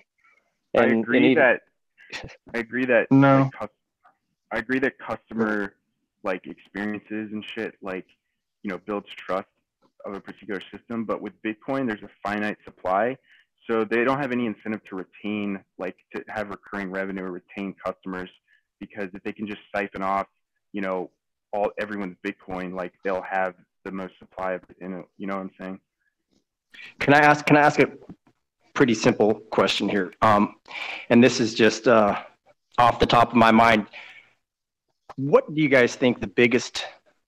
I 0.78 0.85
agree 0.85 1.16
and 1.16 1.27
even, 1.27 1.43
that 1.43 2.31
I 2.55 2.59
agree 2.59 2.85
that 2.85 3.11
No. 3.11 3.51
like, 3.61 3.70
I 4.53 4.59
agree 4.59 4.78
that 4.81 4.93
customer 4.99 5.74
like 6.23 6.47
experiences 6.47 7.33
and 7.33 7.45
shit 7.55 7.74
like 7.83 8.07
you 8.62 8.70
know 8.70 8.78
builds 8.87 9.09
trust 9.16 9.49
of 10.05 10.15
a 10.15 10.20
particular 10.20 10.61
system, 10.73 11.05
but 11.05 11.20
with 11.20 11.33
Bitcoin 11.43 11.89
there's 11.89 12.03
a 12.03 12.11
finite 12.23 12.59
supply, 12.65 13.16
so 13.69 13.85
they 13.85 14.05
don't 14.05 14.20
have 14.20 14.33
any 14.33 14.47
incentive 14.47 14.85
to 14.91 14.97
retain 14.97 15.59
like 15.78 15.97
to 16.15 16.23
have 16.28 16.51
recurring 16.51 16.91
revenue 16.91 17.24
or 17.24 17.33
retain 17.33 17.74
customers 17.85 18.31
because 18.78 19.09
if 19.15 19.23
they 19.23 19.33
can 19.33 19.47
just 19.47 19.61
siphon 19.74 20.03
off 20.03 20.27
you 20.73 20.81
know 20.81 21.11
all 21.53 21.71
everyone's 21.79 22.17
Bitcoin 22.25 22.75
like 22.75 22.93
they'll 23.05 23.23
have 23.23 23.55
the 23.85 23.91
most 23.91 24.19
supply 24.19 24.53
of 24.53 24.63
it. 24.69 24.77
You 24.81 25.27
know 25.27 25.37
what 25.37 25.41
I'm 25.41 25.51
saying? 25.59 25.81
Can 26.99 27.15
I 27.15 27.19
ask? 27.19 27.47
Can 27.47 27.57
I 27.57 27.61
ask 27.61 27.79
a 27.81 27.91
pretty 28.75 28.95
simple 28.95 29.35
question 29.51 29.89
here? 29.89 30.13
Um, 30.23 30.57
and 31.09 31.23
this 31.23 31.41
is 31.41 31.55
just 31.55 31.89
uh, 31.89 32.23
off 32.79 32.99
the 32.99 33.07
top 33.07 33.31
of 33.31 33.37
my 33.37 33.51
mind. 33.51 33.87
What 35.17 35.55
do 35.55 35.63
you 35.63 35.69
guys 35.69 35.95
think 35.95 36.21
the 36.21 36.27
biggest 36.27 36.85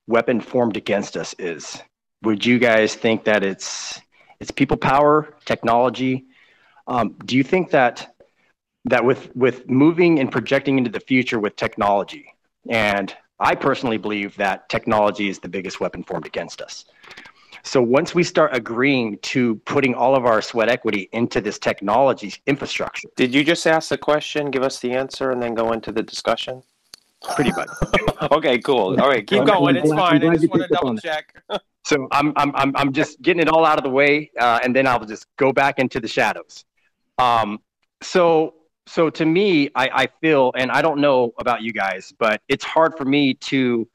weapon 0.07 0.41
formed 0.41 0.77
against 0.77 1.17
us 1.17 1.35
is? 1.39 1.81
Would 2.23 2.45
you 2.45 2.59
guys 2.59 2.95
think 2.95 3.25
that 3.25 3.43
it's 3.43 4.01
it's 4.41 4.51
people 4.51 4.77
power, 4.77 5.35
technology? 5.45 6.27
Um, 6.87 7.17
do 7.25 7.37
you 7.37 7.43
think 7.43 7.71
that 7.71 8.15
that 8.87 9.05
with 9.05 9.35
with 9.37 9.69
moving 9.69 10.19
and 10.19 10.31
projecting 10.31 10.79
into 10.79 10.91
the 10.91 11.01
future 11.01 11.39
with 11.39 11.57
technology, 11.57 12.33
and 12.69 13.15
I 13.41 13.55
personally 13.55 13.99
believe 13.99 14.37
that 14.37 14.69
technology 14.69 15.29
is 15.29 15.39
the 15.39 15.49
biggest 15.49 15.81
weapon 15.81 16.03
formed 16.03 16.27
against 16.27 16.61
us. 16.61 16.85
So 17.63 17.83
once 17.83 18.15
we 18.15 18.23
start 18.23 18.55
agreeing 18.55 19.19
to 19.19 19.57
putting 19.65 19.95
all 19.95 20.17
of 20.17 20.25
our 20.25 20.41
sweat 20.41 20.69
equity 20.69 21.09
into 21.13 21.41
this 21.41 21.59
technology 21.59 22.35
infrastructure, 22.47 23.09
Did 23.17 23.35
you 23.35 23.45
just 23.45 23.67
ask 23.67 23.89
the 23.89 23.99
question, 23.99 24.51
give 24.51 24.63
us 24.63 24.81
the 24.81 24.93
answer, 24.93 25.31
and 25.31 25.43
then 25.43 25.55
go 25.55 25.73
into 25.73 25.93
the 25.93 26.03
discussion? 26.03 26.63
pretty 27.35 27.53
much. 27.53 27.69
Okay, 28.33 28.59
cool. 28.59 29.01
All 29.01 29.09
right, 29.09 29.25
keep 29.25 29.45
going. 29.45 29.77
It's 29.77 29.93
fine. 29.93 30.25
I 30.25 30.35
just 30.35 30.49
want 30.49 30.63
to 30.63 30.69
double 30.69 30.97
check. 30.97 31.41
So 31.85 32.07
I'm, 32.11 32.35
I'm, 32.37 32.55
I'm, 32.55 32.77
I'm 32.77 32.93
just 32.93 33.23
getting 33.23 33.41
it 33.41 33.49
all 33.49 33.65
out 33.65 33.79
of 33.79 33.85
the 33.85 33.89
way, 33.89 34.31
uh, 34.39 34.61
and 34.63 34.77
then 34.77 34.87
I'll 34.87 35.03
just 35.07 35.27
go 35.39 35.53
back 35.53 35.79
into 35.79 36.01
the 36.01 36.09
shadows. 36.09 36.67
Um, 37.17 37.61
so, 38.03 38.57
so 38.89 39.11
to 39.11 39.25
me, 39.25 39.71
I, 39.75 39.91
I 39.93 40.07
feel, 40.21 40.53
and 40.57 40.71
I 40.71 40.83
don't 40.83 41.01
know 41.01 41.33
about 41.39 41.63
you 41.63 41.73
guys, 41.73 42.13
but 42.19 42.41
it's 42.49 42.65
hard 42.65 42.97
for 42.97 43.05
me 43.05 43.35
to 43.35 43.89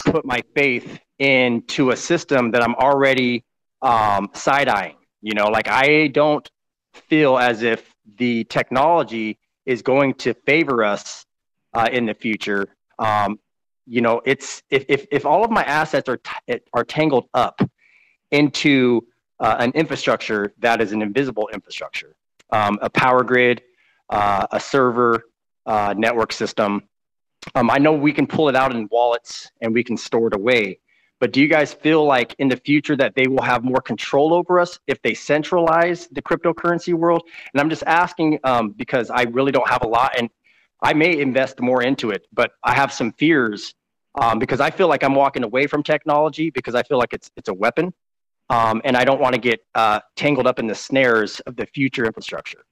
put 0.00 0.24
my 0.24 0.42
faith 0.54 0.98
into 1.18 1.90
a 1.90 1.96
system 1.96 2.50
that 2.50 2.62
I'm 2.62 2.74
already 2.74 3.44
um, 3.82 4.30
side 4.34 4.68
eyeing. 4.68 4.96
You 5.22 5.34
know, 5.34 5.48
like 5.48 5.68
I 5.68 6.08
don't 6.08 6.48
feel 6.92 7.38
as 7.38 7.62
if 7.62 7.94
the 8.16 8.44
technology 8.44 9.38
is 9.66 9.82
going 9.82 10.14
to 10.14 10.34
favor 10.34 10.84
us 10.84 11.24
uh, 11.74 11.88
in 11.92 12.06
the 12.06 12.14
future. 12.14 12.66
Um, 12.98 13.38
you 13.86 14.00
know, 14.00 14.20
it's 14.24 14.62
if, 14.70 14.84
if, 14.88 15.06
if 15.10 15.26
all 15.26 15.44
of 15.44 15.50
my 15.50 15.62
assets 15.62 16.08
are, 16.08 16.18
t- 16.18 16.60
are 16.72 16.84
tangled 16.84 17.28
up 17.34 17.60
into 18.30 19.06
uh, 19.40 19.56
an 19.58 19.70
infrastructure 19.72 20.52
that 20.58 20.80
is 20.80 20.92
an 20.92 21.02
invisible 21.02 21.48
infrastructure, 21.52 22.14
um, 22.50 22.78
a 22.82 22.90
power 22.90 23.22
grid, 23.22 23.62
uh, 24.10 24.46
a 24.50 24.60
server, 24.60 25.24
uh, 25.66 25.94
network 25.96 26.32
system. 26.32 26.82
Um, 27.54 27.70
I 27.70 27.78
know 27.78 27.92
we 27.92 28.12
can 28.12 28.26
pull 28.26 28.48
it 28.48 28.56
out 28.56 28.74
in 28.74 28.88
wallets 28.90 29.50
and 29.60 29.72
we 29.72 29.84
can 29.84 29.96
store 29.96 30.28
it 30.28 30.34
away, 30.34 30.80
but 31.20 31.32
do 31.32 31.40
you 31.40 31.48
guys 31.48 31.72
feel 31.72 32.04
like 32.04 32.34
in 32.38 32.48
the 32.48 32.56
future 32.56 32.96
that 32.96 33.14
they 33.14 33.26
will 33.26 33.42
have 33.42 33.64
more 33.64 33.80
control 33.80 34.32
over 34.32 34.60
us 34.60 34.78
if 34.86 35.00
they 35.02 35.14
centralize 35.14 36.08
the 36.12 36.22
cryptocurrency 36.22 36.94
world? 36.94 37.22
And 37.52 37.60
I'm 37.60 37.70
just 37.70 37.82
asking 37.84 38.38
um, 38.44 38.70
because 38.70 39.10
I 39.10 39.22
really 39.22 39.52
don't 39.52 39.68
have 39.68 39.82
a 39.82 39.88
lot, 39.88 40.12
and 40.16 40.30
I 40.82 40.94
may 40.94 41.18
invest 41.18 41.60
more 41.60 41.82
into 41.82 42.10
it, 42.10 42.26
but 42.32 42.52
I 42.62 42.74
have 42.74 42.92
some 42.92 43.12
fears 43.12 43.74
um, 44.20 44.38
because 44.38 44.60
I 44.60 44.70
feel 44.70 44.88
like 44.88 45.02
I'm 45.02 45.14
walking 45.14 45.42
away 45.42 45.66
from 45.66 45.82
technology 45.82 46.50
because 46.50 46.74
I 46.74 46.82
feel 46.84 46.98
like 46.98 47.12
it's 47.12 47.30
it's 47.36 47.48
a 47.48 47.54
weapon, 47.54 47.92
um, 48.48 48.80
and 48.84 48.96
I 48.96 49.04
don't 49.04 49.20
want 49.20 49.34
to 49.34 49.40
get 49.40 49.60
uh, 49.74 50.00
tangled 50.14 50.46
up 50.46 50.58
in 50.58 50.66
the 50.66 50.74
snares 50.74 51.40
of 51.40 51.56
the 51.56 51.66
future 51.66 52.04
infrastructure. 52.04 52.64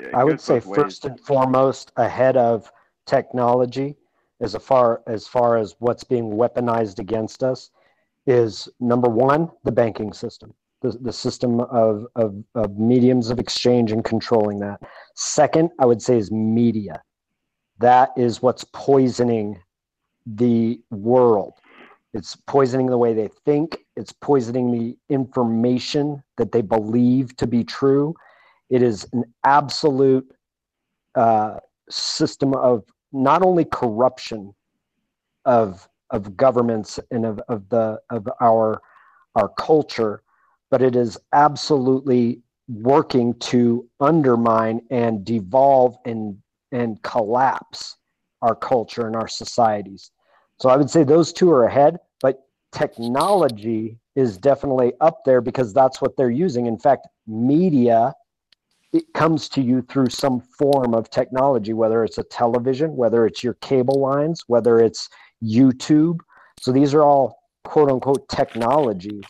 Yeah, 0.00 0.08
I 0.14 0.24
would 0.24 0.40
say 0.40 0.60
first 0.60 1.04
and 1.04 1.18
foremost 1.20 1.92
ahead 1.96 2.36
of 2.36 2.70
technology 3.06 3.96
as 4.40 4.54
far 4.56 5.02
as 5.06 5.26
far 5.26 5.56
as 5.56 5.74
what's 5.78 6.04
being 6.04 6.30
weaponized 6.30 6.98
against 6.98 7.42
us 7.42 7.70
is 8.26 8.68
number 8.78 9.08
one 9.08 9.50
the 9.64 9.72
banking 9.72 10.12
system 10.12 10.54
the, 10.80 10.96
the 11.00 11.12
system 11.12 11.60
of, 11.60 12.06
of, 12.16 12.42
of 12.54 12.78
mediums 12.78 13.30
of 13.30 13.38
exchange 13.38 13.92
and 13.92 14.04
controlling 14.04 14.60
that. 14.60 14.80
Second 15.14 15.70
i 15.78 15.86
would 15.86 16.02
say 16.02 16.16
is 16.16 16.30
media. 16.30 17.02
That 17.78 18.10
is 18.16 18.42
what's 18.42 18.64
poisoning 18.72 19.60
the 20.26 20.80
world. 20.90 21.54
It's 22.14 22.36
poisoning 22.36 22.86
the 22.86 22.98
way 22.98 23.14
they 23.14 23.28
think. 23.44 23.78
It's 23.96 24.12
poisoning 24.12 24.72
the 24.72 24.96
information 25.08 26.22
that 26.36 26.52
they 26.52 26.62
believe 26.62 27.36
to 27.36 27.46
be 27.46 27.64
true 27.64 28.14
it 28.70 28.82
is 28.82 29.06
an 29.12 29.24
absolute 29.44 30.30
uh, 31.14 31.58
system 31.90 32.54
of 32.54 32.84
not 33.12 33.42
only 33.42 33.64
corruption 33.64 34.54
of 35.44 35.88
of 36.10 36.36
governments 36.36 36.98
and 37.10 37.26
of, 37.26 37.40
of 37.48 37.68
the 37.68 38.00
of 38.10 38.28
our 38.40 38.80
our 39.34 39.48
culture, 39.58 40.22
but 40.70 40.82
it 40.82 40.96
is 40.96 41.18
absolutely 41.32 42.40
working 42.68 43.34
to 43.34 43.88
undermine 44.00 44.80
and 44.90 45.24
devolve 45.24 45.96
and 46.04 46.36
and 46.72 47.02
collapse 47.02 47.96
our 48.42 48.54
culture 48.54 49.06
and 49.06 49.16
our 49.16 49.28
societies. 49.28 50.10
So 50.60 50.68
I 50.68 50.76
would 50.76 50.90
say 50.90 51.02
those 51.02 51.32
two 51.32 51.50
are 51.50 51.64
ahead, 51.64 51.98
but 52.20 52.40
technology 52.72 53.98
is 54.16 54.36
definitely 54.36 54.92
up 55.00 55.24
there 55.24 55.40
because 55.40 55.72
that's 55.72 56.00
what 56.02 56.16
they're 56.16 56.30
using. 56.30 56.66
In 56.66 56.78
fact, 56.78 57.06
media 57.26 58.12
it 58.92 59.04
comes 59.14 59.48
to 59.50 59.60
you 59.60 59.82
through 59.82 60.08
some 60.08 60.40
form 60.40 60.94
of 60.94 61.10
technology, 61.10 61.72
whether 61.74 62.04
it's 62.04 62.18
a 62.18 62.22
television, 62.24 62.96
whether 62.96 63.26
it's 63.26 63.44
your 63.44 63.54
cable 63.54 64.00
lines, 64.00 64.44
whether 64.46 64.80
it's 64.80 65.08
YouTube. 65.42 66.18
So 66.60 66.72
these 66.72 66.94
are 66.94 67.02
all 67.02 67.38
quote 67.64 67.90
unquote 67.90 68.28
technologies. 68.28 69.24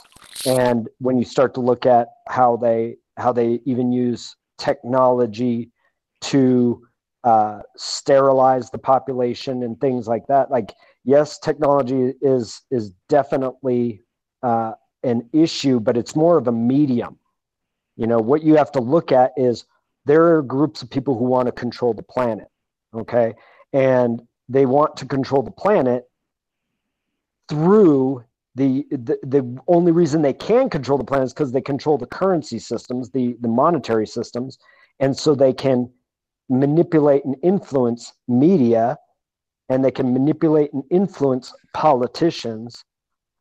And 0.46 0.88
when 0.98 1.18
you 1.18 1.24
start 1.24 1.54
to 1.54 1.60
look 1.60 1.86
at 1.86 2.08
how 2.28 2.56
they 2.56 2.96
how 3.16 3.32
they 3.32 3.60
even 3.64 3.90
use 3.90 4.36
technology 4.58 5.72
to 6.20 6.86
uh, 7.24 7.60
sterilize 7.76 8.70
the 8.70 8.78
population 8.78 9.64
and 9.64 9.80
things 9.80 10.06
like 10.06 10.26
that, 10.28 10.52
like 10.52 10.72
yes, 11.04 11.38
technology 11.40 12.14
is 12.22 12.62
is 12.70 12.92
definitely 13.08 14.02
uh, 14.44 14.74
an 15.02 15.28
issue, 15.32 15.80
but 15.80 15.96
it's 15.96 16.14
more 16.14 16.38
of 16.38 16.46
a 16.46 16.52
medium 16.52 17.18
you 17.98 18.06
know, 18.06 18.18
what 18.18 18.42
you 18.42 18.54
have 18.54 18.72
to 18.72 18.80
look 18.80 19.12
at 19.12 19.32
is 19.36 19.66
there 20.06 20.34
are 20.34 20.42
groups 20.42 20.80
of 20.82 20.88
people 20.88 21.18
who 21.18 21.24
want 21.24 21.46
to 21.46 21.52
control 21.52 21.92
the 21.92 22.02
planet, 22.02 22.46
okay? 22.94 23.34
And 23.72 24.22
they 24.48 24.64
want 24.64 24.96
to 24.98 25.04
control 25.04 25.42
the 25.42 25.50
planet 25.50 26.04
through 27.50 28.24
the 28.54 28.86
the, 28.90 29.18
the 29.24 29.58
only 29.66 29.92
reason 29.92 30.22
they 30.22 30.32
can 30.32 30.70
control 30.70 30.96
the 30.96 31.04
planet 31.04 31.26
is 31.26 31.34
because 31.34 31.52
they 31.52 31.60
control 31.60 31.98
the 31.98 32.06
currency 32.06 32.58
systems, 32.58 33.10
the 33.10 33.36
the 33.40 33.48
monetary 33.48 34.06
systems, 34.06 34.58
and 35.00 35.16
so 35.16 35.34
they 35.34 35.52
can 35.52 35.90
manipulate 36.48 37.24
and 37.24 37.36
influence 37.42 38.14
media 38.26 38.96
and 39.68 39.84
they 39.84 39.90
can 39.90 40.12
manipulate 40.12 40.72
and 40.72 40.82
influence 40.90 41.52
politicians 41.74 42.84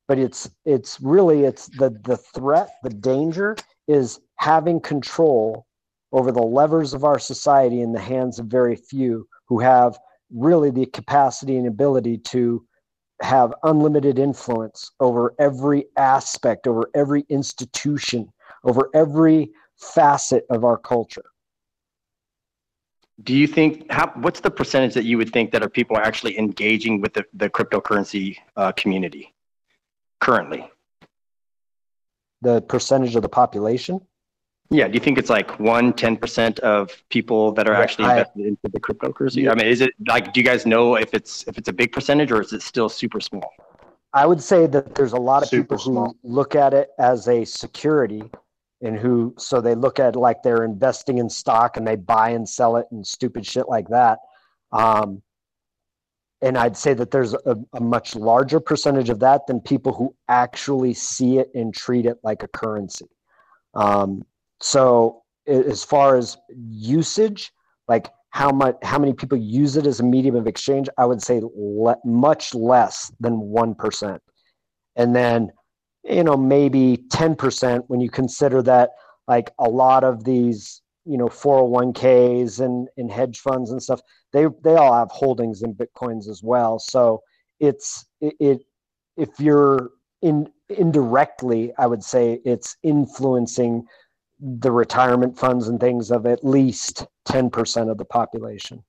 but 0.10 0.18
it's 0.18 0.50
it's 0.66 1.00
really 1.00 1.46
it's 1.46 1.68
the 1.78 1.90
the 2.04 2.18
threat 2.18 2.70
the 2.84 2.90
danger 2.90 3.56
is 3.88 4.20
having 4.38 4.80
control 4.80 5.66
over 6.12 6.32
the 6.32 6.42
levers 6.42 6.94
of 6.94 7.04
our 7.04 7.20
society 7.20 7.82
in 7.82 7.92
the 7.92 8.00
hands 8.00 8.40
of 8.40 8.48
very 8.48 8.76
few 8.76 9.28
who 9.48 9.60
have 9.60 9.98
really 10.34 10.72
the 10.72 10.86
capacity 10.88 11.58
and 11.58 11.68
ability 11.68 12.18
to 12.18 12.66
have 13.22 13.54
unlimited 13.64 14.20
influence 14.20 14.92
over 15.00 15.34
every 15.40 15.86
aspect, 15.98 16.68
over 16.68 16.90
every 16.94 17.26
institution, 17.30 18.32
over 18.64 18.90
every 18.94 19.52
facet 19.78 20.46
of 20.50 20.64
our 20.64 20.78
culture. 20.78 21.24
Do 23.24 23.34
you 23.34 23.48
think 23.48 23.92
how 23.92 24.12
what's 24.16 24.42
the 24.42 24.52
percentage 24.52 24.94
that 24.94 25.06
you 25.06 25.18
would 25.18 25.34
think 25.34 25.52
that 25.52 25.64
are 25.64 25.70
people 25.70 25.98
actually 25.98 26.38
engaging 26.38 27.02
with 27.02 27.14
the, 27.14 27.26
the 27.34 27.50
cryptocurrency 27.50 28.38
uh, 28.56 28.72
community 28.74 29.34
currently? 30.20 30.70
The 32.42 32.62
percentage 32.62 33.16
of 33.16 33.22
the 33.22 33.30
population? 33.30 34.02
Yeah, 34.70 34.88
do 34.88 34.94
you 34.96 35.00
think 35.00 35.18
it's 35.18 35.30
like 35.30 35.60
one, 35.60 35.94
10% 35.94 36.60
of 36.60 36.92
people 37.10 37.54
that 37.54 37.70
are 37.70 37.74
yeah, 37.74 37.80
actually 37.80 38.10
invested 38.10 38.44
I, 38.44 38.48
into 38.50 38.60
the 38.64 38.80
cryptocurrency? 38.80 39.44
Yeah. 39.44 39.52
I 39.52 39.56
mean, 39.56 39.68
is 39.68 39.82
it 39.82 39.92
like 40.08 40.34
do 40.34 40.40
you 40.42 40.46
guys 40.46 40.66
know 40.66 40.96
if 40.96 41.14
it's 41.14 41.48
if 41.48 41.58
it's 41.58 41.70
a 41.70 41.74
big 41.74 41.92
percentage 41.92 42.32
or 42.32 42.42
is 42.42 42.52
it 42.52 42.62
still 42.62 42.90
super 42.90 43.22
small? 43.22 43.50
I 44.14 44.26
would 44.26 44.42
say 44.42 44.68
that 44.68 44.96
there's 44.96 45.14
a 45.14 45.20
lot 45.20 45.44
of 45.44 45.50
super 45.50 45.64
people 45.64 45.78
small. 45.78 46.18
who 46.22 46.30
look 46.30 46.56
at 46.56 46.74
it 46.74 46.90
as 47.00 47.28
a 47.28 47.46
security 47.46 48.24
and 48.82 48.98
who 48.98 49.34
so 49.38 49.62
they 49.62 49.76
look 49.76 50.00
at 50.00 50.16
like 50.16 50.44
they're 50.44 50.64
investing 50.64 51.18
in 51.18 51.30
stock 51.30 51.78
and 51.78 51.88
they 51.88 51.96
buy 51.96 52.30
and 52.30 52.48
sell 52.48 52.76
it 52.78 52.88
and 52.92 53.06
stupid 53.06 53.46
shit 53.46 53.70
like 53.70 53.88
that. 53.90 54.20
Um, 54.72 55.22
and 56.42 56.58
I'd 56.58 56.78
say 56.78 56.94
that 56.94 57.12
there's 57.12 57.34
a, 57.34 57.58
a 57.74 57.80
much 57.80 58.16
larger 58.16 58.60
percentage 58.60 59.10
of 59.10 59.20
that 59.20 59.48
than 59.48 59.60
people 59.60 59.94
who 59.94 60.16
actually 60.28 60.94
see 60.94 61.40
it 61.40 61.50
and 61.56 61.74
treat 61.74 62.06
it 62.06 62.18
like 62.24 62.44
a 62.44 62.48
currency. 62.48 63.08
Um, 63.74 64.24
so 64.62 65.24
as 65.48 65.84
far 65.84 66.18
as 66.18 66.38
usage, 66.50 67.52
like 67.88 68.10
how 68.30 68.52
much, 68.52 68.76
how 68.84 69.00
many 69.00 69.14
people 69.14 69.38
use 69.38 69.78
it 69.78 69.88
as 69.88 70.00
a 70.00 70.04
medium 70.04 70.36
of 70.36 70.48
exchange, 70.48 70.90
I 70.98 71.06
would 71.06 71.22
say 71.22 71.42
le- 71.42 71.98
much 72.04 72.54
less 72.54 73.12
than 73.20 73.40
one 73.40 73.74
percent. 73.74 74.22
And 74.96 75.16
then, 75.16 75.52
you 76.04 76.24
know, 76.24 76.38
maybe 76.38 77.06
ten 77.10 77.36
percent 77.36 77.86
when 77.88 78.02
you 78.02 78.10
consider 78.10 78.62
that 78.64 78.92
like 79.28 79.52
a 79.60 79.70
lot 79.70 80.04
of 80.04 80.24
these, 80.24 80.82
you 81.08 81.18
know, 81.18 81.28
401ks 81.28 82.60
and, 82.60 82.88
and 82.98 83.12
hedge 83.12 83.40
funds 83.40 83.72
and 83.72 83.82
stuff, 83.82 84.02
they 84.34 84.46
they 84.64 84.76
all 84.76 84.94
have 84.94 85.10
holdings 85.12 85.62
in 85.62 85.74
bitcoins 85.74 86.28
as 86.30 86.42
well. 86.44 86.80
So 86.80 87.22
it's 87.60 88.06
it, 88.22 88.36
it 88.40 88.62
if 89.16 89.30
you're 89.40 89.92
in 90.22 90.50
indirectly, 90.70 91.74
I 91.78 91.88
would 91.88 92.04
say 92.04 92.42
it's 92.44 92.76
influencing 92.84 93.86
the 94.40 94.72
retirement 94.72 95.38
funds 95.38 95.68
and 95.68 95.80
things 95.80 96.12
of 96.12 96.26
at 96.26 96.44
least 96.44 97.06
10% 97.28 97.90
of 97.90 97.98
the 97.98 98.06
population. 98.06 98.84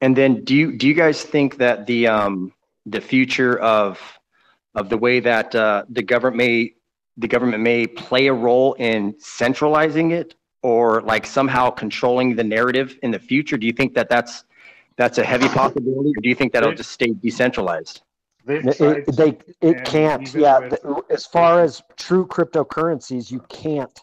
And 0.00 0.16
then 0.16 0.44
do 0.44 0.54
you 0.54 0.76
do 0.76 0.88
you 0.88 0.94
guys 0.94 1.22
think 1.22 1.58
that 1.58 1.86
the 1.86 2.08
um 2.08 2.52
the 2.86 3.00
future 3.00 3.58
of 3.58 4.00
of 4.74 4.88
the 4.88 4.96
way 4.96 5.20
that 5.20 5.54
uh, 5.54 5.84
the 5.88 6.02
government 6.02 6.36
may 6.36 6.74
the 7.16 7.28
government 7.28 7.62
may 7.62 7.86
play 7.86 8.26
a 8.28 8.32
role 8.32 8.72
in 8.74 9.14
centralizing 9.18 10.10
it 10.10 10.34
or 10.62 11.02
like 11.02 11.26
somehow 11.26 11.70
controlling 11.70 12.36
the 12.36 12.44
narrative 12.44 12.98
in 13.02 13.10
the 13.10 13.18
future? 13.18 13.56
Do 13.56 13.66
you 13.66 13.72
think 13.72 13.94
that 13.94 14.08
that's 14.08 14.44
that's 14.96 15.18
a 15.18 15.24
heavy 15.24 15.48
possibility, 15.48 16.12
or 16.16 16.20
do 16.20 16.28
you 16.28 16.34
think 16.34 16.52
that'll 16.52 16.74
just 16.74 16.92
stay 16.92 17.12
decentralized? 17.22 18.02
It, 18.46 19.16
they 19.16 19.38
it 19.60 19.84
can't. 19.84 20.32
Yeah, 20.34 20.70
as 21.10 21.26
far 21.26 21.62
as 21.62 21.82
true 21.96 22.26
cryptocurrencies, 22.26 23.30
you 23.30 23.40
can't 23.48 23.98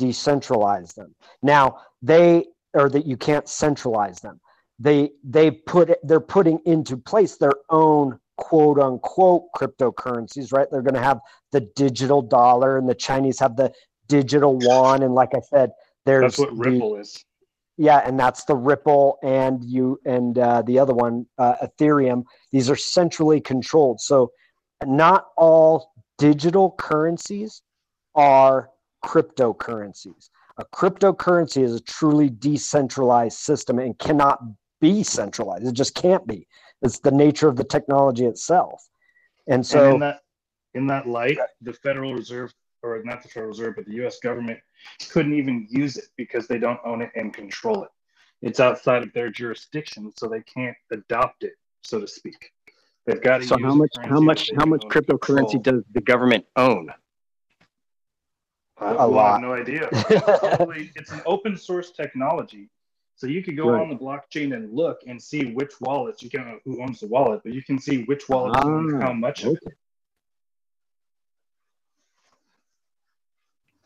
decentralize 0.00 0.94
them. 0.94 1.14
Now 1.42 1.80
they 2.02 2.46
or 2.74 2.88
that 2.90 3.06
you 3.06 3.16
can't 3.16 3.48
centralize 3.48 4.20
them. 4.20 4.40
They 4.78 5.10
they 5.24 5.50
put 5.50 5.90
they're 6.02 6.20
putting 6.20 6.60
into 6.64 6.96
place 6.96 7.36
their 7.36 7.54
own 7.70 8.18
quote 8.36 8.78
unquote 8.78 9.44
cryptocurrencies, 9.56 10.52
right? 10.52 10.68
They're 10.70 10.82
going 10.82 10.94
to 10.94 11.02
have 11.02 11.20
the 11.52 11.60
digital 11.74 12.22
dollar, 12.22 12.78
and 12.78 12.88
the 12.88 12.94
Chinese 12.94 13.40
have 13.40 13.56
the 13.56 13.72
digital 14.06 14.58
yuan, 14.62 15.02
and 15.02 15.14
like 15.14 15.30
I 15.34 15.40
said, 15.40 15.70
there's 16.08 16.22
that's 16.22 16.38
what 16.38 16.56
Ripple 16.56 16.94
the, 16.94 17.00
is. 17.00 17.24
Yeah, 17.76 17.98
and 18.04 18.18
that's 18.18 18.44
the 18.44 18.56
Ripple 18.56 19.18
and 19.22 19.62
you 19.62 20.00
and 20.04 20.38
uh, 20.38 20.62
the 20.62 20.78
other 20.78 20.94
one, 20.94 21.26
uh, 21.38 21.54
Ethereum. 21.62 22.24
These 22.50 22.70
are 22.70 22.76
centrally 22.76 23.40
controlled, 23.40 24.00
so 24.00 24.32
not 24.84 25.26
all 25.36 25.92
digital 26.16 26.74
currencies 26.78 27.62
are 28.14 28.70
cryptocurrencies. 29.04 30.30
A 30.56 30.64
cryptocurrency 30.64 31.62
is 31.62 31.74
a 31.74 31.80
truly 31.80 32.30
decentralized 32.30 33.38
system 33.38 33.78
and 33.78 33.96
cannot 33.98 34.40
be 34.80 35.04
centralized. 35.04 35.66
It 35.66 35.72
just 35.72 35.94
can't 35.94 36.26
be. 36.26 36.48
It's 36.82 36.98
the 36.98 37.12
nature 37.12 37.48
of 37.48 37.56
the 37.56 37.64
technology 37.64 38.24
itself. 38.24 38.82
And 39.46 39.64
so, 39.64 39.84
and 39.84 39.94
in, 39.94 40.00
that, 40.00 40.20
in 40.74 40.86
that 40.88 41.06
light, 41.06 41.38
the 41.60 41.72
Federal 41.72 42.14
Reserve, 42.14 42.52
or 42.82 43.02
not 43.04 43.22
the 43.22 43.28
Federal 43.28 43.48
Reserve, 43.48 43.74
but 43.76 43.86
the 43.86 44.04
US 44.06 44.18
government 44.20 44.60
couldn't 45.10 45.34
even 45.34 45.66
use 45.70 45.96
it 45.96 46.08
because 46.16 46.46
they 46.46 46.58
don't 46.58 46.80
own 46.84 47.02
it 47.02 47.10
and 47.14 47.32
control 47.32 47.84
it. 47.84 47.90
It's 48.40 48.60
outside 48.60 49.02
of 49.02 49.12
their 49.12 49.30
jurisdiction, 49.30 50.12
so 50.16 50.28
they 50.28 50.42
can't 50.42 50.76
adopt 50.92 51.42
it, 51.42 51.54
so 51.82 52.00
to 52.00 52.06
speak. 52.06 52.52
They've 53.06 53.20
got 53.20 53.38
to. 53.38 53.46
So 53.46 53.58
how 53.58 53.74
much? 53.74 53.90
How 54.02 54.20
much? 54.20 54.50
How 54.56 54.66
much 54.66 54.82
cryptocurrency 54.82 55.52
control. 55.52 55.76
does 55.76 55.84
the 55.92 56.00
government 56.00 56.44
own? 56.56 56.90
I, 58.80 58.90
a 58.92 59.06
lot. 59.06 59.28
I 59.28 59.32
have 59.32 59.40
no 59.40 59.54
idea. 59.54 59.88
Probably, 60.56 60.92
it's 60.94 61.10
an 61.10 61.22
open 61.26 61.56
source 61.56 61.90
technology. 61.90 62.68
So 63.16 63.26
you 63.26 63.42
could 63.42 63.56
go 63.56 63.70
right. 63.70 63.82
on 63.82 63.88
the 63.88 63.96
blockchain 63.96 64.54
and 64.54 64.72
look 64.72 65.00
and 65.08 65.20
see 65.20 65.52
which 65.52 65.72
wallets. 65.80 66.22
You 66.22 66.30
can't 66.30 66.46
know 66.46 66.58
who 66.64 66.80
owns 66.80 67.00
the 67.00 67.08
wallet, 67.08 67.40
but 67.42 67.52
you 67.52 67.62
can 67.64 67.78
see 67.78 68.04
which 68.04 68.28
wallet 68.28 68.54
ah, 68.56 68.68
owns 68.68 69.02
how 69.02 69.12
much 69.12 69.44
okay. 69.44 69.50
of 69.50 69.58
it. 69.66 69.78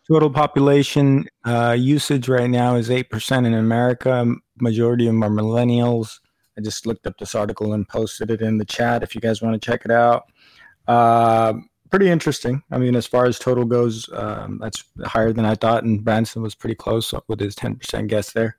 Total 0.09 0.31
population 0.31 1.27
uh, 1.45 1.77
usage 1.79 2.29
right 2.29 2.51
now 2.51 2.74
is 2.74 2.89
8% 2.89 3.47
in 3.47 3.55
America. 3.55 4.35
Majority 4.61 5.07
of 5.07 5.15
them 5.15 5.23
are 5.23 5.31
millennials. 5.31 6.19
I 6.59 6.61
just 6.61 6.87
looked 6.87 7.07
up 7.07 7.16
this 7.19 7.35
article 7.35 7.73
and 7.73 7.89
posted 7.89 8.31
it 8.31 8.43
in 8.43 8.59
the 8.59 8.65
chat 8.65 9.03
if 9.03 9.15
you 9.15 9.20
guys 9.20 9.41
want 9.41 9.61
to 9.61 9.65
check 9.65 9.85
it 9.85 9.91
out. 9.91 10.24
Uh, 10.89 11.55
pretty 11.91 12.09
interesting. 12.09 12.62
I 12.70 12.79
mean, 12.79 12.97
as 12.97 13.07
far 13.07 13.27
as 13.27 13.39
total 13.39 13.65
goes, 13.65 14.09
um, 14.12 14.59
that's 14.61 14.85
higher 15.05 15.33
than 15.33 15.45
I 15.45 15.55
thought, 15.55 15.85
and 15.85 16.05
Branson 16.05 16.43
was 16.43 16.55
pretty 16.55 16.74
close 16.74 17.15
with 17.29 17.39
his 17.39 17.55
ten 17.55 17.77
percent 17.77 18.09
guess 18.09 18.33
there. 18.33 18.57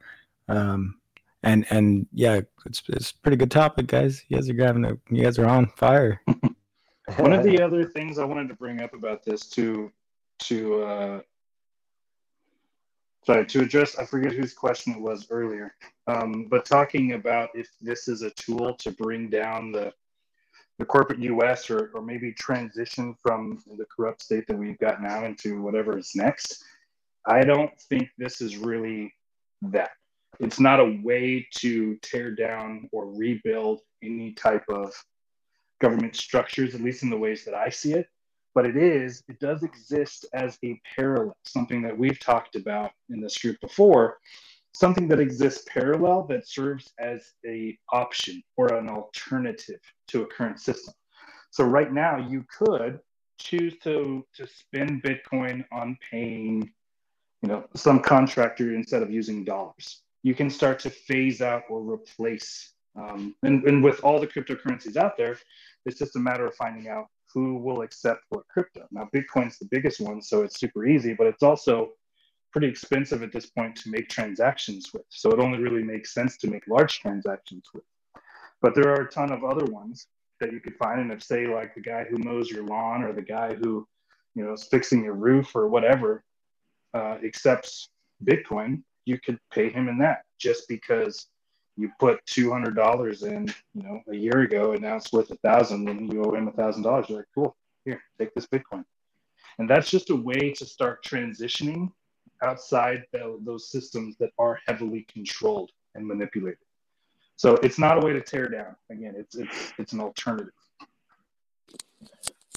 Um, 0.47 0.99
and 1.43 1.65
and 1.69 2.07
yeah, 2.13 2.41
it's 2.65 2.81
it's 2.87 3.11
pretty 3.11 3.37
good 3.37 3.51
topic, 3.51 3.87
guys. 3.87 4.23
You 4.29 4.37
guys 4.37 4.49
are 4.49 4.65
having 4.65 4.85
a, 4.85 4.97
you 5.09 5.23
guys 5.23 5.37
are 5.37 5.45
on 5.45 5.67
fire. 5.75 6.21
One 7.17 7.33
of 7.33 7.43
the 7.43 7.61
other 7.61 7.83
things 7.83 8.17
I 8.17 8.23
wanted 8.23 8.47
to 8.47 8.55
bring 8.55 8.81
up 8.81 8.93
about 8.93 9.23
this 9.25 9.47
to 9.49 9.91
to 10.39 10.83
uh, 10.83 11.21
sorry 13.25 13.45
to 13.45 13.61
address 13.61 13.97
I 13.97 14.05
forget 14.05 14.33
whose 14.33 14.53
question 14.53 14.93
it 14.93 15.01
was 15.01 15.27
earlier, 15.29 15.75
um, 16.07 16.47
but 16.49 16.65
talking 16.65 17.13
about 17.13 17.49
if 17.53 17.69
this 17.81 18.07
is 18.07 18.21
a 18.21 18.31
tool 18.31 18.75
to 18.75 18.91
bring 18.91 19.29
down 19.29 19.71
the 19.71 19.93
the 20.79 20.85
corporate 20.85 21.19
US 21.19 21.69
or, 21.69 21.91
or 21.93 22.01
maybe 22.01 22.33
transition 22.33 23.15
from 23.21 23.59
the 23.77 23.85
corrupt 23.85 24.23
state 24.23 24.47
that 24.47 24.57
we've 24.57 24.79
got 24.79 25.01
now 25.01 25.23
into 25.25 25.61
whatever 25.61 25.97
is 25.97 26.11
next. 26.15 26.63
I 27.25 27.43
don't 27.43 27.71
think 27.89 28.09
this 28.17 28.41
is 28.41 28.57
really 28.57 29.13
that. 29.61 29.91
It's 30.39 30.59
not 30.59 30.79
a 30.79 30.99
way 31.03 31.47
to 31.57 31.95
tear 32.01 32.31
down 32.31 32.89
or 32.91 33.05
rebuild 33.15 33.81
any 34.01 34.33
type 34.33 34.65
of 34.67 34.91
government 35.79 36.15
structures, 36.15 36.73
at 36.73 36.81
least 36.81 37.03
in 37.03 37.09
the 37.09 37.17
ways 37.17 37.45
that 37.45 37.53
I 37.53 37.69
see 37.69 37.93
it. 37.93 38.07
But 38.55 38.65
it 38.65 38.77
is, 38.77 39.23
it 39.27 39.39
does 39.39 39.63
exist 39.63 40.25
as 40.33 40.57
a 40.63 40.79
parallel, 40.95 41.35
something 41.45 41.81
that 41.81 41.97
we've 41.97 42.19
talked 42.19 42.55
about 42.55 42.91
in 43.09 43.19
this 43.19 43.37
group 43.37 43.59
before, 43.61 44.17
something 44.75 45.07
that 45.07 45.19
exists 45.19 45.65
parallel 45.67 46.23
that 46.27 46.47
serves 46.47 46.93
as 46.99 47.33
a 47.45 47.77
option 47.91 48.43
or 48.57 48.73
an 48.73 48.89
alternative 48.89 49.79
to 50.07 50.23
a 50.23 50.27
current 50.27 50.59
system. 50.59 50.93
So 51.51 51.63
right 51.63 51.91
now 51.91 52.17
you 52.17 52.45
could 52.49 52.99
choose 53.39 53.75
to 53.83 54.25
to 54.35 54.47
spend 54.47 55.03
Bitcoin 55.03 55.65
on 55.71 55.97
paying, 56.09 56.71
you 57.41 57.49
know, 57.49 57.65
some 57.75 57.99
contractor 57.99 58.73
instead 58.73 59.03
of 59.03 59.11
using 59.11 59.43
dollars. 59.43 60.01
You 60.23 60.33
can 60.33 60.49
start 60.49 60.79
to 60.79 60.89
phase 60.89 61.41
out 61.41 61.63
or 61.69 61.81
replace. 61.81 62.73
Um, 62.95 63.35
and, 63.43 63.63
and 63.65 63.83
with 63.83 64.03
all 64.03 64.19
the 64.19 64.27
cryptocurrencies 64.27 64.95
out 64.95 65.17
there, 65.17 65.37
it's 65.85 65.99
just 65.99 66.15
a 66.15 66.19
matter 66.19 66.45
of 66.45 66.55
finding 66.55 66.87
out 66.87 67.07
who 67.33 67.55
will 67.55 67.81
accept 67.81 68.21
what 68.29 68.47
crypto. 68.47 68.85
Now, 68.91 69.09
Bitcoin's 69.13 69.57
the 69.57 69.67
biggest 69.69 69.99
one, 69.99 70.21
so 70.21 70.43
it's 70.43 70.59
super 70.59 70.85
easy, 70.85 71.13
but 71.13 71.27
it's 71.27 71.43
also 71.43 71.91
pretty 72.51 72.67
expensive 72.67 73.23
at 73.23 73.31
this 73.31 73.47
point 73.47 73.75
to 73.77 73.89
make 73.89 74.07
transactions 74.09 74.91
with. 74.93 75.05
So 75.09 75.31
it 75.31 75.39
only 75.39 75.59
really 75.59 75.83
makes 75.83 76.13
sense 76.13 76.37
to 76.37 76.47
make 76.47 76.67
large 76.67 76.99
transactions 76.99 77.65
with. 77.73 77.83
But 78.61 78.75
there 78.75 78.89
are 78.89 79.01
a 79.01 79.09
ton 79.09 79.31
of 79.31 79.43
other 79.43 79.65
ones 79.65 80.07
that 80.39 80.53
you 80.53 80.59
could 80.59 80.75
find. 80.77 81.01
And 81.01 81.11
if 81.11 81.23
say 81.23 81.47
like 81.47 81.73
the 81.73 81.81
guy 81.81 82.05
who 82.09 82.17
mows 82.19 82.49
your 82.49 82.63
lawn 82.63 83.03
or 83.03 83.11
the 83.11 83.21
guy 83.21 83.55
who, 83.55 83.87
you 84.35 84.45
know, 84.45 84.53
is 84.53 84.65
fixing 84.65 85.03
your 85.03 85.15
roof 85.15 85.55
or 85.55 85.67
whatever, 85.67 86.23
uh, 86.93 87.17
accepts 87.25 87.89
Bitcoin, 88.23 88.83
you 89.05 89.19
could 89.19 89.39
pay 89.51 89.69
him 89.69 89.87
in 89.89 89.97
that 89.97 90.23
just 90.39 90.67
because 90.67 91.27
you 91.75 91.91
put 91.99 92.25
two 92.25 92.51
hundred 92.51 92.75
dollars 92.75 93.23
in, 93.23 93.47
you 93.73 93.83
know, 93.83 94.01
a 94.09 94.15
year 94.15 94.41
ago, 94.41 94.73
and 94.73 94.81
now 94.81 94.97
it's 94.97 95.11
worth 95.11 95.31
a 95.31 95.35
thousand, 95.37 95.89
and 95.89 96.11
you 96.11 96.23
owe 96.23 96.35
him 96.35 96.47
a 96.47 96.51
thousand 96.51 96.83
dollars. 96.83 97.07
You're 97.09 97.19
like, 97.19 97.27
cool, 97.33 97.55
here, 97.85 98.01
take 98.19 98.33
this 98.33 98.45
Bitcoin, 98.45 98.85
and 99.57 99.69
that's 99.69 99.89
just 99.89 100.09
a 100.09 100.15
way 100.15 100.51
to 100.51 100.65
start 100.65 101.03
transitioning 101.03 101.91
outside 102.41 103.03
the, 103.11 103.39
those 103.43 103.71
systems 103.71 104.17
that 104.19 104.31
are 104.37 104.59
heavily 104.67 105.05
controlled 105.11 105.71
and 105.95 106.05
manipulated. 106.05 106.59
So 107.35 107.55
it's 107.55 107.79
not 107.79 108.01
a 108.01 108.05
way 108.05 108.13
to 108.13 108.21
tear 108.21 108.47
down. 108.47 108.75
Again, 108.91 109.15
it's 109.17 109.35
it's 109.35 109.73
it's 109.77 109.93
an 109.93 109.99
alternative. 109.99 110.53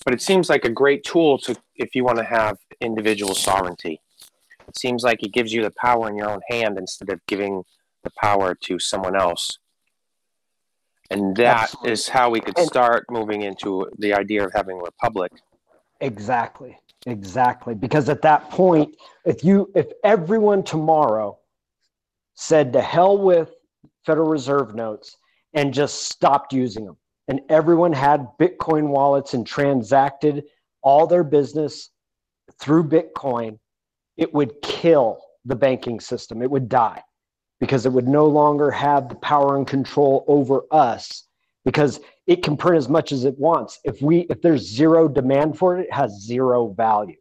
But 0.04 0.14
it 0.14 0.22
seems 0.22 0.48
like 0.48 0.64
a 0.64 0.70
great 0.70 1.02
tool 1.04 1.38
to 1.38 1.56
if 1.74 1.94
you 1.94 2.04
want 2.04 2.18
to 2.18 2.24
have 2.24 2.58
individual 2.80 3.34
sovereignty. 3.34 4.00
It 4.68 4.78
seems 4.78 5.04
like 5.04 5.22
it 5.22 5.32
gives 5.32 5.52
you 5.52 5.62
the 5.62 5.70
power 5.70 6.08
in 6.08 6.16
your 6.16 6.28
own 6.28 6.40
hand 6.50 6.76
instead 6.76 7.08
of 7.08 7.20
giving 7.26 7.64
the 8.06 8.12
power 8.20 8.54
to 8.54 8.78
someone 8.78 9.16
else. 9.16 9.58
And 11.10 11.36
that 11.36 11.64
Absolutely. 11.64 11.92
is 11.92 12.08
how 12.08 12.30
we 12.30 12.40
could 12.40 12.58
start 12.58 13.06
moving 13.10 13.42
into 13.42 13.88
the 13.98 14.14
idea 14.14 14.44
of 14.44 14.52
having 14.54 14.78
a 14.78 14.82
republic. 14.82 15.32
Exactly. 16.00 16.78
Exactly. 17.06 17.74
Because 17.74 18.08
at 18.08 18.22
that 18.22 18.50
point, 18.50 18.96
if 19.24 19.44
you 19.44 19.70
if 19.74 19.86
everyone 20.02 20.62
tomorrow 20.62 21.38
said 22.34 22.72
to 22.72 22.80
hell 22.80 23.18
with 23.18 23.52
Federal 24.04 24.28
Reserve 24.28 24.74
notes 24.74 25.16
and 25.54 25.72
just 25.72 26.02
stopped 26.08 26.52
using 26.52 26.84
them, 26.84 26.96
and 27.28 27.40
everyone 27.48 27.92
had 27.92 28.26
Bitcoin 28.40 28.88
wallets 28.88 29.34
and 29.34 29.46
transacted 29.46 30.44
all 30.82 31.06
their 31.06 31.24
business 31.24 31.90
through 32.60 32.88
Bitcoin, 32.88 33.58
it 34.16 34.32
would 34.34 34.60
kill 34.62 35.20
the 35.44 35.56
banking 35.56 36.00
system. 36.00 36.42
It 36.42 36.50
would 36.50 36.68
die 36.68 37.02
because 37.60 37.86
it 37.86 37.92
would 37.92 38.08
no 38.08 38.26
longer 38.26 38.70
have 38.70 39.08
the 39.08 39.14
power 39.16 39.56
and 39.56 39.66
control 39.66 40.24
over 40.28 40.62
us 40.70 41.24
because 41.64 42.00
it 42.26 42.42
can 42.42 42.56
print 42.56 42.76
as 42.76 42.88
much 42.88 43.12
as 43.12 43.24
it 43.24 43.38
wants. 43.38 43.80
If 43.84 44.00
we 44.02 44.20
if 44.30 44.40
there's 44.42 44.62
zero 44.62 45.08
demand 45.08 45.58
for 45.58 45.78
it, 45.78 45.84
it 45.84 45.92
has 45.92 46.22
zero 46.22 46.68
value. 46.68 47.16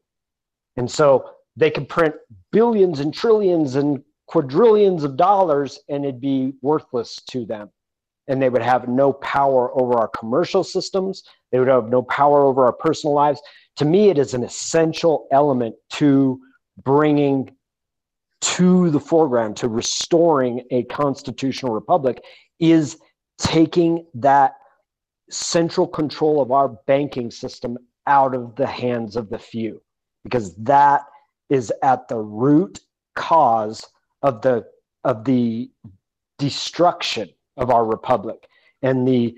And 0.78 0.90
so 0.90 1.30
they 1.56 1.72
could 1.72 1.88
print 1.88 2.16
billions 2.52 2.99
and 2.99 3.14
trillions 3.14 3.76
and 3.76 4.03
quadrillions 4.28 5.03
of 5.03 5.18
dollars 5.18 5.80
and 5.90 6.03
it'd 6.03 6.22
be 6.22 6.53
worthless 6.62 7.22
to 7.32 7.45
them. 7.45 7.70
And 8.28 8.41
they 8.41 8.49
would 8.49 8.64
have 8.64 8.88
no 8.88 9.14
power 9.14 9.72
over 9.80 9.94
our 9.94 10.07
commercial 10.07 10.64
systems. 10.64 11.24
They 11.52 11.60
would 11.60 11.68
have 11.68 11.90
no 11.90 12.02
power 12.02 12.44
over 12.44 12.66
our 12.66 12.74
personal 12.74 13.14
lives. 13.14 13.40
To 13.78 13.86
me, 13.86 14.10
it 14.10 14.18
is 14.18 14.34
an 14.34 14.44
essential 14.44 15.28
element 15.32 15.76
to 15.91 16.40
bringing 16.84 17.56
to 18.45 18.91
the 18.91 18.99
foreground, 18.99 19.57
to 19.57 19.67
restoring 19.67 20.61
a 20.69 20.84
constitutional 20.84 21.73
republic, 21.73 22.23
is 22.59 22.97
taking 23.39 24.05
that 24.13 24.53
central 25.31 25.88
control 25.88 26.41
of 26.41 26.51
our 26.51 26.69
banking 26.85 27.31
system 27.31 27.77
out 28.05 28.35
of 28.35 28.55
the 28.55 28.67
hands 28.67 29.15
of 29.15 29.30
the 29.30 29.39
few, 29.39 29.81
because 30.23 30.55
that 30.57 31.01
is 31.49 31.73
at 31.81 32.07
the 32.07 32.17
root 32.17 32.80
cause 33.15 33.84
of 34.22 34.41
the 34.41 34.63
of 35.03 35.26
the 35.26 35.69
destruction 36.38 37.30
of 37.57 37.72
our 37.72 37.85
republic 37.85 38.47
and 38.81 39.07
the 39.07 39.35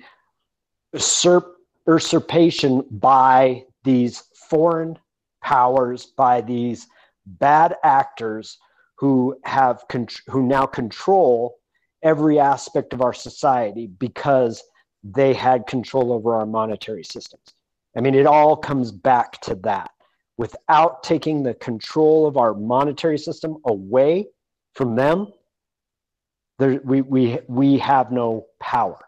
usurp, 0.93 1.55
usurpation 1.87 2.83
by 2.91 3.63
these 3.83 4.23
foreign 4.49 4.97
powers, 5.41 6.05
by 6.05 6.41
these 6.41 6.87
bad 7.25 7.75
actors 7.83 8.57
who 8.97 9.37
have 9.43 9.83
who 10.29 10.43
now 10.43 10.65
control 10.65 11.55
every 12.03 12.39
aspect 12.39 12.93
of 12.93 13.01
our 13.01 13.13
society 13.13 13.87
because 13.87 14.63
they 15.03 15.33
had 15.33 15.67
control 15.67 16.11
over 16.11 16.35
our 16.35 16.45
monetary 16.45 17.03
systems. 17.03 17.53
I 17.95 18.01
mean, 18.01 18.15
it 18.15 18.25
all 18.25 18.55
comes 18.55 18.91
back 18.91 19.41
to 19.41 19.55
that. 19.55 19.91
Without 20.37 21.01
taking 21.01 21.41
the 21.41 21.55
control 21.55 22.27
of 22.27 22.37
our 22.37 22.53
monetary 22.53 23.17
system 23.17 23.57
away 23.65 24.27
from 24.73 24.95
them, 24.95 25.27
there, 26.59 26.79
we, 26.83 27.01
we, 27.01 27.39
we 27.47 27.77
have 27.79 28.11
no 28.11 28.45
power 28.59 28.99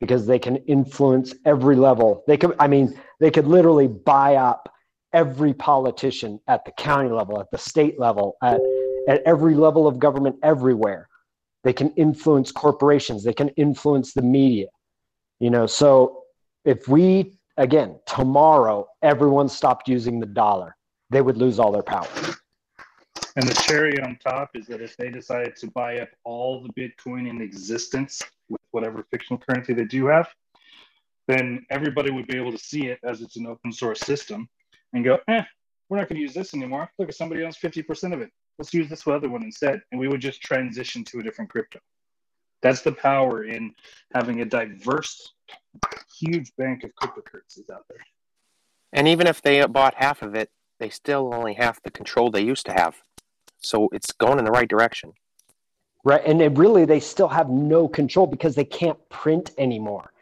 because 0.00 0.26
they 0.26 0.38
can 0.38 0.56
influence 0.56 1.34
every 1.44 1.76
level. 1.76 2.24
They 2.26 2.38
could, 2.38 2.54
I 2.58 2.66
mean, 2.66 2.98
they 3.20 3.30
could 3.30 3.46
literally 3.46 3.88
buy 3.88 4.36
up 4.36 4.72
every 5.12 5.52
politician 5.52 6.40
at 6.46 6.64
the 6.64 6.72
county 6.72 7.10
level, 7.10 7.38
at 7.40 7.50
the 7.50 7.58
state 7.58 8.00
level, 8.00 8.36
at, 8.42 8.60
at 9.06 9.22
every 9.24 9.54
level 9.54 9.86
of 9.86 9.98
government 9.98 10.36
everywhere. 10.42 11.08
They 11.62 11.72
can 11.72 11.90
influence 11.90 12.52
corporations, 12.52 13.24
they 13.24 13.32
can 13.32 13.48
influence 13.50 14.12
the 14.12 14.22
media. 14.22 14.68
You 15.38 15.50
know, 15.50 15.66
so 15.66 16.22
if 16.64 16.88
we 16.88 17.38
again 17.56 17.98
tomorrow 18.06 18.86
everyone 19.02 19.48
stopped 19.48 19.88
using 19.88 20.20
the 20.20 20.26
dollar, 20.26 20.76
they 21.10 21.20
would 21.20 21.36
lose 21.36 21.58
all 21.58 21.72
their 21.72 21.82
power. 21.82 22.08
And 23.36 23.46
the 23.46 23.54
cherry 23.54 24.00
on 24.02 24.16
top 24.16 24.50
is 24.54 24.66
that 24.66 24.80
if 24.80 24.96
they 24.96 25.08
decided 25.08 25.54
to 25.56 25.70
buy 25.70 26.00
up 26.00 26.08
all 26.24 26.62
the 26.62 26.72
Bitcoin 26.72 27.28
in 27.28 27.40
existence 27.40 28.20
with 28.48 28.60
whatever 28.72 29.04
fictional 29.10 29.38
currency 29.38 29.72
they 29.72 29.84
do 29.84 30.06
have, 30.06 30.28
then 31.28 31.64
everybody 31.70 32.10
would 32.10 32.26
be 32.26 32.36
able 32.36 32.50
to 32.50 32.58
see 32.58 32.88
it 32.88 32.98
as 33.04 33.20
it's 33.20 33.36
an 33.36 33.46
open 33.46 33.72
source 33.72 34.00
system 34.00 34.48
and 34.92 35.04
go, 35.04 35.18
eh, 35.28 35.42
we're 35.88 35.98
not 35.98 36.08
going 36.08 36.16
to 36.16 36.22
use 36.22 36.34
this 36.34 36.54
anymore. 36.54 36.90
Look 36.98 37.08
at 37.08 37.14
somebody 37.14 37.44
else 37.44 37.56
50% 37.56 38.12
of 38.12 38.20
it. 38.20 38.30
Let's 38.60 38.74
use 38.74 38.90
this 38.90 39.06
other 39.06 39.30
one 39.30 39.42
instead. 39.42 39.80
And 39.90 39.98
we 39.98 40.06
would 40.06 40.20
just 40.20 40.42
transition 40.42 41.02
to 41.04 41.20
a 41.20 41.22
different 41.22 41.50
crypto. 41.50 41.78
That's 42.60 42.82
the 42.82 42.92
power 42.92 43.44
in 43.44 43.72
having 44.12 44.42
a 44.42 44.44
diverse, 44.44 45.32
huge 46.20 46.52
bank 46.58 46.84
of 46.84 46.90
cryptocurrencies 46.94 47.70
out 47.72 47.86
there. 47.88 48.04
And 48.92 49.08
even 49.08 49.26
if 49.26 49.40
they 49.40 49.64
bought 49.64 49.94
half 49.94 50.20
of 50.20 50.34
it, 50.34 50.50
they 50.78 50.90
still 50.90 51.32
only 51.32 51.54
have 51.54 51.80
the 51.84 51.90
control 51.90 52.30
they 52.30 52.42
used 52.42 52.66
to 52.66 52.72
have. 52.72 52.96
So 53.62 53.88
it's 53.94 54.12
going 54.12 54.38
in 54.38 54.44
the 54.44 54.50
right 54.50 54.68
direction. 54.68 55.14
Right. 56.04 56.22
And 56.26 56.42
it 56.42 56.58
really, 56.58 56.84
they 56.84 57.00
still 57.00 57.28
have 57.28 57.48
no 57.48 57.88
control 57.88 58.26
because 58.26 58.54
they 58.54 58.66
can't 58.66 58.98
print 59.08 59.52
anymore. 59.56 60.12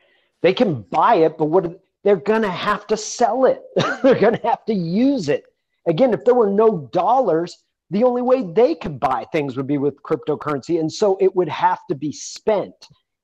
They 0.43 0.55
can 0.55 0.83
buy 0.83 1.17
it, 1.17 1.37
but 1.39 1.47
what 1.47 1.83
they're 2.05 2.15
going 2.15 2.43
to 2.43 2.51
have 2.51 2.87
to 2.87 2.97
sell 2.97 3.47
it. 3.47 3.63
they're 4.05 4.15
going 4.15 4.37
to 4.37 4.47
have 4.47 4.65
to 4.67 4.75
use 4.75 5.29
it. 5.29 5.43
Again, 5.87 6.15
if 6.15 6.25
there 6.25 6.35
were 6.35 6.51
no 6.51 6.89
dollars, 6.93 7.65
the 7.91 8.05
only 8.05 8.23
way 8.23 8.43
they 8.43 8.75
could 8.75 9.01
buy 9.01 9.27
things 9.33 9.57
would 9.57 9.67
be 9.67 9.79
with 9.79 10.03
cryptocurrency. 10.03 10.79
And 10.81 10.93
so 10.93 11.17
it 11.21 11.35
would 11.35 11.49
have 11.49 11.81
to 11.89 11.95
be 11.95 12.13
spent. 12.13 12.75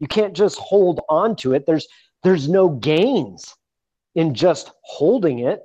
You 0.01 0.09
can't 0.09 0.35
just 0.35 0.59
hold 0.59 1.01
on 1.09 1.36
to 1.36 1.53
it. 1.55 1.66
There's 1.66 1.86
there's 2.23 2.49
no 2.49 2.70
gains 2.70 3.55
in 4.15 4.35
just 4.35 4.73
holding 4.82 5.41
it. 5.41 5.61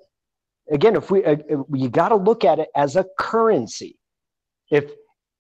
Again, 0.71 0.95
if 0.95 1.09
we 1.09 1.23
uh, 1.23 1.38
you 1.73 1.89
got 1.89 2.09
to 2.09 2.15
look 2.15 2.43
at 2.43 2.59
it 2.59 2.69
as 2.76 2.95
a 2.95 3.05
currency. 3.17 3.97
If 4.69 4.91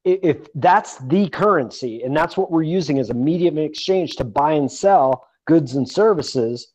if 0.05 0.47
that's 0.55 0.97
the 1.07 1.27
currency 1.29 2.03
and 2.03 2.15
that's 2.15 2.37
what 2.37 2.51
we're 2.51 2.63
using 2.63 2.99
as 2.99 3.09
a 3.09 3.13
medium 3.13 3.57
of 3.57 3.65
exchange 3.65 4.15
to 4.15 4.23
buy 4.23 4.53
and 4.53 4.71
sell 4.71 5.27
goods 5.45 5.75
and 5.75 5.87
services, 5.87 6.73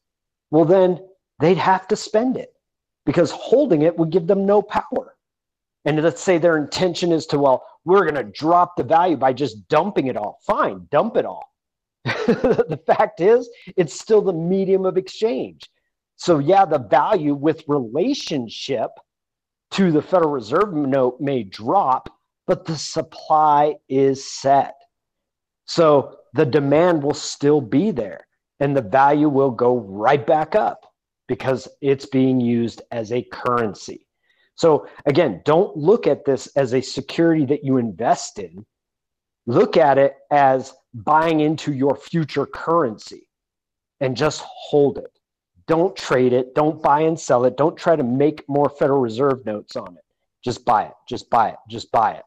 well, 0.51 0.65
then 0.65 1.01
they'd 1.41 1.57
have 1.57 1.89
to 1.89 1.97
spend 1.97 2.37
it 2.37 2.53
because 3.07 3.31
holding 3.31 3.83
it 3.83 3.97
would 3.99 4.11
give 4.11 4.27
them 4.27 4.45
no 4.45 4.61
power. 4.63 5.14
And 5.85 6.03
let's 6.03 6.23
say 6.23 6.39
their 6.39 6.57
intention 6.57 7.13
is 7.13 7.27
to, 7.27 7.39
well, 7.39 7.65
we're 7.85 8.11
going 8.11 8.15
to 8.15 8.33
drop 8.33 8.77
the 8.77 8.85
value 8.85 9.17
by 9.17 9.33
just 9.33 9.69
dumping 9.69 10.07
it 10.07 10.17
all. 10.17 10.39
Fine, 10.47 10.89
dump 10.91 11.17
it 11.17 11.27
all. 11.27 11.45
the 12.05 12.81
fact 12.87 13.21
is, 13.21 13.49
it's 13.77 13.99
still 13.99 14.23
the 14.23 14.33
medium 14.33 14.87
of 14.87 14.97
exchange. 14.97 15.69
So, 16.17 16.39
yeah, 16.39 16.65
the 16.65 16.79
value 16.79 17.35
with 17.35 17.65
relationship 17.67 18.91
to 19.73 19.91
the 19.91 20.03
Federal 20.03 20.31
Reserve 20.31 20.73
note 20.73 21.21
may 21.21 21.43
drop, 21.43 22.09
but 22.47 22.65
the 22.65 22.77
supply 22.77 23.77
is 23.89 24.31
set. 24.31 24.75
So, 25.67 26.17
the 26.35 26.47
demand 26.47 27.03
will 27.03 27.15
still 27.15 27.61
be 27.61 27.91
there 27.91 28.27
and 28.61 28.77
the 28.77 28.83
value 28.83 29.29
will 29.29 29.51
go 29.51 29.79
right 29.79 30.25
back 30.27 30.55
up 30.55 30.93
because 31.29 31.69
it's 31.81 32.07
being 32.07 32.41
used 32.41 32.83
as 32.91 33.13
a 33.13 33.23
currency. 33.23 34.04
So, 34.57 34.87
again, 35.07 35.43
don't 35.45 35.77
look 35.77 36.07
at 36.07 36.25
this 36.25 36.47
as 36.57 36.75
a 36.75 36.81
security 36.81 37.45
that 37.47 37.65
you 37.65 37.77
invest 37.77 38.39
in. 38.39 38.65
Look 39.47 39.77
at 39.77 39.99
it 39.99 40.15
as 40.31 40.73
buying 40.95 41.41
into 41.41 41.73
your 41.73 41.97
future 41.97 42.47
currency 42.47 43.29
and 44.01 44.17
just 44.17 44.43
hold 44.45 44.99
it. 44.99 45.19
Don't 45.67 45.97
trade 45.97 46.33
it. 46.33 46.55
Don't 46.55 46.83
buy 46.83 47.01
and 47.01 47.19
sell 47.19 47.45
it. 47.45 47.57
Don't 47.57 47.77
try 47.77 47.97
to 47.97 48.05
make 48.05 48.49
more 48.49 48.69
Federal 48.69 49.01
Reserve 49.01 49.45
notes 49.45 49.77
on 49.77 49.97
it. 49.97 50.05
Just 50.45 50.65
buy 50.65 50.85
it. 50.85 50.93
Just 51.09 51.31
buy 51.31 51.51
it. 51.51 51.57
Just 51.69 51.91
buy 51.91 52.13
it. 52.13 52.25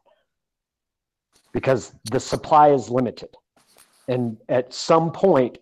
Because 1.52 1.92
the 2.10 2.20
supply 2.20 2.70
is 2.70 2.90
limited. 2.90 3.30
And 4.08 4.36
at 4.48 4.74
some 4.74 5.12
point, 5.12 5.58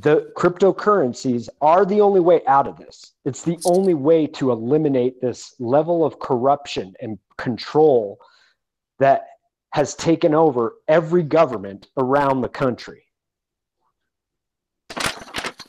the 0.00 0.32
cryptocurrencies 0.36 1.48
are 1.60 1.84
the 1.84 2.00
only 2.00 2.20
way 2.20 2.40
out 2.46 2.66
of 2.66 2.78
this. 2.78 3.12
It's 3.26 3.42
the 3.42 3.58
only 3.66 3.92
way 3.92 4.26
to 4.28 4.50
eliminate 4.50 5.20
this 5.20 5.54
level 5.58 6.04
of 6.04 6.18
corruption 6.18 6.94
and 7.00 7.18
control 7.36 8.18
that 8.98 9.26
has 9.74 9.94
taken 9.94 10.34
over 10.34 10.76
every 10.88 11.22
government 11.22 11.88
around 11.98 12.40
the 12.40 12.48
country. 12.48 13.04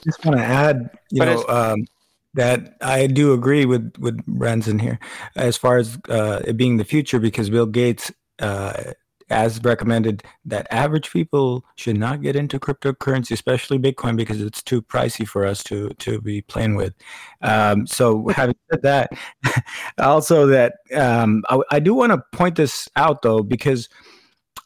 Just 0.03 0.23
want 0.25 0.37
to 0.37 0.43
add, 0.43 0.89
you 1.11 1.19
but 1.19 1.25
know, 1.25 1.45
um, 1.47 1.85
that 2.33 2.75
I 2.81 3.07
do 3.07 3.33
agree 3.33 3.65
with 3.65 3.93
with 3.99 4.25
Branson 4.25 4.79
here 4.79 4.99
as 5.35 5.57
far 5.57 5.77
as 5.77 5.97
uh, 6.09 6.41
it 6.45 6.57
being 6.57 6.77
the 6.77 6.83
future 6.83 7.19
because 7.19 7.49
Bill 7.49 7.65
Gates 7.65 8.11
uh, 8.39 8.91
as 9.29 9.59
recommended, 9.63 10.23
that 10.45 10.67
average 10.71 11.11
people 11.11 11.65
should 11.75 11.97
not 11.97 12.21
get 12.21 12.35
into 12.35 12.59
cryptocurrency, 12.59 13.31
especially 13.31 13.79
Bitcoin, 13.79 14.15
because 14.15 14.41
it's 14.41 14.61
too 14.61 14.81
pricey 14.81 15.27
for 15.27 15.45
us 15.45 15.63
to 15.65 15.89
to 15.99 16.21
be 16.21 16.41
playing 16.41 16.75
with. 16.75 16.93
Um, 17.41 17.87
so, 17.87 18.27
having 18.29 18.55
said 18.71 18.81
that, 18.83 19.11
also 19.97 20.47
that 20.47 20.75
um, 20.95 21.43
I, 21.49 21.59
I 21.71 21.79
do 21.79 21.93
want 21.93 22.11
to 22.11 22.23
point 22.31 22.55
this 22.55 22.89
out 22.95 23.21
though 23.21 23.43
because 23.43 23.89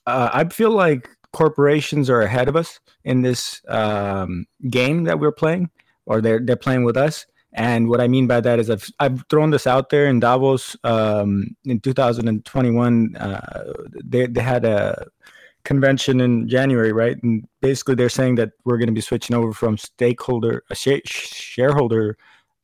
uh, 0.05 0.29
I 0.33 0.45
feel 0.45 0.71
like 0.71 1.09
corporations 1.33 2.09
are 2.09 2.21
ahead 2.21 2.47
of 2.47 2.55
us 2.55 2.79
in 3.03 3.21
this 3.21 3.61
um, 3.67 4.45
game 4.69 5.03
that 5.03 5.19
we're 5.19 5.31
playing, 5.31 5.69
or 6.05 6.21
they're 6.21 6.39
they're 6.39 6.55
playing 6.55 6.83
with 6.83 6.97
us. 6.97 7.25
And 7.57 7.89
what 7.89 7.99
I 7.99 8.07
mean 8.07 8.27
by 8.27 8.39
that 8.39 8.59
is 8.59 8.69
I've 8.69 8.87
I've 8.99 9.25
thrown 9.29 9.49
this 9.49 9.65
out 9.65 9.89
there 9.89 10.05
in 10.05 10.19
Davos 10.19 10.77
um, 10.83 11.55
in 11.65 11.79
2021. 11.79 13.15
Uh, 13.15 13.73
they 14.05 14.27
they 14.27 14.41
had 14.41 14.63
a 14.63 15.07
convention 15.63 16.21
in 16.21 16.47
January, 16.47 16.93
right? 16.93 17.21
And 17.23 17.47
basically 17.61 17.95
they're 17.95 18.09
saying 18.09 18.35
that 18.35 18.51
we're 18.63 18.77
going 18.77 18.87
to 18.87 18.93
be 18.93 19.01
switching 19.01 19.35
over 19.35 19.51
from 19.53 19.75
stakeholder 19.75 20.63
uh, 20.69 20.75
share, 20.75 21.01
shareholder 21.05 22.17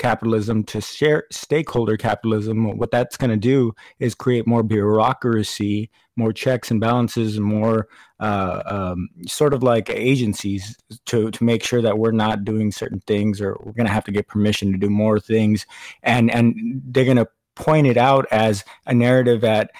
capitalism 0.03 0.65
to 0.65 0.81
share 0.81 1.23
stakeholder 1.31 1.95
capitalism. 1.95 2.77
What 2.77 2.91
that's 2.91 3.15
going 3.15 3.31
to 3.31 3.37
do 3.37 3.73
is 3.99 4.13
create 4.13 4.45
more 4.45 4.61
bureaucracy, 4.61 5.89
more 6.17 6.33
checks 6.33 6.69
and 6.69 6.81
balances, 6.81 7.39
more 7.39 7.87
uh, 8.19 8.61
um, 8.65 9.09
sort 9.25 9.53
of 9.53 9.63
like 9.63 9.89
agencies 9.89 10.77
to 11.05 11.31
to 11.31 11.43
make 11.43 11.63
sure 11.63 11.81
that 11.81 11.97
we're 11.97 12.11
not 12.11 12.43
doing 12.43 12.71
certain 12.71 12.99
things, 13.07 13.39
or 13.39 13.57
we're 13.61 13.71
going 13.71 13.87
to 13.87 13.93
have 13.93 14.03
to 14.03 14.11
get 14.11 14.27
permission 14.27 14.73
to 14.73 14.77
do 14.77 14.89
more 14.89 15.19
things, 15.19 15.65
and 16.03 16.29
and 16.29 16.81
they're 16.85 17.05
going 17.05 17.17
to 17.17 17.27
point 17.55 17.87
it 17.87 17.97
out 17.97 18.25
as 18.31 18.65
a 18.85 18.93
narrative 18.93 19.41
that 19.41 19.71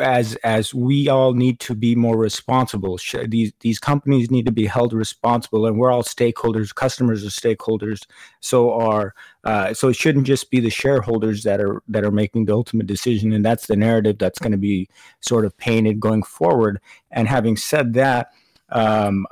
as 0.00 0.36
as 0.36 0.72
we 0.72 1.08
all 1.08 1.34
need 1.34 1.58
to 1.60 1.74
be 1.74 1.94
more 1.94 2.16
responsible. 2.16 2.98
These 3.26 3.52
these 3.60 3.78
companies 3.78 4.30
need 4.30 4.46
to 4.46 4.52
be 4.52 4.66
held 4.66 4.92
responsible 4.92 5.66
and 5.66 5.78
we're 5.78 5.90
all 5.90 6.02
stakeholders 6.02 6.74
customers 6.74 7.24
are 7.24 7.28
stakeholders. 7.28 8.06
So 8.40 8.72
are 8.72 9.14
uh, 9.44 9.74
so 9.74 9.88
it 9.88 9.96
shouldn't 9.96 10.26
just 10.26 10.50
be 10.50 10.60
the 10.60 10.70
shareholders 10.70 11.42
that 11.42 11.60
are 11.60 11.82
that 11.88 12.04
are 12.04 12.12
making 12.12 12.44
the 12.44 12.52
ultimate 12.52 12.86
decision 12.86 13.32
and 13.32 13.44
that's 13.44 13.66
the 13.66 13.76
narrative 13.76 14.18
that's 14.18 14.38
going 14.38 14.52
to 14.52 14.58
be 14.58 14.88
sort 15.20 15.44
of 15.44 15.56
painted 15.56 15.98
going 16.00 16.22
forward. 16.22 16.80
And 17.10 17.28
having 17.28 17.56
said 17.56 17.94
that 17.94 18.32
um, 18.70 19.26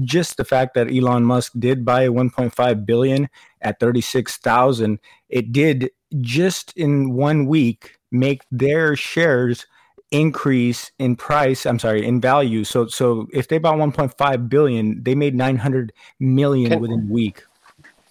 just 0.00 0.38
the 0.38 0.44
fact 0.44 0.74
that 0.74 0.90
Elon 0.90 1.24
Musk 1.24 1.52
did 1.58 1.84
buy 1.84 2.08
1.5 2.08 2.86
billion 2.86 3.28
at 3.60 3.78
36,000 3.78 4.98
it 5.28 5.52
did 5.52 5.90
just 6.20 6.72
in 6.76 7.12
one 7.12 7.46
week 7.46 7.97
make 8.10 8.42
their 8.50 8.96
shares 8.96 9.66
increase 10.10 10.90
in 10.98 11.14
price 11.14 11.66
i'm 11.66 11.78
sorry 11.78 12.06
in 12.06 12.20
value 12.20 12.64
so 12.64 12.86
so 12.86 13.26
if 13.32 13.48
they 13.48 13.58
bought 13.58 13.76
1.5 13.76 14.48
billion 14.48 15.02
they 15.02 15.14
made 15.14 15.34
900 15.34 15.92
million 16.18 16.70
Can- 16.70 16.80
within 16.80 17.00
a 17.00 17.12
week 17.12 17.44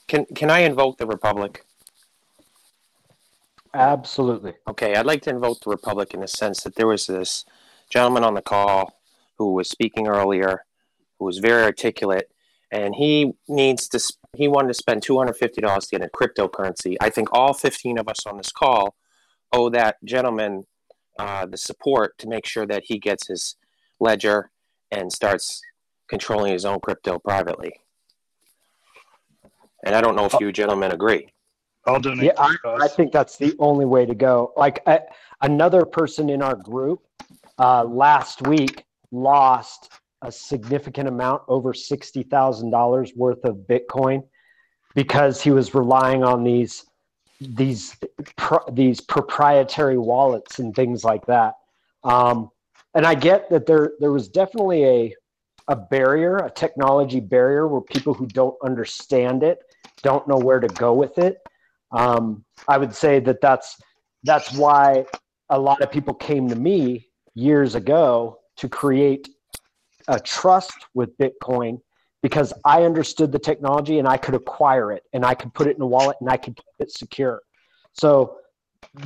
Can 0.07 0.25
can 0.35 0.49
I 0.49 0.59
invoke 0.59 0.97
the 0.97 1.05
Republic? 1.05 1.65
Absolutely. 3.73 4.53
Okay, 4.67 4.95
I'd 4.95 5.05
like 5.05 5.21
to 5.23 5.29
invoke 5.29 5.59
the 5.61 5.69
Republic 5.69 6.13
in 6.13 6.21
the 6.21 6.27
sense 6.27 6.63
that 6.63 6.75
there 6.75 6.87
was 6.87 7.07
this 7.07 7.45
gentleman 7.89 8.23
on 8.23 8.33
the 8.33 8.41
call 8.41 8.93
who 9.37 9.53
was 9.53 9.69
speaking 9.69 10.07
earlier, 10.07 10.63
who 11.19 11.25
was 11.25 11.39
very 11.39 11.63
articulate, 11.63 12.31
and 12.71 12.95
he 12.95 13.33
needs 13.47 13.87
to. 13.89 13.99
sp- 13.99 14.23
He 14.35 14.47
wanted 14.47 14.69
to 14.69 14.73
spend 14.73 15.03
two 15.03 15.17
hundred 15.17 15.35
fifty 15.37 15.61
dollars 15.61 15.87
to 15.87 15.97
get 15.99 16.07
a 16.07 16.09
cryptocurrency. 16.09 16.95
I 17.01 17.09
think 17.09 17.27
all 17.33 17.53
fifteen 17.53 17.97
of 17.97 18.07
us 18.07 18.25
on 18.25 18.37
this 18.37 18.51
call 18.51 18.95
owe 19.53 19.69
that 19.69 19.97
gentleman 20.03 20.65
uh, 21.19 21.45
the 21.45 21.57
support 21.57 22.17
to 22.19 22.27
make 22.27 22.45
sure 22.45 22.65
that 22.65 22.83
he 22.85 22.99
gets 22.99 23.27
his 23.27 23.55
ledger 23.99 24.51
and 24.91 25.11
starts 25.11 25.61
controlling 26.09 26.53
his 26.53 26.65
own 26.65 26.79
crypto 26.79 27.19
privately. 27.19 27.73
And 29.85 29.95
I 29.95 30.01
don't 30.01 30.15
know 30.15 30.25
if 30.25 30.33
you 30.39 30.51
gentlemen 30.51 30.91
agree. 30.91 31.33
I'll 31.85 31.99
donate. 31.99 32.25
Yeah, 32.25 32.33
I. 32.37 32.55
I 32.81 32.87
think 32.87 33.11
that's 33.11 33.37
the 33.37 33.55
only 33.59 33.85
way 33.85 34.05
to 34.05 34.13
go. 34.13 34.51
Like 34.57 34.81
I, 34.85 35.01
another 35.41 35.85
person 35.85 36.29
in 36.29 36.41
our 36.41 36.55
group 36.55 37.01
uh, 37.57 37.85
last 37.85 38.45
week 38.47 38.83
lost 39.11 39.89
a 40.21 40.31
significant 40.31 41.07
amount, 41.07 41.43
over 41.47 41.73
sixty 41.73 42.23
thousand 42.23 42.71
dollars 42.71 43.13
worth 43.15 43.43
of 43.45 43.55
Bitcoin, 43.69 44.23
because 44.95 45.41
he 45.41 45.51
was 45.51 45.73
relying 45.73 46.23
on 46.23 46.43
these 46.43 46.85
these 47.39 47.95
these 48.71 49.01
proprietary 49.01 49.97
wallets 49.97 50.59
and 50.59 50.75
things 50.75 51.03
like 51.03 51.25
that. 51.27 51.55
Um, 52.03 52.49
and 52.93 53.05
I 53.05 53.15
get 53.15 53.49
that 53.49 53.65
there 53.65 53.93
there 53.99 54.11
was 54.11 54.27
definitely 54.27 54.85
a 54.85 55.15
a 55.69 55.75
barrier, 55.75 56.37
a 56.37 56.49
technology 56.49 57.19
barrier, 57.19 57.67
where 57.67 57.81
people 57.81 58.13
who 58.13 58.25
don't 58.27 58.55
understand 58.63 59.43
it 59.43 59.59
don't 60.01 60.27
know 60.27 60.37
where 60.37 60.59
to 60.59 60.67
go 60.67 60.93
with 60.93 61.17
it. 61.17 61.37
Um, 61.91 62.45
I 62.67 62.77
would 62.77 62.95
say 62.95 63.19
that 63.19 63.41
that's 63.41 63.79
that's 64.23 64.53
why 64.53 65.05
a 65.49 65.59
lot 65.59 65.81
of 65.81 65.91
people 65.91 66.13
came 66.13 66.49
to 66.49 66.55
me 66.55 67.09
years 67.35 67.75
ago 67.75 68.39
to 68.57 68.67
create 68.67 69.29
a 70.07 70.19
trust 70.19 70.73
with 70.93 71.17
Bitcoin 71.17 71.79
because 72.21 72.53
I 72.65 72.83
understood 72.83 73.31
the 73.31 73.39
technology 73.39 73.99
and 73.99 74.07
I 74.07 74.17
could 74.17 74.35
acquire 74.35 74.91
it 74.91 75.03
and 75.13 75.25
I 75.25 75.35
could 75.35 75.53
put 75.53 75.67
it 75.67 75.75
in 75.75 75.81
a 75.81 75.87
wallet 75.87 76.17
and 76.19 76.29
I 76.29 76.37
could 76.37 76.55
keep 76.55 76.65
it 76.79 76.91
secure. 76.91 77.41
So 77.93 78.37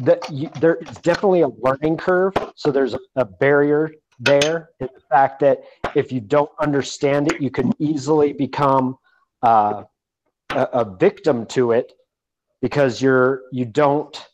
that 0.01 0.21
there 0.59 0.75
is 0.75 0.97
definitely 0.97 1.41
a 1.41 1.47
learning 1.47 1.97
curve. 1.97 2.33
So 2.55 2.71
there's 2.71 2.93
a, 2.93 2.99
a 3.15 3.25
barrier 3.25 3.91
there 4.19 4.69
in 4.79 4.88
the 4.93 5.01
fact 5.09 5.39
that 5.41 5.63
if 5.95 6.11
you 6.11 6.19
don't 6.21 6.51
understand 6.59 7.31
it, 7.31 7.41
you 7.41 7.49
can 7.49 7.73
easily 7.79 8.33
become 8.33 8.97
uh, 9.41 9.83
a, 10.51 10.63
a 10.73 10.95
victim 10.97 11.45
to 11.47 11.71
it 11.71 11.93
because 12.61 13.01
you're 13.01 13.43
you 13.51 13.65
don't 13.65 14.25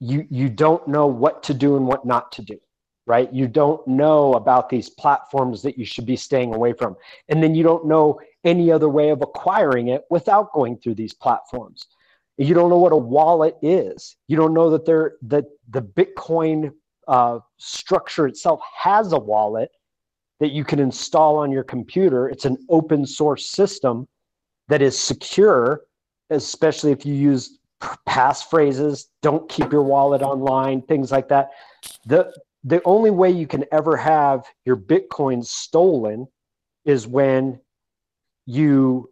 you 0.00 0.26
you 0.30 0.48
don't 0.48 0.86
know 0.86 1.06
what 1.06 1.42
to 1.42 1.54
do 1.54 1.76
and 1.76 1.86
what 1.86 2.04
not 2.04 2.30
to 2.32 2.42
do 2.42 2.58
right? 3.06 3.32
You 3.32 3.46
don't 3.46 3.86
know 3.86 4.34
about 4.34 4.68
these 4.68 4.88
platforms 4.88 5.62
that 5.62 5.78
you 5.78 5.84
should 5.84 6.06
be 6.06 6.16
staying 6.16 6.54
away 6.54 6.72
from. 6.72 6.96
And 7.28 7.42
then 7.42 7.54
you 7.54 7.62
don't 7.62 7.86
know 7.86 8.20
any 8.44 8.72
other 8.72 8.88
way 8.88 9.10
of 9.10 9.22
acquiring 9.22 9.88
it 9.88 10.04
without 10.10 10.52
going 10.52 10.78
through 10.78 10.94
these 10.94 11.12
platforms. 11.12 11.86
You 12.36 12.54
don't 12.54 12.70
know 12.70 12.78
what 12.78 12.92
a 12.92 12.96
wallet 12.96 13.56
is. 13.62 14.16
You 14.26 14.36
don't 14.36 14.54
know 14.54 14.70
that 14.70 14.84
there 14.84 15.14
that 15.22 15.44
the 15.70 15.82
bitcoin 15.82 16.72
uh, 17.06 17.38
structure 17.58 18.26
itself 18.26 18.60
has 18.76 19.12
a 19.12 19.18
wallet 19.18 19.70
that 20.40 20.50
you 20.50 20.64
can 20.64 20.80
install 20.80 21.36
on 21.36 21.52
your 21.52 21.62
computer. 21.62 22.28
It's 22.28 22.44
an 22.44 22.56
open 22.68 23.06
source 23.06 23.46
system 23.46 24.08
that 24.68 24.82
is 24.82 24.98
secure 24.98 25.82
especially 26.30 26.90
if 26.90 27.04
you 27.04 27.14
use 27.14 27.58
passphrases 28.08 29.06
don't 29.20 29.48
keep 29.48 29.70
your 29.72 29.82
wallet 29.82 30.22
online 30.22 30.80
things 30.82 31.12
like 31.12 31.28
that. 31.28 31.50
The 32.06 32.32
the 32.64 32.80
only 32.84 33.10
way 33.10 33.30
you 33.30 33.46
can 33.46 33.64
ever 33.70 33.96
have 33.96 34.44
your 34.64 34.76
bitcoin 34.76 35.44
stolen 35.44 36.26
is 36.84 37.06
when 37.06 37.60
you 38.46 39.10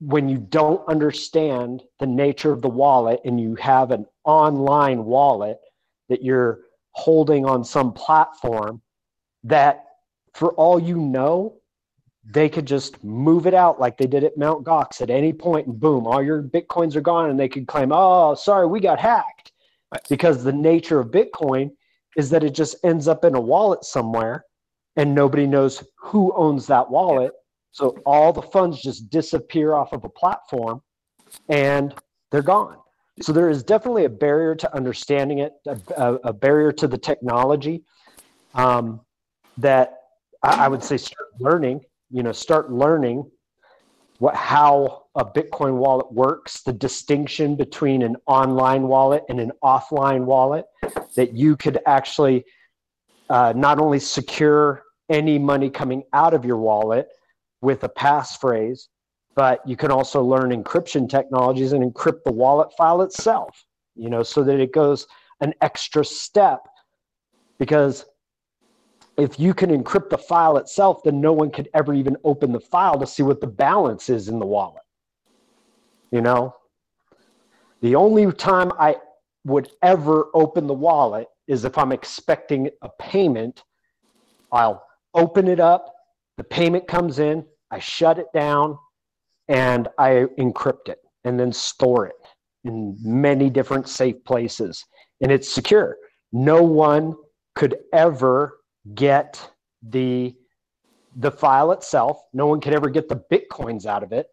when 0.00 0.28
you 0.28 0.38
don't 0.38 0.86
understand 0.88 1.82
the 1.98 2.06
nature 2.06 2.52
of 2.52 2.62
the 2.62 2.68
wallet 2.68 3.20
and 3.24 3.40
you 3.40 3.54
have 3.56 3.90
an 3.90 4.06
online 4.24 5.04
wallet 5.04 5.58
that 6.08 6.22
you're 6.22 6.60
holding 6.92 7.44
on 7.44 7.64
some 7.64 7.92
platform 7.92 8.80
that 9.44 9.84
for 10.34 10.52
all 10.52 10.78
you 10.78 10.96
know 10.96 11.58
they 12.30 12.48
could 12.48 12.66
just 12.66 13.02
move 13.02 13.46
it 13.46 13.54
out 13.54 13.80
like 13.80 13.96
they 13.96 14.06
did 14.06 14.22
at 14.22 14.36
Mount 14.36 14.64
Gox 14.64 15.00
at 15.00 15.08
any 15.08 15.32
point 15.32 15.66
and 15.66 15.80
boom, 15.80 16.06
all 16.06 16.22
your 16.22 16.42
bitcoins 16.42 16.94
are 16.94 17.00
gone 17.00 17.30
and 17.30 17.40
they 17.40 17.48
could 17.48 17.66
claim, 17.66 17.90
"Oh, 17.90 18.34
sorry, 18.34 18.66
we 18.66 18.80
got 18.80 18.98
hacked." 18.98 19.52
Because 20.10 20.44
the 20.44 20.52
nature 20.52 21.00
of 21.00 21.08
Bitcoin 21.08 21.70
is 22.16 22.30
that 22.30 22.44
it 22.44 22.54
just 22.54 22.76
ends 22.84 23.08
up 23.08 23.24
in 23.24 23.34
a 23.34 23.40
wallet 23.40 23.84
somewhere 23.84 24.44
and 24.96 25.14
nobody 25.14 25.46
knows 25.46 25.84
who 25.96 26.32
owns 26.34 26.66
that 26.66 26.90
wallet. 26.90 27.32
So 27.72 27.96
all 28.04 28.32
the 28.32 28.42
funds 28.42 28.82
just 28.82 29.10
disappear 29.10 29.74
off 29.74 29.92
of 29.92 30.04
a 30.04 30.08
platform 30.08 30.82
and 31.48 31.94
they're 32.30 32.42
gone. 32.42 32.76
So 33.20 33.32
there 33.32 33.50
is 33.50 33.62
definitely 33.62 34.04
a 34.04 34.10
barrier 34.10 34.54
to 34.54 34.74
understanding 34.74 35.40
it, 35.40 35.52
a, 35.66 36.14
a, 36.24 36.32
barrier 36.32 36.72
to 36.72 36.86
the 36.86 36.98
technology 36.98 37.82
um, 38.54 39.00
that 39.56 39.94
I, 40.42 40.64
I 40.64 40.68
would 40.68 40.82
say 40.82 40.96
start 40.96 41.28
learning 41.40 41.80
you 42.10 42.22
know 42.22 42.32
start 42.32 42.72
learning 42.72 43.30
what 44.18 44.34
how 44.34 45.04
a 45.14 45.24
bitcoin 45.24 45.74
wallet 45.74 46.10
works 46.12 46.62
the 46.62 46.72
distinction 46.72 47.56
between 47.56 48.02
an 48.02 48.16
online 48.26 48.82
wallet 48.82 49.24
and 49.28 49.40
an 49.40 49.52
offline 49.62 50.24
wallet 50.24 50.66
that 51.16 51.34
you 51.34 51.56
could 51.56 51.78
actually 51.86 52.44
uh, 53.30 53.52
not 53.56 53.78
only 53.78 53.98
secure 53.98 54.82
any 55.08 55.38
money 55.38 55.70
coming 55.70 56.02
out 56.12 56.34
of 56.34 56.44
your 56.44 56.56
wallet 56.56 57.08
with 57.60 57.84
a 57.84 57.88
passphrase 57.88 58.88
but 59.38 59.60
you 59.64 59.76
can 59.76 59.92
also 59.92 60.20
learn 60.20 60.50
encryption 60.50 61.08
technologies 61.08 61.72
and 61.72 61.84
encrypt 61.84 62.24
the 62.24 62.32
wallet 62.32 62.72
file 62.76 63.02
itself, 63.02 63.64
you 63.94 64.10
know, 64.10 64.24
so 64.24 64.42
that 64.42 64.58
it 64.58 64.72
goes 64.72 65.06
an 65.40 65.54
extra 65.60 66.04
step. 66.04 66.58
Because 67.56 68.04
if 69.18 69.38
you 69.38 69.52
can 69.52 69.70
encrypt 69.70 70.10
the 70.10 70.16
file 70.16 70.56
itself, 70.58 71.02
then 71.02 71.20
no 71.20 71.32
one 71.32 71.50
could 71.50 71.68
ever 71.74 71.92
even 71.92 72.16
open 72.22 72.52
the 72.52 72.60
file 72.60 72.98
to 73.00 73.06
see 73.06 73.24
what 73.24 73.40
the 73.40 73.48
balance 73.48 74.08
is 74.08 74.28
in 74.28 74.38
the 74.38 74.46
wallet. 74.46 74.82
You 76.12 76.22
know, 76.22 76.54
the 77.82 77.96
only 77.96 78.30
time 78.32 78.70
I 78.78 78.96
would 79.44 79.70
ever 79.82 80.28
open 80.34 80.68
the 80.68 80.74
wallet 80.74 81.26
is 81.48 81.64
if 81.64 81.76
I'm 81.76 81.90
expecting 81.92 82.70
a 82.82 82.88
payment. 83.00 83.64
I'll 84.52 84.84
open 85.14 85.48
it 85.48 85.60
up, 85.60 85.94
the 86.36 86.44
payment 86.44 86.86
comes 86.86 87.18
in, 87.18 87.44
I 87.70 87.80
shut 87.80 88.18
it 88.18 88.28
down, 88.32 88.78
and 89.48 89.88
I 89.98 90.26
encrypt 90.38 90.88
it 90.88 90.98
and 91.24 91.38
then 91.38 91.52
store 91.52 92.06
it 92.06 92.14
in 92.64 92.96
many 93.02 93.50
different 93.50 93.88
safe 93.88 94.22
places. 94.24 94.84
And 95.20 95.32
it's 95.32 95.52
secure. 95.52 95.96
No 96.32 96.62
one 96.62 97.16
could 97.54 97.78
ever 97.92 98.57
get 98.94 99.50
the 99.82 100.34
the 101.16 101.30
file 101.30 101.72
itself. 101.72 102.20
No 102.32 102.46
one 102.46 102.60
could 102.60 102.74
ever 102.74 102.90
get 102.90 103.08
the 103.08 103.22
bitcoins 103.30 103.86
out 103.86 104.02
of 104.02 104.12
it. 104.12 104.28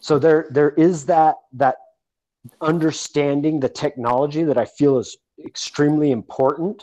So 0.00 0.18
there 0.18 0.48
there 0.50 0.70
is 0.70 1.06
that 1.06 1.36
that 1.52 1.76
understanding 2.60 3.60
the 3.60 3.68
technology 3.68 4.44
that 4.44 4.58
I 4.58 4.64
feel 4.64 4.98
is 4.98 5.16
extremely 5.44 6.10
important 6.10 6.82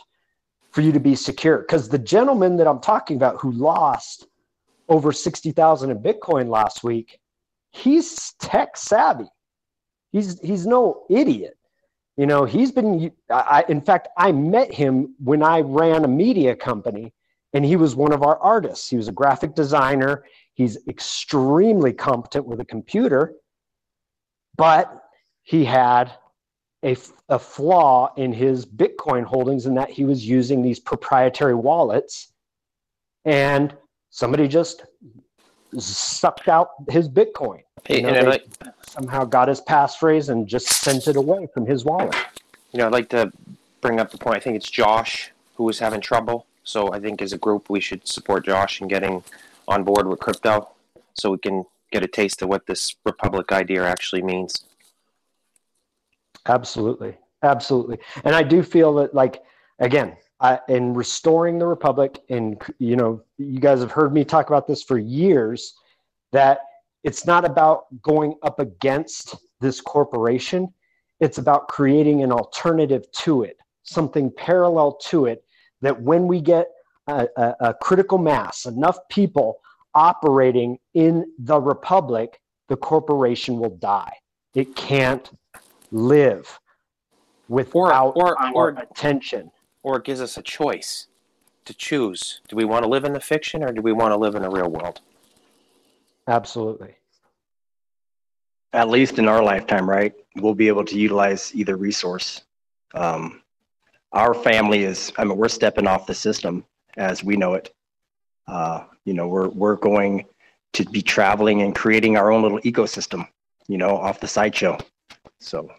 for 0.70 0.82
you 0.82 0.92
to 0.92 1.00
be 1.00 1.14
secure. 1.14 1.58
Because 1.58 1.88
the 1.88 1.98
gentleman 1.98 2.56
that 2.58 2.66
I'm 2.66 2.80
talking 2.80 3.16
about 3.16 3.40
who 3.40 3.50
lost 3.52 4.26
over 4.88 5.12
60,000 5.12 5.90
in 5.90 5.98
Bitcoin 5.98 6.48
last 6.48 6.84
week, 6.84 7.18
he's 7.70 8.34
tech 8.38 8.76
savvy. 8.76 9.28
He's 10.12 10.40
he's 10.40 10.66
no 10.66 11.04
idiot. 11.10 11.55
You 12.16 12.26
know, 12.26 12.44
he's 12.44 12.72
been. 12.72 13.10
I, 13.30 13.64
in 13.68 13.80
fact, 13.80 14.08
I 14.16 14.32
met 14.32 14.72
him 14.72 15.14
when 15.22 15.42
I 15.42 15.60
ran 15.60 16.04
a 16.04 16.08
media 16.08 16.56
company, 16.56 17.12
and 17.52 17.64
he 17.64 17.76
was 17.76 17.94
one 17.94 18.12
of 18.12 18.22
our 18.22 18.38
artists. 18.38 18.88
He 18.88 18.96
was 18.96 19.08
a 19.08 19.12
graphic 19.12 19.54
designer. 19.54 20.24
He's 20.54 20.78
extremely 20.88 21.92
competent 21.92 22.46
with 22.46 22.60
a 22.60 22.64
computer, 22.64 23.34
but 24.56 25.02
he 25.42 25.64
had 25.64 26.12
a, 26.82 26.96
a 27.28 27.38
flaw 27.38 28.14
in 28.16 28.32
his 28.32 28.64
Bitcoin 28.64 29.24
holdings 29.24 29.66
in 29.66 29.74
that 29.74 29.90
he 29.90 30.04
was 30.04 30.26
using 30.26 30.62
these 30.62 30.80
proprietary 30.80 31.54
wallets, 31.54 32.32
and 33.26 33.74
somebody 34.08 34.48
just 34.48 34.86
sucked 35.78 36.48
out 36.48 36.70
his 36.88 37.08
Bitcoin. 37.08 37.62
Hey, 37.84 37.96
You 37.96 38.02
know, 38.02 38.08
and 38.10 38.28
like, 38.28 38.46
somehow 38.82 39.24
got 39.24 39.48
his 39.48 39.60
passphrase 39.60 40.28
and 40.28 40.46
just 40.46 40.66
sent 40.66 41.06
it 41.08 41.16
away 41.16 41.48
from 41.52 41.66
his 41.66 41.84
wallet. 41.84 42.14
you 42.72 42.78
know, 42.78 42.86
I'd 42.86 42.92
like 42.92 43.08
to 43.10 43.32
bring 43.80 44.00
up 44.00 44.10
the 44.10 44.18
point. 44.18 44.36
I 44.36 44.40
think 44.40 44.56
it's 44.56 44.70
Josh 44.70 45.30
who 45.54 45.64
was 45.64 45.78
having 45.78 46.00
trouble. 46.00 46.46
So 46.64 46.92
I 46.92 46.98
think 46.98 47.22
as 47.22 47.32
a 47.32 47.38
group, 47.38 47.70
we 47.70 47.80
should 47.80 48.06
support 48.06 48.44
Josh 48.44 48.80
in 48.80 48.88
getting 48.88 49.22
on 49.68 49.84
board 49.84 50.06
with 50.06 50.20
crypto, 50.20 50.68
so 51.14 51.30
we 51.30 51.38
can 51.38 51.64
get 51.92 52.02
a 52.02 52.08
taste 52.08 52.42
of 52.42 52.48
what 52.48 52.66
this 52.66 52.96
republic 53.04 53.52
idea 53.52 53.84
actually 53.84 54.22
means. 54.22 54.64
Absolutely, 56.46 57.16
absolutely. 57.42 57.98
And 58.24 58.34
I 58.34 58.42
do 58.42 58.62
feel 58.62 58.94
that, 58.96 59.14
like, 59.14 59.42
again, 59.78 60.16
I, 60.40 60.60
in 60.68 60.92
restoring 60.92 61.58
the 61.58 61.66
republic, 61.66 62.22
and 62.28 62.60
you 62.78 62.96
know, 62.96 63.22
you 63.38 63.58
guys 63.58 63.80
have 63.80 63.90
heard 63.90 64.12
me 64.12 64.24
talk 64.24 64.48
about 64.48 64.66
this 64.66 64.82
for 64.82 64.98
years, 64.98 65.74
that 66.32 66.60
it's 67.04 67.24
not 67.26 67.44
about 67.44 67.86
going 68.02 68.34
up 68.42 68.60
against 68.60 69.36
this 69.60 69.80
corporation. 69.80 70.72
It's 71.20 71.38
about 71.38 71.68
creating 71.68 72.22
an 72.22 72.32
alternative 72.32 73.10
to 73.12 73.44
it, 73.44 73.56
something 73.84 74.30
parallel 74.36 74.98
to 75.04 75.26
it. 75.26 75.42
That 75.80 76.00
when 76.02 76.26
we 76.26 76.40
get 76.40 76.66
a, 77.06 77.26
a, 77.36 77.54
a 77.60 77.74
critical 77.74 78.18
mass, 78.18 78.66
enough 78.66 78.98
people 79.08 79.60
operating 79.94 80.78
in 80.92 81.24
the 81.38 81.58
republic, 81.58 82.40
the 82.68 82.76
corporation 82.76 83.58
will 83.58 83.76
die. 83.76 84.12
It 84.54 84.76
can't 84.76 85.30
live 85.92 86.58
without 87.48 88.12
or- 88.16 88.38
our 88.38 88.52
or- 88.52 88.68
attention. 88.70 89.50
Or 89.86 89.98
it 89.98 90.04
gives 90.04 90.20
us 90.20 90.36
a 90.36 90.42
choice 90.42 91.06
to 91.64 91.72
choose. 91.72 92.40
Do 92.48 92.56
we 92.56 92.64
want 92.64 92.82
to 92.84 92.88
live 92.90 93.04
in 93.04 93.12
the 93.12 93.20
fiction 93.20 93.62
or 93.62 93.70
do 93.72 93.80
we 93.80 93.92
want 93.92 94.10
to 94.12 94.16
live 94.18 94.34
in 94.34 94.42
the 94.42 94.50
real 94.50 94.68
world? 94.68 95.00
Absolutely. 96.26 96.96
at 98.72 98.88
least 98.90 99.18
in 99.18 99.28
our 99.28 99.42
lifetime, 99.42 99.88
right? 99.88 100.12
We'll 100.36 100.54
be 100.54 100.68
able 100.68 100.84
to 100.84 100.98
utilize 100.98 101.54
either 101.54 101.76
resource. 101.76 102.42
Um, 102.94 103.42
our 104.12 104.34
family 104.34 104.84
is, 104.84 105.12
I 105.18 105.24
mean, 105.24 105.36
we're 105.38 105.48
stepping 105.48 105.86
off 105.86 106.06
the 106.06 106.14
system 106.14 106.64
as 106.96 107.24
we 107.24 107.36
know 107.36 107.54
it. 107.54 107.74
Uh, 108.46 108.84
you 109.04 109.14
know, 109.14 109.28
we're, 109.28 109.48
we're 109.48 109.76
going 109.76 110.26
to 110.74 110.84
be 110.86 111.02
traveling 111.02 111.62
and 111.62 111.74
creating 111.74 112.16
our 112.16 112.30
own 112.30 112.42
little 112.42 112.60
ecosystem, 112.60 113.26
you 113.68 113.78
know, 113.78 113.96
off 113.96 114.20
the 114.20 114.28
sideshow. 114.28 114.78
So 115.40 115.70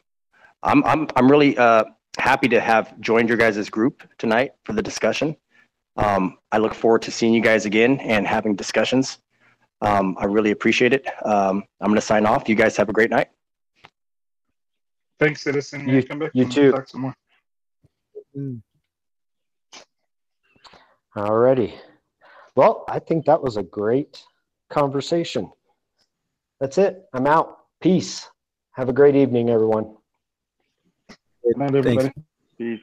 I'm, 0.63 0.83
I'm, 0.85 1.07
I'm 1.15 1.29
really 1.29 1.57
uh, 1.57 1.83
happy 2.17 2.47
to 2.49 2.59
have 2.59 2.99
joined 2.99 3.29
your 3.29 3.37
guys' 3.37 3.69
group 3.69 4.03
tonight 4.17 4.51
for 4.63 4.73
the 4.73 4.81
discussion. 4.81 5.35
Um, 5.97 6.37
I 6.51 6.57
look 6.59 6.73
forward 6.73 7.01
to 7.03 7.11
seeing 7.11 7.33
you 7.33 7.41
guys 7.41 7.65
again 7.65 7.99
and 7.99 8.27
having 8.27 8.55
discussions. 8.55 9.19
Um, 9.81 10.15
I 10.19 10.25
really 10.25 10.51
appreciate 10.51 10.93
it. 10.93 11.07
Um, 11.25 11.63
I'm 11.81 11.87
going 11.87 11.95
to 11.95 12.01
sign 12.05 12.25
off. 12.25 12.47
You 12.49 12.55
guys 12.55 12.75
have 12.77 12.89
a 12.89 12.93
great 12.93 13.09
night. 13.09 13.29
Thanks, 15.19 15.41
citizen. 15.41 15.87
You- 15.87 16.03
Come 16.03 16.19
back 16.19 16.31
you 16.33 16.43
and 16.43 16.51
too. 16.51 16.71
Talk 16.71 16.87
some 16.87 17.01
more. 17.01 17.15
Alrighty. 21.15 21.73
Well, 22.55 22.85
I 22.87 22.99
think 22.99 23.25
that 23.25 23.41
was 23.41 23.57
a 23.57 23.63
great 23.63 24.23
conversation. 24.69 25.51
That's 26.59 26.77
it. 26.77 27.03
I'm 27.13 27.27
out. 27.27 27.57
Peace. 27.81 28.29
Have 28.73 28.89
a 28.89 28.93
great 28.93 29.15
evening, 29.15 29.49
everyone. 29.49 29.95
Good 31.47 31.57
night, 31.59 31.75
everybody. 31.75 32.09
Thanks. 32.09 32.19
Peace. 32.57 32.79